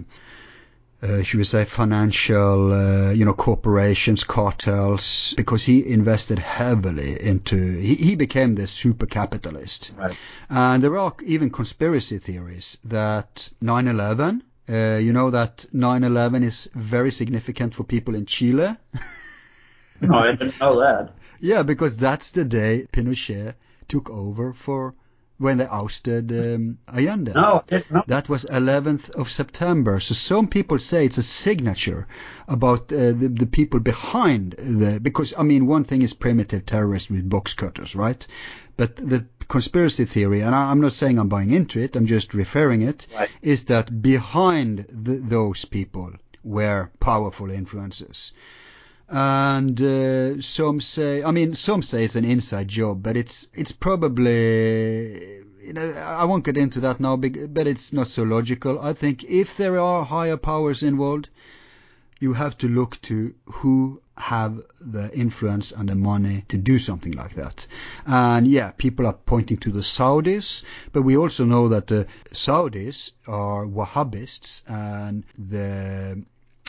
uh, 1.04 1.22
should 1.22 1.38
we 1.38 1.44
say 1.44 1.66
financial, 1.66 2.72
uh, 2.72 3.12
you 3.12 3.26
know, 3.26 3.34
corporations, 3.34 4.24
cartels, 4.24 5.34
because 5.36 5.64
he 5.64 5.86
invested 5.86 6.40
heavily 6.40 7.22
into, 7.22 7.58
he, 7.58 7.96
he 7.96 8.16
became 8.16 8.56
the 8.56 8.68
super 8.68 9.06
capitalist. 9.06 9.92
Right. 9.98 10.18
And 10.50 10.82
there 10.82 10.98
are 10.98 11.14
even 11.26 11.50
conspiracy 11.50 12.20
theories 12.20 12.78
that 12.86 13.50
9-11, 13.62 14.42
uh, 14.70 14.98
you 14.98 15.12
know 15.12 15.30
that 15.30 15.66
9-11 15.74 16.44
is 16.44 16.70
very 16.74 17.12
significant 17.12 17.76
for 17.76 17.84
people 17.84 18.16
in 18.16 18.26
Chile. 18.26 18.78
No, 20.00 20.18
I 20.18 20.32
didn't 20.32 20.60
know 20.60 20.80
that. 20.80 21.16
Yeah, 21.40 21.64
because 21.64 21.98
that's 21.98 22.32
the 22.32 22.46
day 22.46 22.86
Pinochet 22.94 23.56
took 23.90 24.10
over 24.10 24.54
for 24.54 24.94
when 25.44 25.58
they 25.60 25.68
ousted 25.68 26.32
um, 26.32 26.78
Allende. 26.88 27.34
No, 27.34 27.64
I. 27.68 28.04
That 28.08 28.30
was 28.30 28.46
11th 28.46 29.12
of 29.12 29.30
September. 29.30 30.00
So 30.00 30.14
some 30.14 30.48
people 30.48 30.80
say 30.80 31.06
it's 31.06 31.18
a 31.18 31.24
signature 31.24 32.08
about 32.48 32.92
uh, 32.92 33.12
the, 33.22 33.30
the 33.42 33.46
people 33.46 33.80
behind 33.80 34.54
the, 34.54 35.00
because 35.02 35.34
I 35.38 35.44
mean, 35.44 35.68
one 35.68 35.84
thing 35.84 36.02
is 36.02 36.14
primitive 36.14 36.66
terrorists 36.66 37.10
with 37.10 37.30
box 37.30 37.54
cutters, 37.54 37.96
right? 37.96 38.26
But 38.78 38.96
the 38.96 39.26
conspiracy 39.48 40.06
theory, 40.06 40.42
and 40.42 40.56
I, 40.56 40.72
I'm 40.72 40.82
not 40.82 40.94
saying 40.94 41.20
I'm 41.20 41.30
buying 41.30 41.52
into 41.52 41.80
it, 41.80 41.96
I'm 41.96 42.08
just 42.08 42.34
referring 42.34 42.82
it, 42.82 43.06
is 43.42 43.62
Right. 43.62 43.68
that 43.68 44.02
behind 44.02 44.86
the, 44.90 45.16
those 45.16 45.66
people 45.66 46.14
were 46.44 46.90
powerful 47.00 47.52
influences. 47.52 48.34
And 49.10 49.82
uh, 49.82 50.42
some 50.42 50.82
say, 50.82 51.24
I 51.24 51.32
mean, 51.32 51.56
some 51.56 51.82
say 51.82 52.06
it's 52.06 52.16
an 52.16 52.26
inside 52.26 52.68
job, 52.68 53.04
but 53.04 53.18
it's 53.18 53.50
it's 53.54 53.72
probably, 53.72 55.40
you 55.62 55.74
know, 55.74 55.92
I 55.92 56.26
won't 56.26 56.46
get 56.46 56.58
into 56.58 56.80
that 56.80 57.00
now, 57.00 57.18
but 57.18 57.68
it's 57.68 57.94
not 57.94 58.08
so 58.08 58.24
logical. 58.24 58.80
I 58.80 58.94
think 58.94 59.24
if 59.26 59.58
there 59.58 59.78
are 59.78 60.06
higher 60.06 60.38
powers 60.38 60.84
involved, 60.84 61.30
you 62.20 62.34
have 62.34 62.58
to 62.60 62.68
look 62.68 63.02
to 63.02 63.36
who 63.46 64.02
have 64.18 64.62
the 64.80 65.12
influence 65.18 65.72
and 65.72 65.90
the 65.90 65.96
money 65.96 66.46
to 66.48 66.58
do 66.58 66.78
something 66.78 67.14
like 67.14 67.34
that. 67.34 67.66
And 68.06 68.48
yeah, 68.48 68.72
people 68.78 69.08
are 69.08 69.14
pointing 69.14 69.58
to 69.58 69.72
the 69.72 69.82
Saudis, 69.82 70.64
but 70.92 71.02
we 71.02 71.18
also 71.18 71.46
know 71.46 71.68
that 71.68 71.88
the 71.88 72.08
Saudis 72.32 73.14
are 73.28 73.66
Wahhabists 73.66 74.64
and 74.68 75.26
the 75.38 76.24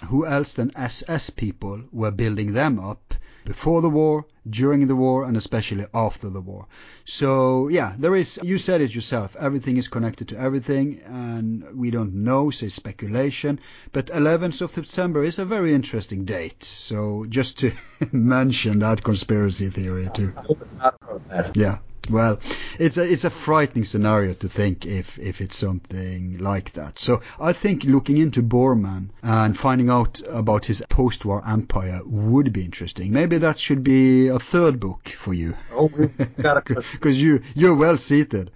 who 0.06 0.26
else 0.26 0.52
than 0.52 0.76
SS 0.76 1.30
people 1.30 1.84
were 1.92 2.10
building 2.10 2.52
them 2.52 2.78
up 2.78 3.14
before 3.44 3.82
the 3.82 3.90
war, 3.90 4.24
during 4.48 4.86
the 4.86 4.96
war, 4.96 5.24
and 5.24 5.36
especially 5.36 5.84
after 5.92 6.30
the 6.30 6.40
war. 6.40 6.66
So 7.04 7.68
yeah, 7.68 7.94
there 7.98 8.14
is. 8.16 8.40
You 8.42 8.56
said 8.58 8.80
it 8.80 8.94
yourself. 8.94 9.36
Everything 9.38 9.76
is 9.76 9.86
connected 9.88 10.28
to 10.28 10.38
everything, 10.38 11.00
and 11.04 11.64
we 11.74 11.90
don't 11.90 12.14
know. 12.14 12.50
So 12.50 12.66
it's 12.66 12.74
speculation. 12.74 13.60
But 13.92 14.06
11th 14.06 14.62
of 14.62 14.74
September 14.74 15.22
is 15.22 15.38
a 15.38 15.44
very 15.44 15.74
interesting 15.74 16.24
date. 16.24 16.64
So 16.64 17.26
just 17.28 17.58
to 17.58 17.72
mention 18.12 18.78
that 18.78 19.02
conspiracy 19.04 19.68
theory 19.68 20.08
too. 20.14 20.32
I 20.36 20.42
would 20.48 20.72
not 20.78 20.94
have 21.00 21.08
heard 21.08 21.28
that. 21.30 21.56
Yeah. 21.56 21.78
Well, 22.10 22.38
it's 22.78 22.96
a 22.98 23.02
it's 23.02 23.24
a 23.24 23.30
frightening 23.30 23.84
scenario 23.84 24.34
to 24.34 24.48
think 24.48 24.86
if 24.86 25.18
if 25.18 25.40
it's 25.40 25.56
something 25.56 26.38
like 26.38 26.72
that. 26.72 26.98
So 26.98 27.20
I 27.40 27.52
think 27.52 27.84
looking 27.84 28.18
into 28.18 28.42
Bormann 28.42 29.10
and 29.22 29.56
finding 29.56 29.90
out 29.90 30.20
about 30.28 30.66
his 30.66 30.82
post-war 30.88 31.42
empire 31.48 32.00
would 32.04 32.52
be 32.52 32.64
interesting. 32.64 33.12
Maybe 33.12 33.38
that 33.38 33.58
should 33.58 33.82
be 33.82 34.28
a 34.28 34.38
third 34.38 34.78
book 34.80 35.08
for 35.08 35.32
you, 35.34 35.54
Oh, 35.72 35.90
we've 35.96 36.36
got 36.36 36.56
a, 36.58 36.74
because 36.92 37.20
you 37.20 37.40
you're 37.54 37.74
well 37.74 37.96
seated. 37.98 38.50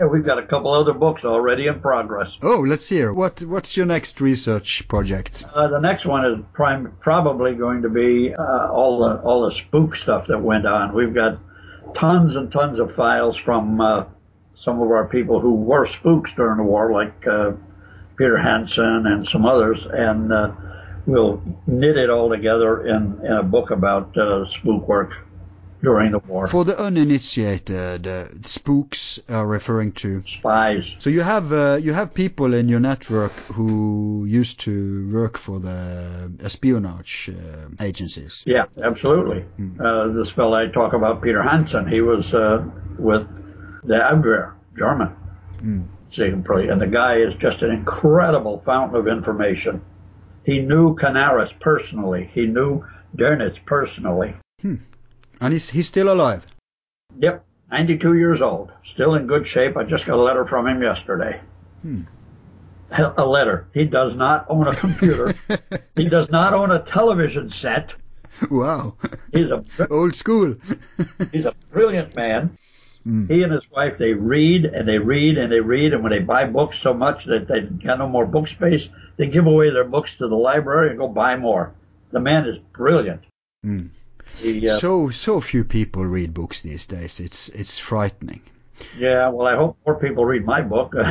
yeah, 0.00 0.06
we've 0.06 0.24
got 0.24 0.38
a 0.38 0.46
couple 0.46 0.72
other 0.72 0.92
books 0.92 1.24
already 1.24 1.66
in 1.66 1.80
progress. 1.80 2.36
Oh, 2.42 2.60
let's 2.60 2.86
hear 2.88 3.12
what 3.12 3.42
what's 3.42 3.76
your 3.76 3.86
next 3.86 4.20
research 4.20 4.86
project? 4.88 5.44
Uh, 5.54 5.68
the 5.68 5.78
next 5.80 6.04
one 6.04 6.24
is 6.26 6.38
prime, 6.52 6.92
probably 7.00 7.54
going 7.54 7.82
to 7.82 7.88
be 7.88 8.34
uh, 8.34 8.68
all 8.70 8.98
the 9.00 9.20
all 9.22 9.44
the 9.46 9.52
spook 9.52 9.96
stuff 9.96 10.26
that 10.26 10.38
went 10.40 10.66
on. 10.66 10.94
We've 10.94 11.14
got 11.14 11.38
tons 11.94 12.36
and 12.36 12.50
tons 12.50 12.78
of 12.78 12.94
files 12.94 13.36
from 13.36 13.80
uh, 13.80 14.04
some 14.56 14.80
of 14.80 14.90
our 14.90 15.06
people 15.06 15.40
who 15.40 15.54
were 15.54 15.86
spooks 15.86 16.32
during 16.34 16.58
the 16.58 16.62
war, 16.62 16.92
like 16.92 17.26
uh, 17.26 17.52
Peter 18.16 18.38
Hansen 18.38 19.06
and 19.06 19.26
some 19.26 19.44
others, 19.44 19.86
and 19.86 20.32
uh, 20.32 20.52
we'll 21.06 21.42
knit 21.66 21.96
it 21.96 22.10
all 22.10 22.28
together 22.28 22.86
in, 22.86 23.20
in 23.24 23.32
a 23.32 23.42
book 23.42 23.70
about 23.70 24.16
uh, 24.16 24.44
spook 24.46 24.86
work 24.86 25.26
during 25.82 26.12
the 26.12 26.18
war. 26.18 26.46
For 26.46 26.64
the 26.64 26.78
uninitiated, 26.78 28.06
uh, 28.06 28.28
spooks 28.42 29.20
are 29.28 29.46
referring 29.46 29.92
to 29.92 30.22
Spies. 30.22 30.94
So 30.98 31.10
you 31.10 31.22
have 31.22 31.52
uh, 31.52 31.78
you 31.80 31.92
have 31.92 32.14
people 32.14 32.54
in 32.54 32.68
your 32.68 32.80
network 32.80 33.32
who 33.32 34.24
used 34.26 34.60
to 34.60 35.10
work 35.12 35.36
for 35.36 35.58
the 35.58 36.32
espionage 36.42 37.30
uh, 37.30 37.84
agencies. 37.84 38.42
Yeah, 38.46 38.64
absolutely. 38.82 39.44
Uh, 39.80 40.08
this 40.08 40.30
fellow 40.30 40.56
I 40.56 40.68
talk 40.68 40.92
about, 40.92 41.22
Peter 41.22 41.42
Hansen, 41.42 41.88
he 41.88 42.00
was 42.00 42.32
uh, 42.32 42.64
with 42.98 43.26
the 43.84 43.94
Abwehr, 43.94 44.54
German. 44.76 45.16
Siegfried, 46.08 46.68
and 46.68 46.80
the 46.80 46.86
guy 46.86 47.16
is 47.16 47.34
just 47.36 47.62
an 47.62 47.70
incredible 47.70 48.60
fountain 48.66 48.98
of 48.98 49.08
information. 49.08 49.80
He 50.44 50.58
knew 50.60 50.94
Canaris 50.94 51.52
personally. 51.58 52.28
He 52.34 52.46
knew 52.46 52.84
Dönitz 53.16 53.64
personally. 53.64 54.34
And 55.42 55.52
he's 55.52 55.68
he's 55.68 55.88
still 55.88 56.12
alive. 56.12 56.46
Yep, 57.18 57.44
92 57.72 58.14
years 58.14 58.40
old, 58.40 58.70
still 58.84 59.16
in 59.16 59.26
good 59.26 59.44
shape. 59.44 59.76
I 59.76 59.82
just 59.82 60.06
got 60.06 60.16
a 60.16 60.22
letter 60.22 60.46
from 60.46 60.68
him 60.68 60.80
yesterday. 60.80 61.40
Hmm. 61.82 62.02
A 62.92 63.24
letter. 63.24 63.66
He 63.74 63.84
does 63.84 64.14
not 64.14 64.46
own 64.48 64.68
a 64.68 64.76
computer. 64.76 65.34
he 65.96 66.08
does 66.08 66.28
not 66.28 66.54
own 66.54 66.70
a 66.70 66.78
television 66.78 67.50
set. 67.50 67.92
wow, 68.50 68.94
He's 69.32 69.48
a 69.48 69.64
old 69.90 70.14
school. 70.14 70.54
He's 71.32 71.46
a 71.46 71.52
brilliant 71.72 72.14
man. 72.14 72.56
Hmm. 73.02 73.26
He 73.26 73.42
and 73.42 73.52
his 73.52 73.68
wife, 73.68 73.98
they 73.98 74.12
read 74.12 74.64
and 74.64 74.86
they 74.86 74.98
read 74.98 75.38
and 75.38 75.50
they 75.50 75.60
read, 75.60 75.92
and 75.92 76.04
when 76.04 76.12
they 76.12 76.20
buy 76.20 76.44
books 76.44 76.78
so 76.78 76.94
much 76.94 77.24
that 77.24 77.48
they 77.48 77.62
got 77.62 77.98
no 77.98 78.08
more 78.08 78.26
book 78.26 78.46
space, 78.46 78.88
they 79.16 79.26
give 79.26 79.46
away 79.46 79.70
their 79.70 79.84
books 79.84 80.18
to 80.18 80.28
the 80.28 80.36
library 80.36 80.90
and 80.90 80.98
go 80.98 81.08
buy 81.08 81.34
more. 81.34 81.74
The 82.12 82.20
man 82.20 82.46
is 82.46 82.58
brilliant. 82.72 83.22
Hmm. 83.64 83.86
He, 84.38 84.68
uh, 84.68 84.78
so 84.78 85.10
so 85.10 85.40
few 85.40 85.64
people 85.64 86.04
read 86.04 86.34
books 86.34 86.60
these 86.62 86.86
days. 86.86 87.20
It's 87.20 87.48
it's 87.50 87.78
frightening. 87.78 88.40
Yeah, 88.96 89.28
well, 89.28 89.46
I 89.46 89.56
hope 89.56 89.76
more 89.86 89.98
people 89.98 90.24
read 90.24 90.44
my 90.44 90.62
book. 90.62 90.94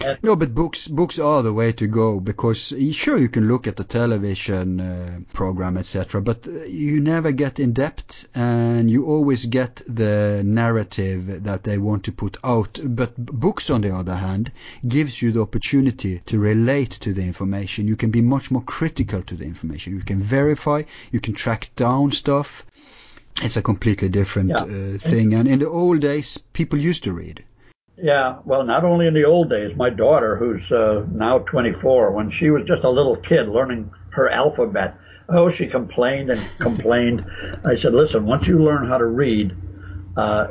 No, 0.22 0.34
but 0.34 0.54
books 0.54 0.88
books 0.88 1.18
are 1.18 1.42
the 1.42 1.52
way 1.52 1.72
to 1.72 1.86
go 1.86 2.20
because 2.20 2.72
sure 2.92 3.18
you 3.18 3.28
can 3.28 3.48
look 3.48 3.66
at 3.66 3.76
the 3.76 3.84
television 3.84 4.80
uh, 4.80 5.20
program 5.34 5.76
etc. 5.76 6.22
But 6.22 6.46
uh, 6.46 6.64
you 6.64 7.00
never 7.00 7.32
get 7.32 7.60
in 7.60 7.74
depth, 7.74 8.26
and 8.34 8.90
you 8.90 9.04
always 9.04 9.44
get 9.44 9.82
the 9.86 10.42
narrative 10.42 11.44
that 11.44 11.64
they 11.64 11.76
want 11.76 12.04
to 12.04 12.12
put 12.12 12.38
out. 12.42 12.80
But 12.82 13.14
books, 13.16 13.68
on 13.68 13.82
the 13.82 13.94
other 13.94 14.16
hand, 14.16 14.52
gives 14.88 15.20
you 15.20 15.32
the 15.32 15.42
opportunity 15.42 16.22
to 16.24 16.38
relate 16.38 16.92
to 17.00 17.12
the 17.12 17.22
information. 17.22 17.86
You 17.86 17.96
can 17.96 18.10
be 18.10 18.22
much 18.22 18.50
more 18.50 18.62
critical 18.62 19.20
to 19.22 19.34
the 19.34 19.44
information. 19.44 19.94
You 19.94 20.02
can 20.02 20.22
verify. 20.22 20.84
You 21.12 21.20
can 21.20 21.34
track 21.34 21.70
down 21.76 22.12
stuff. 22.12 22.64
It's 23.42 23.56
a 23.56 23.62
completely 23.62 24.08
different 24.08 24.50
Yeah. 24.50 24.62
uh, 24.62 24.98
thing. 24.98 25.34
And 25.34 25.48
in 25.48 25.58
the 25.58 25.68
old 25.68 26.00
days, 26.00 26.38
people 26.52 26.78
used 26.78 27.04
to 27.04 27.12
read. 27.12 27.42
Yeah, 27.96 28.36
well, 28.44 28.64
not 28.64 28.84
only 28.84 29.06
in 29.06 29.14
the 29.14 29.24
old 29.24 29.50
days, 29.50 29.76
my 29.76 29.90
daughter, 29.90 30.36
who's 30.36 30.70
uh, 30.72 31.04
now 31.12 31.38
24, 31.40 32.12
when 32.12 32.30
she 32.30 32.50
was 32.50 32.64
just 32.64 32.84
a 32.84 32.88
little 32.90 33.16
kid 33.16 33.48
learning 33.48 33.90
her 34.10 34.28
alphabet, 34.28 34.96
Oh, 35.32 35.48
she 35.48 35.68
complained 35.68 36.28
and 36.30 36.40
complained. 36.58 37.24
I 37.64 37.76
said, 37.76 37.94
listen, 37.94 38.26
once 38.26 38.48
you 38.48 38.58
learn 38.64 38.88
how 38.88 38.98
to 38.98 39.06
read, 39.06 39.54
uh, 40.16 40.48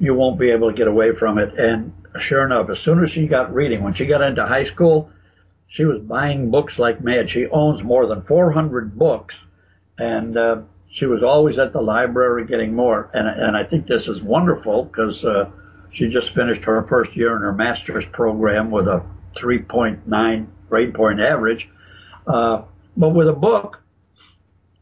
you 0.00 0.12
won't 0.12 0.40
be 0.40 0.50
able 0.50 0.72
to 0.72 0.76
get 0.76 0.88
away 0.88 1.14
from 1.14 1.38
it. 1.38 1.56
And 1.56 1.92
sure 2.18 2.44
enough, 2.44 2.68
as 2.68 2.80
soon 2.80 3.00
as 3.04 3.10
she 3.12 3.28
got 3.28 3.54
reading, 3.54 3.84
when 3.84 3.94
she 3.94 4.06
got 4.06 4.20
into 4.20 4.44
high 4.44 4.64
school, 4.64 5.10
she 5.68 5.84
was 5.84 6.00
buying 6.00 6.50
books 6.50 6.80
like 6.80 7.00
mad. 7.00 7.30
She 7.30 7.46
owns 7.46 7.84
more 7.84 8.06
than 8.06 8.22
400 8.22 8.98
books, 8.98 9.36
and 9.98 10.36
uh, 10.36 10.62
she 10.90 11.06
was 11.06 11.22
always 11.22 11.58
at 11.58 11.72
the 11.72 11.80
library 11.80 12.46
getting 12.46 12.74
more. 12.74 13.10
And, 13.12 13.28
and 13.28 13.56
I 13.56 13.64
think 13.64 13.86
this 13.86 14.08
is 14.08 14.22
wonderful 14.22 14.84
because 14.84 15.24
uh, 15.24 15.50
she 15.90 16.08
just 16.08 16.34
finished 16.34 16.64
her 16.64 16.82
first 16.84 17.16
year 17.16 17.36
in 17.36 17.42
her 17.42 17.52
master's 17.52 18.04
program 18.06 18.70
with 18.70 18.88
a 18.88 19.04
3.9 19.36 20.46
grade 20.68 20.94
point 20.94 21.20
average. 21.20 21.68
Uh, 22.26 22.62
but 22.96 23.10
with 23.10 23.28
a 23.28 23.32
book, 23.32 23.80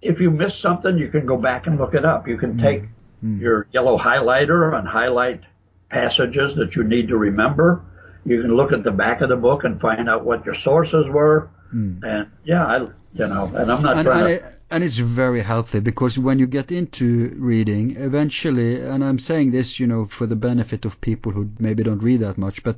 if 0.01 0.21
you 0.21 0.31
miss 0.31 0.57
something, 0.57 0.97
you 0.97 1.09
can 1.09 1.27
go 1.27 1.37
back 1.37 1.67
and 1.67 1.79
look 1.79 1.95
it 1.95 2.05
up. 2.05 2.29
You 2.29 2.39
can 2.39 2.59
take 2.59 2.85
mm. 3.25 3.41
your 3.41 3.67
yellow 3.73 3.99
highlighter 3.99 4.79
and 4.79 4.87
highlight 4.87 5.43
passages 5.91 6.55
that 6.57 6.77
you 6.77 6.85
need 6.85 7.09
to 7.09 7.17
remember. 7.17 7.85
You 8.25 8.43
can 8.43 8.55
look 8.55 8.73
at 8.73 8.83
the 8.83 8.91
back 8.91 9.21
of 9.21 9.29
the 9.29 9.37
book 9.37 9.65
and 9.65 9.81
find 9.81 10.09
out 10.09 10.25
what 10.25 10.45
your 10.45 10.55
sources 10.55 11.07
were. 11.09 11.51
Mm. 11.75 12.03
And 12.05 12.31
yeah, 12.45 12.65
I, 12.65 12.79
you 12.79 13.27
know, 13.27 13.53
and 13.55 13.71
I'm 13.71 13.83
not 13.83 13.99
and, 13.99 14.07
trying 14.07 14.33
and 14.33 14.41
to. 14.41 14.56
And 14.69 14.83
it's 14.83 14.99
very 14.99 15.41
healthy 15.41 15.81
because 15.81 16.19
when 16.19 16.41
you 16.41 16.47
get 16.47 16.73
into 16.73 17.35
reading, 17.39 17.95
eventually, 17.97 18.81
and 18.81 19.05
I'm 19.05 19.21
saying 19.21 19.53
this, 19.53 19.79
you 19.79 19.87
know, 19.87 20.07
for 20.07 20.27
the 20.27 20.35
benefit 20.35 20.85
of 20.85 21.01
people 21.01 21.31
who 21.31 21.51
maybe 21.59 21.85
don't 21.85 22.03
read 22.03 22.21
that 22.21 22.37
much, 22.37 22.65
but 22.65 22.77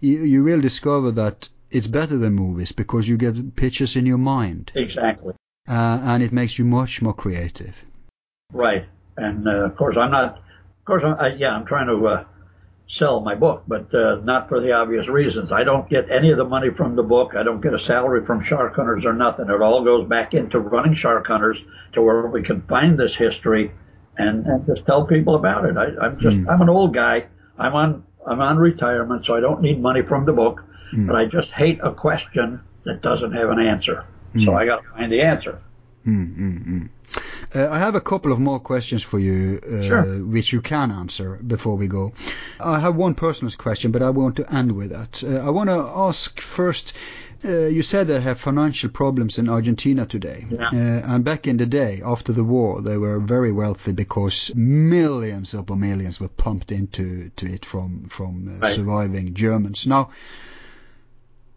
you, 0.00 0.24
you 0.24 0.44
will 0.44 0.62
discover 0.62 1.10
that 1.12 1.48
it's 1.70 1.86
better 1.86 2.16
than 2.16 2.34
movies 2.34 2.72
because 2.72 3.06
you 3.06 3.18
get 3.18 3.54
pictures 3.56 3.96
in 3.96 4.06
your 4.06 4.18
mind. 4.18 4.72
Exactly. 4.74 5.34
Uh, 5.68 6.00
and 6.02 6.22
it 6.22 6.32
makes 6.32 6.58
you 6.58 6.64
much 6.64 7.02
more 7.02 7.12
creative. 7.14 7.76
Right. 8.52 8.86
And 9.16 9.46
uh, 9.46 9.64
of 9.64 9.76
course, 9.76 9.96
I'm 9.96 10.12
not. 10.12 10.38
Of 10.38 10.84
course, 10.84 11.02
I, 11.04 11.34
yeah, 11.34 11.54
I'm 11.54 11.66
trying 11.66 11.88
to 11.88 12.06
uh, 12.06 12.24
sell 12.88 13.20
my 13.20 13.34
book, 13.34 13.64
but 13.66 13.92
uh, 13.94 14.20
not 14.22 14.48
for 14.48 14.60
the 14.60 14.72
obvious 14.72 15.08
reasons. 15.08 15.50
I 15.50 15.64
don't 15.64 15.88
get 15.88 16.10
any 16.10 16.30
of 16.30 16.38
the 16.38 16.44
money 16.44 16.70
from 16.70 16.94
the 16.94 17.02
book. 17.02 17.34
I 17.34 17.42
don't 17.42 17.60
get 17.60 17.74
a 17.74 17.78
salary 17.78 18.24
from 18.24 18.42
Shark 18.42 18.76
Hunters 18.76 19.04
or 19.04 19.12
nothing. 19.12 19.50
It 19.50 19.60
all 19.60 19.82
goes 19.82 20.08
back 20.08 20.34
into 20.34 20.60
running 20.60 20.94
Shark 20.94 21.26
Hunters 21.26 21.58
to 21.92 22.02
where 22.02 22.26
we 22.26 22.42
can 22.42 22.62
find 22.62 22.98
this 22.98 23.16
history 23.16 23.72
and, 24.18 24.46
and 24.46 24.66
just 24.66 24.86
tell 24.86 25.04
people 25.04 25.34
about 25.34 25.64
it. 25.64 25.76
I, 25.76 26.06
am 26.06 26.20
just 26.20 26.36
mm. 26.36 26.48
I'm 26.48 26.62
an 26.62 26.68
old 26.68 26.94
guy. 26.94 27.26
I'm 27.58 27.74
on 27.74 28.04
I'm 28.26 28.40
on 28.40 28.56
retirement, 28.58 29.24
so 29.24 29.34
I 29.34 29.40
don't 29.40 29.62
need 29.62 29.80
money 29.80 30.02
from 30.02 30.24
the 30.24 30.32
book. 30.32 30.62
Mm. 30.92 31.08
But 31.08 31.16
I 31.16 31.24
just 31.24 31.50
hate 31.50 31.80
a 31.82 31.92
question 31.92 32.60
that 32.84 33.02
doesn't 33.02 33.32
have 33.32 33.50
an 33.50 33.58
answer. 33.58 34.04
Mm. 34.34 34.44
So 34.44 34.54
I 34.54 34.64
got 34.64 34.82
to 34.82 34.88
find 34.90 35.10
the 35.10 35.22
answer. 35.22 35.60
Mm, 36.06 36.88
uh, 37.54 37.68
I 37.70 37.78
have 37.78 37.94
a 37.94 38.00
couple 38.00 38.32
of 38.32 38.38
more 38.38 38.60
questions 38.60 39.02
for 39.02 39.18
you, 39.18 39.60
uh, 39.62 39.82
sure. 39.82 40.02
which 40.24 40.52
you 40.52 40.60
can 40.60 40.90
answer 40.90 41.36
before 41.36 41.76
we 41.76 41.88
go. 41.88 42.12
I 42.60 42.80
have 42.80 42.96
one 42.96 43.14
personal 43.14 43.52
question, 43.56 43.92
but 43.92 44.02
I 44.02 44.10
want 44.10 44.36
to 44.36 44.54
end 44.54 44.72
with 44.72 44.90
that. 44.90 45.22
Uh, 45.22 45.46
I 45.46 45.50
want 45.50 45.70
to 45.70 45.78
ask 45.78 46.40
first. 46.40 46.92
Uh, 47.44 47.66
you 47.66 47.82
said 47.82 48.08
they 48.08 48.18
have 48.18 48.40
financial 48.40 48.88
problems 48.88 49.38
in 49.38 49.48
Argentina 49.48 50.06
today, 50.06 50.46
yeah. 50.48 50.68
Uh, 50.72 51.14
and 51.14 51.22
back 51.22 51.46
in 51.46 51.58
the 51.58 51.66
day, 51.66 52.00
after 52.04 52.32
the 52.32 52.42
war, 52.42 52.80
they 52.80 52.96
were 52.96 53.20
very 53.20 53.52
wealthy 53.52 53.92
because 53.92 54.50
millions 54.54 55.52
upon 55.52 55.80
millions 55.80 56.18
were 56.18 56.28
pumped 56.28 56.72
into 56.72 57.30
to 57.36 57.46
it 57.46 57.64
from 57.64 58.06
from 58.08 58.48
uh, 58.48 58.58
right. 58.60 58.74
surviving 58.74 59.34
Germans. 59.34 59.86
Now, 59.86 60.10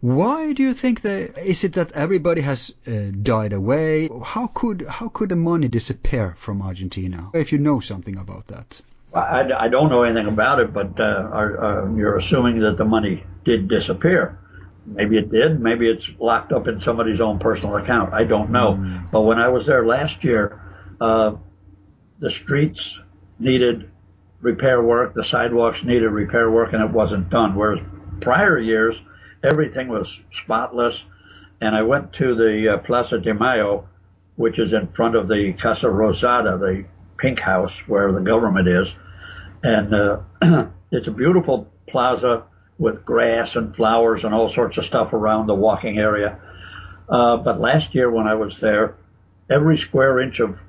why 0.00 0.52
do 0.52 0.62
you 0.62 0.72
think 0.72 1.02
that? 1.02 1.36
Is 1.38 1.64
it 1.64 1.74
that 1.74 1.92
everybody 1.92 2.40
has 2.40 2.74
uh, 2.86 3.10
died 3.22 3.52
away? 3.52 4.08
How 4.24 4.46
could 4.46 4.86
how 4.88 5.08
could 5.08 5.28
the 5.28 5.36
money 5.36 5.68
disappear 5.68 6.34
from 6.36 6.62
Argentina? 6.62 7.30
If 7.34 7.52
you 7.52 7.58
know 7.58 7.80
something 7.80 8.16
about 8.16 8.46
that. 8.48 8.80
I, 9.12 9.50
I 9.58 9.68
don't 9.68 9.90
know 9.90 10.02
anything 10.04 10.28
about 10.28 10.60
it, 10.60 10.72
but 10.72 10.98
uh, 11.00 11.02
are, 11.02 11.64
uh, 11.64 11.94
you're 11.96 12.16
assuming 12.16 12.60
that 12.60 12.78
the 12.78 12.84
money 12.84 13.24
did 13.44 13.68
disappear. 13.68 14.38
Maybe 14.86 15.18
it 15.18 15.30
did. 15.30 15.60
Maybe 15.60 15.90
it's 15.90 16.08
locked 16.18 16.52
up 16.52 16.68
in 16.68 16.80
somebody's 16.80 17.20
own 17.20 17.38
personal 17.38 17.76
account. 17.76 18.14
I 18.14 18.24
don't 18.24 18.50
know. 18.50 18.74
Mm. 18.74 19.10
But 19.10 19.22
when 19.22 19.38
I 19.38 19.48
was 19.48 19.66
there 19.66 19.84
last 19.84 20.24
year, 20.24 20.62
uh, 21.00 21.32
the 22.20 22.30
streets 22.30 22.98
needed 23.38 23.90
repair 24.40 24.80
work, 24.82 25.14
the 25.14 25.24
sidewalks 25.24 25.82
needed 25.82 26.08
repair 26.08 26.50
work, 26.50 26.72
and 26.72 26.82
it 26.82 26.90
wasn't 26.90 27.30
done. 27.30 27.54
Whereas 27.54 27.80
prior 28.20 28.58
years, 28.58 29.00
everything 29.42 29.88
was 29.88 30.18
spotless. 30.32 31.02
And 31.60 31.74
I 31.74 31.82
went 31.82 32.14
to 32.14 32.34
the 32.34 32.74
uh, 32.74 32.78
Plaza 32.78 33.18
de 33.18 33.34
Mayo, 33.34 33.88
which 34.36 34.58
is 34.58 34.72
in 34.72 34.88
front 34.88 35.16
of 35.16 35.28
the 35.28 35.52
Casa 35.52 35.86
Rosada, 35.86 36.58
the 36.58 36.84
pink 37.18 37.40
house 37.40 37.76
where 37.86 38.12
the 38.12 38.20
government 38.20 38.68
is. 38.68 38.92
And 39.62 39.94
uh, 39.94 40.20
it's 40.90 41.06
a 41.06 41.12
beautiful 41.12 41.70
plaza 41.86 42.44
with 42.78 43.04
grass 43.04 43.56
and 43.56 43.76
flowers 43.76 44.24
and 44.24 44.34
all 44.34 44.48
sorts 44.48 44.78
of 44.78 44.86
stuff 44.86 45.12
around 45.12 45.46
the 45.46 45.54
walking 45.54 45.98
area. 45.98 46.38
Uh, 47.08 47.36
but 47.36 47.60
last 47.60 47.94
year 47.94 48.10
when 48.10 48.26
I 48.26 48.34
was 48.34 48.58
there, 48.58 48.94
every 49.50 49.76
square 49.76 50.20
inch 50.20 50.40
of 50.40 50.62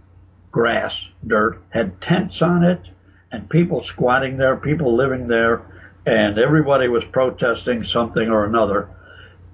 grass, 0.51 1.05
dirt, 1.25 1.61
had 1.69 2.01
tents 2.01 2.41
on 2.41 2.63
it 2.65 2.81
and 3.31 3.49
people 3.49 3.83
squatting 3.83 4.37
there, 4.37 4.57
people 4.57 4.95
living 4.95 5.27
there 5.27 5.61
and 6.05 6.37
everybody 6.39 6.87
was 6.87 7.03
protesting 7.11 7.85
something 7.85 8.29
or 8.29 8.45
another, 8.45 8.89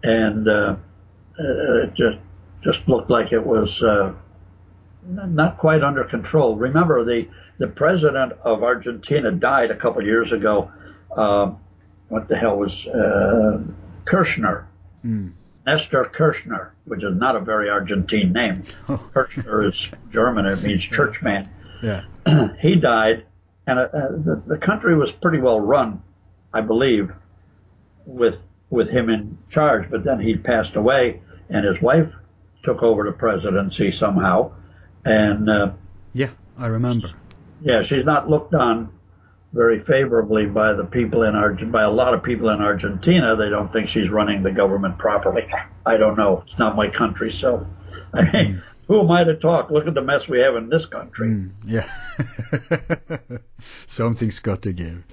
and 0.04 0.48
uh, 0.48 0.76
it 1.38 1.94
just 1.94 2.20
just 2.64 2.88
looked 2.88 3.10
like 3.10 3.32
it 3.32 3.46
was 3.46 3.84
uh, 3.84 4.14
not 5.06 5.58
quite 5.58 5.84
under 5.84 6.04
control. 6.04 6.56
Remember, 6.56 7.04
the 7.04 7.28
the 7.58 7.68
president 7.68 8.34
of 8.44 8.64
Argentina 8.64 9.32
died 9.32 9.72
a 9.72 9.76
couple 9.76 10.02
of 10.02 10.08
years 10.08 10.32
ago. 10.32 10.72
Uh, 11.16 11.54
what 12.10 12.28
the 12.28 12.38
hell 12.38 12.58
was 12.58 12.88
uh, 12.88 13.62
Kirchner? 14.06 14.68
Mm. 15.06 15.34
Nestor 15.66 16.06
Kirchner, 16.06 16.74
which 16.86 17.04
is 17.04 17.14
not 17.14 17.36
a 17.36 17.42
very 17.42 17.70
Argentine 17.70 18.32
name. 18.32 18.64
Kirchner 19.14 19.68
is 19.68 19.90
German; 20.10 20.46
it 20.46 20.64
means 20.64 20.82
churchman. 20.82 21.50
Yeah. 21.84 22.04
he 22.62 22.76
died, 22.76 23.26
and 23.66 23.80
uh, 23.80 23.88
the, 23.92 24.42
the 24.48 24.58
country 24.58 24.96
was 24.96 25.12
pretty 25.12 25.40
well 25.40 25.60
run 25.60 26.02
I 26.54 26.62
believe, 26.62 27.12
with 28.06 28.40
with 28.70 28.90
him 28.90 29.10
in 29.10 29.38
charge. 29.50 29.90
But 29.90 30.04
then 30.04 30.20
he 30.20 30.36
passed 30.36 30.76
away, 30.76 31.22
and 31.50 31.66
his 31.66 31.82
wife 31.82 32.12
took 32.64 32.84
over 32.84 33.04
the 33.04 33.12
presidency 33.12 33.92
somehow. 33.92 34.52
And 35.06 35.50
uh, 35.50 35.72
yeah, 36.14 36.32
I 36.58 36.68
remember. 36.68 37.10
Yeah, 37.62 37.82
she's 37.82 38.06
not 38.06 38.30
looked 38.30 38.54
on 38.54 38.92
very 39.54 39.80
favorably 39.80 40.46
by 40.46 40.74
the 40.74 40.84
people 40.84 41.24
in 41.24 41.36
Argentina. 41.36 41.72
By 41.72 41.84
a 41.84 41.92
lot 41.92 42.14
of 42.14 42.24
people 42.24 42.50
in 42.50 42.62
Argentina, 42.62 43.36
they 43.36 43.50
don't 43.50 43.72
think 43.72 43.90
she's 43.90 44.10
running 44.10 44.44
the 44.44 44.52
government 44.52 44.98
properly. 44.98 45.48
I 45.86 45.98
don't 45.98 46.18
know. 46.18 46.44
It's 46.46 46.60
not 46.60 46.76
my 46.76 46.90
country, 46.90 47.32
so 47.32 47.66
I 48.14 48.32
mean, 48.32 48.62
who 48.88 49.00
am 49.02 49.12
I 49.12 49.24
to 49.24 49.36
talk? 49.36 49.72
Look 49.72 49.88
at 49.88 49.94
the 49.94 50.02
mess 50.02 50.28
we 50.28 50.40
have 50.40 50.56
in 50.56 50.70
this 50.70 50.86
country. 50.86 51.28
Mm, 51.28 51.52
yeah, 51.66 51.90
something's 53.88 54.40
got 54.40 54.62
to 54.64 54.74
give. 54.74 55.06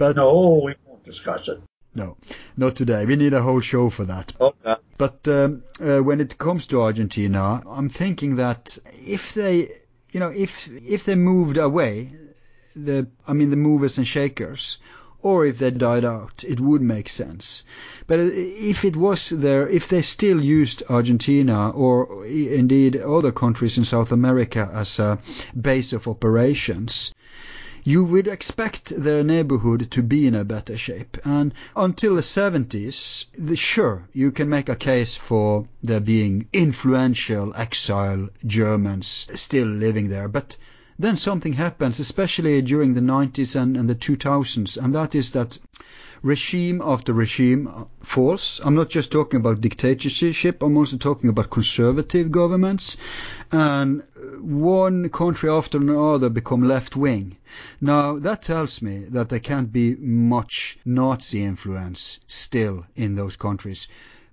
But 0.00 0.16
no, 0.16 0.62
we 0.64 0.74
won't 0.86 1.04
discuss 1.04 1.46
it. 1.48 1.60
No, 1.94 2.16
not 2.56 2.74
today. 2.74 3.04
We 3.04 3.16
need 3.16 3.34
a 3.34 3.42
whole 3.42 3.60
show 3.60 3.90
for 3.90 4.06
that. 4.06 4.32
Okay. 4.40 4.76
But 4.96 5.28
um, 5.28 5.62
uh, 5.78 5.98
when 5.98 6.22
it 6.22 6.38
comes 6.38 6.66
to 6.68 6.80
Argentina, 6.80 7.62
I'm 7.66 7.90
thinking 7.90 8.36
that 8.36 8.78
if 9.06 9.34
they, 9.34 9.68
you 10.10 10.18
know, 10.20 10.30
if 10.30 10.68
if 10.68 11.04
they 11.04 11.16
moved 11.16 11.58
away, 11.58 12.14
the 12.74 13.08
I 13.28 13.34
mean 13.34 13.50
the 13.50 13.56
movers 13.68 13.98
and 13.98 14.06
shakers, 14.06 14.78
or 15.20 15.44
if 15.44 15.58
they 15.58 15.70
died 15.70 16.06
out, 16.06 16.44
it 16.44 16.60
would 16.60 16.80
make 16.80 17.10
sense. 17.10 17.64
But 18.06 18.20
if 18.20 18.86
it 18.86 18.96
was 18.96 19.28
there, 19.28 19.68
if 19.68 19.86
they 19.88 20.00
still 20.00 20.42
used 20.42 20.82
Argentina 20.88 21.68
or 21.72 22.24
indeed 22.24 22.96
other 22.96 23.32
countries 23.32 23.76
in 23.76 23.84
South 23.84 24.12
America 24.12 24.70
as 24.72 24.98
a 24.98 25.18
base 25.60 25.92
of 25.92 26.08
operations, 26.08 27.12
you 27.82 28.04
would 28.04 28.28
expect 28.28 28.90
their 28.94 29.24
neighborhood 29.24 29.90
to 29.90 30.02
be 30.02 30.26
in 30.26 30.34
a 30.34 30.44
better 30.44 30.76
shape. 30.76 31.16
And 31.24 31.54
until 31.74 32.14
the 32.14 32.20
70s, 32.20 33.24
the, 33.38 33.56
sure, 33.56 34.08
you 34.12 34.30
can 34.30 34.48
make 34.48 34.68
a 34.68 34.76
case 34.76 35.14
for 35.14 35.66
there 35.82 36.00
being 36.00 36.46
influential 36.52 37.54
exile 37.56 38.28
Germans 38.44 39.28
still 39.34 39.66
living 39.66 40.08
there. 40.10 40.28
But 40.28 40.56
then 40.98 41.16
something 41.16 41.54
happens, 41.54 41.98
especially 41.98 42.60
during 42.60 42.92
the 42.92 43.00
90s 43.00 43.58
and, 43.58 43.76
and 43.76 43.88
the 43.88 43.94
2000s, 43.94 44.76
and 44.76 44.94
that 44.94 45.14
is 45.14 45.30
that 45.30 45.58
regime 46.22 46.82
after 46.84 47.12
regime 47.12 47.86
falls. 48.00 48.60
I'm 48.64 48.74
not 48.74 48.90
just 48.90 49.10
talking 49.10 49.40
about 49.40 49.60
dictatorship, 49.60 50.62
I'm 50.62 50.76
also 50.76 50.96
talking 50.96 51.30
about 51.30 51.50
conservative 51.50 52.30
governments. 52.30 52.96
And 53.50 54.02
one 54.40 55.08
country 55.08 55.48
after 55.48 55.78
another 55.78 56.28
become 56.28 56.62
left 56.62 56.96
wing. 56.96 57.36
Now 57.80 58.18
that 58.18 58.42
tells 58.42 58.82
me 58.82 59.04
that 59.08 59.28
there 59.28 59.40
can't 59.40 59.72
be 59.72 59.96
much 59.96 60.78
Nazi 60.84 61.42
influence 61.42 62.20
still 62.28 62.86
in 62.96 63.14
those 63.14 63.36
countries. 63.36 63.88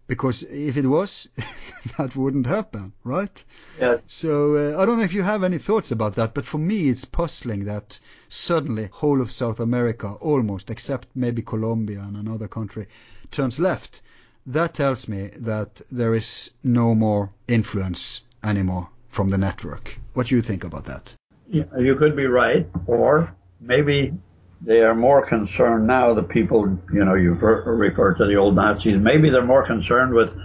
Because 0.07 0.43
if 0.43 0.77
it 0.77 0.88
was, 0.88 1.27
that 1.97 2.15
wouldn't 2.15 2.47
happen, 2.47 2.93
right? 3.03 3.43
Yeah. 3.79 3.97
So 4.07 4.55
uh, 4.55 4.81
I 4.81 4.85
don't 4.85 4.97
know 4.97 5.03
if 5.03 5.13
you 5.13 5.23
have 5.23 5.43
any 5.43 5.57
thoughts 5.57 5.91
about 5.91 6.15
that, 6.15 6.34
but 6.34 6.45
for 6.45 6.57
me 6.57 6.89
it's 6.89 7.05
puzzling 7.05 7.65
that 7.65 7.99
suddenly 8.29 8.89
whole 8.91 9.21
of 9.21 9.31
South 9.31 9.59
America, 9.59 10.07
almost 10.19 10.69
except 10.69 11.07
maybe 11.13 11.41
Colombia 11.41 11.99
and 12.01 12.15
another 12.15 12.47
country, 12.47 12.88
turns 13.31 13.59
left. 13.59 14.01
That 14.45 14.73
tells 14.73 15.09
me 15.09 15.29
that 15.39 15.81
there 15.91 16.15
is 16.15 16.51
no 16.63 16.95
more 16.95 17.31
influence 17.47 18.21
anymore 18.43 18.89
from 19.09 19.29
the 19.29 19.38
network. 19.38 19.99
What 20.13 20.27
do 20.27 20.35
you 20.35 20.41
think 20.41 20.63
about 20.63 20.85
that? 20.85 21.13
Yeah, 21.49 21.65
you 21.77 21.95
could 21.95 22.15
be 22.15 22.27
right, 22.27 22.67
or 22.88 23.34
maybe 23.59 24.13
they 24.61 24.81
are 24.81 24.95
more 24.95 25.25
concerned 25.25 25.88
now. 25.88 26.13
The 26.13 26.23
people, 26.23 26.79
you 26.91 27.05
know, 27.05 27.15
you 27.15 27.34
refer 27.34 28.13
to 28.15 28.25
the 28.25 28.35
old 28.35 28.55
Nazis. 28.55 28.97
Maybe 28.97 29.29
they're 29.29 29.45
more 29.45 29.65
concerned 29.65 30.13
with 30.13 30.35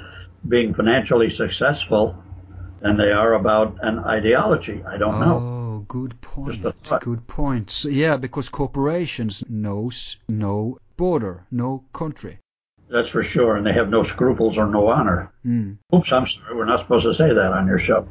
being 0.47 0.75
financially 0.75 1.31
successful 1.31 2.23
than 2.81 2.97
they 2.97 3.13
are 3.13 3.35
about 3.35 3.79
an 3.83 4.01
ideology. 4.01 4.83
I 4.85 4.99
don't 4.99 5.15
oh, 5.15 5.25
know. 5.25 5.39
Oh, 5.39 5.85
good 5.89 6.21
point. 6.21 6.63
Good 7.01 7.27
point. 7.27 7.71
So, 7.71 7.89
yeah, 7.89 8.17
because 8.17 8.49
corporations 8.49 9.45
knows 9.49 10.19
no 10.29 10.79
border, 10.97 11.47
no 11.51 11.85
country. 11.93 12.39
That's 12.91 13.09
for 13.09 13.23
sure, 13.23 13.57
and 13.57 13.67
they 13.67 13.73
have 13.73 13.89
no 13.89 14.03
scruples 14.03 14.59
or 14.59 14.67
no 14.67 14.89
honor. 14.89 15.33
Mm. 15.47 15.79
Oops, 15.95 16.13
I'm 16.13 16.27
sorry. 16.27 16.55
We're 16.55 16.67
not 16.67 16.81
supposed 16.81 17.07
to 17.07 17.15
say 17.15 17.33
that 17.33 17.53
on 17.53 17.67
your 17.67 17.79
show. 17.79 18.07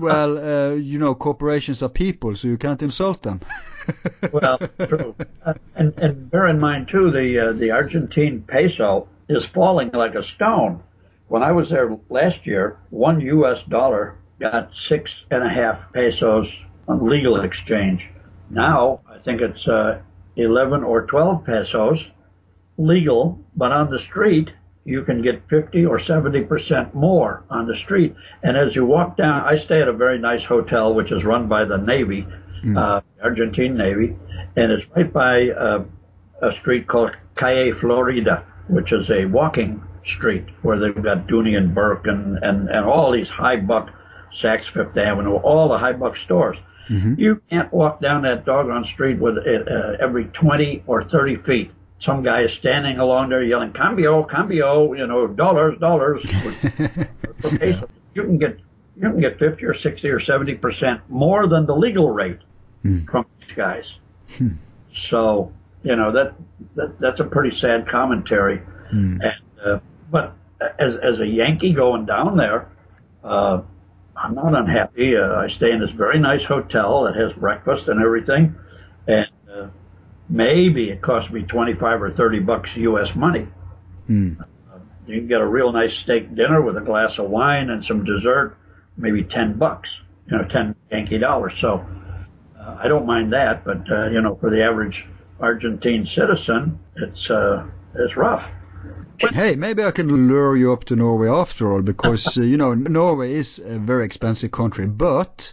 Well, 0.00 0.38
uh, 0.38 0.74
you 0.74 0.98
know, 0.98 1.14
corporations 1.14 1.82
are 1.82 1.88
people, 1.88 2.36
so 2.36 2.48
you 2.48 2.58
can't 2.58 2.82
insult 2.82 3.22
them. 3.22 3.40
well, 4.32 4.58
true. 4.86 5.14
Uh, 5.44 5.54
and, 5.74 5.98
and 5.98 6.30
bear 6.30 6.46
in 6.48 6.58
mind 6.58 6.88
too, 6.88 7.10
the 7.10 7.38
uh, 7.38 7.52
the 7.52 7.70
Argentine 7.70 8.42
peso 8.46 9.08
is 9.28 9.44
falling 9.44 9.90
like 9.92 10.14
a 10.14 10.22
stone. 10.22 10.82
When 11.28 11.42
I 11.42 11.52
was 11.52 11.70
there 11.70 11.96
last 12.08 12.46
year, 12.46 12.78
one 12.90 13.20
U.S. 13.20 13.62
dollar 13.68 14.16
got 14.40 14.74
six 14.74 15.24
and 15.30 15.42
a 15.42 15.48
half 15.48 15.92
pesos 15.92 16.58
on 16.86 17.06
legal 17.06 17.40
exchange. 17.40 18.08
Now 18.50 19.00
I 19.10 19.18
think 19.18 19.40
it's 19.40 19.68
uh, 19.68 20.00
11 20.36 20.84
or 20.84 21.06
12 21.06 21.44
pesos 21.44 22.06
legal, 22.78 23.44
but 23.56 23.72
on 23.72 23.90
the 23.90 23.98
street 23.98 24.50
you 24.88 25.02
can 25.02 25.20
get 25.20 25.46
50 25.48 25.84
or 25.84 25.98
70 25.98 26.44
percent 26.44 26.94
more 26.94 27.44
on 27.50 27.66
the 27.66 27.76
street. 27.76 28.14
And 28.42 28.56
as 28.56 28.74
you 28.74 28.86
walk 28.86 29.18
down, 29.18 29.42
I 29.42 29.56
stay 29.56 29.82
at 29.82 29.88
a 29.88 29.92
very 29.92 30.18
nice 30.18 30.44
hotel 30.44 30.94
which 30.94 31.12
is 31.12 31.24
run 31.24 31.46
by 31.46 31.66
the 31.66 31.76
Navy, 31.76 32.26
mm. 32.64 32.76
uh, 32.76 33.02
Argentine 33.22 33.76
Navy, 33.76 34.16
and 34.56 34.72
it's 34.72 34.88
right 34.96 35.12
by 35.12 35.50
uh, 35.50 35.84
a 36.40 36.52
street 36.52 36.86
called 36.86 37.14
Calle 37.34 37.74
Florida, 37.74 38.46
which 38.68 38.92
is 38.92 39.10
a 39.10 39.26
walking 39.26 39.82
street 40.04 40.46
where 40.62 40.78
they've 40.78 41.02
got 41.02 41.26
Dooney 41.26 41.54
and 41.58 41.74
Bourke 41.74 42.06
and, 42.06 42.38
and, 42.42 42.70
and 42.70 42.86
all 42.86 43.12
these 43.12 43.28
high 43.28 43.56
buck 43.56 43.90
Saks 44.32 44.70
Fifth 44.70 44.96
Avenue, 44.96 45.36
all 45.36 45.68
the 45.68 45.78
high 45.78 45.92
buck 45.92 46.16
stores. 46.16 46.56
Mm-hmm. 46.88 47.14
You 47.18 47.42
can't 47.50 47.70
walk 47.72 48.00
down 48.00 48.22
that 48.22 48.46
doggone 48.46 48.86
street 48.86 49.18
with 49.18 49.36
uh, 49.36 49.96
every 50.00 50.24
20 50.26 50.84
or 50.86 51.04
30 51.04 51.36
feet. 51.36 51.70
Some 52.00 52.22
guy 52.22 52.42
is 52.42 52.52
standing 52.52 52.98
along 52.98 53.30
there 53.30 53.42
yelling, 53.42 53.72
"Cambio, 53.72 54.22
cambio," 54.22 54.92
you 54.92 55.06
know, 55.06 55.26
dollars, 55.26 55.78
dollars. 55.78 56.24
You 58.14 58.24
can 58.24 58.38
get 58.38 58.58
you 58.96 59.02
can 59.02 59.20
get 59.20 59.38
50 59.38 59.64
or 59.64 59.74
60 59.74 60.08
or 60.08 60.18
70 60.18 60.54
percent 60.56 61.00
more 61.08 61.46
than 61.46 61.66
the 61.66 61.76
legal 61.76 62.10
rate 62.10 62.40
mm. 62.84 63.08
from 63.08 63.26
these 63.38 63.56
guys. 63.56 63.94
Hmm. 64.36 64.48
So 64.92 65.52
you 65.84 65.94
know 65.94 66.12
that, 66.12 66.34
that 66.74 66.98
that's 66.98 67.20
a 67.20 67.24
pretty 67.24 67.54
sad 67.56 67.86
commentary. 67.86 68.60
Mm. 68.92 69.20
And 69.22 69.34
uh, 69.64 69.78
but 70.10 70.34
as 70.78 70.96
as 70.96 71.20
a 71.20 71.26
Yankee 71.26 71.72
going 71.72 72.06
down 72.06 72.36
there, 72.36 72.68
uh, 73.22 73.62
I'm 74.16 74.34
not 74.34 74.56
unhappy. 74.56 75.16
Uh, 75.16 75.36
I 75.36 75.48
stay 75.48 75.70
in 75.70 75.80
this 75.80 75.92
very 75.92 76.18
nice 76.18 76.44
hotel 76.44 77.04
that 77.04 77.14
has 77.14 77.32
breakfast 77.34 77.86
and 77.88 78.02
everything, 78.02 78.56
and 79.06 79.28
maybe 80.28 80.90
it 80.90 81.00
costs 81.00 81.30
me 81.30 81.42
25 81.42 82.02
or 82.02 82.10
30 82.12 82.40
bucks 82.40 82.76
U.S. 82.76 83.14
money. 83.14 83.46
Mm. 84.08 84.40
Uh, 84.40 84.78
you 85.06 85.18
can 85.18 85.28
get 85.28 85.40
a 85.40 85.46
real 85.46 85.72
nice 85.72 85.94
steak 85.94 86.34
dinner 86.34 86.60
with 86.60 86.76
a 86.76 86.80
glass 86.80 87.18
of 87.18 87.30
wine 87.30 87.70
and 87.70 87.84
some 87.84 88.04
dessert, 88.04 88.56
maybe 88.96 89.22
10 89.22 89.58
bucks, 89.58 89.90
you 90.30 90.36
know, 90.36 90.44
10 90.44 90.74
Yankee 90.90 91.18
dollars. 91.18 91.58
So 91.58 91.86
uh, 92.58 92.76
I 92.78 92.88
don't 92.88 93.06
mind 93.06 93.32
that, 93.32 93.64
but 93.64 93.90
uh, 93.90 94.08
you 94.08 94.20
know, 94.20 94.36
for 94.36 94.50
the 94.50 94.62
average 94.62 95.06
Argentine 95.40 96.04
citizen, 96.04 96.78
it's 96.96 97.30
uh, 97.30 97.66
it's 97.94 98.16
rough. 98.16 98.48
Hey, 99.32 99.56
maybe 99.56 99.82
I 99.82 99.90
can 99.90 100.28
lure 100.28 100.56
you 100.56 100.72
up 100.72 100.84
to 100.84 100.96
Norway 100.96 101.28
after 101.28 101.72
all, 101.72 101.82
because 101.82 102.38
uh, 102.38 102.42
you 102.42 102.56
know 102.56 102.74
Norway 102.74 103.32
is 103.32 103.58
a 103.58 103.78
very 103.78 104.04
expensive 104.04 104.52
country, 104.52 104.86
but 104.86 105.52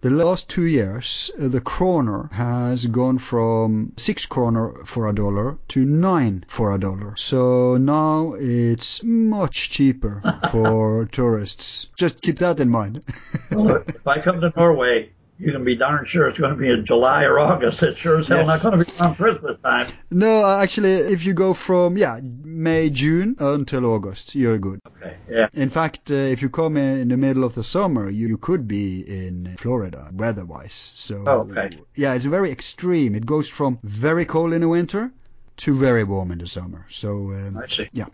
the 0.00 0.10
last 0.10 0.48
two 0.48 0.64
years 0.64 1.30
uh, 1.40 1.48
the 1.48 1.60
kroner 1.60 2.28
has 2.32 2.86
gone 2.86 3.18
from 3.18 3.92
six 3.96 4.26
kroner 4.26 4.72
for 4.84 5.08
a 5.08 5.14
dollar 5.14 5.58
to 5.68 5.84
nine 5.84 6.44
for 6.48 6.72
a 6.74 6.78
dollar. 6.78 7.16
So 7.16 7.76
now 7.76 8.34
it's 8.38 9.02
much 9.02 9.70
cheaper 9.70 10.22
for 10.50 11.06
tourists. 11.06 11.88
Just 11.96 12.20
keep 12.20 12.38
that 12.38 12.60
in 12.60 12.68
mind. 12.68 13.04
well, 13.50 13.82
if 13.86 14.06
I 14.06 14.20
come 14.20 14.40
to 14.40 14.52
Norway, 14.56 15.10
you 15.38 15.52
can 15.52 15.64
be 15.64 15.76
darn 15.76 16.04
sure 16.06 16.28
it's 16.28 16.38
going 16.38 16.52
to 16.52 16.56
be 16.56 16.70
in 16.70 16.84
July 16.84 17.24
or 17.24 17.38
August. 17.38 17.82
It's 17.82 17.98
sure 17.98 18.20
as 18.20 18.26
hell 18.26 18.38
yes. 18.38 18.46
not 18.46 18.62
going 18.62 18.78
to 18.78 18.90
be 18.90 18.98
around 18.98 19.16
Christmas 19.16 19.58
time. 19.62 19.86
No, 20.10 20.44
actually, 20.46 20.92
if 20.92 21.24
you 21.26 21.34
go 21.34 21.54
from 21.54 21.96
yeah 21.96 22.20
May 22.22 22.90
June 22.90 23.36
until 23.38 23.86
August, 23.86 24.34
you're 24.34 24.58
good. 24.58 24.80
Okay. 24.86 25.16
Yeah. 25.28 25.48
In 25.52 25.68
fact, 25.68 26.10
uh, 26.10 26.14
if 26.14 26.42
you 26.42 26.48
come 26.48 26.76
in 26.76 27.08
the 27.08 27.16
middle 27.16 27.44
of 27.44 27.54
the 27.54 27.64
summer, 27.64 28.08
you, 28.08 28.28
you 28.28 28.38
could 28.38 28.66
be 28.66 29.00
in 29.00 29.56
Florida 29.58 30.10
weather-wise. 30.12 30.92
So 30.96 31.24
oh, 31.26 31.40
okay. 31.50 31.70
Yeah, 31.94 32.14
it's 32.14 32.24
very 32.24 32.50
extreme. 32.50 33.14
It 33.14 33.26
goes 33.26 33.48
from 33.48 33.78
very 33.82 34.24
cold 34.24 34.52
in 34.52 34.62
the 34.62 34.68
winter 34.68 35.12
to 35.58 35.76
very 35.76 36.04
warm 36.04 36.30
in 36.30 36.38
the 36.38 36.48
summer. 36.48 36.86
So 36.88 37.08
um, 37.32 37.56
I 37.56 37.66
see. 37.68 37.88
Yeah. 37.92 38.06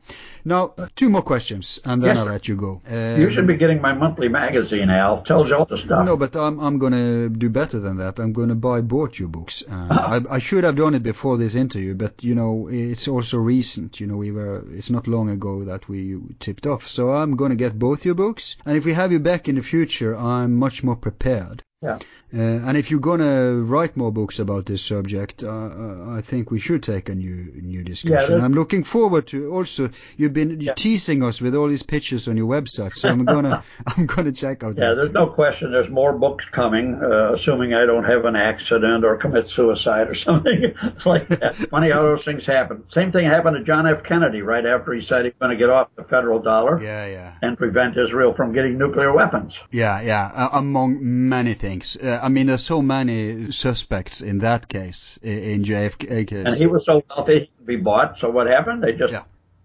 Now 0.45 0.75
two 0.97 1.11
more 1.11 1.23
questions, 1.23 1.81
and 1.85 2.03
then 2.03 2.17
yes, 2.17 2.19
I'll 2.19 2.33
let 2.33 2.49
you 2.49 2.57
go. 2.57 2.81
Um, 2.89 3.21
you 3.21 3.31
should 3.31 3.47
be 3.47 3.57
getting 3.57 3.81
my 3.81 3.93
monthly 3.93 4.29
magazine, 4.29 4.91
Al. 4.91 5.23
Tells 5.23 5.51
you 5.51 5.57
all 5.57 5.65
the 5.65 5.79
stuff. 5.79 6.05
No, 6.05 6.17
but 6.17 6.37
I'm 6.37 6.59
I'm 6.61 6.79
gonna 6.79 7.29
do 7.29 7.49
better 7.51 7.79
than 7.79 7.97
that. 7.99 8.19
I'm 8.19 8.33
gonna 8.33 8.55
buy 8.55 8.81
both 8.81 9.19
your 9.19 9.29
books. 9.29 9.63
Uh, 9.71 10.21
I 10.31 10.37
I 10.37 10.39
should 10.39 10.65
have 10.65 10.77
done 10.77 10.95
it 10.95 11.03
before 11.03 11.37
this 11.37 11.55
interview, 11.55 11.95
but 11.95 12.23
you 12.23 12.35
know 12.35 12.69
it's 12.71 13.09
also 13.09 13.39
recent. 13.39 14.01
You 14.01 14.07
know 14.07 14.17
we 14.17 14.33
were 14.33 14.65
it's 14.73 14.91
not 14.91 15.07
long 15.07 15.29
ago 15.31 15.65
that 15.65 15.89
we 15.89 16.19
tipped 16.39 16.67
off. 16.67 16.87
So 16.87 17.13
I'm 17.13 17.37
gonna 17.37 17.57
get 17.57 17.79
both 17.79 18.05
your 18.05 18.15
books, 18.15 18.57
and 18.65 18.77
if 18.77 18.85
we 18.85 18.93
have 18.93 19.13
you 19.13 19.21
back 19.21 19.49
in 19.49 19.57
the 19.57 19.63
future, 19.63 20.17
I'm 20.17 20.55
much 20.55 20.83
more 20.83 20.97
prepared. 20.97 21.63
Yeah. 21.83 21.99
Uh, 22.35 22.67
and 22.67 22.77
if 22.77 22.91
you're 22.91 23.01
gonna 23.01 23.55
write 23.55 23.97
more 23.97 24.11
books 24.11 24.39
about 24.39 24.67
this 24.67 24.83
subject, 24.83 25.43
uh, 25.43 25.49
uh 25.49 26.17
I 26.17 26.21
think 26.23 26.51
we 26.51 26.59
should 26.59 26.83
take 26.83 27.09
a 27.09 27.15
new 27.15 27.53
new 27.61 27.83
discussion. 27.83 28.39
Yeah, 28.39 28.45
I'm 28.45 28.55
looking 28.55 28.85
forward 28.85 29.27
to. 29.29 29.53
Also, 29.53 29.91
you've 30.17 30.33
been 30.33 30.61
yeah. 30.61 30.73
teasing 30.75 31.23
us 31.23 31.41
with 31.41 31.55
all 31.55 31.69
these 31.69 31.83
pictures 31.83 32.29
on 32.29 32.37
your 32.37 32.49
website, 32.49 32.97
so 32.97 33.09
I'm 33.09 33.25
gonna 33.25 33.63
I'm 33.87 34.07
gonna 34.07 34.33
check 34.33 34.63
out. 34.63 34.79
Yeah, 34.79 34.95
there's 34.95 35.09
too. 35.09 35.13
no 35.13 35.27
question. 35.27 35.73
There's 35.73 35.91
more 35.91 36.13
books 36.13 36.45
coming, 36.51 37.01
uh, 37.03 37.33
assuming 37.33 37.75
I 37.75 37.85
don't 37.85 38.05
have 38.05 38.25
an 38.25 38.37
accident 38.37 39.05
or 39.05 39.17
commit 39.17 39.51
suicide 39.51 40.09
or 40.09 40.15
something 40.27 40.75
like 41.05 41.29
that. 41.29 41.55
Funny 41.55 41.91
how 41.91 42.03
those 42.03 42.25
things 42.25 42.47
happen. 42.47 42.85
Same 42.91 43.13
thing 43.13 43.27
happened 43.27 43.57
to 43.57 43.65
John 43.65 43.87
F. 43.87 44.03
Kennedy 44.03 44.43
right 44.43 44.65
after 44.65 44.93
he 44.93 45.03
said 45.03 45.25
he 45.25 45.31
was 45.31 45.39
going 45.39 45.51
to 45.51 45.57
get 45.57 45.71
off 45.71 45.89
the 45.97 46.05
federal 46.05 46.41
dollar. 46.41 46.83
Yeah, 46.83 47.07
yeah. 47.07 47.35
And 47.43 47.59
prevent 47.59 47.97
Israel 47.97 48.33
from 48.33 48.53
getting 48.53 48.79
nuclear 48.79 49.13
weapons. 49.13 49.59
Yeah, 49.71 50.01
yeah. 50.01 50.49
among 50.53 50.99
many 51.29 51.55
things. 51.55 51.97
Uh, 51.97 52.21
I 52.23 52.29
mean, 52.29 52.47
there's 52.47 52.65
so 52.65 52.81
many 52.81 53.51
suspects 53.51 54.21
in 54.21 54.39
that 54.39 54.69
case, 54.69 55.19
in 55.23 55.65
JFK 55.65 56.29
case. 56.29 56.47
And 56.47 56.57
he 56.57 56.67
was 56.67 56.85
so 56.85 57.03
wealthy 57.11 57.51
could 57.57 57.67
be 57.67 57.77
bought. 57.77 58.21
So 58.21 58.31
what 58.31 58.47
happened? 58.47 58.83
They 58.83 58.93
just, 58.93 59.13
yeah. 59.13 59.25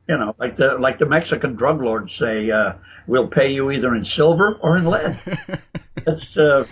you 0.10 0.18
know, 0.18 0.36
like 0.40 0.58
the 0.58 0.78
like 0.80 0.98
the 0.98 1.06
Mexican 1.06 1.56
drug 1.56 1.82
lords 1.82 2.16
say, 2.16 2.50
uh, 2.50 2.74
we'll 3.06 3.28
pay 3.28 3.52
you 3.52 3.70
either 3.70 3.96
in 3.96 4.06
silver 4.06 4.58
or 4.62 4.78
in 4.78 4.86
lead. 4.86 5.20
It's 6.06 6.38
uh, 6.38 6.66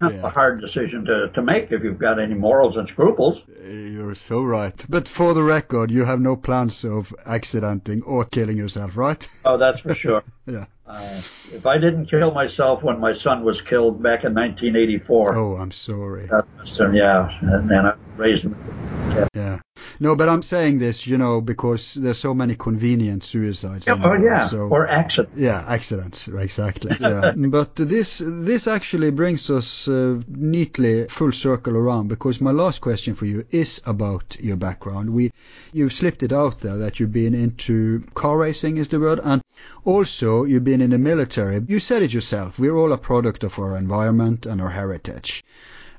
not 0.00 0.14
yeah. 0.14 0.26
a 0.26 0.28
hard 0.28 0.60
decision 0.60 1.04
to, 1.04 1.28
to 1.28 1.42
make 1.42 1.70
if 1.70 1.84
you've 1.84 1.98
got 1.98 2.18
any 2.18 2.34
morals 2.34 2.76
and 2.76 2.88
scruples. 2.88 3.42
You're 3.64 4.14
so 4.14 4.42
right. 4.42 4.74
But 4.88 5.08
for 5.08 5.34
the 5.34 5.42
record, 5.42 5.90
you 5.90 6.04
have 6.04 6.20
no 6.20 6.36
plans 6.36 6.84
of 6.84 7.14
accidenting 7.26 8.02
or 8.02 8.24
killing 8.24 8.56
yourself, 8.56 8.96
right? 8.96 9.28
Oh, 9.44 9.56
that's 9.56 9.80
for 9.80 9.94
sure. 9.94 10.24
yeah. 10.46 10.64
Uh, 10.88 11.20
if 11.52 11.66
I 11.66 11.76
didn't 11.76 12.06
kill 12.06 12.30
myself 12.32 12.82
when 12.82 12.98
my 12.98 13.12
son 13.12 13.44
was 13.44 13.60
killed 13.60 14.02
back 14.02 14.24
in 14.24 14.32
1984. 14.34 15.36
Oh, 15.36 15.56
I'm 15.56 15.70
sorry. 15.70 16.30
Uh, 16.30 16.42
yeah, 16.92 17.28
and, 17.42 17.70
and 17.70 17.88
I 17.88 17.94
raised 18.16 18.44
him. 18.44 18.56
Yeah. 19.34 19.58
No, 20.00 20.16
but 20.16 20.28
I'm 20.28 20.42
saying 20.42 20.78
this, 20.78 21.06
you 21.06 21.18
know, 21.18 21.40
because 21.40 21.94
there's 21.94 22.18
so 22.18 22.34
many 22.34 22.54
convenient 22.54 23.24
suicides. 23.24 23.86
Yeah, 23.86 23.94
oh 24.02 24.12
anymore, 24.12 24.30
yeah, 24.30 24.46
so- 24.46 24.68
or 24.68 24.86
accidents. 24.88 25.38
Yeah, 25.38 25.64
accidents, 25.66 26.28
exactly. 26.28 26.96
Yeah. 27.00 27.32
but 27.36 27.76
this 27.76 28.22
this 28.24 28.66
actually 28.66 29.10
brings 29.10 29.50
us 29.50 29.88
uh, 29.88 30.20
neatly 30.28 31.06
full 31.08 31.32
circle 31.32 31.76
around 31.76 32.08
because 32.08 32.40
my 32.40 32.50
last 32.50 32.80
question 32.80 33.14
for 33.14 33.26
you 33.26 33.44
is 33.50 33.80
about 33.86 34.36
your 34.40 34.56
background. 34.56 35.10
We 35.10 35.32
you've 35.72 35.92
slipped 35.92 36.22
it 36.22 36.32
out 36.32 36.60
there 36.60 36.76
that 36.76 37.00
you've 37.00 37.12
been 37.12 37.34
into 37.34 38.00
car 38.14 38.38
racing 38.38 38.76
is 38.76 38.88
the 38.88 39.00
word 39.00 39.20
and 39.22 39.42
also 39.84 40.44
you've 40.44 40.64
been 40.64 40.80
in 40.80 40.90
the 40.90 40.98
military. 40.98 41.60
You 41.66 41.80
said 41.80 42.02
it 42.02 42.12
yourself. 42.12 42.58
We're 42.58 42.76
all 42.76 42.92
a 42.92 42.98
product 42.98 43.44
of 43.44 43.58
our 43.58 43.76
environment 43.76 44.46
and 44.46 44.60
our 44.60 44.70
heritage. 44.70 45.44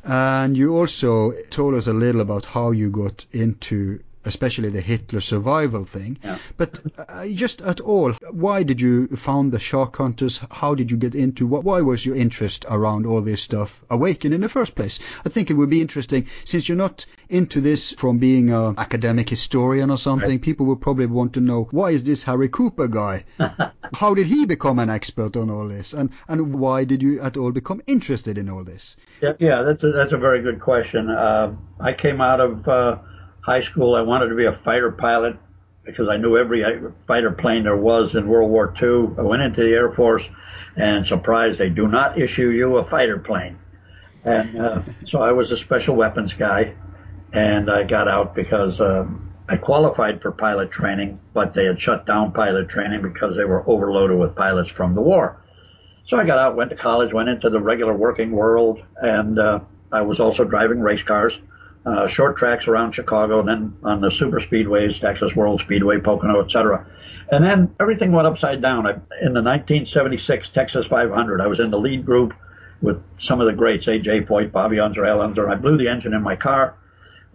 And 0.04 0.58
you 0.58 0.76
also 0.76 1.32
told 1.50 1.76
us 1.76 1.88
a 1.88 1.94
little 1.94 2.22
about 2.22 2.46
how 2.46 2.72
you 2.72 2.90
got 2.90 3.26
into 3.32 4.00
especially 4.26 4.70
the 4.70 4.82
Hitler 4.82 5.22
survival 5.22 5.86
thing. 5.86 6.18
Yeah. 6.24 6.38
But 6.58 6.80
uh, 6.98 7.28
just 7.28 7.62
at 7.62 7.80
all, 7.80 8.14
why 8.32 8.64
did 8.64 8.82
you 8.82 9.08
found 9.08 9.52
the 9.52 9.60
shark 9.60 9.96
hunters? 9.96 10.42
How 10.52 10.76
did 10.76 10.92
you 10.92 10.98
get 10.98 11.16
into 11.16 11.48
what? 11.48 11.64
Why 11.64 11.82
was 11.82 12.06
your 12.06 12.16
interest 12.16 12.66
around 12.70 13.06
all 13.06 13.22
this 13.22 13.42
stuff 13.42 13.82
awakened 13.90 14.34
in 14.34 14.42
the 14.42 14.50
first 14.50 14.76
place? 14.76 15.00
I 15.26 15.30
think 15.30 15.50
it 15.50 15.54
would 15.54 15.70
be 15.70 15.82
interesting 15.82 16.28
since 16.44 16.68
you're 16.68 16.78
not 16.78 17.06
into 17.30 17.62
this 17.62 17.94
from 17.94 18.18
being 18.18 18.52
an 18.52 18.76
academic 18.78 19.30
historian 19.30 19.90
or 19.90 19.98
something. 19.98 20.40
People 20.40 20.66
would 20.68 20.82
probably 20.82 21.06
want 21.06 21.34
to 21.34 21.42
know 21.42 21.68
why 21.72 21.92
is 21.92 22.04
this 22.04 22.24
Harry 22.24 22.50
Cooper 22.50 22.88
guy? 22.88 23.24
How 23.94 24.14
did 24.14 24.28
he 24.28 24.46
become 24.46 24.80
an 24.80 24.90
expert 24.90 25.38
on 25.38 25.50
all 25.50 25.68
this? 25.68 25.94
And 25.94 26.10
and 26.28 26.54
why 26.54 26.84
did 26.84 27.02
you 27.02 27.22
at 27.22 27.38
all 27.38 27.52
become 27.52 27.82
interested 27.88 28.38
in 28.38 28.50
all 28.50 28.64
this? 28.64 28.98
Yeah, 29.22 29.64
that's 29.64 29.84
a, 29.84 29.92
that's 29.92 30.14
a 30.14 30.18
very 30.18 30.42
good 30.42 30.62
question. 30.62 31.10
Uh, 31.10 31.56
I 31.80 31.94
came 31.94 32.22
out 32.22 32.40
of 32.40 32.68
uh, 32.68 33.00
high 33.42 33.60
school. 33.60 33.96
I 33.96 34.02
wanted 34.02 34.30
to 34.30 34.36
be 34.36 34.46
a 34.46 34.54
fighter 34.54 34.92
pilot 34.92 35.38
because 35.84 36.08
I 36.08 36.18
knew 36.18 36.38
every 36.38 36.64
fighter 37.08 37.32
plane 37.32 37.64
there 37.64 37.76
was 37.76 38.16
in 38.16 38.28
World 38.28 38.50
War 38.50 38.74
II. 38.82 39.10
I 39.18 39.22
went 39.22 39.42
into 39.42 39.62
the 39.62 39.74
Air 39.74 39.92
Force, 39.92 40.24
and 40.76 41.06
surprised 41.06 41.60
they 41.60 41.70
do 41.70 41.88
not 41.88 42.20
issue 42.20 42.50
you 42.50 42.78
a 42.78 42.86
fighter 42.86 43.18
plane. 43.18 43.58
And 44.24 44.58
uh, 44.58 44.82
so 45.06 45.22
I 45.22 45.32
was 45.32 45.52
a 45.52 45.58
special 45.58 45.96
weapons 45.96 46.34
guy, 46.34 46.76
and 47.34 47.70
I 47.70 47.84
got 47.84 48.08
out 48.08 48.36
because 48.36 48.80
um, 48.80 49.34
I 49.48 49.58
qualified 49.58 50.22
for 50.22 50.32
pilot 50.32 50.72
training, 50.72 51.20
but 51.34 51.54
they 51.54 51.66
had 51.66 51.82
shut 51.82 52.06
down 52.06 52.32
pilot 52.32 52.70
training 52.70 53.02
because 53.02 53.36
they 53.36 53.46
were 53.46 53.68
overloaded 53.68 54.18
with 54.18 54.36
pilots 54.36 54.72
from 54.72 54.96
the 54.96 55.02
war. 55.02 55.42
So 56.10 56.18
I 56.18 56.26
got 56.26 56.40
out, 56.40 56.56
went 56.56 56.72
to 56.72 56.76
college, 56.76 57.14
went 57.14 57.30
into 57.30 57.52
the 57.52 57.60
regular 57.60 57.94
working 57.94 58.32
world, 58.32 58.84
and 58.98 59.38
uh, 59.38 59.60
I 59.92 60.02
was 60.02 60.20
also 60.20 60.44
driving 60.44 60.80
race 60.80 61.04
cars, 61.04 61.38
uh, 61.86 62.08
short 62.08 62.36
tracks 62.36 62.68
around 62.68 62.94
Chicago, 62.94 63.40
and 63.42 63.48
then 63.48 63.78
on 63.84 64.02
the 64.02 64.10
super 64.10 64.42
speedways, 64.42 65.00
Texas 65.00 65.36
World 65.36 65.62
Speedway, 65.62 66.00
Pocono, 66.00 66.44
etc. 66.44 66.84
And 67.32 67.44
then 67.46 67.76
everything 67.80 68.12
went 68.12 68.26
upside 68.26 68.60
down. 68.60 68.88
I, 68.88 68.94
in 69.22 69.34
the 69.36 69.44
1976 69.44 70.50
Texas 70.50 70.88
500, 70.88 71.42
I 71.42 71.46
was 71.46 71.60
in 71.60 71.70
the 71.70 71.78
lead 71.78 72.08
group 72.08 72.34
with 72.82 73.04
some 73.20 73.40
of 73.40 73.46
the 73.46 73.54
greats, 73.54 73.88
A.J. 73.88 74.22
Foyt, 74.22 74.52
Bobby 74.52 74.80
Unser, 74.80 75.06
Al 75.06 75.22
Unser. 75.22 75.48
I 75.48 75.56
blew 75.56 75.78
the 75.78 75.88
engine 75.90 76.16
in 76.16 76.24
my 76.24 76.36
car. 76.36 76.76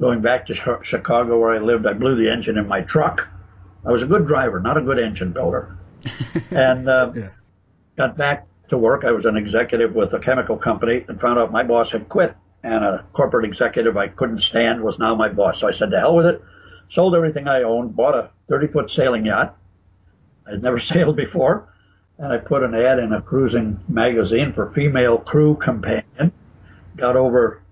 Going 0.00 0.20
back 0.20 0.46
to 0.46 0.54
Ch- 0.54 0.84
Chicago 0.84 1.38
where 1.38 1.52
I 1.52 1.58
lived, 1.58 1.86
I 1.86 1.92
blew 1.92 2.16
the 2.16 2.28
engine 2.28 2.58
in 2.58 2.66
my 2.66 2.80
truck. 2.80 3.28
I 3.86 3.92
was 3.92 4.02
a 4.02 4.06
good 4.06 4.26
driver, 4.26 4.58
not 4.58 4.76
a 4.76 4.82
good 4.82 4.98
engine 4.98 5.30
builder. 5.30 5.76
and 6.50 6.88
uh, 6.88 7.12
Yeah. 7.14 7.28
got 7.96 8.16
back 8.16 8.48
to 8.68 8.78
work. 8.78 9.04
I 9.04 9.12
was 9.12 9.24
an 9.24 9.36
executive 9.36 9.94
with 9.94 10.12
a 10.12 10.18
chemical 10.18 10.56
company 10.56 11.04
and 11.08 11.20
found 11.20 11.38
out 11.38 11.52
my 11.52 11.62
boss 11.62 11.92
had 11.92 12.08
quit. 12.08 12.34
And 12.62 12.82
a 12.82 13.04
corporate 13.12 13.44
executive 13.44 13.96
I 13.96 14.08
couldn't 14.08 14.40
stand 14.40 14.82
was 14.82 14.98
now 14.98 15.14
my 15.14 15.28
boss. 15.28 15.60
So 15.60 15.68
I 15.68 15.72
said, 15.72 15.90
to 15.90 15.98
hell 15.98 16.16
with 16.16 16.26
it. 16.26 16.42
Sold 16.88 17.14
everything 17.14 17.46
I 17.48 17.62
owned, 17.62 17.96
bought 17.96 18.14
a 18.14 18.30
30 18.48 18.68
foot 18.68 18.90
sailing 18.90 19.26
yacht. 19.26 19.56
I'd 20.46 20.62
never 20.62 20.78
sailed 20.92 21.16
before. 21.16 21.68
And 22.18 22.32
I 22.32 22.38
put 22.38 22.62
an 22.62 22.74
ad 22.74 23.00
in 23.00 23.12
a 23.12 23.20
cruising 23.20 23.80
magazine 23.88 24.52
for 24.52 24.70
female 24.70 25.18
crew 25.18 25.56
companion. 25.56 26.32
Got 26.96 27.16
over 27.16 27.62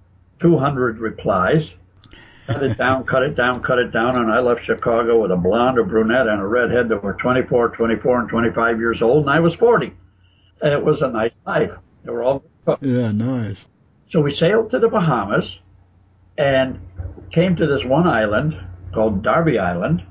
200 0.41 0.99
replies. 0.99 1.71
Cut 2.49 2.63
it 2.65 2.77
down, 2.77 3.05
cut 3.05 3.23
it 3.23 3.37
down, 3.37 3.63
cut 3.63 3.79
it 3.79 3.93
down. 3.93 4.19
And 4.19 4.31
I 4.31 4.41
left 4.41 4.65
Chicago 4.65 5.23
with 5.23 5.31
a 5.31 5.37
blonde, 5.37 5.79
a 5.79 5.85
brunette, 5.85 6.27
and 6.27 6.41
a 6.41 6.47
redhead 6.47 6.89
that 6.89 7.03
were 7.03 7.15
24, 7.15 7.69
24, 7.71 8.21
and 8.21 8.29
25 8.29 8.79
years 8.79 9.01
old. 9.01 9.23
And 9.23 9.31
I 9.31 9.39
was 9.39 9.55
40. 9.55 9.95
And 10.63 10.73
it 10.73 10.85
was 10.85 11.03
a 11.03 11.09
nice 11.09 11.33
life. 11.47 11.73
They 12.05 12.11
were 12.13 12.23
all 12.23 12.45
Yeah, 12.81 13.13
nice. 13.13 13.69
so 14.09 14.21
we 14.21 14.31
sailed 14.31 14.71
to 14.71 14.79
the 14.79 14.89
Bahamas 14.89 15.59
and 16.39 16.79
came 17.33 17.57
to 17.57 17.67
this 17.67 17.85
one 17.85 18.07
island 18.07 18.55
called 18.95 19.23
Darby 19.23 19.59
Island, 19.59 20.03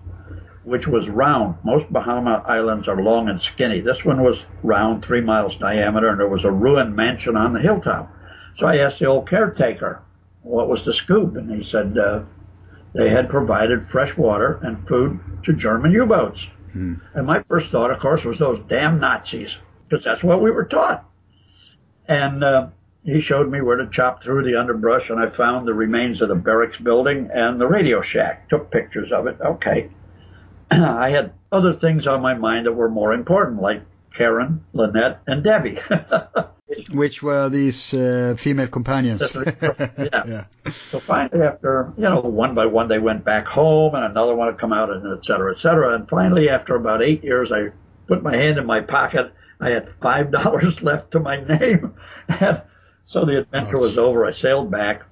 which 0.64 0.88
was 0.88 1.10
round. 1.10 1.56
Most 1.64 1.92
Bahama 1.92 2.44
islands 2.46 2.88
are 2.88 3.02
long 3.02 3.30
and 3.30 3.42
skinny. 3.42 3.80
This 3.82 4.04
one 4.04 4.24
was 4.24 4.46
round, 4.64 5.04
three 5.06 5.22
miles 5.22 5.56
diameter, 5.56 6.10
and 6.10 6.20
there 6.20 6.28
was 6.28 6.44
a 6.46 6.52
ruined 6.52 6.96
mansion 6.96 7.36
on 7.38 7.54
the 7.54 7.60
hilltop. 7.60 8.12
So 8.58 8.68
I 8.68 8.78
asked 8.78 9.00
the 9.00 9.06
old 9.06 9.28
caretaker, 9.30 10.02
what 10.44 10.68
was 10.68 10.84
the 10.84 10.94
scoop? 10.94 11.36
And 11.36 11.50
he 11.50 11.64
said 11.64 11.98
uh, 11.98 12.24
they 12.94 13.10
had 13.10 13.30
provided 13.30 13.90
fresh 13.90 14.18
water 14.18 14.60
and 14.64 14.88
food 14.88 15.20
to 15.44 15.54
German 15.54 15.92
U-boats. 15.92 16.48
And 16.74 17.28
my 17.28 17.44
first 17.50 17.70
thought, 17.72 17.92
of 17.92 18.00
course, 18.00 18.24
was 18.26 18.38
those 18.38 18.60
damn 18.68 19.00
Nazis, 19.00 19.58
because 19.92 20.06
that's 20.06 20.24
what 20.24 20.42
we 20.42 20.50
were 20.52 20.64
taught. 20.64 21.06
And 22.08 22.44
uh, 22.44 22.70
he 23.04 23.20
showed 23.20 23.52
me 23.52 23.62
where 23.62 23.78
to 23.78 23.90
chop 23.90 24.24
through 24.24 24.44
the 24.44 24.60
underbrush, 24.60 25.10
and 25.10 25.20
I 25.20 25.28
found 25.28 25.68
the 25.68 25.74
remains 25.74 26.22
of 26.22 26.30
the 26.30 26.36
barracks 26.36 26.78
building 26.78 27.30
and 27.34 27.60
the 27.60 27.68
radio 27.68 28.02
shack. 28.02 28.48
Took 28.48 28.72
pictures 28.72 29.12
of 29.12 29.28
it. 29.28 29.38
Okay. 29.42 29.90
I 30.72 31.10
had 31.10 31.34
other 31.52 31.74
things 31.74 32.08
on 32.08 32.22
my 32.22 32.34
mind 32.34 32.66
that 32.68 32.74
were 32.74 32.90
more 32.90 33.14
important, 33.14 33.62
like 33.62 33.82
Karen, 34.16 34.64
Lynette, 34.74 35.20
and 35.28 35.44
Debbie. 35.44 35.80
Which 36.94 37.22
were 37.22 37.50
these 37.50 37.94
uh, 37.94 38.36
female 38.38 38.68
companions? 38.68 39.36
Yeah. 39.98 40.24
yeah. 40.26 40.46
so 40.72 41.00
finally, 41.00 41.44
after, 41.44 41.94
you 41.98 42.04
know, 42.04 42.22
one 42.22 42.56
by 42.56 42.66
one, 42.66 42.88
they 42.88 43.00
went 43.00 43.26
back 43.26 43.46
home, 43.46 43.94
and 43.94 44.06
another 44.06 44.36
one 44.36 44.48
had 44.48 44.58
come 44.58 44.72
out, 44.72 44.90
and 44.90 45.18
et 45.18 45.26
cetera, 45.26 45.54
et 45.54 45.60
cetera. 45.60 45.96
And 45.96 46.08
finally, 46.08 46.50
after 46.50 46.76
about 46.76 47.04
eight 47.04 47.24
years, 47.24 47.52
I 47.52 47.72
put 48.08 48.24
my 48.24 48.36
hand 48.36 48.58
in 48.58 48.66
my 48.66 48.80
pocket. 48.80 49.34
I 49.62 49.70
had 49.70 49.88
$5 49.88 50.82
left 50.82 51.12
to 51.12 51.20
my 51.20 51.40
name. 51.40 51.94
And 52.28 52.62
so 53.06 53.26
the 53.26 53.40
adventure 53.40 53.78
was 53.78 53.98
over. 53.98 54.26
I 54.26 54.34
sailed 54.34 54.72
back, 54.72 55.04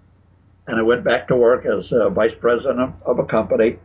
and 0.68 0.78
I 0.80 0.82
went 0.82 1.04
back 1.04 1.28
to 1.28 1.36
work 1.36 1.66
as 1.66 1.94
uh, 1.94 2.10
vice 2.10 2.34
president 2.34 2.80
of, 2.80 2.94
of 3.06 3.20
a 3.20 3.26
company. 3.26 3.78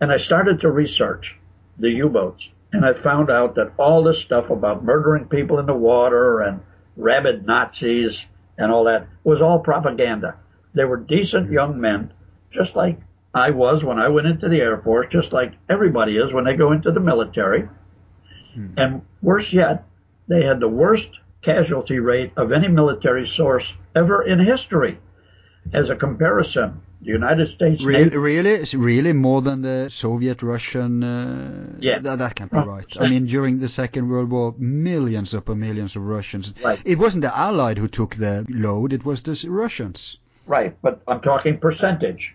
And 0.00 0.12
I 0.12 0.18
started 0.18 0.60
to 0.60 0.70
research 0.70 1.36
the 1.78 1.90
U-boats. 1.90 2.50
And 2.72 2.84
I 2.84 2.94
found 2.94 3.30
out 3.30 3.54
that 3.54 3.72
all 3.78 4.02
this 4.02 4.18
stuff 4.18 4.50
about 4.50 4.84
murdering 4.84 5.26
people 5.26 5.58
in 5.58 5.66
the 5.66 5.74
water 5.74 6.40
and 6.40 6.60
rabid 6.96 7.46
Nazis 7.46 8.26
and 8.58 8.72
all 8.72 8.84
that 8.84 9.06
was 9.24 9.40
all 9.40 9.60
propaganda. 9.60 10.36
They 10.74 10.84
were 10.84 10.96
decent 10.96 11.50
young 11.50 11.80
men, 11.80 12.12
just 12.50 12.74
like 12.74 12.98
I 13.34 13.50
was 13.50 13.84
when 13.84 13.98
I 13.98 14.08
went 14.08 14.26
into 14.26 14.48
the 14.48 14.60
Air 14.60 14.78
Force, 14.78 15.08
just 15.10 15.32
like 15.32 15.52
everybody 15.68 16.16
is 16.16 16.32
when 16.32 16.44
they 16.44 16.54
go 16.54 16.72
into 16.72 16.90
the 16.90 17.00
military. 17.00 17.68
And 18.76 19.02
worse 19.22 19.52
yet, 19.52 19.84
they 20.28 20.44
had 20.44 20.60
the 20.60 20.68
worst 20.68 21.10
casualty 21.42 21.98
rate 21.98 22.32
of 22.36 22.52
any 22.52 22.68
military 22.68 23.26
source 23.26 23.72
ever 23.94 24.22
in 24.22 24.38
history. 24.38 24.98
As 25.72 25.90
a 25.90 25.96
comparison, 25.96 26.80
the 27.02 27.10
United 27.10 27.48
States 27.54 27.82
Really, 27.84 28.04
Navy- 28.04 28.16
really, 28.18 28.50
It's 28.50 28.72
really 28.74 29.12
more 29.12 29.42
than 29.42 29.62
the 29.62 29.88
Soviet 29.90 30.42
Russian. 30.42 31.02
Uh, 31.02 31.76
Yeah. 31.80 31.98
That, 31.98 32.18
that 32.18 32.34
can't 32.36 32.50
be 32.52 32.58
right. 32.58 32.86
I 33.00 33.08
mean, 33.08 33.26
during 33.26 33.58
the 33.58 33.68
Second 33.68 34.08
World 34.08 34.30
War, 34.30 34.54
millions 34.58 35.34
upon 35.34 35.58
millions 35.60 35.96
of 35.96 36.02
Russians. 36.02 36.54
Right. 36.64 36.80
It 36.84 36.98
wasn't 36.98 37.22
the 37.22 37.36
Allied 37.36 37.78
who 37.78 37.88
took 37.88 38.14
the 38.16 38.46
load; 38.48 38.92
it 38.92 39.04
was 39.04 39.22
the 39.22 39.36
Russians. 39.50 40.18
right, 40.46 40.72
but 40.82 41.02
I'm 41.08 41.20
talking 41.20 41.58
percentage. 41.58 42.34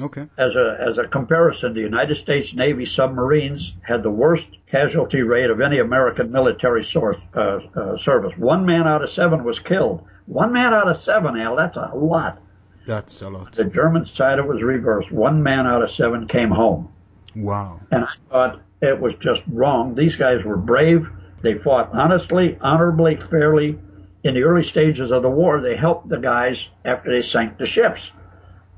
Okay. 0.00 0.26
as 0.38 0.54
a 0.54 0.78
as 0.88 0.98
a 0.98 1.04
comparison, 1.06 1.74
the 1.74 1.80
United 1.80 2.16
States 2.16 2.54
Navy 2.54 2.86
submarines 2.86 3.74
had 3.82 4.02
the 4.02 4.10
worst 4.10 4.48
casualty 4.70 5.20
rate 5.22 5.50
of 5.50 5.60
any 5.60 5.78
American 5.80 6.32
military 6.32 6.84
source 6.84 7.18
uh, 7.34 7.58
uh, 7.76 7.98
service. 7.98 8.32
One 8.38 8.64
man 8.64 8.86
out 8.88 9.02
of 9.02 9.10
seven 9.10 9.44
was 9.44 9.58
killed. 9.58 10.02
One 10.26 10.52
man 10.52 10.72
out 10.72 10.88
of 10.88 10.96
seven, 10.96 11.38
Al. 11.38 11.56
That's 11.56 11.76
a 11.76 11.90
lot. 11.94 12.40
That's 12.86 13.20
a 13.22 13.28
lot. 13.28 13.52
The 13.52 13.64
German 13.64 14.06
side 14.06 14.38
it 14.38 14.46
was 14.46 14.62
reversed. 14.62 15.12
One 15.12 15.42
man 15.42 15.66
out 15.66 15.82
of 15.82 15.90
seven 15.90 16.26
came 16.26 16.50
home, 16.50 16.88
Wow. 17.36 17.80
and 17.90 18.04
I 18.04 18.08
thought 18.30 18.60
it 18.80 18.98
was 18.98 19.14
just 19.16 19.42
wrong. 19.48 19.94
These 19.94 20.16
guys 20.16 20.42
were 20.44 20.56
brave. 20.56 21.06
They 21.42 21.54
fought 21.58 21.90
honestly, 21.92 22.56
honorably, 22.60 23.16
fairly. 23.16 23.78
In 24.24 24.34
the 24.34 24.42
early 24.42 24.62
stages 24.62 25.10
of 25.10 25.22
the 25.22 25.28
war, 25.30 25.60
they 25.60 25.76
helped 25.76 26.08
the 26.08 26.18
guys 26.18 26.68
after 26.84 27.10
they 27.12 27.22
sank 27.26 27.58
the 27.58 27.66
ships. 27.66 28.10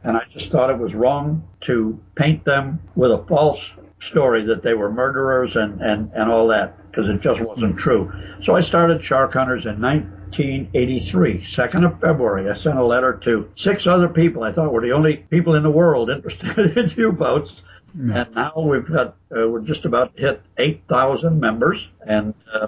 And 0.05 0.16
I 0.16 0.24
just 0.31 0.51
thought 0.51 0.70
it 0.70 0.78
was 0.78 0.94
wrong 0.94 1.48
to 1.62 1.98
paint 2.14 2.44
them 2.44 2.81
with 2.94 3.10
a 3.10 3.24
false 3.26 3.72
story 4.01 4.44
that 4.44 4.62
they 4.62 4.74
were 4.74 4.93
murderers 4.93 5.56
and, 5.56 5.81
and, 5.81 6.10
and 6.14 6.31
all 6.31 6.48
that. 6.48 6.90
because 6.90 7.09
it 7.09 7.20
just 7.20 7.40
wasn't 7.40 7.76
true. 7.78 8.12
So 8.43 8.55
I 8.55 8.60
started 8.60 9.02
Shark 9.02 9.32
Hunters 9.32 9.64
in 9.66 9.81
1983, 9.81 11.47
2nd 11.51 11.86
of 11.86 12.01
February. 12.01 12.51
I 12.51 12.55
sent 12.55 12.78
a 12.78 12.85
letter 12.85 13.14
to 13.24 13.51
six 13.56 13.86
other 13.86 14.09
people 14.09 14.43
I 14.43 14.52
thought 14.52 14.72
were 14.72 14.82
the 14.82 14.93
only 14.93 15.16
people 15.16 15.55
in 15.55 15.62
the 15.62 15.70
world 15.70 16.10
interested 16.14 16.76
in 16.76 16.93
U-boats. 16.97 17.62
And 17.97 18.35
now 18.35 18.52
we've 18.56 18.86
got, 18.86 19.16
uh, 19.35 19.48
we're 19.48 19.60
just 19.60 19.85
about 19.85 20.16
to 20.16 20.22
hit 20.22 20.43
8,000 20.59 21.39
members 21.40 21.89
and 22.05 22.35
uh, 22.52 22.66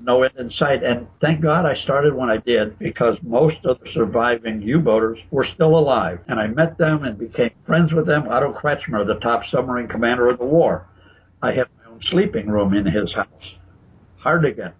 no 0.00 0.22
end 0.22 0.34
in 0.38 0.50
sight. 0.50 0.82
And 0.82 1.06
thank 1.20 1.40
God 1.40 1.66
I 1.66 1.74
started 1.74 2.14
when 2.14 2.30
I 2.30 2.38
did 2.38 2.78
because 2.78 3.18
most 3.22 3.64
of 3.64 3.80
the 3.80 3.88
surviving 3.88 4.62
U-boaters 4.62 5.20
were 5.30 5.44
still 5.44 5.78
alive. 5.78 6.20
And 6.28 6.40
I 6.40 6.46
met 6.46 6.78
them 6.78 7.04
and 7.04 7.18
became 7.18 7.50
friends 7.64 7.92
with 7.92 8.06
them. 8.06 8.28
Otto 8.28 8.52
Kretschmer, 8.52 9.06
the 9.06 9.16
top 9.16 9.46
submarine 9.46 9.88
commander 9.88 10.28
of 10.28 10.38
the 10.38 10.44
war. 10.44 10.86
I 11.42 11.52
had 11.52 11.68
my 11.78 11.90
own 11.90 12.02
sleeping 12.02 12.48
room 12.48 12.74
in 12.74 12.86
his 12.86 13.12
house. 13.12 13.54
Hardegen, 14.18 14.72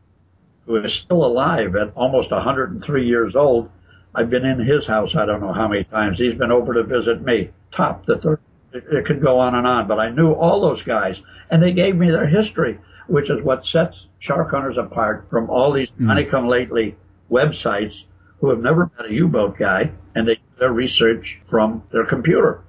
who 0.66 0.76
is 0.76 0.92
still 0.92 1.24
alive 1.24 1.76
at 1.76 1.92
almost 1.94 2.30
103 2.30 3.06
years 3.06 3.36
old. 3.36 3.70
I've 4.14 4.30
been 4.30 4.44
in 4.44 4.58
his 4.58 4.86
house 4.86 5.14
I 5.14 5.24
don't 5.24 5.40
know 5.40 5.52
how 5.52 5.68
many 5.68 5.84
times. 5.84 6.18
He's 6.18 6.34
been 6.34 6.50
over 6.50 6.74
to 6.74 6.82
visit 6.82 7.22
me. 7.22 7.50
Topp 7.72 8.06
the 8.06 8.18
third. 8.18 8.40
It, 8.72 8.84
it 8.90 9.04
could 9.04 9.20
go 9.20 9.38
on 9.38 9.54
and 9.54 9.66
on, 9.66 9.88
but 9.88 9.98
I 9.98 10.10
knew 10.10 10.32
all 10.32 10.60
those 10.60 10.82
guys 10.82 11.20
and 11.50 11.62
they 11.62 11.72
gave 11.72 11.96
me 11.96 12.10
their 12.10 12.26
history 12.26 12.78
which 13.10 13.28
is 13.28 13.42
what 13.42 13.66
sets 13.66 14.06
shark 14.20 14.50
hunters 14.50 14.78
apart 14.78 15.26
from 15.30 15.50
all 15.50 15.72
these 15.72 15.90
mm. 15.90 16.06
honeycomb 16.06 16.48
lately 16.48 16.96
websites 17.30 18.04
who 18.40 18.50
have 18.50 18.60
never 18.60 18.90
met 18.96 19.10
a 19.10 19.12
U-boat 19.12 19.58
guy 19.58 19.90
and 20.14 20.28
they 20.28 20.36
do 20.36 20.40
their 20.58 20.72
research 20.72 21.40
from 21.50 21.82
their 21.92 22.06
computer. 22.06 22.62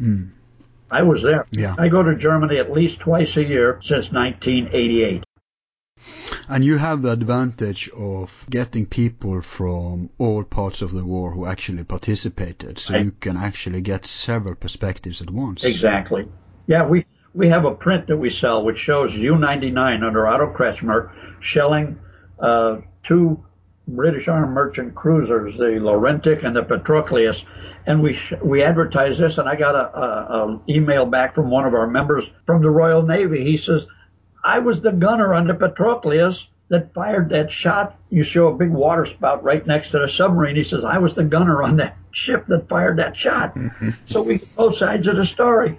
Mm. 0.00 0.32
I 0.90 1.02
was 1.02 1.22
there. 1.22 1.46
Yeah. 1.52 1.74
I 1.78 1.88
go 1.88 2.02
to 2.02 2.14
Germany 2.14 2.58
at 2.58 2.70
least 2.70 3.00
twice 3.00 3.36
a 3.36 3.42
year 3.42 3.80
since 3.82 4.12
1988. 4.12 5.24
And 6.48 6.64
you 6.64 6.76
have 6.76 7.00
the 7.00 7.12
advantage 7.12 7.88
of 7.96 8.46
getting 8.50 8.84
people 8.84 9.40
from 9.40 10.10
all 10.18 10.44
parts 10.44 10.82
of 10.82 10.92
the 10.92 11.04
war 11.04 11.30
who 11.30 11.46
actually 11.46 11.84
participated, 11.84 12.78
so 12.78 12.98
you 12.98 13.12
can 13.12 13.38
actually 13.38 13.80
get 13.80 14.04
several 14.04 14.54
perspectives 14.54 15.22
at 15.22 15.30
once. 15.30 15.64
Exactly. 15.64 16.28
Yeah, 16.66 16.86
we 16.86 17.06
we 17.34 17.48
have 17.48 17.64
a 17.64 17.74
print 17.74 18.06
that 18.06 18.16
we 18.16 18.30
sell 18.30 18.64
which 18.64 18.78
shows 18.78 19.14
U-99 19.14 20.02
under 20.06 20.26
Otto 20.26 20.52
Kretschmer 20.52 21.10
shelling 21.40 21.98
uh, 22.38 22.78
two 23.02 23.44
British 23.86 24.28
armed 24.28 24.54
merchant 24.54 24.94
cruisers, 24.94 25.58
the 25.58 25.78
Laurentic 25.78 26.42
and 26.42 26.56
the 26.56 26.62
Patroclus, 26.62 27.44
and 27.86 28.02
we 28.02 28.14
sh- 28.14 28.32
we 28.42 28.62
advertise 28.62 29.18
this. 29.18 29.36
And 29.36 29.46
I 29.46 29.56
got 29.56 29.74
a, 29.74 29.98
a, 29.98 30.48
a 30.54 30.60
email 30.70 31.04
back 31.04 31.34
from 31.34 31.50
one 31.50 31.66
of 31.66 31.74
our 31.74 31.86
members 31.86 32.24
from 32.46 32.62
the 32.62 32.70
Royal 32.70 33.02
Navy. 33.02 33.44
He 33.44 33.58
says, 33.58 33.86
"I 34.42 34.60
was 34.60 34.80
the 34.80 34.92
gunner 34.92 35.34
on 35.34 35.46
the 35.46 35.54
Patroclus." 35.54 36.46
That 36.70 36.94
fired 36.94 37.28
that 37.28 37.50
shot. 37.50 37.98
You 38.08 38.22
show 38.22 38.48
a 38.48 38.56
big 38.56 38.70
water 38.70 39.04
spout 39.04 39.44
right 39.44 39.64
next 39.66 39.90
to 39.90 39.98
the 39.98 40.08
submarine. 40.08 40.56
He 40.56 40.64
says, 40.64 40.82
I 40.82 40.96
was 40.96 41.14
the 41.14 41.22
gunner 41.22 41.62
on 41.62 41.76
that 41.76 41.94
ship 42.10 42.46
that 42.48 42.70
fired 42.70 42.96
that 42.96 43.18
shot. 43.18 43.54
so 44.06 44.22
we 44.22 44.38
get 44.38 44.56
both 44.56 44.74
sides 44.74 45.06
of 45.06 45.16
the 45.16 45.26
story. 45.26 45.78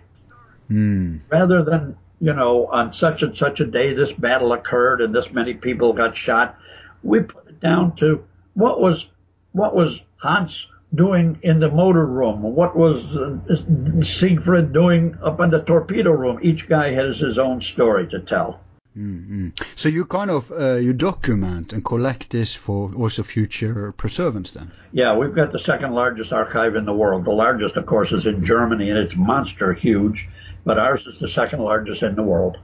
Mm. 0.69 1.21
Rather 1.29 1.63
than, 1.63 1.97
you 2.19 2.33
know, 2.33 2.67
on 2.67 2.93
such 2.93 3.23
and 3.23 3.35
such 3.35 3.59
a 3.59 3.65
day 3.65 3.93
this 3.93 4.11
battle 4.11 4.53
occurred 4.53 5.01
and 5.01 5.13
this 5.13 5.31
many 5.31 5.53
people 5.53 5.93
got 5.93 6.17
shot, 6.17 6.57
we 7.03 7.21
put 7.21 7.47
it 7.47 7.59
down 7.59 7.95
to 7.97 8.25
what 8.53 8.81
was 8.81 9.07
what 9.51 9.75
was 9.75 10.01
Hans 10.17 10.67
doing 10.93 11.39
in 11.43 11.59
the 11.59 11.69
motor 11.69 12.05
room? 12.05 12.41
What 12.41 12.75
was 12.75 13.15
uh, 13.15 14.01
Siegfried 14.01 14.73
doing 14.73 15.17
up 15.23 15.39
in 15.39 15.49
the 15.49 15.59
torpedo 15.59 16.11
room? 16.11 16.39
Each 16.41 16.67
guy 16.67 16.91
has 16.91 17.19
his 17.19 17.37
own 17.37 17.61
story 17.61 18.07
to 18.07 18.19
tell. 18.19 18.61
Mm-hmm. 18.97 19.49
So 19.75 19.89
you 19.89 20.05
kind 20.05 20.31
of 20.31 20.51
uh, 20.51 20.75
you 20.75 20.93
document 20.93 21.73
and 21.73 21.83
collect 21.83 22.29
this 22.29 22.55
for 22.55 22.93
also 22.95 23.23
future 23.23 23.91
preservance 23.91 24.51
then. 24.51 24.71
Yeah, 24.93 25.17
we've 25.17 25.35
got 25.35 25.51
the 25.51 25.59
second 25.59 25.93
largest 25.93 26.31
archive 26.31 26.75
in 26.75 26.85
the 26.85 26.93
world. 26.93 27.25
The 27.25 27.31
largest, 27.31 27.75
of 27.75 27.85
course, 27.85 28.13
is 28.13 28.25
in 28.25 28.45
Germany, 28.45 28.89
and 28.89 28.97
it's 28.97 29.15
monster 29.15 29.73
huge 29.73 30.29
but 30.65 30.77
ours 30.79 31.05
is 31.07 31.19
the 31.19 31.27
second 31.27 31.59
largest 31.59 32.03
in 32.03 32.15
the 32.15 32.23
world. 32.23 32.57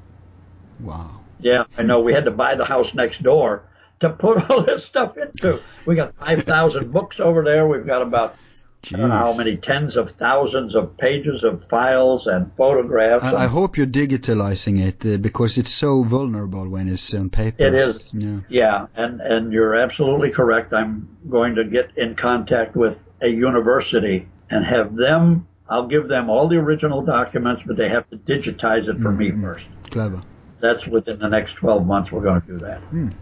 Wow. 0.79 1.21
Yeah, 1.39 1.63
I 1.77 1.83
know. 1.83 1.99
We 2.01 2.13
had 2.13 2.25
to 2.25 2.31
buy 2.31 2.55
the 2.55 2.65
house 2.65 2.93
next 2.93 3.23
door 3.23 3.63
to 3.99 4.09
put 4.09 4.49
all 4.49 4.63
this 4.63 4.83
stuff 4.83 5.17
into. 5.17 5.61
We 5.85 5.95
got 5.95 6.15
5,000 6.15 6.91
books 6.91 7.19
over 7.19 7.43
there. 7.43 7.67
We've 7.67 7.85
got 7.85 8.01
about 8.01 8.35
Jeez. 8.83 8.95
I 8.95 9.01
don't 9.01 9.09
know 9.09 9.15
how 9.15 9.33
many 9.33 9.57
tens 9.57 9.95
of 9.95 10.09
thousands 10.09 10.73
of 10.73 10.97
pages 10.97 11.43
of 11.43 11.67
files 11.69 12.25
and 12.25 12.51
photographs. 12.57 13.23
I, 13.23 13.43
I 13.43 13.47
hope 13.47 13.77
you're 13.77 13.85
digitalizing 13.85 14.79
it 14.79 15.05
uh, 15.05 15.17
because 15.17 15.59
it's 15.59 15.71
so 15.71 16.01
vulnerable 16.01 16.67
when 16.67 16.89
it's 16.89 17.13
on 17.13 17.29
paper. 17.29 17.63
It 17.63 17.75
is. 17.75 18.09
Yeah. 18.11 18.39
yeah, 18.49 18.87
and 18.95 19.21
and 19.21 19.53
you're 19.53 19.75
absolutely 19.75 20.31
correct. 20.31 20.73
I'm 20.73 21.15
going 21.29 21.55
to 21.55 21.63
get 21.63 21.95
in 21.95 22.15
contact 22.15 22.75
with 22.75 22.97
a 23.21 23.27
university 23.27 24.27
and 24.49 24.65
have 24.65 24.95
them 24.95 25.47
I'll 25.71 25.87
give 25.87 26.09
them 26.09 26.29
all 26.29 26.49
the 26.49 26.57
original 26.57 27.01
documents, 27.01 27.63
but 27.65 27.77
they 27.77 27.87
have 27.87 28.07
to 28.09 28.17
digitize 28.17 28.89
it 28.89 28.99
for 28.99 29.11
mm-hmm. 29.11 29.37
me 29.37 29.41
first. 29.41 29.69
Clever. 29.89 30.21
That's 30.59 30.85
within 30.85 31.17
the 31.17 31.29
next 31.29 31.53
12 31.53 31.87
months 31.87 32.11
we're 32.11 32.21
going 32.21 32.41
to 32.41 32.47
do 32.47 32.57
that. 32.59 32.81
Mm. 32.91 33.13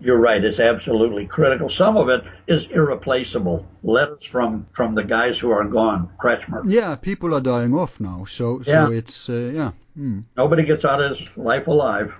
You're 0.00 0.18
right. 0.18 0.42
It's 0.42 0.58
absolutely 0.58 1.26
critical. 1.26 1.68
Some 1.68 1.98
of 1.98 2.08
it 2.08 2.24
is 2.46 2.66
irreplaceable. 2.66 3.66
Letters 3.82 4.24
from 4.24 4.66
from 4.72 4.94
the 4.94 5.02
guys 5.04 5.38
who 5.38 5.50
are 5.50 5.64
gone. 5.64 6.08
Kretschmer. 6.18 6.62
Yeah, 6.66 6.94
people 6.96 7.34
are 7.34 7.40
dying 7.40 7.74
off 7.74 8.00
now. 8.00 8.24
So 8.24 8.62
so 8.62 8.90
it's 8.92 9.28
uh, 9.28 9.50
yeah. 9.52 9.72
Mm. 9.98 10.24
Nobody 10.36 10.62
gets 10.62 10.84
out 10.84 11.02
of 11.02 11.18
his 11.18 11.36
life 11.36 11.66
alive. 11.66 12.14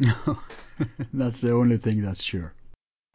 that's 1.12 1.40
the 1.40 1.52
only 1.52 1.78
thing 1.78 2.02
that's 2.02 2.22
sure. 2.22 2.52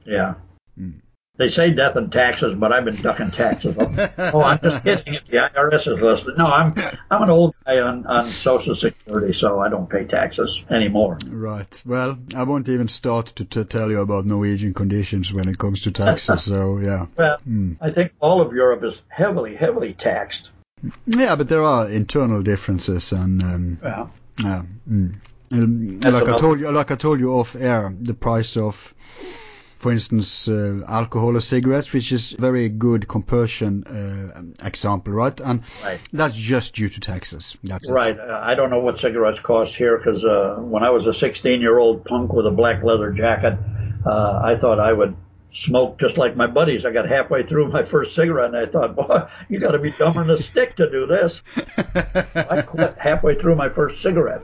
Yeah. 0.06 0.36
Mm. 0.80 1.02
They 1.36 1.50
say 1.50 1.72
death 1.72 1.96
and 1.96 2.12
taxes, 2.12 2.54
but 2.54 2.72
I've 2.72 2.86
been 2.86 2.96
ducking 2.96 3.32
taxes. 3.32 3.76
oh, 3.80 4.42
I'm 4.42 4.60
just 4.62 4.84
kidding. 4.84 5.16
If 5.16 5.26
the 5.26 5.38
IRS 5.38 5.92
is 5.92 6.00
listening, 6.00 6.36
no, 6.38 6.46
I'm 6.46 6.76
I'm 7.10 7.24
an 7.24 7.32
old 7.32 7.56
guy 7.66 7.80
on, 7.80 8.06
on 8.06 8.30
Social 8.30 8.76
Security, 8.76 9.34
so 9.34 9.60
I 9.60 9.68
don't 9.68 9.90
pay 9.90 10.04
taxes 10.04 10.64
anymore. 10.70 11.18
Right. 11.28 11.82
Well, 11.88 12.20
I 12.36 12.44
won't 12.44 12.70
even 12.70 12.88
start 12.88 13.34
to, 13.38 13.46
to 13.46 13.66
tell 13.66 13.90
you 13.90 14.02
about 14.02 14.26
Norwegian 14.26 14.76
conditions 14.76 15.34
when 15.34 15.50
it 15.50 15.58
comes 15.58 15.82
to 15.82 15.92
taxes. 15.92 16.44
so 16.44 16.78
yeah. 16.78 17.08
Well, 17.18 17.38
mm. 17.50 17.78
I 17.82 17.90
think 17.90 18.12
all 18.20 18.40
of 18.40 18.54
Europe 18.54 18.84
is 18.84 19.02
heavily, 19.08 19.56
heavily 19.56 19.96
taxed. 19.96 20.52
Yeah, 21.08 21.36
but 21.36 21.50
there 21.50 21.64
are 21.64 21.90
internal 21.90 22.44
differences, 22.44 23.12
and 23.12 23.42
um, 23.42 23.80
yeah. 24.38 24.62
Mm. 24.88 26.06
like 26.06 26.30
I 26.30 26.38
told 26.38 26.60
you, 26.60 26.70
like 26.70 26.92
I 26.92 26.96
told 26.96 27.20
you 27.20 27.34
off 27.34 27.56
air, 27.56 27.92
the 28.00 28.14
price 28.14 28.56
of 28.56 28.94
for 29.84 29.92
instance, 29.92 30.48
uh, 30.48 30.82
alcohol 30.88 31.36
or 31.36 31.42
cigarettes, 31.42 31.92
which 31.92 32.14
is 32.14 32.32
a 32.34 32.38
very 32.38 32.70
good 32.70 33.06
comparison 33.06 33.84
uh, 33.84 34.66
example, 34.66 35.12
right? 35.12 35.38
And 35.42 35.62
right. 35.84 36.00
that's 36.14 36.36
just 36.36 36.74
due 36.74 36.88
to 36.88 37.00
taxes. 37.02 37.58
That's 37.66 37.92
right. 37.92 38.18
Uh, 38.18 38.40
I 38.42 38.56
don't 38.56 38.70
know 38.70 38.80
what 38.80 39.02
cigarettes 39.02 39.42
cost 39.42 39.76
here 39.76 39.98
because 39.98 40.24
uh, 40.24 40.56
when 40.62 40.84
I 40.84 40.90
was 40.92 41.06
a 41.06 41.10
16-year-old 41.10 42.06
punk 42.06 42.32
with 42.32 42.48
a 42.48 42.52
black 42.52 42.82
leather 42.82 43.12
jacket, 43.12 43.60
uh, 44.06 44.40
I 44.42 44.56
thought 44.58 44.80
I 44.80 44.94
would 44.94 45.18
smoke 45.52 46.00
just 46.00 46.18
like 46.18 46.38
my 46.38 46.48
buddies. 46.48 46.86
I 46.86 46.92
got 46.92 47.10
halfway 47.10 47.46
through 47.46 47.68
my 47.68 47.84
first 47.84 48.16
cigarette 48.16 48.56
and 48.56 48.58
I 48.58 48.72
thought, 48.72 48.96
boy, 49.02 49.28
you 49.50 49.60
got 49.60 49.72
to 49.72 49.80
be 49.80 49.92
dumber 49.92 50.24
than 50.24 50.38
a 50.40 50.42
stick 50.42 50.78
to 50.78 50.90
do 50.90 51.06
this. 51.08 51.42
I 52.36 52.62
quit 52.62 52.98
halfway 52.98 53.36
through 53.36 53.56
my 53.56 53.68
first 53.68 54.02
cigarette. 54.02 54.44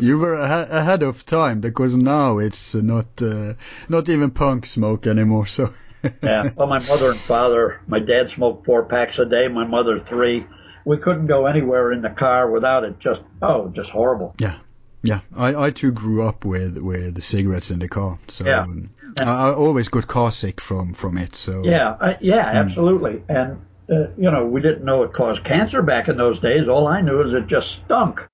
You 0.00 0.18
were 0.18 0.34
ahead 0.34 1.02
of 1.02 1.24
time 1.24 1.60
because 1.60 1.96
now 1.96 2.38
it's 2.38 2.74
not 2.74 3.06
uh, 3.20 3.54
not 3.88 4.08
even 4.08 4.30
punk 4.30 4.66
smoke 4.66 5.06
anymore. 5.06 5.46
So 5.46 5.72
yeah, 6.22 6.50
well, 6.56 6.66
my 6.66 6.78
mother 6.80 7.10
and 7.10 7.20
father, 7.20 7.80
my 7.86 7.98
dad 7.98 8.30
smoked 8.30 8.64
four 8.64 8.84
packs 8.84 9.18
a 9.18 9.26
day, 9.26 9.48
my 9.48 9.66
mother 9.66 10.00
three. 10.00 10.46
We 10.84 10.96
couldn't 10.96 11.26
go 11.26 11.46
anywhere 11.46 11.92
in 11.92 12.02
the 12.02 12.10
car 12.10 12.50
without 12.50 12.84
it. 12.84 12.98
Just 12.98 13.22
oh, 13.42 13.68
just 13.68 13.90
horrible. 13.90 14.34
Yeah, 14.38 14.58
yeah. 15.02 15.20
I, 15.36 15.66
I 15.66 15.70
too 15.70 15.92
grew 15.92 16.22
up 16.22 16.44
with 16.44 16.78
with 16.78 17.14
the 17.14 17.22
cigarettes 17.22 17.70
in 17.70 17.78
the 17.78 17.88
car, 17.88 18.18
so 18.28 18.44
yeah. 18.44 18.62
Um, 18.62 18.90
I, 19.20 19.50
I, 19.50 19.54
always 19.54 19.88
got 19.88 20.06
car 20.06 20.30
sick 20.30 20.60
from 20.60 20.94
from 20.94 21.18
it. 21.18 21.34
So 21.34 21.64
yeah, 21.64 21.96
I, 22.00 22.16
yeah, 22.20 22.50
hmm. 22.50 22.58
absolutely. 22.58 23.22
And 23.28 23.60
uh, 23.90 24.08
you 24.16 24.30
know, 24.30 24.46
we 24.46 24.60
didn't 24.60 24.84
know 24.84 25.02
it 25.02 25.12
caused 25.12 25.44
cancer 25.44 25.82
back 25.82 26.08
in 26.08 26.16
those 26.16 26.38
days. 26.40 26.68
All 26.68 26.86
I 26.86 27.00
knew 27.00 27.20
is 27.22 27.32
it 27.34 27.46
just 27.46 27.70
stunk. 27.70 28.26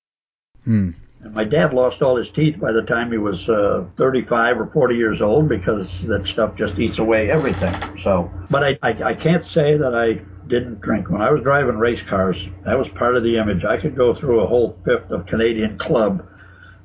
Hmm. 0.64 0.90
And 1.20 1.34
my 1.34 1.44
dad 1.44 1.72
lost 1.72 2.02
all 2.02 2.16
his 2.16 2.30
teeth 2.30 2.60
by 2.60 2.72
the 2.72 2.82
time 2.82 3.10
he 3.10 3.18
was 3.18 3.48
uh, 3.48 3.86
35 3.96 4.60
or 4.60 4.66
40 4.66 4.94
years 4.94 5.22
old 5.22 5.48
because 5.48 6.02
that 6.06 6.26
stuff 6.26 6.54
just 6.56 6.78
eats 6.78 6.98
away 6.98 7.30
everything. 7.30 7.74
So, 7.98 8.30
but 8.50 8.62
I, 8.62 8.78
I, 8.82 9.02
I 9.02 9.14
can't 9.14 9.44
say 9.44 9.76
that 9.78 9.94
I 9.94 10.20
didn't 10.48 10.82
drink. 10.82 11.08
When 11.08 11.22
I 11.22 11.30
was 11.30 11.42
driving 11.42 11.78
race 11.78 12.02
cars, 12.02 12.46
that 12.64 12.78
was 12.78 12.88
part 12.88 13.16
of 13.16 13.22
the 13.22 13.38
image. 13.38 13.64
I 13.64 13.78
could 13.78 13.96
go 13.96 14.14
through 14.14 14.40
a 14.40 14.46
whole 14.46 14.78
fifth 14.84 15.10
of 15.10 15.26
Canadian 15.26 15.78
Club 15.78 16.26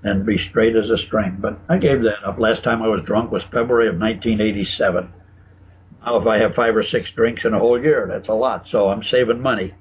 and 0.03 0.25
be 0.25 0.37
straight 0.37 0.75
as 0.75 0.89
a 0.89 0.97
string. 0.97 1.37
But 1.39 1.59
I 1.67 1.77
gave 1.77 2.03
that 2.03 2.23
up. 2.23 2.39
Last 2.39 2.63
time 2.63 2.81
I 2.81 2.87
was 2.87 3.01
drunk 3.01 3.31
was 3.31 3.43
February 3.43 3.89
of 3.89 3.99
1987. 3.99 5.11
Now, 6.05 6.17
if 6.17 6.27
I 6.27 6.37
have 6.37 6.55
five 6.55 6.75
or 6.75 6.83
six 6.83 7.11
drinks 7.11 7.43
in 7.43 7.53
a 7.53 7.59
whole 7.59 7.81
year, 7.81 8.07
that's 8.09 8.29
a 8.29 8.33
lot. 8.33 8.67
So 8.67 8.89
I'm 8.89 9.03
saving 9.03 9.41
money. 9.41 9.73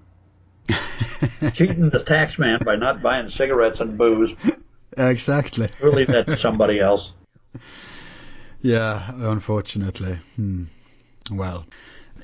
cheating 1.52 1.90
the 1.90 2.02
tax 2.04 2.38
man 2.38 2.58
by 2.64 2.76
not 2.76 3.02
buying 3.02 3.30
cigarettes 3.30 3.80
and 3.80 3.96
booze. 3.98 4.36
exactly. 4.96 5.68
We'll 5.82 5.92
leave 5.92 6.08
that 6.08 6.26
to 6.26 6.36
somebody 6.36 6.80
else. 6.80 7.12
Yeah, 8.60 9.08
unfortunately. 9.14 10.18
Hmm. 10.34 10.64
Well, 11.30 11.64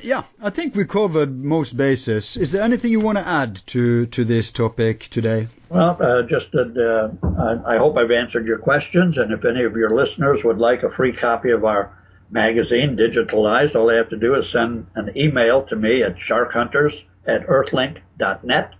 yeah, 0.02 0.24
I 0.42 0.50
think 0.50 0.74
we 0.74 0.84
covered 0.84 1.32
most 1.32 1.76
bases. 1.76 2.36
Is 2.36 2.52
there 2.52 2.62
anything 2.62 2.90
you 2.90 3.00
want 3.00 3.18
to 3.18 3.26
add 3.26 3.60
to, 3.68 4.06
to 4.06 4.24
this 4.24 4.50
topic 4.50 5.08
today? 5.10 5.46
Well, 5.68 5.96
uh, 6.00 6.22
just 6.22 6.50
that 6.52 6.76
uh, 6.76 7.62
I, 7.68 7.74
I 7.74 7.78
hope 7.78 7.96
I've 7.96 8.10
answered 8.10 8.46
your 8.46 8.58
questions, 8.58 9.16
and 9.18 9.32
if 9.32 9.44
any 9.44 9.62
of 9.62 9.76
your 9.76 9.90
listeners 9.90 10.42
would 10.42 10.58
like 10.58 10.82
a 10.82 10.90
free 10.90 11.12
copy 11.12 11.50
of 11.50 11.64
our 11.64 11.96
magazine 12.30 12.96
digitalized, 12.96 13.76
all 13.76 13.86
they 13.86 13.96
have 13.96 14.10
to 14.10 14.16
do 14.16 14.34
is 14.34 14.48
send 14.50 14.88
an 14.96 15.16
email 15.16 15.62
to 15.66 15.76
me 15.76 16.02
at 16.02 16.16
sharkhunters 16.16 17.02
at 17.26 17.46
earthlink.net 17.46 18.74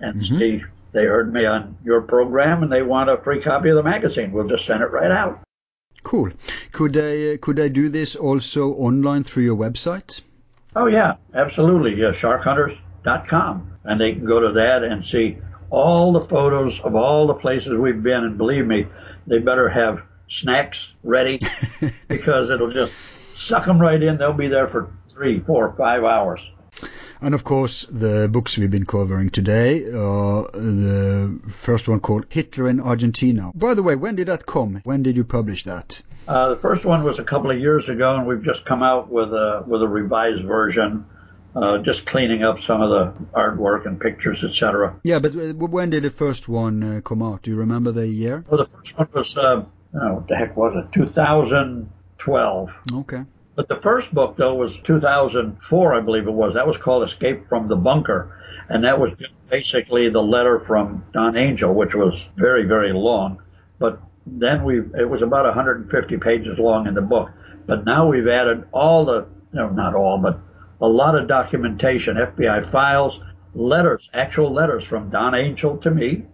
and 0.00 0.20
Mhm. 0.20 0.38
see 0.38 0.64
they 0.92 1.04
heard 1.06 1.32
me 1.32 1.44
on 1.46 1.76
your 1.84 2.02
program 2.02 2.62
and 2.62 2.70
they 2.70 2.82
want 2.82 3.08
a 3.10 3.16
free 3.18 3.40
copy 3.40 3.70
of 3.70 3.76
the 3.76 3.82
magazine. 3.82 4.30
We'll 4.32 4.46
just 4.48 4.66
send 4.66 4.82
it 4.82 4.90
right 4.90 5.10
out. 5.10 5.40
Cool. 6.02 6.30
Could 6.72 6.96
I 6.96 7.36
could 7.38 7.58
I 7.60 7.68
do 7.68 7.88
this 7.88 8.16
also 8.16 8.72
online 8.74 9.22
through 9.24 9.44
your 9.44 9.56
website? 9.56 10.20
Oh 10.74 10.86
yeah, 10.86 11.14
absolutely. 11.34 11.94
Yeah, 11.94 12.08
sharkhunters.com, 12.10 13.70
and 13.84 14.00
they 14.00 14.12
can 14.12 14.24
go 14.24 14.40
to 14.40 14.52
that 14.54 14.82
and 14.84 15.04
see 15.04 15.38
all 15.70 16.12
the 16.12 16.22
photos 16.22 16.80
of 16.80 16.94
all 16.94 17.26
the 17.26 17.34
places 17.34 17.74
we've 17.78 18.02
been. 18.02 18.24
And 18.24 18.36
believe 18.36 18.66
me, 18.66 18.86
they 19.26 19.38
better 19.38 19.68
have 19.68 20.02
snacks 20.28 20.88
ready 21.04 21.38
because 22.08 22.50
it'll 22.50 22.70
just 22.72 22.92
suck 23.34 23.64
them 23.66 23.78
right 23.80 24.02
in. 24.02 24.18
They'll 24.18 24.32
be 24.32 24.48
there 24.48 24.66
for 24.66 24.90
three, 25.12 25.40
four, 25.40 25.74
five 25.76 26.04
hours. 26.04 26.40
And 27.22 27.34
of 27.36 27.44
course, 27.44 27.86
the 27.86 28.28
books 28.28 28.58
we've 28.58 28.70
been 28.70 28.84
covering 28.84 29.30
today 29.30 29.84
are 29.84 30.50
the 30.52 31.40
first 31.48 31.88
one 31.88 32.00
called 32.00 32.26
Hitler 32.28 32.68
in 32.68 32.80
Argentina. 32.80 33.52
By 33.54 33.74
the 33.74 33.82
way, 33.84 33.94
when 33.94 34.16
did 34.16 34.26
that 34.26 34.44
come? 34.44 34.80
When 34.82 35.04
did 35.04 35.16
you 35.16 35.22
publish 35.22 35.62
that? 35.64 36.02
Uh, 36.26 36.48
the 36.50 36.56
first 36.56 36.84
one 36.84 37.04
was 37.04 37.20
a 37.20 37.24
couple 37.24 37.52
of 37.52 37.60
years 37.60 37.88
ago, 37.88 38.16
and 38.16 38.26
we've 38.26 38.42
just 38.42 38.64
come 38.64 38.82
out 38.82 39.08
with 39.08 39.32
a 39.32 39.62
with 39.64 39.82
a 39.82 39.88
revised 39.88 40.42
version, 40.44 41.06
uh, 41.54 41.78
just 41.78 42.06
cleaning 42.06 42.42
up 42.42 42.60
some 42.60 42.82
of 42.82 42.90
the 42.90 43.12
artwork 43.32 43.86
and 43.86 44.00
pictures, 44.00 44.42
etc. 44.42 44.96
Yeah, 45.04 45.20
but 45.20 45.36
uh, 45.36 45.52
when 45.54 45.90
did 45.90 46.02
the 46.02 46.10
first 46.10 46.48
one 46.48 46.82
uh, 46.82 47.00
come 47.02 47.22
out? 47.22 47.42
Do 47.42 47.52
you 47.52 47.56
remember 47.56 47.92
the 47.92 48.08
year? 48.08 48.44
Well, 48.48 48.58
the 48.58 48.70
first 48.70 48.98
one 48.98 49.08
was, 49.14 49.38
uh, 49.38 49.64
oh, 49.94 50.14
what 50.14 50.26
the 50.26 50.34
heck 50.34 50.56
was 50.56 50.74
it? 50.76 50.92
2012. 50.92 52.78
Okay. 52.94 53.24
But 53.54 53.68
the 53.68 53.76
first 53.76 54.12
book, 54.14 54.36
though, 54.36 54.54
was 54.54 54.78
2004, 54.78 55.94
I 55.94 56.00
believe 56.00 56.26
it 56.26 56.32
was. 56.32 56.54
That 56.54 56.66
was 56.66 56.78
called 56.78 57.04
Escape 57.04 57.48
from 57.48 57.68
the 57.68 57.76
Bunker. 57.76 58.38
And 58.68 58.84
that 58.84 58.98
was 58.98 59.10
basically 59.50 60.08
the 60.08 60.22
letter 60.22 60.60
from 60.60 61.04
Don 61.12 61.36
Angel, 61.36 61.74
which 61.74 61.94
was 61.94 62.14
very, 62.36 62.64
very 62.64 62.92
long. 62.92 63.42
But 63.78 64.00
then 64.26 64.64
we, 64.64 64.78
it 64.78 65.08
was 65.08 65.20
about 65.20 65.44
150 65.44 66.16
pages 66.18 66.58
long 66.58 66.86
in 66.86 66.94
the 66.94 67.02
book. 67.02 67.30
But 67.66 67.84
now 67.84 68.08
we've 68.08 68.28
added 68.28 68.64
all 68.72 69.04
the, 69.04 69.26
no, 69.52 69.68
not 69.68 69.94
all, 69.94 70.18
but 70.18 70.40
a 70.80 70.88
lot 70.88 71.16
of 71.16 71.28
documentation, 71.28 72.16
FBI 72.16 72.70
files, 72.70 73.20
letters, 73.54 74.08
actual 74.14 74.52
letters 74.52 74.84
from 74.84 75.10
Don 75.10 75.34
Angel 75.34 75.76
to 75.78 75.90
me 75.90 76.24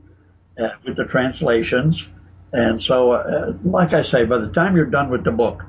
uh, 0.59 0.71
with 0.85 0.97
the 0.97 1.05
translations. 1.05 2.07
And 2.53 2.83
so, 2.83 3.13
uh, 3.13 3.53
like 3.65 3.93
I 3.93 4.03
say, 4.03 4.25
by 4.25 4.39
the 4.39 4.49
time 4.49 4.77
you're 4.77 4.87
done 4.87 5.11
with 5.11 5.25
the 5.25 5.33
book, 5.33 5.65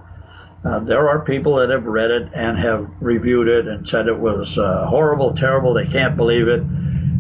uh, 0.64 0.80
there 0.80 1.08
are 1.08 1.24
people 1.24 1.56
that 1.56 1.70
have 1.70 1.86
read 1.86 2.12
it 2.12 2.30
and 2.34 2.58
have 2.58 2.90
reviewed 3.00 3.48
it 3.48 3.68
and 3.68 3.88
said 3.88 4.08
it 4.08 4.18
was 4.18 4.58
uh, 4.58 4.86
horrible, 4.88 5.36
terrible. 5.36 5.74
They 5.74 5.88
can't 5.88 6.18
believe 6.18 6.48
it. 6.48 6.64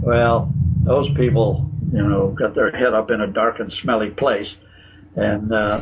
Well, 0.01 0.51
those 0.83 1.09
people, 1.13 1.69
you 1.91 2.05
know, 2.05 2.29
got 2.31 2.53
their 2.53 2.71
head 2.71 2.93
up 2.93 3.11
in 3.11 3.21
a 3.21 3.27
dark 3.27 3.59
and 3.59 3.71
smelly 3.71 4.09
place. 4.09 4.55
And 5.15 5.53
uh, 5.53 5.81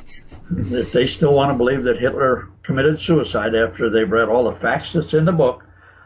if 0.55 0.91
they 0.91 1.07
still 1.07 1.33
want 1.33 1.51
to 1.51 1.57
believe 1.57 1.83
that 1.83 1.99
Hitler 1.99 2.49
committed 2.61 3.01
suicide 3.01 3.55
after 3.55 3.89
they've 3.89 4.09
read 4.09 4.29
all 4.29 4.45
the 4.45 4.59
facts 4.59 4.93
that's 4.93 5.13
in 5.13 5.25
the 5.25 5.31
book, 5.31 5.65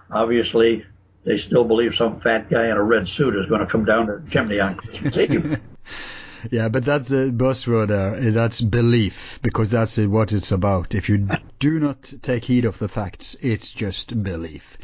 obviously 0.09 0.85
they 1.25 1.37
still 1.37 1.65
believe 1.65 1.95
some 1.95 2.19
fat 2.19 2.49
guy 2.49 2.65
in 2.65 2.77
a 2.77 2.83
red 2.83 3.07
suit 3.07 3.35
is 3.35 3.45
going 3.45 3.61
to 3.61 3.67
come 3.67 3.85
down 3.85 4.07
the 4.07 4.23
chimney 4.29 4.59
on 4.59 4.75
Christmas 4.75 5.17
Eve. 5.17 5.59
Yeah, 6.49 6.69
but 6.69 6.85
that's 6.85 7.09
the 7.09 7.31
buzzword 7.31 7.89
there. 7.89 8.31
That's 8.31 8.61
belief, 8.61 9.39
because 9.43 9.69
that's 9.69 9.97
what 9.97 10.31
it's 10.31 10.51
about. 10.51 10.95
If 10.95 11.09
you 11.09 11.27
do 11.59 11.79
not 11.79 12.13
take 12.21 12.45
heed 12.45 12.65
of 12.65 12.79
the 12.79 12.87
facts, 12.87 13.35
it's 13.41 13.69
just 13.69 14.23
belief. 14.23 14.77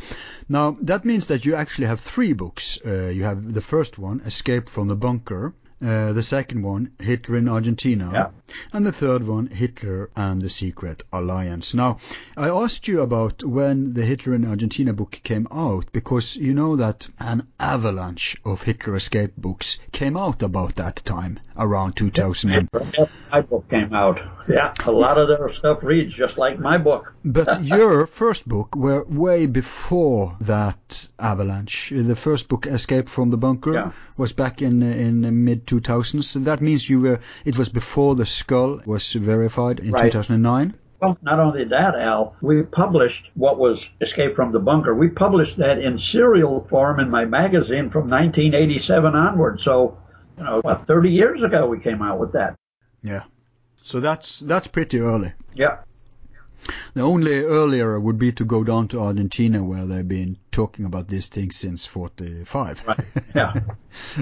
Now, 0.49 0.77
that 0.81 1.05
means 1.05 1.27
that 1.27 1.45
you 1.45 1.55
actually 1.55 1.87
have 1.87 1.99
three 1.99 2.33
books. 2.33 2.79
Uh, 2.85 3.07
you 3.07 3.23
have 3.23 3.53
the 3.53 3.61
first 3.61 3.97
one, 3.97 4.19
Escape 4.21 4.69
from 4.69 4.87
the 4.87 4.95
Bunker. 4.95 5.53
Uh, 5.81 6.13
the 6.13 6.23
second 6.23 6.63
one, 6.63 6.91
Hitler 6.99 7.37
in 7.37 7.49
Argentina. 7.49 8.09
Yeah. 8.11 8.29
And 8.73 8.85
the 8.85 8.91
third 8.91 9.27
one, 9.27 9.47
Hitler 9.47 10.09
and 10.15 10.41
the 10.41 10.49
Secret 10.49 11.03
Alliance. 11.11 11.73
Now, 11.73 11.97
I 12.35 12.49
asked 12.49 12.87
you 12.87 13.01
about 13.01 13.43
when 13.43 13.93
the 13.93 14.05
Hitler 14.05 14.35
in 14.35 14.45
Argentina 14.45 14.93
book 14.93 15.19
came 15.23 15.47
out 15.51 15.91
because 15.91 16.35
you 16.35 16.53
know 16.53 16.75
that 16.75 17.07
an 17.19 17.47
avalanche 17.59 18.37
of 18.45 18.63
Hitler 18.63 18.95
escape 18.95 19.33
books 19.37 19.79
came 19.91 20.15
out 20.15 20.41
about 20.43 20.75
that 20.75 20.97
time, 21.05 21.39
around 21.57 21.95
2000. 21.95 22.51
and- 22.51 22.69
my 23.31 23.41
book 23.41 23.69
came 23.69 23.93
out. 23.93 24.19
Yeah, 24.47 24.73
a 24.85 24.91
lot 24.91 25.17
of 25.17 25.27
their 25.27 25.49
stuff 25.49 25.83
reads 25.83 26.13
just 26.13 26.37
like 26.37 26.57
my 26.59 26.77
book. 26.77 27.13
But 27.25 27.61
your 27.77 28.07
first 28.07 28.47
book 28.47 28.73
were 28.77 29.03
way 29.03 29.45
before 29.47 30.37
that 30.39 31.09
avalanche. 31.19 31.91
The 31.93 32.15
first 32.15 32.47
book, 32.47 32.65
Escape 32.65 33.09
from 33.09 33.29
the 33.29 33.37
Bunker, 33.37 33.73
Yeah. 33.73 33.91
was 34.15 34.31
back 34.31 34.61
in 34.61 34.81
in 34.81 35.21
the 35.23 35.31
mid 35.33 35.67
2000s. 35.67 36.37
And 36.37 36.45
that 36.45 36.61
means 36.61 36.89
you 36.89 37.01
were. 37.01 37.19
It 37.43 37.57
was 37.57 37.67
before 37.67 38.15
the 38.15 38.25
skull 38.37 38.81
was 38.85 39.13
verified 39.13 39.79
in 39.79 39.91
Right. 39.91 40.11
2009. 40.11 40.75
Well, 40.99 41.17
not 41.21 41.39
only 41.39 41.63
that, 41.65 41.93
Al, 41.95 42.35
we 42.41 42.63
published 42.63 43.29
what 43.35 43.59
was 43.59 43.85
Escape 44.01 44.35
from 44.35 44.51
the 44.51 44.59
Bunker. 44.59 44.95
We 44.95 45.09
published 45.09 45.57
that 45.57 45.77
in 45.77 45.99
serial 45.99 46.65
form 46.69 46.99
in 46.99 47.09
my 47.11 47.25
magazine 47.25 47.91
from 47.91 48.09
1987 48.09 49.13
onward. 49.13 49.61
So, 49.61 49.97
you 50.37 50.43
know, 50.43 50.59
what, 50.61 50.87
30 50.87 51.11
years 51.11 51.43
ago 51.43 51.67
we 51.67 51.79
came 51.79 52.01
out 52.01 52.19
with 52.19 52.31
that. 52.33 52.55
Yeah. 53.03 53.23
So 53.83 53.99
that's 53.99 54.39
that's 54.39 54.67
pretty 54.67 54.99
early. 54.99 55.33
Yeah. 55.53 55.77
The 56.95 57.01
only 57.01 57.43
earlier 57.43 57.99
would 57.99 58.17
be 58.17 58.31
to 58.33 58.43
go 58.43 58.63
down 58.63 58.87
to 58.89 58.99
Argentina, 58.99 59.63
where 59.63 59.85
they've 59.85 60.07
been 60.07 60.37
talking 60.57 60.85
about 60.85 61.07
this 61.07 61.29
thing 61.29 61.51
since 61.51 61.85
45. 61.85 62.87
Right. 62.87 62.99
Yeah. 63.35 63.53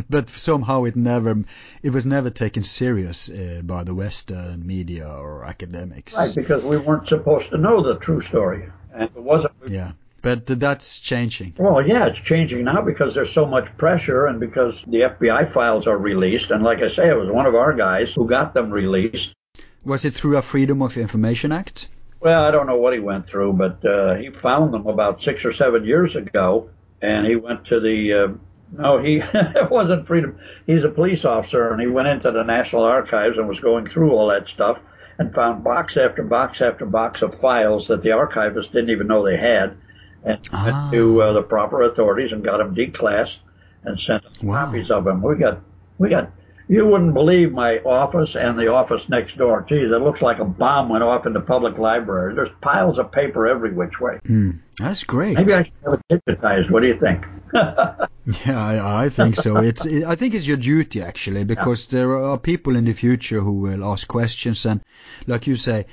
but 0.10 0.30
somehow 0.30 0.84
it 0.84 0.98
never, 0.98 1.34
it 1.82 1.92
was 1.92 2.06
never 2.06 2.30
taken 2.30 2.64
serious 2.64 3.30
uh, 3.30 3.62
by 3.64 3.86
the 3.86 3.96
Western 3.96 4.68
media 4.68 5.08
or 5.08 5.46
academics. 5.46 6.14
Right, 6.18 6.36
because 6.36 6.66
we 6.66 6.76
weren't 6.76 7.08
supposed 7.08 7.52
to 7.52 7.58
know 7.58 7.82
the 7.82 7.96
true 7.96 8.20
story. 8.20 8.70
And 8.94 9.04
it 9.04 9.24
wasn't. 9.32 9.54
Yeah, 9.68 9.94
but 10.22 10.46
that's 10.48 11.00
changing. 11.00 11.54
Well, 11.58 11.82
yeah, 11.88 12.08
it's 12.08 12.20
changing 12.20 12.66
now 12.66 12.82
because 12.82 13.16
there's 13.16 13.32
so 13.32 13.46
much 13.46 13.68
pressure 13.78 14.26
and 14.26 14.38
because 14.38 14.84
the 14.88 15.02
FBI 15.12 15.54
files 15.54 15.88
are 15.88 15.98
released. 15.98 16.52
And 16.52 16.64
like 16.64 16.80
I 16.82 16.90
say, 16.90 17.08
it 17.10 17.18
was 17.18 17.30
one 17.30 17.46
of 17.46 17.56
our 17.56 17.74
guys 17.74 18.14
who 18.14 18.28
got 18.28 18.54
them 18.54 18.72
released. 18.72 19.34
Was 19.86 20.04
it 20.04 20.14
through 20.14 20.36
a 20.36 20.42
Freedom 20.42 20.82
of 20.82 20.98
Information 20.98 21.54
Act? 21.54 21.88
Well, 22.26 22.42
I 22.42 22.50
don't 22.50 22.66
know 22.66 22.78
what 22.78 22.94
he 22.94 22.98
went 23.00 23.28
through, 23.28 23.54
but 23.54 23.86
uh, 23.86 24.16
he 24.16 24.32
found 24.32 24.74
them 24.74 24.88
about 24.88 25.22
six 25.22 25.46
or 25.46 25.54
seven 25.54 25.86
years 25.86 26.16
ago, 26.16 26.72
and 27.00 27.28
he 27.28 27.36
went 27.36 27.66
to 27.68 27.80
the. 27.80 28.14
Uh, 28.14 28.28
no, 28.82 28.98
he 28.98 29.18
it 29.34 29.70
wasn't 29.70 30.08
freedom. 30.08 30.40
He's 30.66 30.84
a 30.84 30.90
police 30.90 31.24
officer, 31.24 31.72
and 31.72 31.80
he 31.80 31.86
went 31.86 32.08
into 32.08 32.32
the 32.32 32.42
National 32.42 32.82
Archives 32.82 33.38
and 33.38 33.48
was 33.48 33.60
going 33.60 33.86
through 33.88 34.10
all 34.14 34.30
that 34.30 34.50
stuff, 34.50 34.82
and 35.20 35.36
found 35.36 35.64
box 35.64 35.98
after 35.98 36.24
box 36.24 36.62
after 36.62 36.88
box 36.88 37.22
of 37.22 37.36
files 37.36 37.90
that 37.90 38.02
the 38.02 38.10
archivists 38.10 38.72
didn't 38.72 38.90
even 38.90 39.06
know 39.06 39.24
they 39.24 39.38
had, 39.38 39.78
and 40.24 40.40
Ah. 40.52 40.66
went 40.66 40.94
to 40.94 41.22
uh, 41.22 41.34
the 41.34 41.44
proper 41.44 41.84
authorities 41.84 42.32
and 42.32 42.44
got 42.44 42.58
them 42.58 42.74
declassed 42.74 43.38
and 43.84 44.02
sent 44.02 44.24
Wow. 44.42 44.66
copies 44.66 44.90
of 44.90 45.04
them. 45.04 45.22
We 45.22 45.36
got, 45.36 45.60
we 46.00 46.10
got. 46.10 46.32
You 46.68 46.88
wouldn't 46.88 47.14
believe 47.14 47.52
my 47.52 47.80
office 47.80 48.36
and 48.36 48.58
the 48.58 48.74
office 48.74 49.08
next 49.08 49.38
door. 49.38 49.66
Geez, 49.68 49.92
it 49.92 50.02
looks 50.02 50.22
like 50.22 50.40
a 50.40 50.46
bomb 50.46 50.90
went 50.90 51.04
off 51.04 51.26
in 51.28 51.34
the 51.34 51.42
public 51.42 51.78
library. 51.78 52.34
There's 52.34 52.50
piles 52.62 52.98
of 52.98 53.12
paper 53.12 53.48
every 53.48 53.72
which 53.72 54.00
way. 54.00 54.20
Hmm, 54.26 54.52
that's 54.80 55.04
great. 55.04 55.38
Maybe 55.38 55.54
I 55.54 55.64
should 55.64 55.74
have 55.84 56.02
it 56.10 56.26
digitized. 56.26 56.72
What 56.72 56.82
do 56.82 56.88
you 56.88 57.00
think? 57.00 57.26
Yeah, 58.44 58.60
I, 58.60 59.06
I 59.06 59.10
think 59.10 59.36
so. 59.36 59.58
It's 59.58 59.86
it, 59.86 60.04
I 60.04 60.16
think 60.16 60.34
it's 60.34 60.48
your 60.48 60.58
duty 60.58 61.00
actually 61.04 61.44
because 61.44 61.88
there 61.88 62.18
are 62.18 62.40
people 62.40 62.76
in 62.76 62.86
the 62.86 62.94
future 62.94 63.40
who 63.40 63.54
will 63.54 63.86
ask 63.86 64.08
questions 64.08 64.66
and, 64.66 64.82
like 65.28 65.46
you 65.46 65.56
say, 65.56 65.86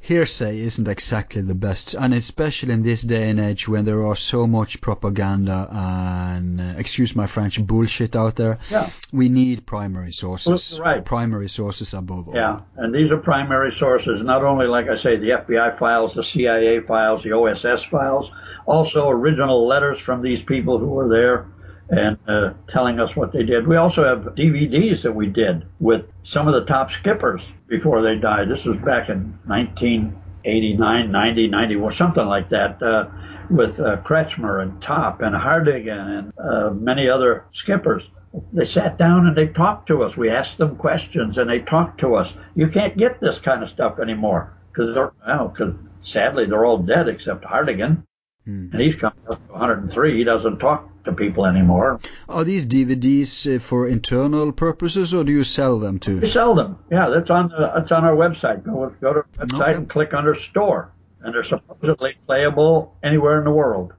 hearsay 0.00 0.58
isn't 0.58 0.88
exactly 0.88 1.42
the 1.42 1.54
best, 1.54 1.94
and 1.94 2.14
especially 2.14 2.72
in 2.72 2.82
this 2.82 3.02
day 3.02 3.28
and 3.28 3.38
age 3.38 3.68
when 3.68 3.84
there 3.84 4.04
are 4.06 4.16
so 4.16 4.46
much 4.46 4.80
propaganda 4.80 5.68
and, 5.70 6.60
uh, 6.60 6.74
excuse 6.78 7.14
my 7.14 7.26
French, 7.26 7.64
bullshit 7.64 8.16
out 8.16 8.34
there. 8.36 8.58
Yeah. 8.70 8.88
We 9.12 9.28
need 9.28 9.66
primary 9.66 10.12
sources. 10.12 10.78
Well, 10.78 10.82
right. 10.82 11.04
Primary 11.04 11.48
sources 11.48 11.92
above 11.92 12.28
all. 12.28 12.34
Yeah, 12.34 12.60
and 12.76 12.94
these 12.94 13.10
are 13.10 13.18
primary 13.18 13.72
sources, 13.72 14.22
not 14.22 14.42
only, 14.42 14.66
like 14.66 14.88
I 14.88 14.96
say, 14.96 15.16
the 15.16 15.30
FBI 15.30 15.78
files, 15.78 16.14
the 16.14 16.24
CIA 16.24 16.80
files, 16.80 17.22
the 17.22 17.32
OSS 17.32 17.84
files, 17.84 18.30
also 18.66 19.08
original 19.08 19.66
letters 19.66 19.98
from 19.98 20.22
these 20.22 20.42
people 20.42 20.78
who 20.78 20.88
were 20.88 21.08
there, 21.08 21.46
and 21.90 22.16
uh, 22.28 22.52
telling 22.68 23.00
us 23.00 23.14
what 23.16 23.32
they 23.32 23.42
did. 23.42 23.66
We 23.66 23.76
also 23.76 24.04
have 24.04 24.34
DVDs 24.34 25.02
that 25.02 25.12
we 25.12 25.26
did 25.26 25.66
with 25.80 26.06
some 26.22 26.46
of 26.46 26.54
the 26.54 26.64
top 26.64 26.90
skippers 26.92 27.42
before 27.70 28.02
they 28.02 28.16
died. 28.16 28.50
This 28.50 28.66
was 28.66 28.76
back 28.78 29.08
in 29.08 29.38
1989, 29.46 31.10
90, 31.10 31.48
91, 31.48 31.94
something 31.94 32.26
like 32.26 32.50
that. 32.50 32.82
Uh, 32.82 33.08
with 33.50 33.80
uh, 33.80 33.96
Kretschmer 33.98 34.62
and 34.62 34.80
Topp 34.80 35.20
and 35.22 35.34
Hardegen 35.34 35.98
and 35.98 36.32
uh, 36.38 36.70
many 36.70 37.08
other 37.08 37.44
skippers. 37.52 38.04
They 38.52 38.64
sat 38.64 38.96
down 38.96 39.26
and 39.26 39.36
they 39.36 39.48
talked 39.48 39.88
to 39.88 40.04
us. 40.04 40.16
We 40.16 40.30
asked 40.30 40.58
them 40.58 40.76
questions 40.76 41.36
and 41.36 41.50
they 41.50 41.58
talked 41.58 41.98
to 42.00 42.14
us. 42.14 42.32
You 42.54 42.68
can't 42.68 42.96
get 42.96 43.20
this 43.20 43.38
kind 43.38 43.62
of 43.62 43.68
stuff 43.68 43.98
anymore 43.98 44.56
because 44.72 44.94
they're 44.94 45.12
well, 45.26 45.48
because 45.48 45.74
sadly 46.02 46.46
they're 46.46 46.64
all 46.64 46.78
dead 46.78 47.08
except 47.08 47.44
Hardegen, 47.44 48.06
Hmm. 48.50 48.68
and 48.72 48.80
he's 48.82 48.94
come 48.96 49.12
up 49.30 49.46
to 49.46 49.52
103. 49.52 50.16
He 50.18 50.24
doesn't 50.24 50.58
talk 50.58 50.88
to 51.04 51.12
people 51.12 51.46
anymore. 51.46 52.00
Are 52.28 52.44
these 52.44 52.66
DVDs 52.66 53.30
uh, 53.56 53.58
for 53.60 53.86
internal 53.88 54.52
purposes, 54.52 55.14
or 55.14 55.24
do 55.24 55.32
you 55.32 55.44
sell 55.44 55.78
them 55.78 55.98
to 56.00 56.20
We 56.20 56.30
sell 56.30 56.54
them. 56.54 56.76
Yeah, 56.90 57.08
that's 57.08 57.30
on 57.30 57.48
the 57.48 57.70
that's 57.74 57.92
on 57.92 58.04
our 58.04 58.14
website. 58.16 58.64
Go 58.64 58.92
go 59.00 59.12
to 59.12 59.18
our 59.20 59.46
website 59.46 59.62
Okay. 59.62 59.74
and 59.78 59.88
click 59.88 60.12
under 60.14 60.34
store, 60.34 60.92
and 61.22 61.34
they're 61.34 61.44
supposedly 61.44 62.14
playable 62.26 62.96
anywhere 63.02 63.38
in 63.38 63.44
the 63.44 63.50
world. 63.62 63.94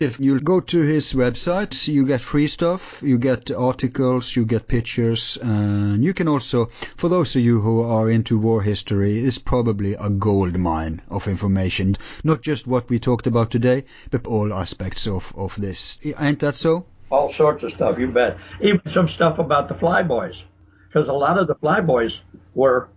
If 0.00 0.18
you 0.18 0.40
go 0.40 0.60
to 0.60 0.80
his 0.80 1.12
website, 1.12 1.86
you 1.88 2.06
get 2.06 2.20
free 2.20 2.46
stuff, 2.48 3.02
you 3.02 3.18
get 3.18 3.50
articles, 3.50 4.34
you 4.34 4.44
get 4.44 4.66
pictures, 4.68 5.38
and 5.40 6.04
you 6.04 6.12
can 6.12 6.28
also, 6.28 6.66
for 6.96 7.08
those 7.08 7.36
of 7.36 7.42
you 7.42 7.60
who 7.60 7.82
are 7.82 8.10
into 8.10 8.38
war 8.38 8.62
history, 8.62 9.18
it's 9.20 9.38
probably 9.38 9.94
a 9.94 10.10
gold 10.10 10.58
mine 10.58 11.00
of 11.08 11.28
information. 11.28 11.96
Not 12.24 12.42
just 12.42 12.66
what 12.66 12.88
we 12.90 12.98
talked 12.98 13.26
about 13.26 13.50
today, 13.50 13.84
but 14.10 14.26
all 14.26 14.52
aspects 14.52 15.06
of, 15.06 15.32
of 15.36 15.54
this. 15.60 15.98
Ain't 16.18 16.40
that 16.40 16.56
so? 16.56 16.86
all 17.12 17.30
sorts 17.32 17.62
of 17.62 17.70
stuff. 17.70 17.98
You 17.98 18.08
bet. 18.08 18.38
Even 18.60 18.80
some 18.88 19.06
stuff 19.06 19.38
about 19.38 19.68
the 19.68 19.74
Flyboys, 19.74 20.36
because 20.88 21.08
a 21.08 21.12
lot 21.12 21.38
of 21.38 21.46
the 21.46 21.54
Flyboys 21.56 22.18
were 22.54 22.88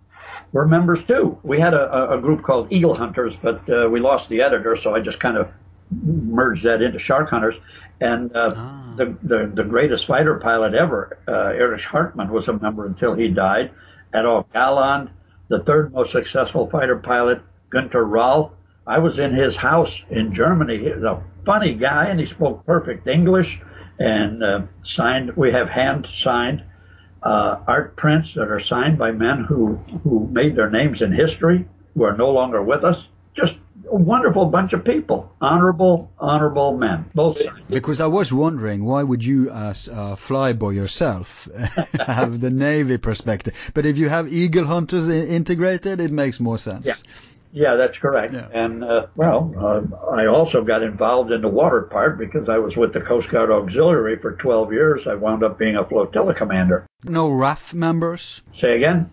were 0.52 0.66
members 0.66 1.04
too. 1.04 1.38
We 1.42 1.60
had 1.60 1.74
a, 1.74 2.14
a- 2.14 2.20
group 2.20 2.42
called 2.42 2.72
Eagle 2.72 2.94
Hunters, 2.94 3.34
but 3.40 3.68
uh, 3.70 3.88
we 3.88 4.00
lost 4.00 4.28
the 4.28 4.40
editor, 4.40 4.74
so 4.76 4.94
I 4.94 5.00
just 5.00 5.20
kind 5.20 5.36
of 5.36 5.48
merged 5.90 6.64
that 6.64 6.82
into 6.82 6.98
Shark 6.98 7.30
Hunters. 7.30 7.56
And 8.00 8.34
uh, 8.36 8.52
Ah. 8.54 8.92
the, 8.96 9.16
the 9.22 9.52
the 9.54 9.64
greatest 9.64 10.06
fighter 10.06 10.34
pilot 10.38 10.74
ever, 10.74 11.18
uh, 11.26 11.32
Erich 11.56 11.84
Hartmann, 11.84 12.30
was 12.30 12.48
a 12.48 12.52
member 12.58 12.84
until 12.86 13.14
he 13.14 13.28
died. 13.28 13.70
Adolf 14.14 14.52
Galland, 14.52 15.10
the 15.48 15.60
third 15.60 15.92
most 15.94 16.12
successful 16.12 16.68
fighter 16.68 16.96
pilot, 16.96 17.40
Günter 17.70 18.04
Rall. 18.06 18.52
I 18.86 18.98
was 18.98 19.18
in 19.18 19.34
his 19.34 19.56
house 19.56 20.02
in 20.10 20.32
Germany. 20.34 20.76
He 20.78 20.90
was 20.90 21.02
a 21.02 21.22
funny 21.44 21.74
guy, 21.74 22.06
and 22.06 22.20
he 22.20 22.26
spoke 22.26 22.64
perfect 22.66 23.06
English. 23.06 23.60
And 23.98 24.44
uh, 24.44 24.62
signed, 24.82 25.34
we 25.36 25.52
have 25.52 25.70
hand 25.70 26.06
signed 26.06 26.62
uh, 27.22 27.60
art 27.66 27.96
prints 27.96 28.34
that 28.34 28.48
are 28.50 28.60
signed 28.60 28.98
by 28.98 29.10
men 29.10 29.44
who 29.44 29.76
who 30.04 30.28
made 30.30 30.54
their 30.54 30.68
names 30.70 31.00
in 31.00 31.12
history, 31.12 31.66
who 31.94 32.04
are 32.04 32.14
no 32.16 32.30
longer 32.30 32.62
with 32.62 32.84
us. 32.84 33.08
Just 33.34 33.54
a 33.90 33.94
wonderful 33.94 34.46
bunch 34.46 34.72
of 34.72 34.84
people, 34.84 35.32
honorable, 35.40 36.10
honorable 36.18 36.76
men, 36.76 37.08
both 37.14 37.38
sides. 37.38 37.60
Because 37.68 38.00
I 38.00 38.06
was 38.06 38.32
wondering, 38.32 38.84
why 38.84 39.02
would 39.02 39.24
you, 39.24 39.50
as 39.50 39.88
a 39.88 40.16
flyboy 40.16 40.74
yourself, 40.74 41.48
have 42.06 42.40
the 42.40 42.50
Navy 42.50 42.98
perspective? 42.98 43.54
But 43.74 43.86
if 43.86 43.98
you 43.98 44.08
have 44.08 44.32
Eagle 44.32 44.64
Hunters 44.64 45.08
integrated, 45.08 46.00
it 46.00 46.10
makes 46.10 46.40
more 46.40 46.58
sense. 46.58 46.86
Yeah. 46.86 46.94
Yeah, 47.52 47.76
that's 47.76 47.96
correct. 47.96 48.34
Yeah. 48.34 48.48
And 48.52 48.84
uh, 48.84 49.06
well, 49.14 49.54
uh, 49.56 50.10
I 50.10 50.26
also 50.26 50.62
got 50.62 50.82
involved 50.82 51.32
in 51.32 51.40
the 51.40 51.48
water 51.48 51.80
part 51.80 52.18
because 52.18 52.50
I 52.50 52.58
was 52.58 52.76
with 52.76 52.92
the 52.92 53.00
Coast 53.00 53.30
Guard 53.30 53.50
Auxiliary 53.50 54.18
for 54.18 54.32
12 54.32 54.74
years. 54.74 55.06
I 55.06 55.14
wound 55.14 55.42
up 55.42 55.58
being 55.58 55.74
a 55.74 55.82
flotilla 55.82 56.34
commander. 56.34 56.86
No 57.04 57.30
RAF 57.30 57.72
members? 57.72 58.42
Say 58.60 58.76
again. 58.76 59.10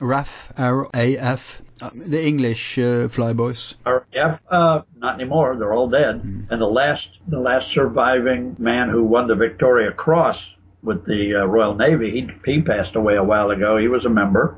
RAF, 0.00 0.52
RAF, 0.58 1.62
uh, 1.80 1.90
the 1.94 2.26
English 2.26 2.78
uh, 2.78 3.06
flyboys. 3.08 3.74
RAF, 3.86 4.40
uh, 4.50 4.82
not 4.96 5.14
anymore. 5.14 5.56
They're 5.56 5.72
all 5.72 5.88
dead. 5.88 6.20
And 6.50 6.60
the 6.60 6.66
last, 6.66 7.10
the 7.28 7.38
last 7.38 7.70
surviving 7.70 8.56
man 8.58 8.88
who 8.88 9.04
won 9.04 9.28
the 9.28 9.36
Victoria 9.36 9.92
Cross 9.92 10.50
with 10.82 11.06
the 11.06 11.36
uh, 11.36 11.44
Royal 11.46 11.76
Navy, 11.76 12.10
he 12.10 12.52
he 12.52 12.62
passed 12.62 12.96
away 12.96 13.14
a 13.14 13.22
while 13.22 13.50
ago. 13.50 13.76
He 13.76 13.86
was 13.86 14.04
a 14.04 14.10
member. 14.10 14.56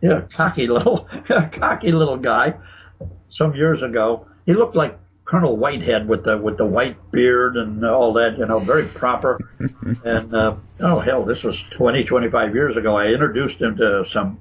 Yeah, 0.00 0.22
cocky 0.32 0.66
little, 0.66 1.06
cocky 1.52 1.92
little 1.92 2.16
guy. 2.16 2.54
Some 3.28 3.54
years 3.54 3.82
ago, 3.82 4.26
he 4.46 4.54
looked 4.54 4.76
like 4.76 4.98
Colonel 5.26 5.58
Whitehead 5.58 6.08
with 6.08 6.24
the 6.24 6.38
with 6.38 6.56
the 6.56 6.64
white 6.64 7.10
beard 7.12 7.56
and 7.56 7.84
all 7.84 8.14
that. 8.14 8.38
You 8.38 8.46
know, 8.46 8.58
very 8.58 8.86
proper. 8.86 9.38
and 10.04 10.34
uh, 10.34 10.56
oh 10.80 11.00
hell, 11.00 11.26
this 11.26 11.44
was 11.44 11.62
20, 11.64 12.04
25 12.04 12.54
years 12.54 12.76
ago. 12.78 12.96
I 12.96 13.08
introduced 13.08 13.60
him 13.60 13.76
to 13.76 14.06
some 14.08 14.40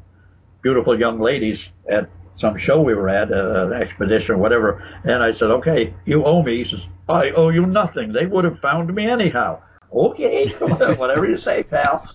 beautiful 0.61 0.99
young 0.99 1.19
ladies 1.19 1.67
at 1.89 2.09
some 2.37 2.57
show 2.57 2.81
we 2.81 2.93
were 2.93 3.09
at, 3.09 3.31
uh, 3.31 3.67
an 3.67 3.73
expedition 3.73 4.35
or 4.35 4.37
whatever. 4.37 4.81
And 5.03 5.21
I 5.21 5.33
said, 5.33 5.51
okay, 5.51 5.93
you 6.05 6.23
owe 6.23 6.41
me. 6.41 6.57
He 6.57 6.65
says, 6.65 6.81
I 7.07 7.31
owe 7.31 7.49
you 7.49 7.65
nothing. 7.65 8.13
They 8.13 8.25
would 8.25 8.45
have 8.45 8.59
found 8.59 8.93
me 8.93 9.09
anyhow. 9.09 9.61
Okay, 9.91 10.47
whatever 10.95 11.27
you 11.27 11.37
say, 11.37 11.63
pal. 11.63 12.07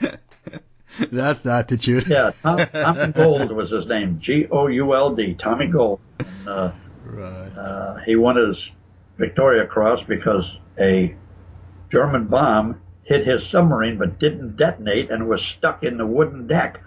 That's 0.98 1.44
not 1.44 1.68
the 1.68 1.74
attitude. 1.74 2.06
Yeah, 2.08 2.30
Tom, 2.42 2.58
Tommy 2.72 3.12
Gould 3.12 3.52
was 3.52 3.70
his 3.70 3.86
name. 3.86 4.18
G 4.18 4.46
O 4.50 4.66
U 4.66 4.94
L 4.94 5.14
D. 5.14 5.34
Tommy 5.34 5.66
Gould. 5.66 6.00
And, 6.18 6.48
uh, 6.48 6.72
Right. 7.04 7.52
uh, 7.56 7.96
he 7.98 8.16
won 8.16 8.36
his 8.36 8.70
Victoria 9.16 9.64
Cross 9.66 10.02
because 10.04 10.58
a 10.78 11.14
German 11.88 12.24
bomb 12.26 12.80
hit 13.04 13.26
his 13.26 13.46
submarine 13.46 13.96
but 13.98 14.18
didn't 14.18 14.56
detonate 14.56 15.10
and 15.10 15.28
was 15.28 15.44
stuck 15.44 15.84
in 15.84 15.98
the 15.98 16.06
wooden 16.06 16.46
deck. 16.48 16.82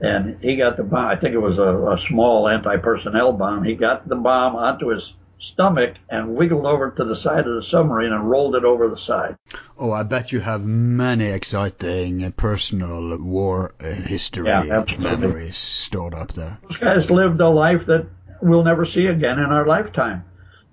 And 0.00 0.38
he 0.40 0.56
got 0.56 0.76
the 0.76 0.84
bomb. 0.84 1.06
I 1.06 1.16
think 1.16 1.34
it 1.34 1.38
was 1.38 1.58
a, 1.58 1.92
a 1.92 1.98
small 1.98 2.48
anti-personnel 2.48 3.32
bomb. 3.32 3.64
He 3.64 3.74
got 3.74 4.08
the 4.08 4.16
bomb 4.16 4.54
onto 4.54 4.88
his 4.88 5.12
stomach 5.40 5.94
and 6.08 6.34
wiggled 6.34 6.66
over 6.66 6.90
to 6.90 7.04
the 7.04 7.14
side 7.14 7.46
of 7.46 7.54
the 7.54 7.62
submarine 7.62 8.12
and 8.12 8.28
rolled 8.28 8.54
it 8.56 8.64
over 8.64 8.88
the 8.88 8.98
side. 8.98 9.36
Oh, 9.78 9.92
I 9.92 10.02
bet 10.02 10.32
you 10.32 10.40
have 10.40 10.64
many 10.64 11.26
exciting 11.26 12.30
personal 12.32 13.18
war 13.18 13.74
uh, 13.80 13.92
history 13.92 14.46
Yeah, 14.48 14.84
memories 14.98 15.56
stored 15.56 16.14
up 16.14 16.32
there. 16.32 16.58
Those 16.62 16.76
guys 16.76 17.10
lived 17.10 17.40
a 17.40 17.48
life 17.48 17.86
that 17.86 18.06
we'll 18.42 18.64
never 18.64 18.84
see 18.84 19.06
again 19.06 19.38
in 19.38 19.46
our 19.46 19.66
lifetime. 19.66 20.24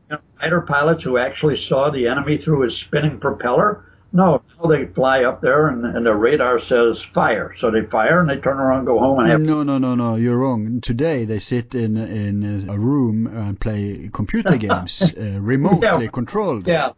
You 0.10 0.15
know, 0.15 0.22
fighter 0.39 0.61
pilots 0.61 1.03
who 1.03 1.18
actually 1.18 1.57
saw 1.57 1.89
the 1.89 2.07
enemy 2.07 2.38
through 2.38 2.61
his 2.61 2.77
spinning 2.77 3.19
propeller. 3.19 3.85
No, 4.16 4.42
now 4.58 4.70
they 4.70 4.86
fly 4.86 5.26
up 5.26 5.42
there 5.42 5.68
and, 5.68 5.84
and 5.86 6.06
the 6.06 6.16
radar 6.16 6.58
says 6.58 7.02
fire. 7.02 7.54
So 7.60 7.70
they 7.70 7.82
fire 7.82 8.22
and 8.22 8.30
they 8.30 8.38
turn 8.38 8.60
around 8.60 8.80
and 8.80 8.88
go 8.88 8.98
home 8.98 9.20
and 9.20 9.30
have 9.30 9.42
No, 9.42 9.62
no, 9.64 9.78
no, 9.78 9.94
no. 9.94 10.16
You're 10.16 10.38
wrong. 10.38 10.80
Today 10.80 11.26
they 11.26 11.40
sit 11.40 11.76
in 11.76 11.98
in 11.98 12.70
a 12.70 12.80
room 12.80 13.28
and 13.28 13.60
play 13.60 14.10
computer 14.14 14.56
games, 14.68 15.02
uh, 15.02 15.40
remotely 15.42 16.06
Yeah. 16.06 16.10
controlled. 16.12 16.66
Yeah. 16.66 16.92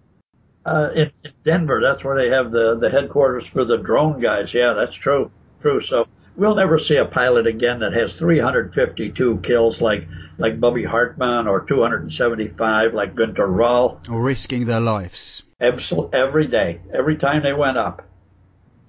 Uh, 0.64 0.90
in, 0.94 1.12
in 1.24 1.32
Denver, 1.44 1.82
that's 1.84 2.04
where 2.04 2.18
they 2.22 2.30
have 2.36 2.52
the, 2.52 2.78
the 2.78 2.90
headquarters 2.92 3.48
for 3.48 3.66
the 3.66 3.78
drone 3.78 4.20
guys. 4.20 4.54
Yeah, 4.54 4.74
that's 4.74 4.96
true. 4.96 5.32
True. 5.62 5.82
So 5.82 6.06
we'll 6.36 6.56
never 6.56 6.78
see 6.78 6.98
a 6.98 7.06
pilot 7.06 7.48
again 7.48 7.80
that 7.80 7.94
has 7.94 8.14
352 8.14 9.38
kills 9.38 9.82
like, 9.82 10.08
like 10.38 10.60
Bubi 10.60 10.86
Hartmann 10.86 11.48
or 11.48 11.62
275 11.62 12.94
like 12.94 13.16
Gunter 13.16 13.48
Rall. 13.48 14.02
Or 14.08 14.22
risking 14.22 14.66
their 14.66 14.82
lives. 14.82 15.42
Every 15.60 16.48
day, 16.48 16.82
every 16.94 17.18
time 17.18 17.44
they 17.44 17.54
went 17.54 17.78
up. 17.78 18.04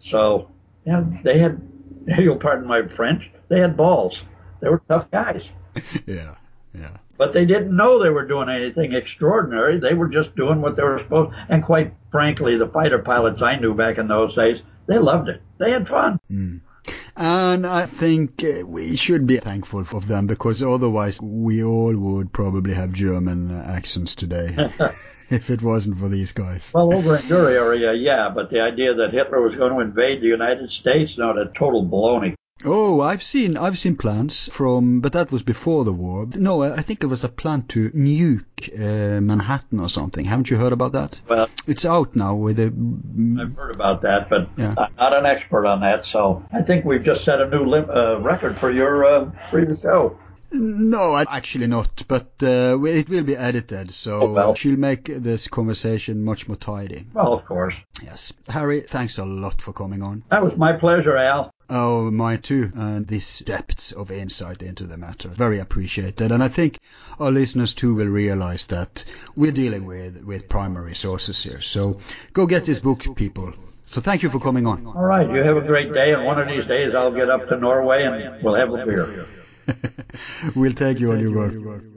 So, 0.04 0.50
yeah, 0.84 1.04
they 1.22 1.38
had, 1.38 1.60
you'll 2.18 2.36
pardon 2.36 2.66
my 2.68 2.86
French, 2.86 3.30
they 3.48 3.60
had 3.60 3.76
balls. 3.76 4.22
They 4.60 4.68
were 4.68 4.82
tough 4.88 5.10
guys. 5.10 5.48
yeah, 6.06 6.34
yeah. 6.74 6.96
But 7.16 7.32
they 7.32 7.46
didn't 7.46 7.74
know 7.74 8.00
they 8.00 8.10
were 8.10 8.26
doing 8.26 8.48
anything 8.48 8.92
extraordinary. 8.92 9.80
They 9.80 9.94
were 9.94 10.08
just 10.08 10.36
doing 10.36 10.60
what 10.60 10.76
they 10.76 10.82
were 10.82 10.98
supposed. 10.98 11.34
And 11.48 11.62
quite 11.62 11.92
frankly, 12.12 12.56
the 12.56 12.68
fighter 12.68 12.98
pilots 12.98 13.42
I 13.42 13.56
knew 13.56 13.74
back 13.74 13.98
in 13.98 14.06
those 14.06 14.34
days, 14.34 14.60
they 14.86 14.98
loved 14.98 15.28
it. 15.28 15.42
They 15.58 15.72
had 15.72 15.88
fun. 15.88 16.20
Hmm. 16.28 16.58
And 17.20 17.66
I 17.66 17.86
think 17.86 18.44
uh, 18.44 18.64
we 18.64 18.94
should 18.94 19.26
be 19.26 19.38
thankful 19.38 19.80
of 19.80 20.06
them 20.06 20.28
because 20.28 20.62
otherwise 20.62 21.18
we 21.20 21.64
all 21.64 21.96
would 21.96 22.32
probably 22.32 22.74
have 22.74 22.92
German 22.92 23.50
accents 23.50 24.14
today 24.14 24.54
if 25.28 25.50
it 25.50 25.60
wasn't 25.60 25.98
for 25.98 26.08
these 26.08 26.30
guys. 26.30 26.70
Well, 26.72 26.94
over 26.94 27.16
in 27.16 27.26
your 27.26 27.50
area, 27.50 27.92
yeah, 27.92 28.30
but 28.32 28.50
the 28.50 28.60
idea 28.60 28.94
that 28.94 29.12
Hitler 29.12 29.42
was 29.42 29.56
going 29.56 29.72
to 29.72 29.80
invade 29.80 30.20
the 30.20 30.28
United 30.28 30.70
States, 30.70 31.18
no, 31.18 31.34
that's 31.34 31.58
total 31.58 31.84
baloney. 31.84 32.36
Oh, 32.64 33.00
I've 33.00 33.22
seen 33.22 33.56
I've 33.56 33.78
seen 33.78 33.96
plans 33.96 34.48
from, 34.52 35.00
but 35.00 35.12
that 35.12 35.30
was 35.30 35.42
before 35.42 35.84
the 35.84 35.92
war. 35.92 36.26
No, 36.34 36.62
I 36.62 36.82
think 36.82 37.02
it 37.04 37.06
was 37.06 37.22
a 37.22 37.28
plan 37.28 37.62
to 37.68 37.90
nuke 37.90 38.44
uh, 38.74 39.20
Manhattan 39.20 39.78
or 39.80 39.88
something. 39.88 40.24
Haven't 40.24 40.50
you 40.50 40.56
heard 40.56 40.72
about 40.72 40.92
that? 40.92 41.20
Well, 41.28 41.48
It's 41.66 41.84
out 41.84 42.16
now 42.16 42.34
with 42.34 42.58
a. 42.58 42.66
I've 42.66 43.54
heard 43.56 43.74
about 43.74 44.02
that, 44.02 44.28
but 44.28 44.48
Yeah. 44.56 44.74
I'm 44.76 44.94
not 44.98 45.16
an 45.16 45.26
expert 45.26 45.66
on 45.66 45.80
that. 45.82 46.04
So 46.06 46.44
I 46.52 46.62
think 46.62 46.84
we've 46.84 47.04
just 47.04 47.24
set 47.24 47.40
a 47.40 47.48
new 47.48 47.64
lim- 47.64 47.90
uh, 47.90 48.18
record 48.18 48.58
for 48.58 48.70
your 48.72 49.04
uh, 49.04 49.30
for 49.50 49.60
your 49.60 49.76
show. 49.76 50.18
No, 50.50 51.14
actually 51.16 51.66
not, 51.66 52.04
but 52.08 52.32
uh, 52.42 52.78
it 52.82 53.08
will 53.10 53.22
be 53.24 53.36
edited, 53.36 53.90
so 53.90 54.22
oh, 54.22 54.32
well. 54.32 54.54
she'll 54.54 54.78
make 54.78 55.04
this 55.04 55.46
conversation 55.46 56.24
much 56.24 56.48
more 56.48 56.56
tidy. 56.56 57.04
Well, 57.12 57.34
of 57.34 57.44
course. 57.44 57.74
Yes. 58.02 58.32
Harry, 58.48 58.80
thanks 58.80 59.18
a 59.18 59.26
lot 59.26 59.60
for 59.60 59.74
coming 59.74 60.02
on. 60.02 60.24
That 60.30 60.42
was 60.42 60.56
my 60.56 60.72
pleasure, 60.72 61.18
Al. 61.18 61.52
Oh, 61.70 62.10
my 62.10 62.36
too. 62.36 62.72
And 62.74 63.06
this 63.06 63.40
depths 63.40 63.92
of 63.92 64.10
insight 64.10 64.62
into 64.62 64.84
the 64.84 64.96
matter. 64.96 65.28
Very 65.28 65.58
appreciated. 65.58 66.32
And 66.32 66.42
I 66.42 66.48
think 66.48 66.78
our 67.20 67.30
listeners 67.30 67.74
too 67.74 67.94
will 67.94 68.08
realize 68.08 68.66
that 68.68 69.04
we're 69.36 69.52
dealing 69.52 69.84
with, 69.84 70.24
with 70.24 70.48
primary 70.48 70.94
sources 70.94 71.42
here. 71.42 71.60
So 71.60 71.98
go 72.32 72.46
get 72.46 72.64
this 72.64 72.78
book, 72.78 73.04
people. 73.16 73.52
So 73.84 74.00
thank 74.00 74.22
you 74.22 74.30
for 74.30 74.38
coming 74.38 74.66
on. 74.66 74.86
All 74.86 75.04
right. 75.04 75.28
You 75.28 75.42
have 75.42 75.56
a 75.56 75.66
great 75.66 75.92
day. 75.92 76.14
And 76.14 76.24
one 76.24 76.40
of 76.40 76.48
these 76.48 76.66
days 76.66 76.94
I'll 76.94 77.14
get 77.14 77.28
up 77.28 77.48
to 77.48 77.56
Norway 77.56 78.04
and 78.04 78.42
we'll 78.42 78.54
have 78.54 78.72
a 78.72 78.84
beer. 78.84 79.26
we'll 80.56 80.72
take 80.72 81.00
you 81.00 81.12
on 81.12 81.20
your 81.20 81.34
word. 81.34 81.94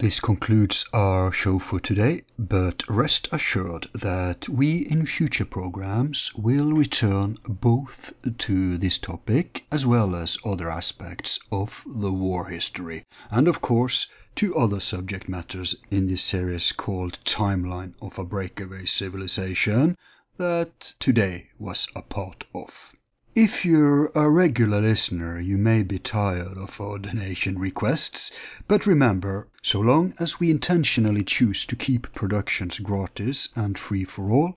This 0.00 0.18
concludes 0.18 0.86
our 0.94 1.30
show 1.30 1.58
for 1.58 1.78
today, 1.78 2.22
but 2.38 2.88
rest 2.88 3.28
assured 3.32 3.86
that 3.92 4.48
we 4.48 4.78
in 4.78 5.04
future 5.04 5.44
programs 5.44 6.32
will 6.34 6.72
return 6.72 7.36
both 7.46 8.14
to 8.38 8.78
this 8.78 8.96
topic 8.96 9.66
as 9.70 9.84
well 9.84 10.16
as 10.16 10.38
other 10.42 10.70
aspects 10.70 11.38
of 11.52 11.84
the 11.86 12.10
war 12.10 12.46
history, 12.48 13.04
and 13.30 13.46
of 13.46 13.60
course 13.60 14.06
to 14.36 14.56
other 14.56 14.80
subject 14.80 15.28
matters 15.28 15.74
in 15.90 16.06
this 16.06 16.22
series 16.22 16.72
called 16.72 17.18
Timeline 17.26 17.92
of 18.00 18.18
a 18.18 18.24
Breakaway 18.24 18.86
Civilization 18.86 19.98
that 20.38 20.94
today 20.98 21.50
was 21.58 21.86
a 21.94 22.00
part 22.00 22.44
of. 22.54 22.94
If 23.36 23.64
you're 23.64 24.10
a 24.16 24.28
regular 24.28 24.80
listener, 24.80 25.38
you 25.38 25.56
may 25.56 25.84
be 25.84 26.00
tired 26.00 26.58
of 26.58 26.80
our 26.80 26.98
donation 26.98 27.60
requests, 27.60 28.32
but 28.66 28.86
remember, 28.86 29.46
so 29.62 29.80
long 29.80 30.14
as 30.18 30.40
we 30.40 30.50
intentionally 30.50 31.22
choose 31.22 31.64
to 31.66 31.76
keep 31.76 32.12
productions 32.12 32.80
gratis 32.80 33.50
and 33.54 33.78
free 33.78 34.02
for 34.02 34.32
all, 34.32 34.56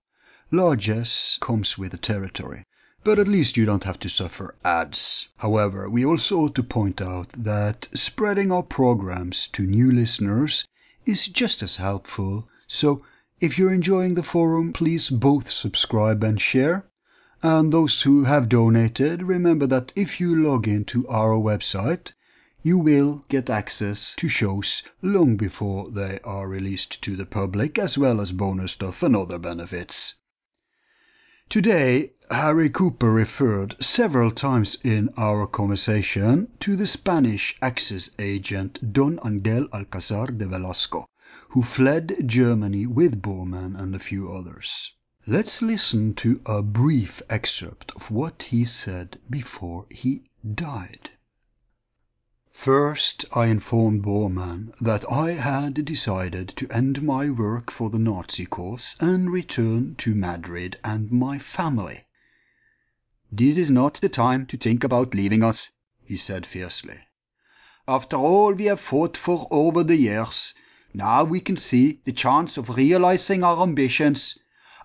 largesse 0.50 1.38
comes 1.40 1.78
with 1.78 1.92
the 1.92 2.00
territory. 2.00 2.64
But 3.04 3.20
at 3.20 3.28
least 3.28 3.58
you 3.58 3.66
don't 3.66 3.84
have 3.84 4.00
to 4.00 4.10
suffer 4.10 4.56
ads. 4.66 5.30
However, 5.38 5.88
we 5.88 6.04
also 6.04 6.40
ought 6.40 6.56
to 6.56 6.64
point 6.64 7.00
out 7.00 7.30
that 7.38 7.90
spreading 7.94 8.52
our 8.52 8.64
programs 8.64 9.46
to 9.50 9.68
new 9.68 9.92
listeners 9.92 10.68
is 11.06 11.28
just 11.28 11.62
as 11.62 11.76
helpful, 11.76 12.50
so 12.66 13.06
if 13.40 13.60
you're 13.60 13.72
enjoying 13.72 14.16
the 14.16 14.24
forum, 14.24 14.74
please 14.74 15.12
both 15.12 15.52
subscribe 15.52 16.24
and 16.24 16.42
share. 16.42 16.88
And 17.46 17.74
those 17.74 18.04
who 18.04 18.24
have 18.24 18.48
donated, 18.48 19.24
remember 19.24 19.68
that 19.68 19.92
if 19.98 20.18
you 20.18 20.34
log 20.34 20.66
into 20.66 21.06
our 21.10 21.36
website, 21.36 22.14
you 22.62 22.78
will 22.78 23.26
get 23.28 23.50
access 23.50 24.16
to 24.16 24.30
shows 24.30 24.82
long 25.02 25.36
before 25.36 25.92
they 25.92 26.20
are 26.24 26.48
released 26.48 27.02
to 27.02 27.18
the 27.18 27.26
public, 27.26 27.78
as 27.78 27.98
well 27.98 28.22
as 28.22 28.32
bonus 28.32 28.72
stuff 28.72 29.04
and 29.04 29.14
other 29.14 29.38
benefits. 29.38 30.14
Today, 31.50 32.14
Harry 32.32 32.70
Cooper 32.70 33.12
referred 33.12 33.76
several 33.84 34.32
times 34.32 34.78
in 34.82 35.10
our 35.18 35.46
conversation 35.46 36.48
to 36.62 36.78
the 36.78 36.88
Spanish 36.88 37.58
Axis 37.62 38.10
agent 38.20 38.94
Don 38.94 39.20
Angel 39.26 39.68
Alcazar 39.74 40.28
de 40.28 40.46
Velasco, 40.46 41.08
who 41.50 41.62
fled 41.62 42.24
Germany 42.26 42.88
with 42.88 43.22
Bormann 43.22 43.76
and 43.76 43.94
a 43.94 44.00
few 44.00 44.32
others. 44.32 44.94
Let's 45.26 45.62
listen 45.62 46.16
to 46.16 46.42
a 46.46 46.62
brief 46.62 47.22
excerpt 47.30 47.94
of 47.96 48.12
what 48.12 48.44
he 48.52 48.66
said 48.66 49.22
before 49.30 49.86
he 49.90 50.24
died. 50.44 51.12
First, 52.52 53.24
I 53.32 53.46
informed 53.46 54.04
Bormann 54.04 54.74
that 54.82 55.10
I 55.10 55.32
had 55.32 55.86
decided 55.86 56.50
to 56.58 56.68
end 56.70 57.02
my 57.04 57.30
work 57.30 57.72
for 57.72 57.90
the 57.90 58.00
Nazi 58.00 58.46
cause 58.46 58.98
and 59.00 59.32
return 59.32 59.96
to 60.00 60.14
Madrid 60.14 60.78
and 60.84 61.10
my 61.10 61.40
family. 61.40 62.02
This 63.32 63.58
is 63.58 63.70
not 63.70 64.02
the 64.02 64.10
time 64.10 64.46
to 64.48 64.58
think 64.58 64.84
about 64.84 65.16
leaving 65.16 65.42
us, 65.42 65.70
he 66.04 66.18
said 66.18 66.46
fiercely. 66.46 67.00
After 67.88 68.18
all 68.18 68.52
we 68.54 68.66
have 68.66 68.82
fought 68.82 69.16
for 69.16 69.48
over 69.52 69.86
the 69.86 69.96
years, 69.96 70.54
now 70.94 71.24
we 71.24 71.40
can 71.40 71.56
see 71.56 72.02
the 72.04 72.12
chance 72.12 72.58
of 72.58 72.76
realizing 72.76 73.42
our 73.42 73.64
ambitions 73.64 74.38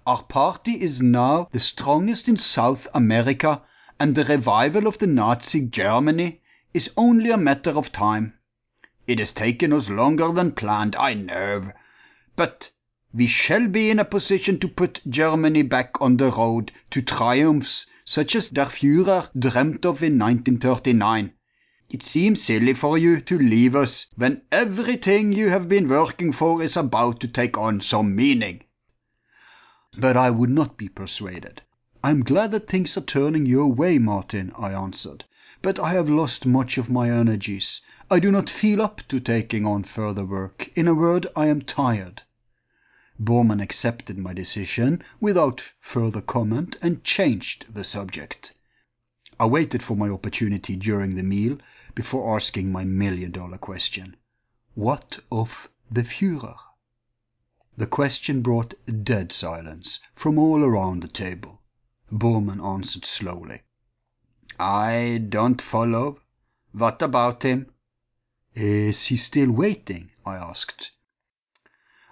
our 0.09 0.23
party 0.23 0.81
is 0.81 1.03
now 1.03 1.47
the 1.53 1.61
strongest 1.61 2.31
in 2.31 2.37
South 2.39 2.89
America, 2.95 3.61
and 4.01 4.15
the 4.15 4.25
revival 4.25 4.87
of 4.87 4.97
the 4.97 5.07
Nazi 5.07 5.61
Germany 5.61 6.41
is 6.73 6.91
only 6.97 7.31
a 7.31 7.37
matter 7.37 7.73
of 7.73 7.93
time. 7.93 8.33
It 9.07 9.19
has 9.19 9.35
taken 9.35 9.71
us 9.71 9.91
longer 9.91 10.33
than 10.33 10.53
planned, 10.53 10.97
I 10.97 11.13
know, 11.13 11.73
but 12.37 12.71
we 13.13 13.27
shall 13.27 13.69
be 13.69 13.91
in 13.91 13.99
a 13.99 14.05
position 14.07 14.59
to 14.61 14.69
put 14.69 15.03
Germany 15.07 15.61
back 15.61 16.01
on 16.01 16.17
the 16.17 16.31
road 16.31 16.73
to 16.89 17.03
triumphs 17.03 17.85
such 18.03 18.35
as 18.35 18.49
Der 18.49 18.65
Führer 18.65 19.29
dreamt 19.39 19.85
of 19.85 20.03
in 20.03 20.19
1939. 20.19 21.35
It 21.91 22.03
seems 22.03 22.43
silly 22.43 22.73
for 22.73 22.97
you 22.97 23.21
to 23.21 23.39
leave 23.39 23.77
us 23.77 24.07
when 24.17 24.41
everything 24.51 25.33
you 25.33 25.51
have 25.51 25.69
been 25.69 25.87
working 25.87 26.33
for 26.33 26.63
is 26.63 26.79
about 26.79 27.21
to 27.21 27.29
take 27.29 27.59
on 27.59 27.83
some 27.83 28.17
meaning. 28.17 28.63
But 29.97 30.19
I 30.19 30.29
would 30.31 30.51
not 30.51 30.77
be 30.77 30.91
persuaded. 30.91 31.63
I 32.05 32.11
am 32.11 32.23
glad 32.23 32.53
that 32.53 32.69
things 32.69 32.97
are 32.99 33.01
turning 33.01 33.47
your 33.47 33.73
way, 33.73 33.97
Martin, 33.99 34.53
I 34.59 34.73
answered, 34.73 35.25
but 35.63 35.79
I 35.79 35.95
have 35.95 36.11
lost 36.11 36.45
much 36.45 36.77
of 36.77 36.91
my 36.91 37.11
energies. 37.11 37.81
I 38.11 38.21
do 38.21 38.31
not 38.31 38.51
feel 38.51 38.83
up 38.83 39.01
to 39.09 39.19
taking 39.19 39.65
on 39.67 39.85
further 39.85 40.27
work. 40.27 40.71
In 40.77 40.89
a 40.89 40.95
word, 40.95 41.27
I 41.35 41.47
am 41.47 41.63
tired. 41.63 42.23
Bormann 43.19 43.63
accepted 43.63 44.19
my 44.19 44.35
decision 44.35 45.03
without 45.21 45.73
further 45.81 46.21
comment 46.21 46.77
and 46.83 47.03
changed 47.03 47.75
the 47.75 47.83
subject. 47.83 48.53
I 49.41 49.47
waited 49.47 49.83
for 49.83 49.97
my 49.97 50.11
opportunity 50.11 50.77
during 50.77 51.15
the 51.15 51.23
meal 51.23 51.59
before 51.95 52.37
asking 52.37 52.71
my 52.71 52.85
million 52.85 53.31
dollar 53.31 53.57
question. 53.59 54.17
What 54.75 55.21
of 55.33 55.71
the 55.91 56.03
Führer? 56.03 56.57
The 57.79 57.87
question 57.87 58.43
brought 58.43 58.75
dead 59.05 59.31
silence 59.31 60.01
from 60.17 60.37
all 60.37 60.65
around 60.65 61.01
the 61.01 61.07
table. 61.07 61.63
Bormann 62.11 62.61
answered 62.61 63.05
slowly. 63.05 63.63
I 64.59 65.25
don't 65.29 65.63
follow. 65.63 66.21
What 66.73 67.01
about 67.03 67.45
him? 67.45 67.71
Is 68.53 69.07
he 69.07 69.17
still 69.17 69.53
waiting? 69.53 70.11
I 70.27 70.35
asked. 70.35 70.91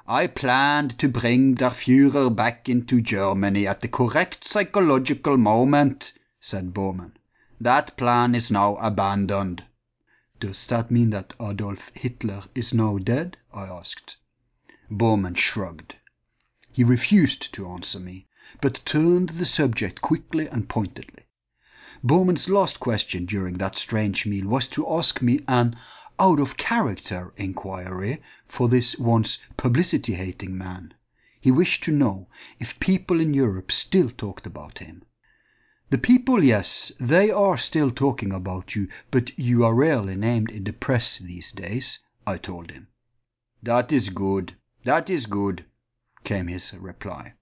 I 0.07 0.29
planned 0.29 1.01
to 1.01 1.09
bring 1.09 1.55
Der 1.55 1.71
Führer 1.71 2.31
back 2.33 2.69
into 2.69 3.01
Germany 3.01 3.67
at 3.67 3.81
the 3.81 3.89
correct 3.89 4.47
psychological 4.47 5.37
moment, 5.37 6.13
said 6.39 6.73
Bormann. 6.73 7.17
That 7.61 7.97
plan 7.97 8.37
is 8.37 8.53
now 8.53 8.77
abandoned. 8.77 9.65
Does 10.39 10.65
that 10.69 10.93
mean 10.93 11.11
that 11.11 11.35
Adolf 11.41 11.91
Hitler 11.93 12.45
is 12.55 12.73
now 12.73 12.99
dead? 12.99 13.37
I 13.53 13.65
asked. 13.65 14.19
Bormann 14.89 15.35
shrugged. 15.35 15.97
He 16.71 16.85
refused 16.85 17.53
to 17.55 17.69
answer 17.69 17.99
me, 17.99 18.29
but 18.61 18.81
turned 18.87 19.31
the 19.31 19.45
subject 19.45 20.01
quickly 20.01 20.47
and 20.47 20.69
pointedly. 20.69 21.25
Bormann's 22.05 22.49
last 22.49 22.79
question 22.79 23.27
during 23.27 23.59
that 23.59 23.75
strange 23.77 24.27
meal 24.27 24.47
was 24.47 24.69
to 24.69 24.89
ask 24.89 25.21
me 25.21 25.41
an 25.49 25.75
out 26.21 26.39
of 26.39 26.57
character 26.57 27.35
inquiry 27.37 28.23
for 28.47 28.69
this 28.69 28.97
once 28.97 29.39
publicity 29.57 30.15
hating 30.15 30.57
man. 30.57 30.95
He 31.41 31.51
wished 31.51 31.83
to 31.85 31.93
know 31.93 32.29
if 32.61 32.79
people 32.79 33.21
in 33.21 33.35
Europe 33.35 33.73
still 33.73 34.11
talked 34.11 34.47
about 34.47 34.79
him. 34.79 35.03
The 35.91 35.99
people, 35.99 36.45
yes, 36.45 36.93
they 37.01 37.29
are 37.33 37.59
still 37.59 37.91
talking 37.91 38.33
about 38.33 38.77
you, 38.77 38.89
but 39.11 39.37
you 39.37 39.65
are 39.65 39.75
rarely 39.75 40.15
named 40.15 40.51
in 40.53 40.63
the 40.63 40.73
press 40.73 41.19
these 41.19 41.51
days, 41.51 41.99
I 42.25 42.39
told 42.39 42.71
him. 42.71 42.87
That 43.61 43.91
is 43.91 44.11
good, 44.11 44.55
that 44.87 45.11
is 45.11 45.27
good, 45.27 45.65
came 46.23 46.47
his 46.47 46.73
reply. 46.75 47.35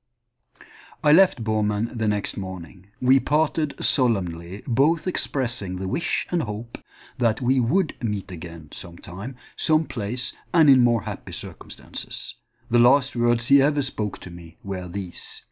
I 1.02 1.12
left 1.12 1.44
Bormann 1.44 1.90
the 1.98 2.08
next 2.08 2.38
morning. 2.38 2.86
We 3.02 3.20
parted 3.20 3.74
solemnly, 3.84 4.62
both 4.66 5.06
expressing 5.06 5.76
the 5.76 5.86
wish 5.86 6.26
and 6.30 6.44
hope 6.44 6.78
that 7.18 7.42
we 7.42 7.60
would 7.60 8.02
meet 8.02 8.30
again 8.30 8.70
some 8.72 8.96
time, 8.96 9.36
some 9.58 9.84
place, 9.84 10.32
and 10.54 10.70
in 10.70 10.82
more 10.82 11.02
happy 11.02 11.32
circumstances. 11.32 12.34
The 12.70 12.78
last 12.78 13.14
words 13.14 13.48
he 13.48 13.60
ever 13.60 13.82
spoke 13.82 14.18
to 14.20 14.30
me 14.30 14.56
were 14.64 14.88
these. 14.88 15.44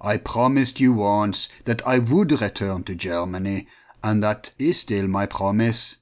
I 0.00 0.16
promised 0.16 0.80
you 0.80 0.94
once 0.94 1.50
that 1.66 1.86
I 1.86 1.98
would 1.98 2.40
return 2.40 2.84
to 2.84 2.94
Germany, 2.94 3.68
and 4.02 4.22
that 4.22 4.54
is 4.58 4.80
still 4.80 5.06
my 5.06 5.26
promise. 5.26 5.96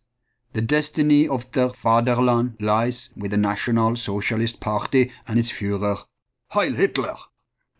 The 0.56 0.62
destiny 0.62 1.28
of 1.28 1.52
the 1.52 1.68
Fatherland 1.68 2.56
lies 2.60 3.10
with 3.14 3.32
the 3.32 3.36
National 3.36 3.94
Socialist 3.94 4.58
Party 4.58 5.12
and 5.28 5.38
its 5.38 5.52
Führer. 5.52 6.02
Heil 6.52 6.72
Hitler! 6.72 7.16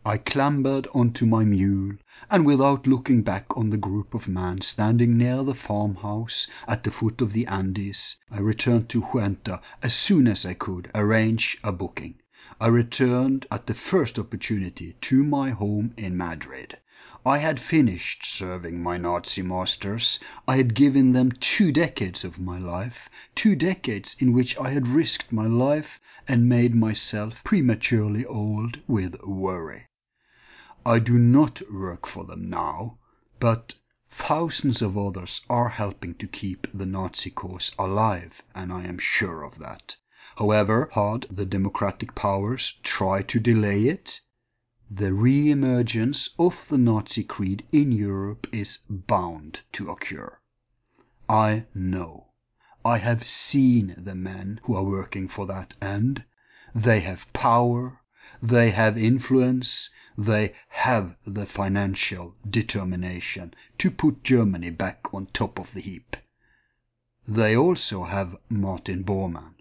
I 0.05 0.17
clambered 0.19 0.87
onto 0.93 1.25
my 1.25 1.43
mule, 1.43 1.93
and 2.29 2.45
without 2.45 2.85
looking 2.85 3.23
back 3.23 3.45
on 3.57 3.71
the 3.71 3.79
group 3.79 4.13
of 4.13 4.27
men 4.27 4.61
standing 4.61 5.17
near 5.17 5.41
the 5.41 5.55
farmhouse 5.55 6.45
at 6.67 6.83
the 6.83 6.91
foot 6.91 7.19
of 7.19 7.33
the 7.33 7.47
Andes, 7.47 8.17
I 8.29 8.41
returned 8.41 8.89
to 8.89 9.01
Cuenca 9.01 9.59
as 9.81 9.95
soon 9.95 10.27
as 10.27 10.45
I 10.45 10.53
could 10.53 10.91
arrange 10.93 11.57
a 11.63 11.71
booking. 11.71 12.19
I 12.61 12.67
returned 12.67 13.47
at 13.49 13.65
the 13.65 13.73
first 13.73 14.19
opportunity 14.19 14.97
to 15.01 15.23
my 15.23 15.49
home 15.49 15.95
in 15.97 16.15
Madrid. 16.15 16.77
I 17.29 17.39
had 17.39 17.59
finished 17.59 18.23
serving 18.25 18.81
my 18.81 18.95
Nazi 18.97 19.41
masters. 19.41 20.17
I 20.47 20.55
had 20.55 20.73
given 20.73 21.11
them 21.11 21.33
two 21.33 21.73
decades 21.73 22.23
of 22.23 22.39
my 22.39 22.57
life, 22.57 23.09
two 23.35 23.53
decades 23.53 24.15
in 24.17 24.31
which 24.31 24.57
I 24.57 24.69
had 24.69 24.87
risked 24.87 25.29
my 25.33 25.45
life 25.45 25.99
and 26.25 26.47
made 26.47 26.73
myself 26.73 27.43
prematurely 27.43 28.25
old 28.25 28.79
with 28.87 29.21
worry. 29.25 29.87
I 30.85 30.99
do 30.99 31.19
not 31.19 31.61
work 31.69 32.07
for 32.07 32.23
them 32.23 32.49
now, 32.49 32.97
but 33.41 33.75
thousands 34.09 34.81
of 34.81 34.97
others 34.97 35.41
are 35.49 35.67
helping 35.67 36.13
to 36.19 36.27
keep 36.27 36.65
the 36.73 36.85
Nazi 36.85 37.29
cause 37.29 37.73
alive, 37.77 38.41
and 38.55 38.71
I 38.71 38.85
am 38.85 38.99
sure 38.99 39.43
of 39.43 39.59
that. 39.59 39.97
However 40.37 40.89
hard 40.93 41.25
the 41.29 41.45
democratic 41.45 42.15
powers 42.15 42.75
try 42.83 43.21
to 43.23 43.37
delay 43.41 43.87
it, 43.89 44.21
the 44.89 45.11
re-emergence 45.11 46.29
of 46.39 46.65
the 46.69 46.77
Nazi 46.77 47.23
creed 47.23 47.65
in 47.73 47.91
Europe 47.91 48.47
is 48.53 48.79
bound 48.89 49.61
to 49.73 49.89
occur. 49.89 50.37
I 51.27 51.65
know. 51.75 52.27
I 52.85 52.99
have 52.99 53.27
seen 53.27 53.95
the 53.97 54.15
men 54.15 54.61
who 54.63 54.75
are 54.75 54.85
working 54.85 55.27
for 55.27 55.45
that 55.47 55.73
end. 55.81 56.23
They 56.73 57.01
have 57.01 57.31
power, 57.33 57.99
they 58.41 58.71
have 58.71 58.97
influence, 58.97 59.89
they 60.17 60.55
have 60.69 61.17
the 61.25 61.45
financial 61.45 62.35
determination 62.49 63.53
to 63.79 63.91
put 63.91 64.23
Germany 64.23 64.69
back 64.69 65.13
on 65.13 65.25
top 65.27 65.59
of 65.59 65.73
the 65.73 65.81
heap. 65.81 66.15
They 67.27 67.57
also 67.57 68.05
have 68.05 68.37
Martin 68.47 69.03
Bormann. 69.03 69.55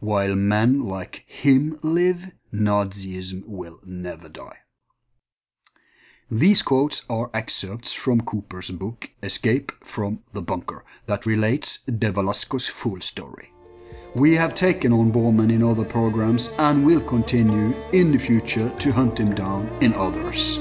While 0.00 0.34
men 0.34 0.80
like 0.80 1.24
him 1.26 1.78
live, 1.82 2.30
Nazism 2.56 3.42
will 3.46 3.80
never 3.84 4.28
die. 4.28 4.58
These 6.30 6.62
quotes 6.62 7.02
are 7.08 7.30
excerpts 7.32 7.92
from 7.92 8.22
Cooper's 8.22 8.70
book 8.70 9.10
Escape 9.22 9.70
from 9.84 10.20
the 10.32 10.42
Bunker 10.42 10.84
that 11.06 11.24
relates 11.24 11.78
De 11.86 12.10
Velasco's 12.10 12.66
full 12.66 13.00
story. 13.00 13.52
We 14.14 14.34
have 14.34 14.54
taken 14.54 14.92
on 14.92 15.12
Bormann 15.12 15.52
in 15.52 15.62
other 15.62 15.84
programs 15.84 16.48
and 16.58 16.84
will 16.84 17.00
continue 17.00 17.74
in 17.92 18.10
the 18.10 18.18
future 18.18 18.72
to 18.78 18.92
hunt 18.92 19.20
him 19.20 19.34
down 19.34 19.68
in 19.80 19.94
others. 19.94 20.58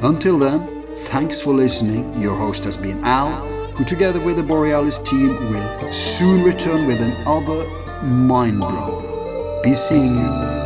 Until 0.00 0.38
then, 0.38 0.84
thanks 1.06 1.40
for 1.40 1.54
listening. 1.54 2.20
Your 2.20 2.36
host 2.36 2.64
has 2.64 2.76
been 2.76 3.02
Al, 3.04 3.46
who 3.76 3.84
together 3.84 4.20
with 4.20 4.36
the 4.36 4.42
Borealis 4.42 4.98
team 4.98 5.28
will 5.50 5.92
soon 5.92 6.42
return 6.42 6.86
with 6.86 7.00
another 7.00 7.64
mind 8.04 8.58
blow. 8.58 9.60
Be 9.62 9.74
seeing 9.74 10.18
you. 10.18 10.57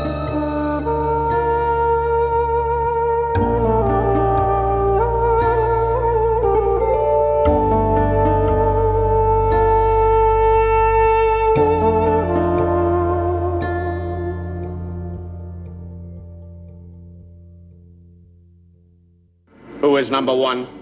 number 20.12 20.34
one. 20.34 20.81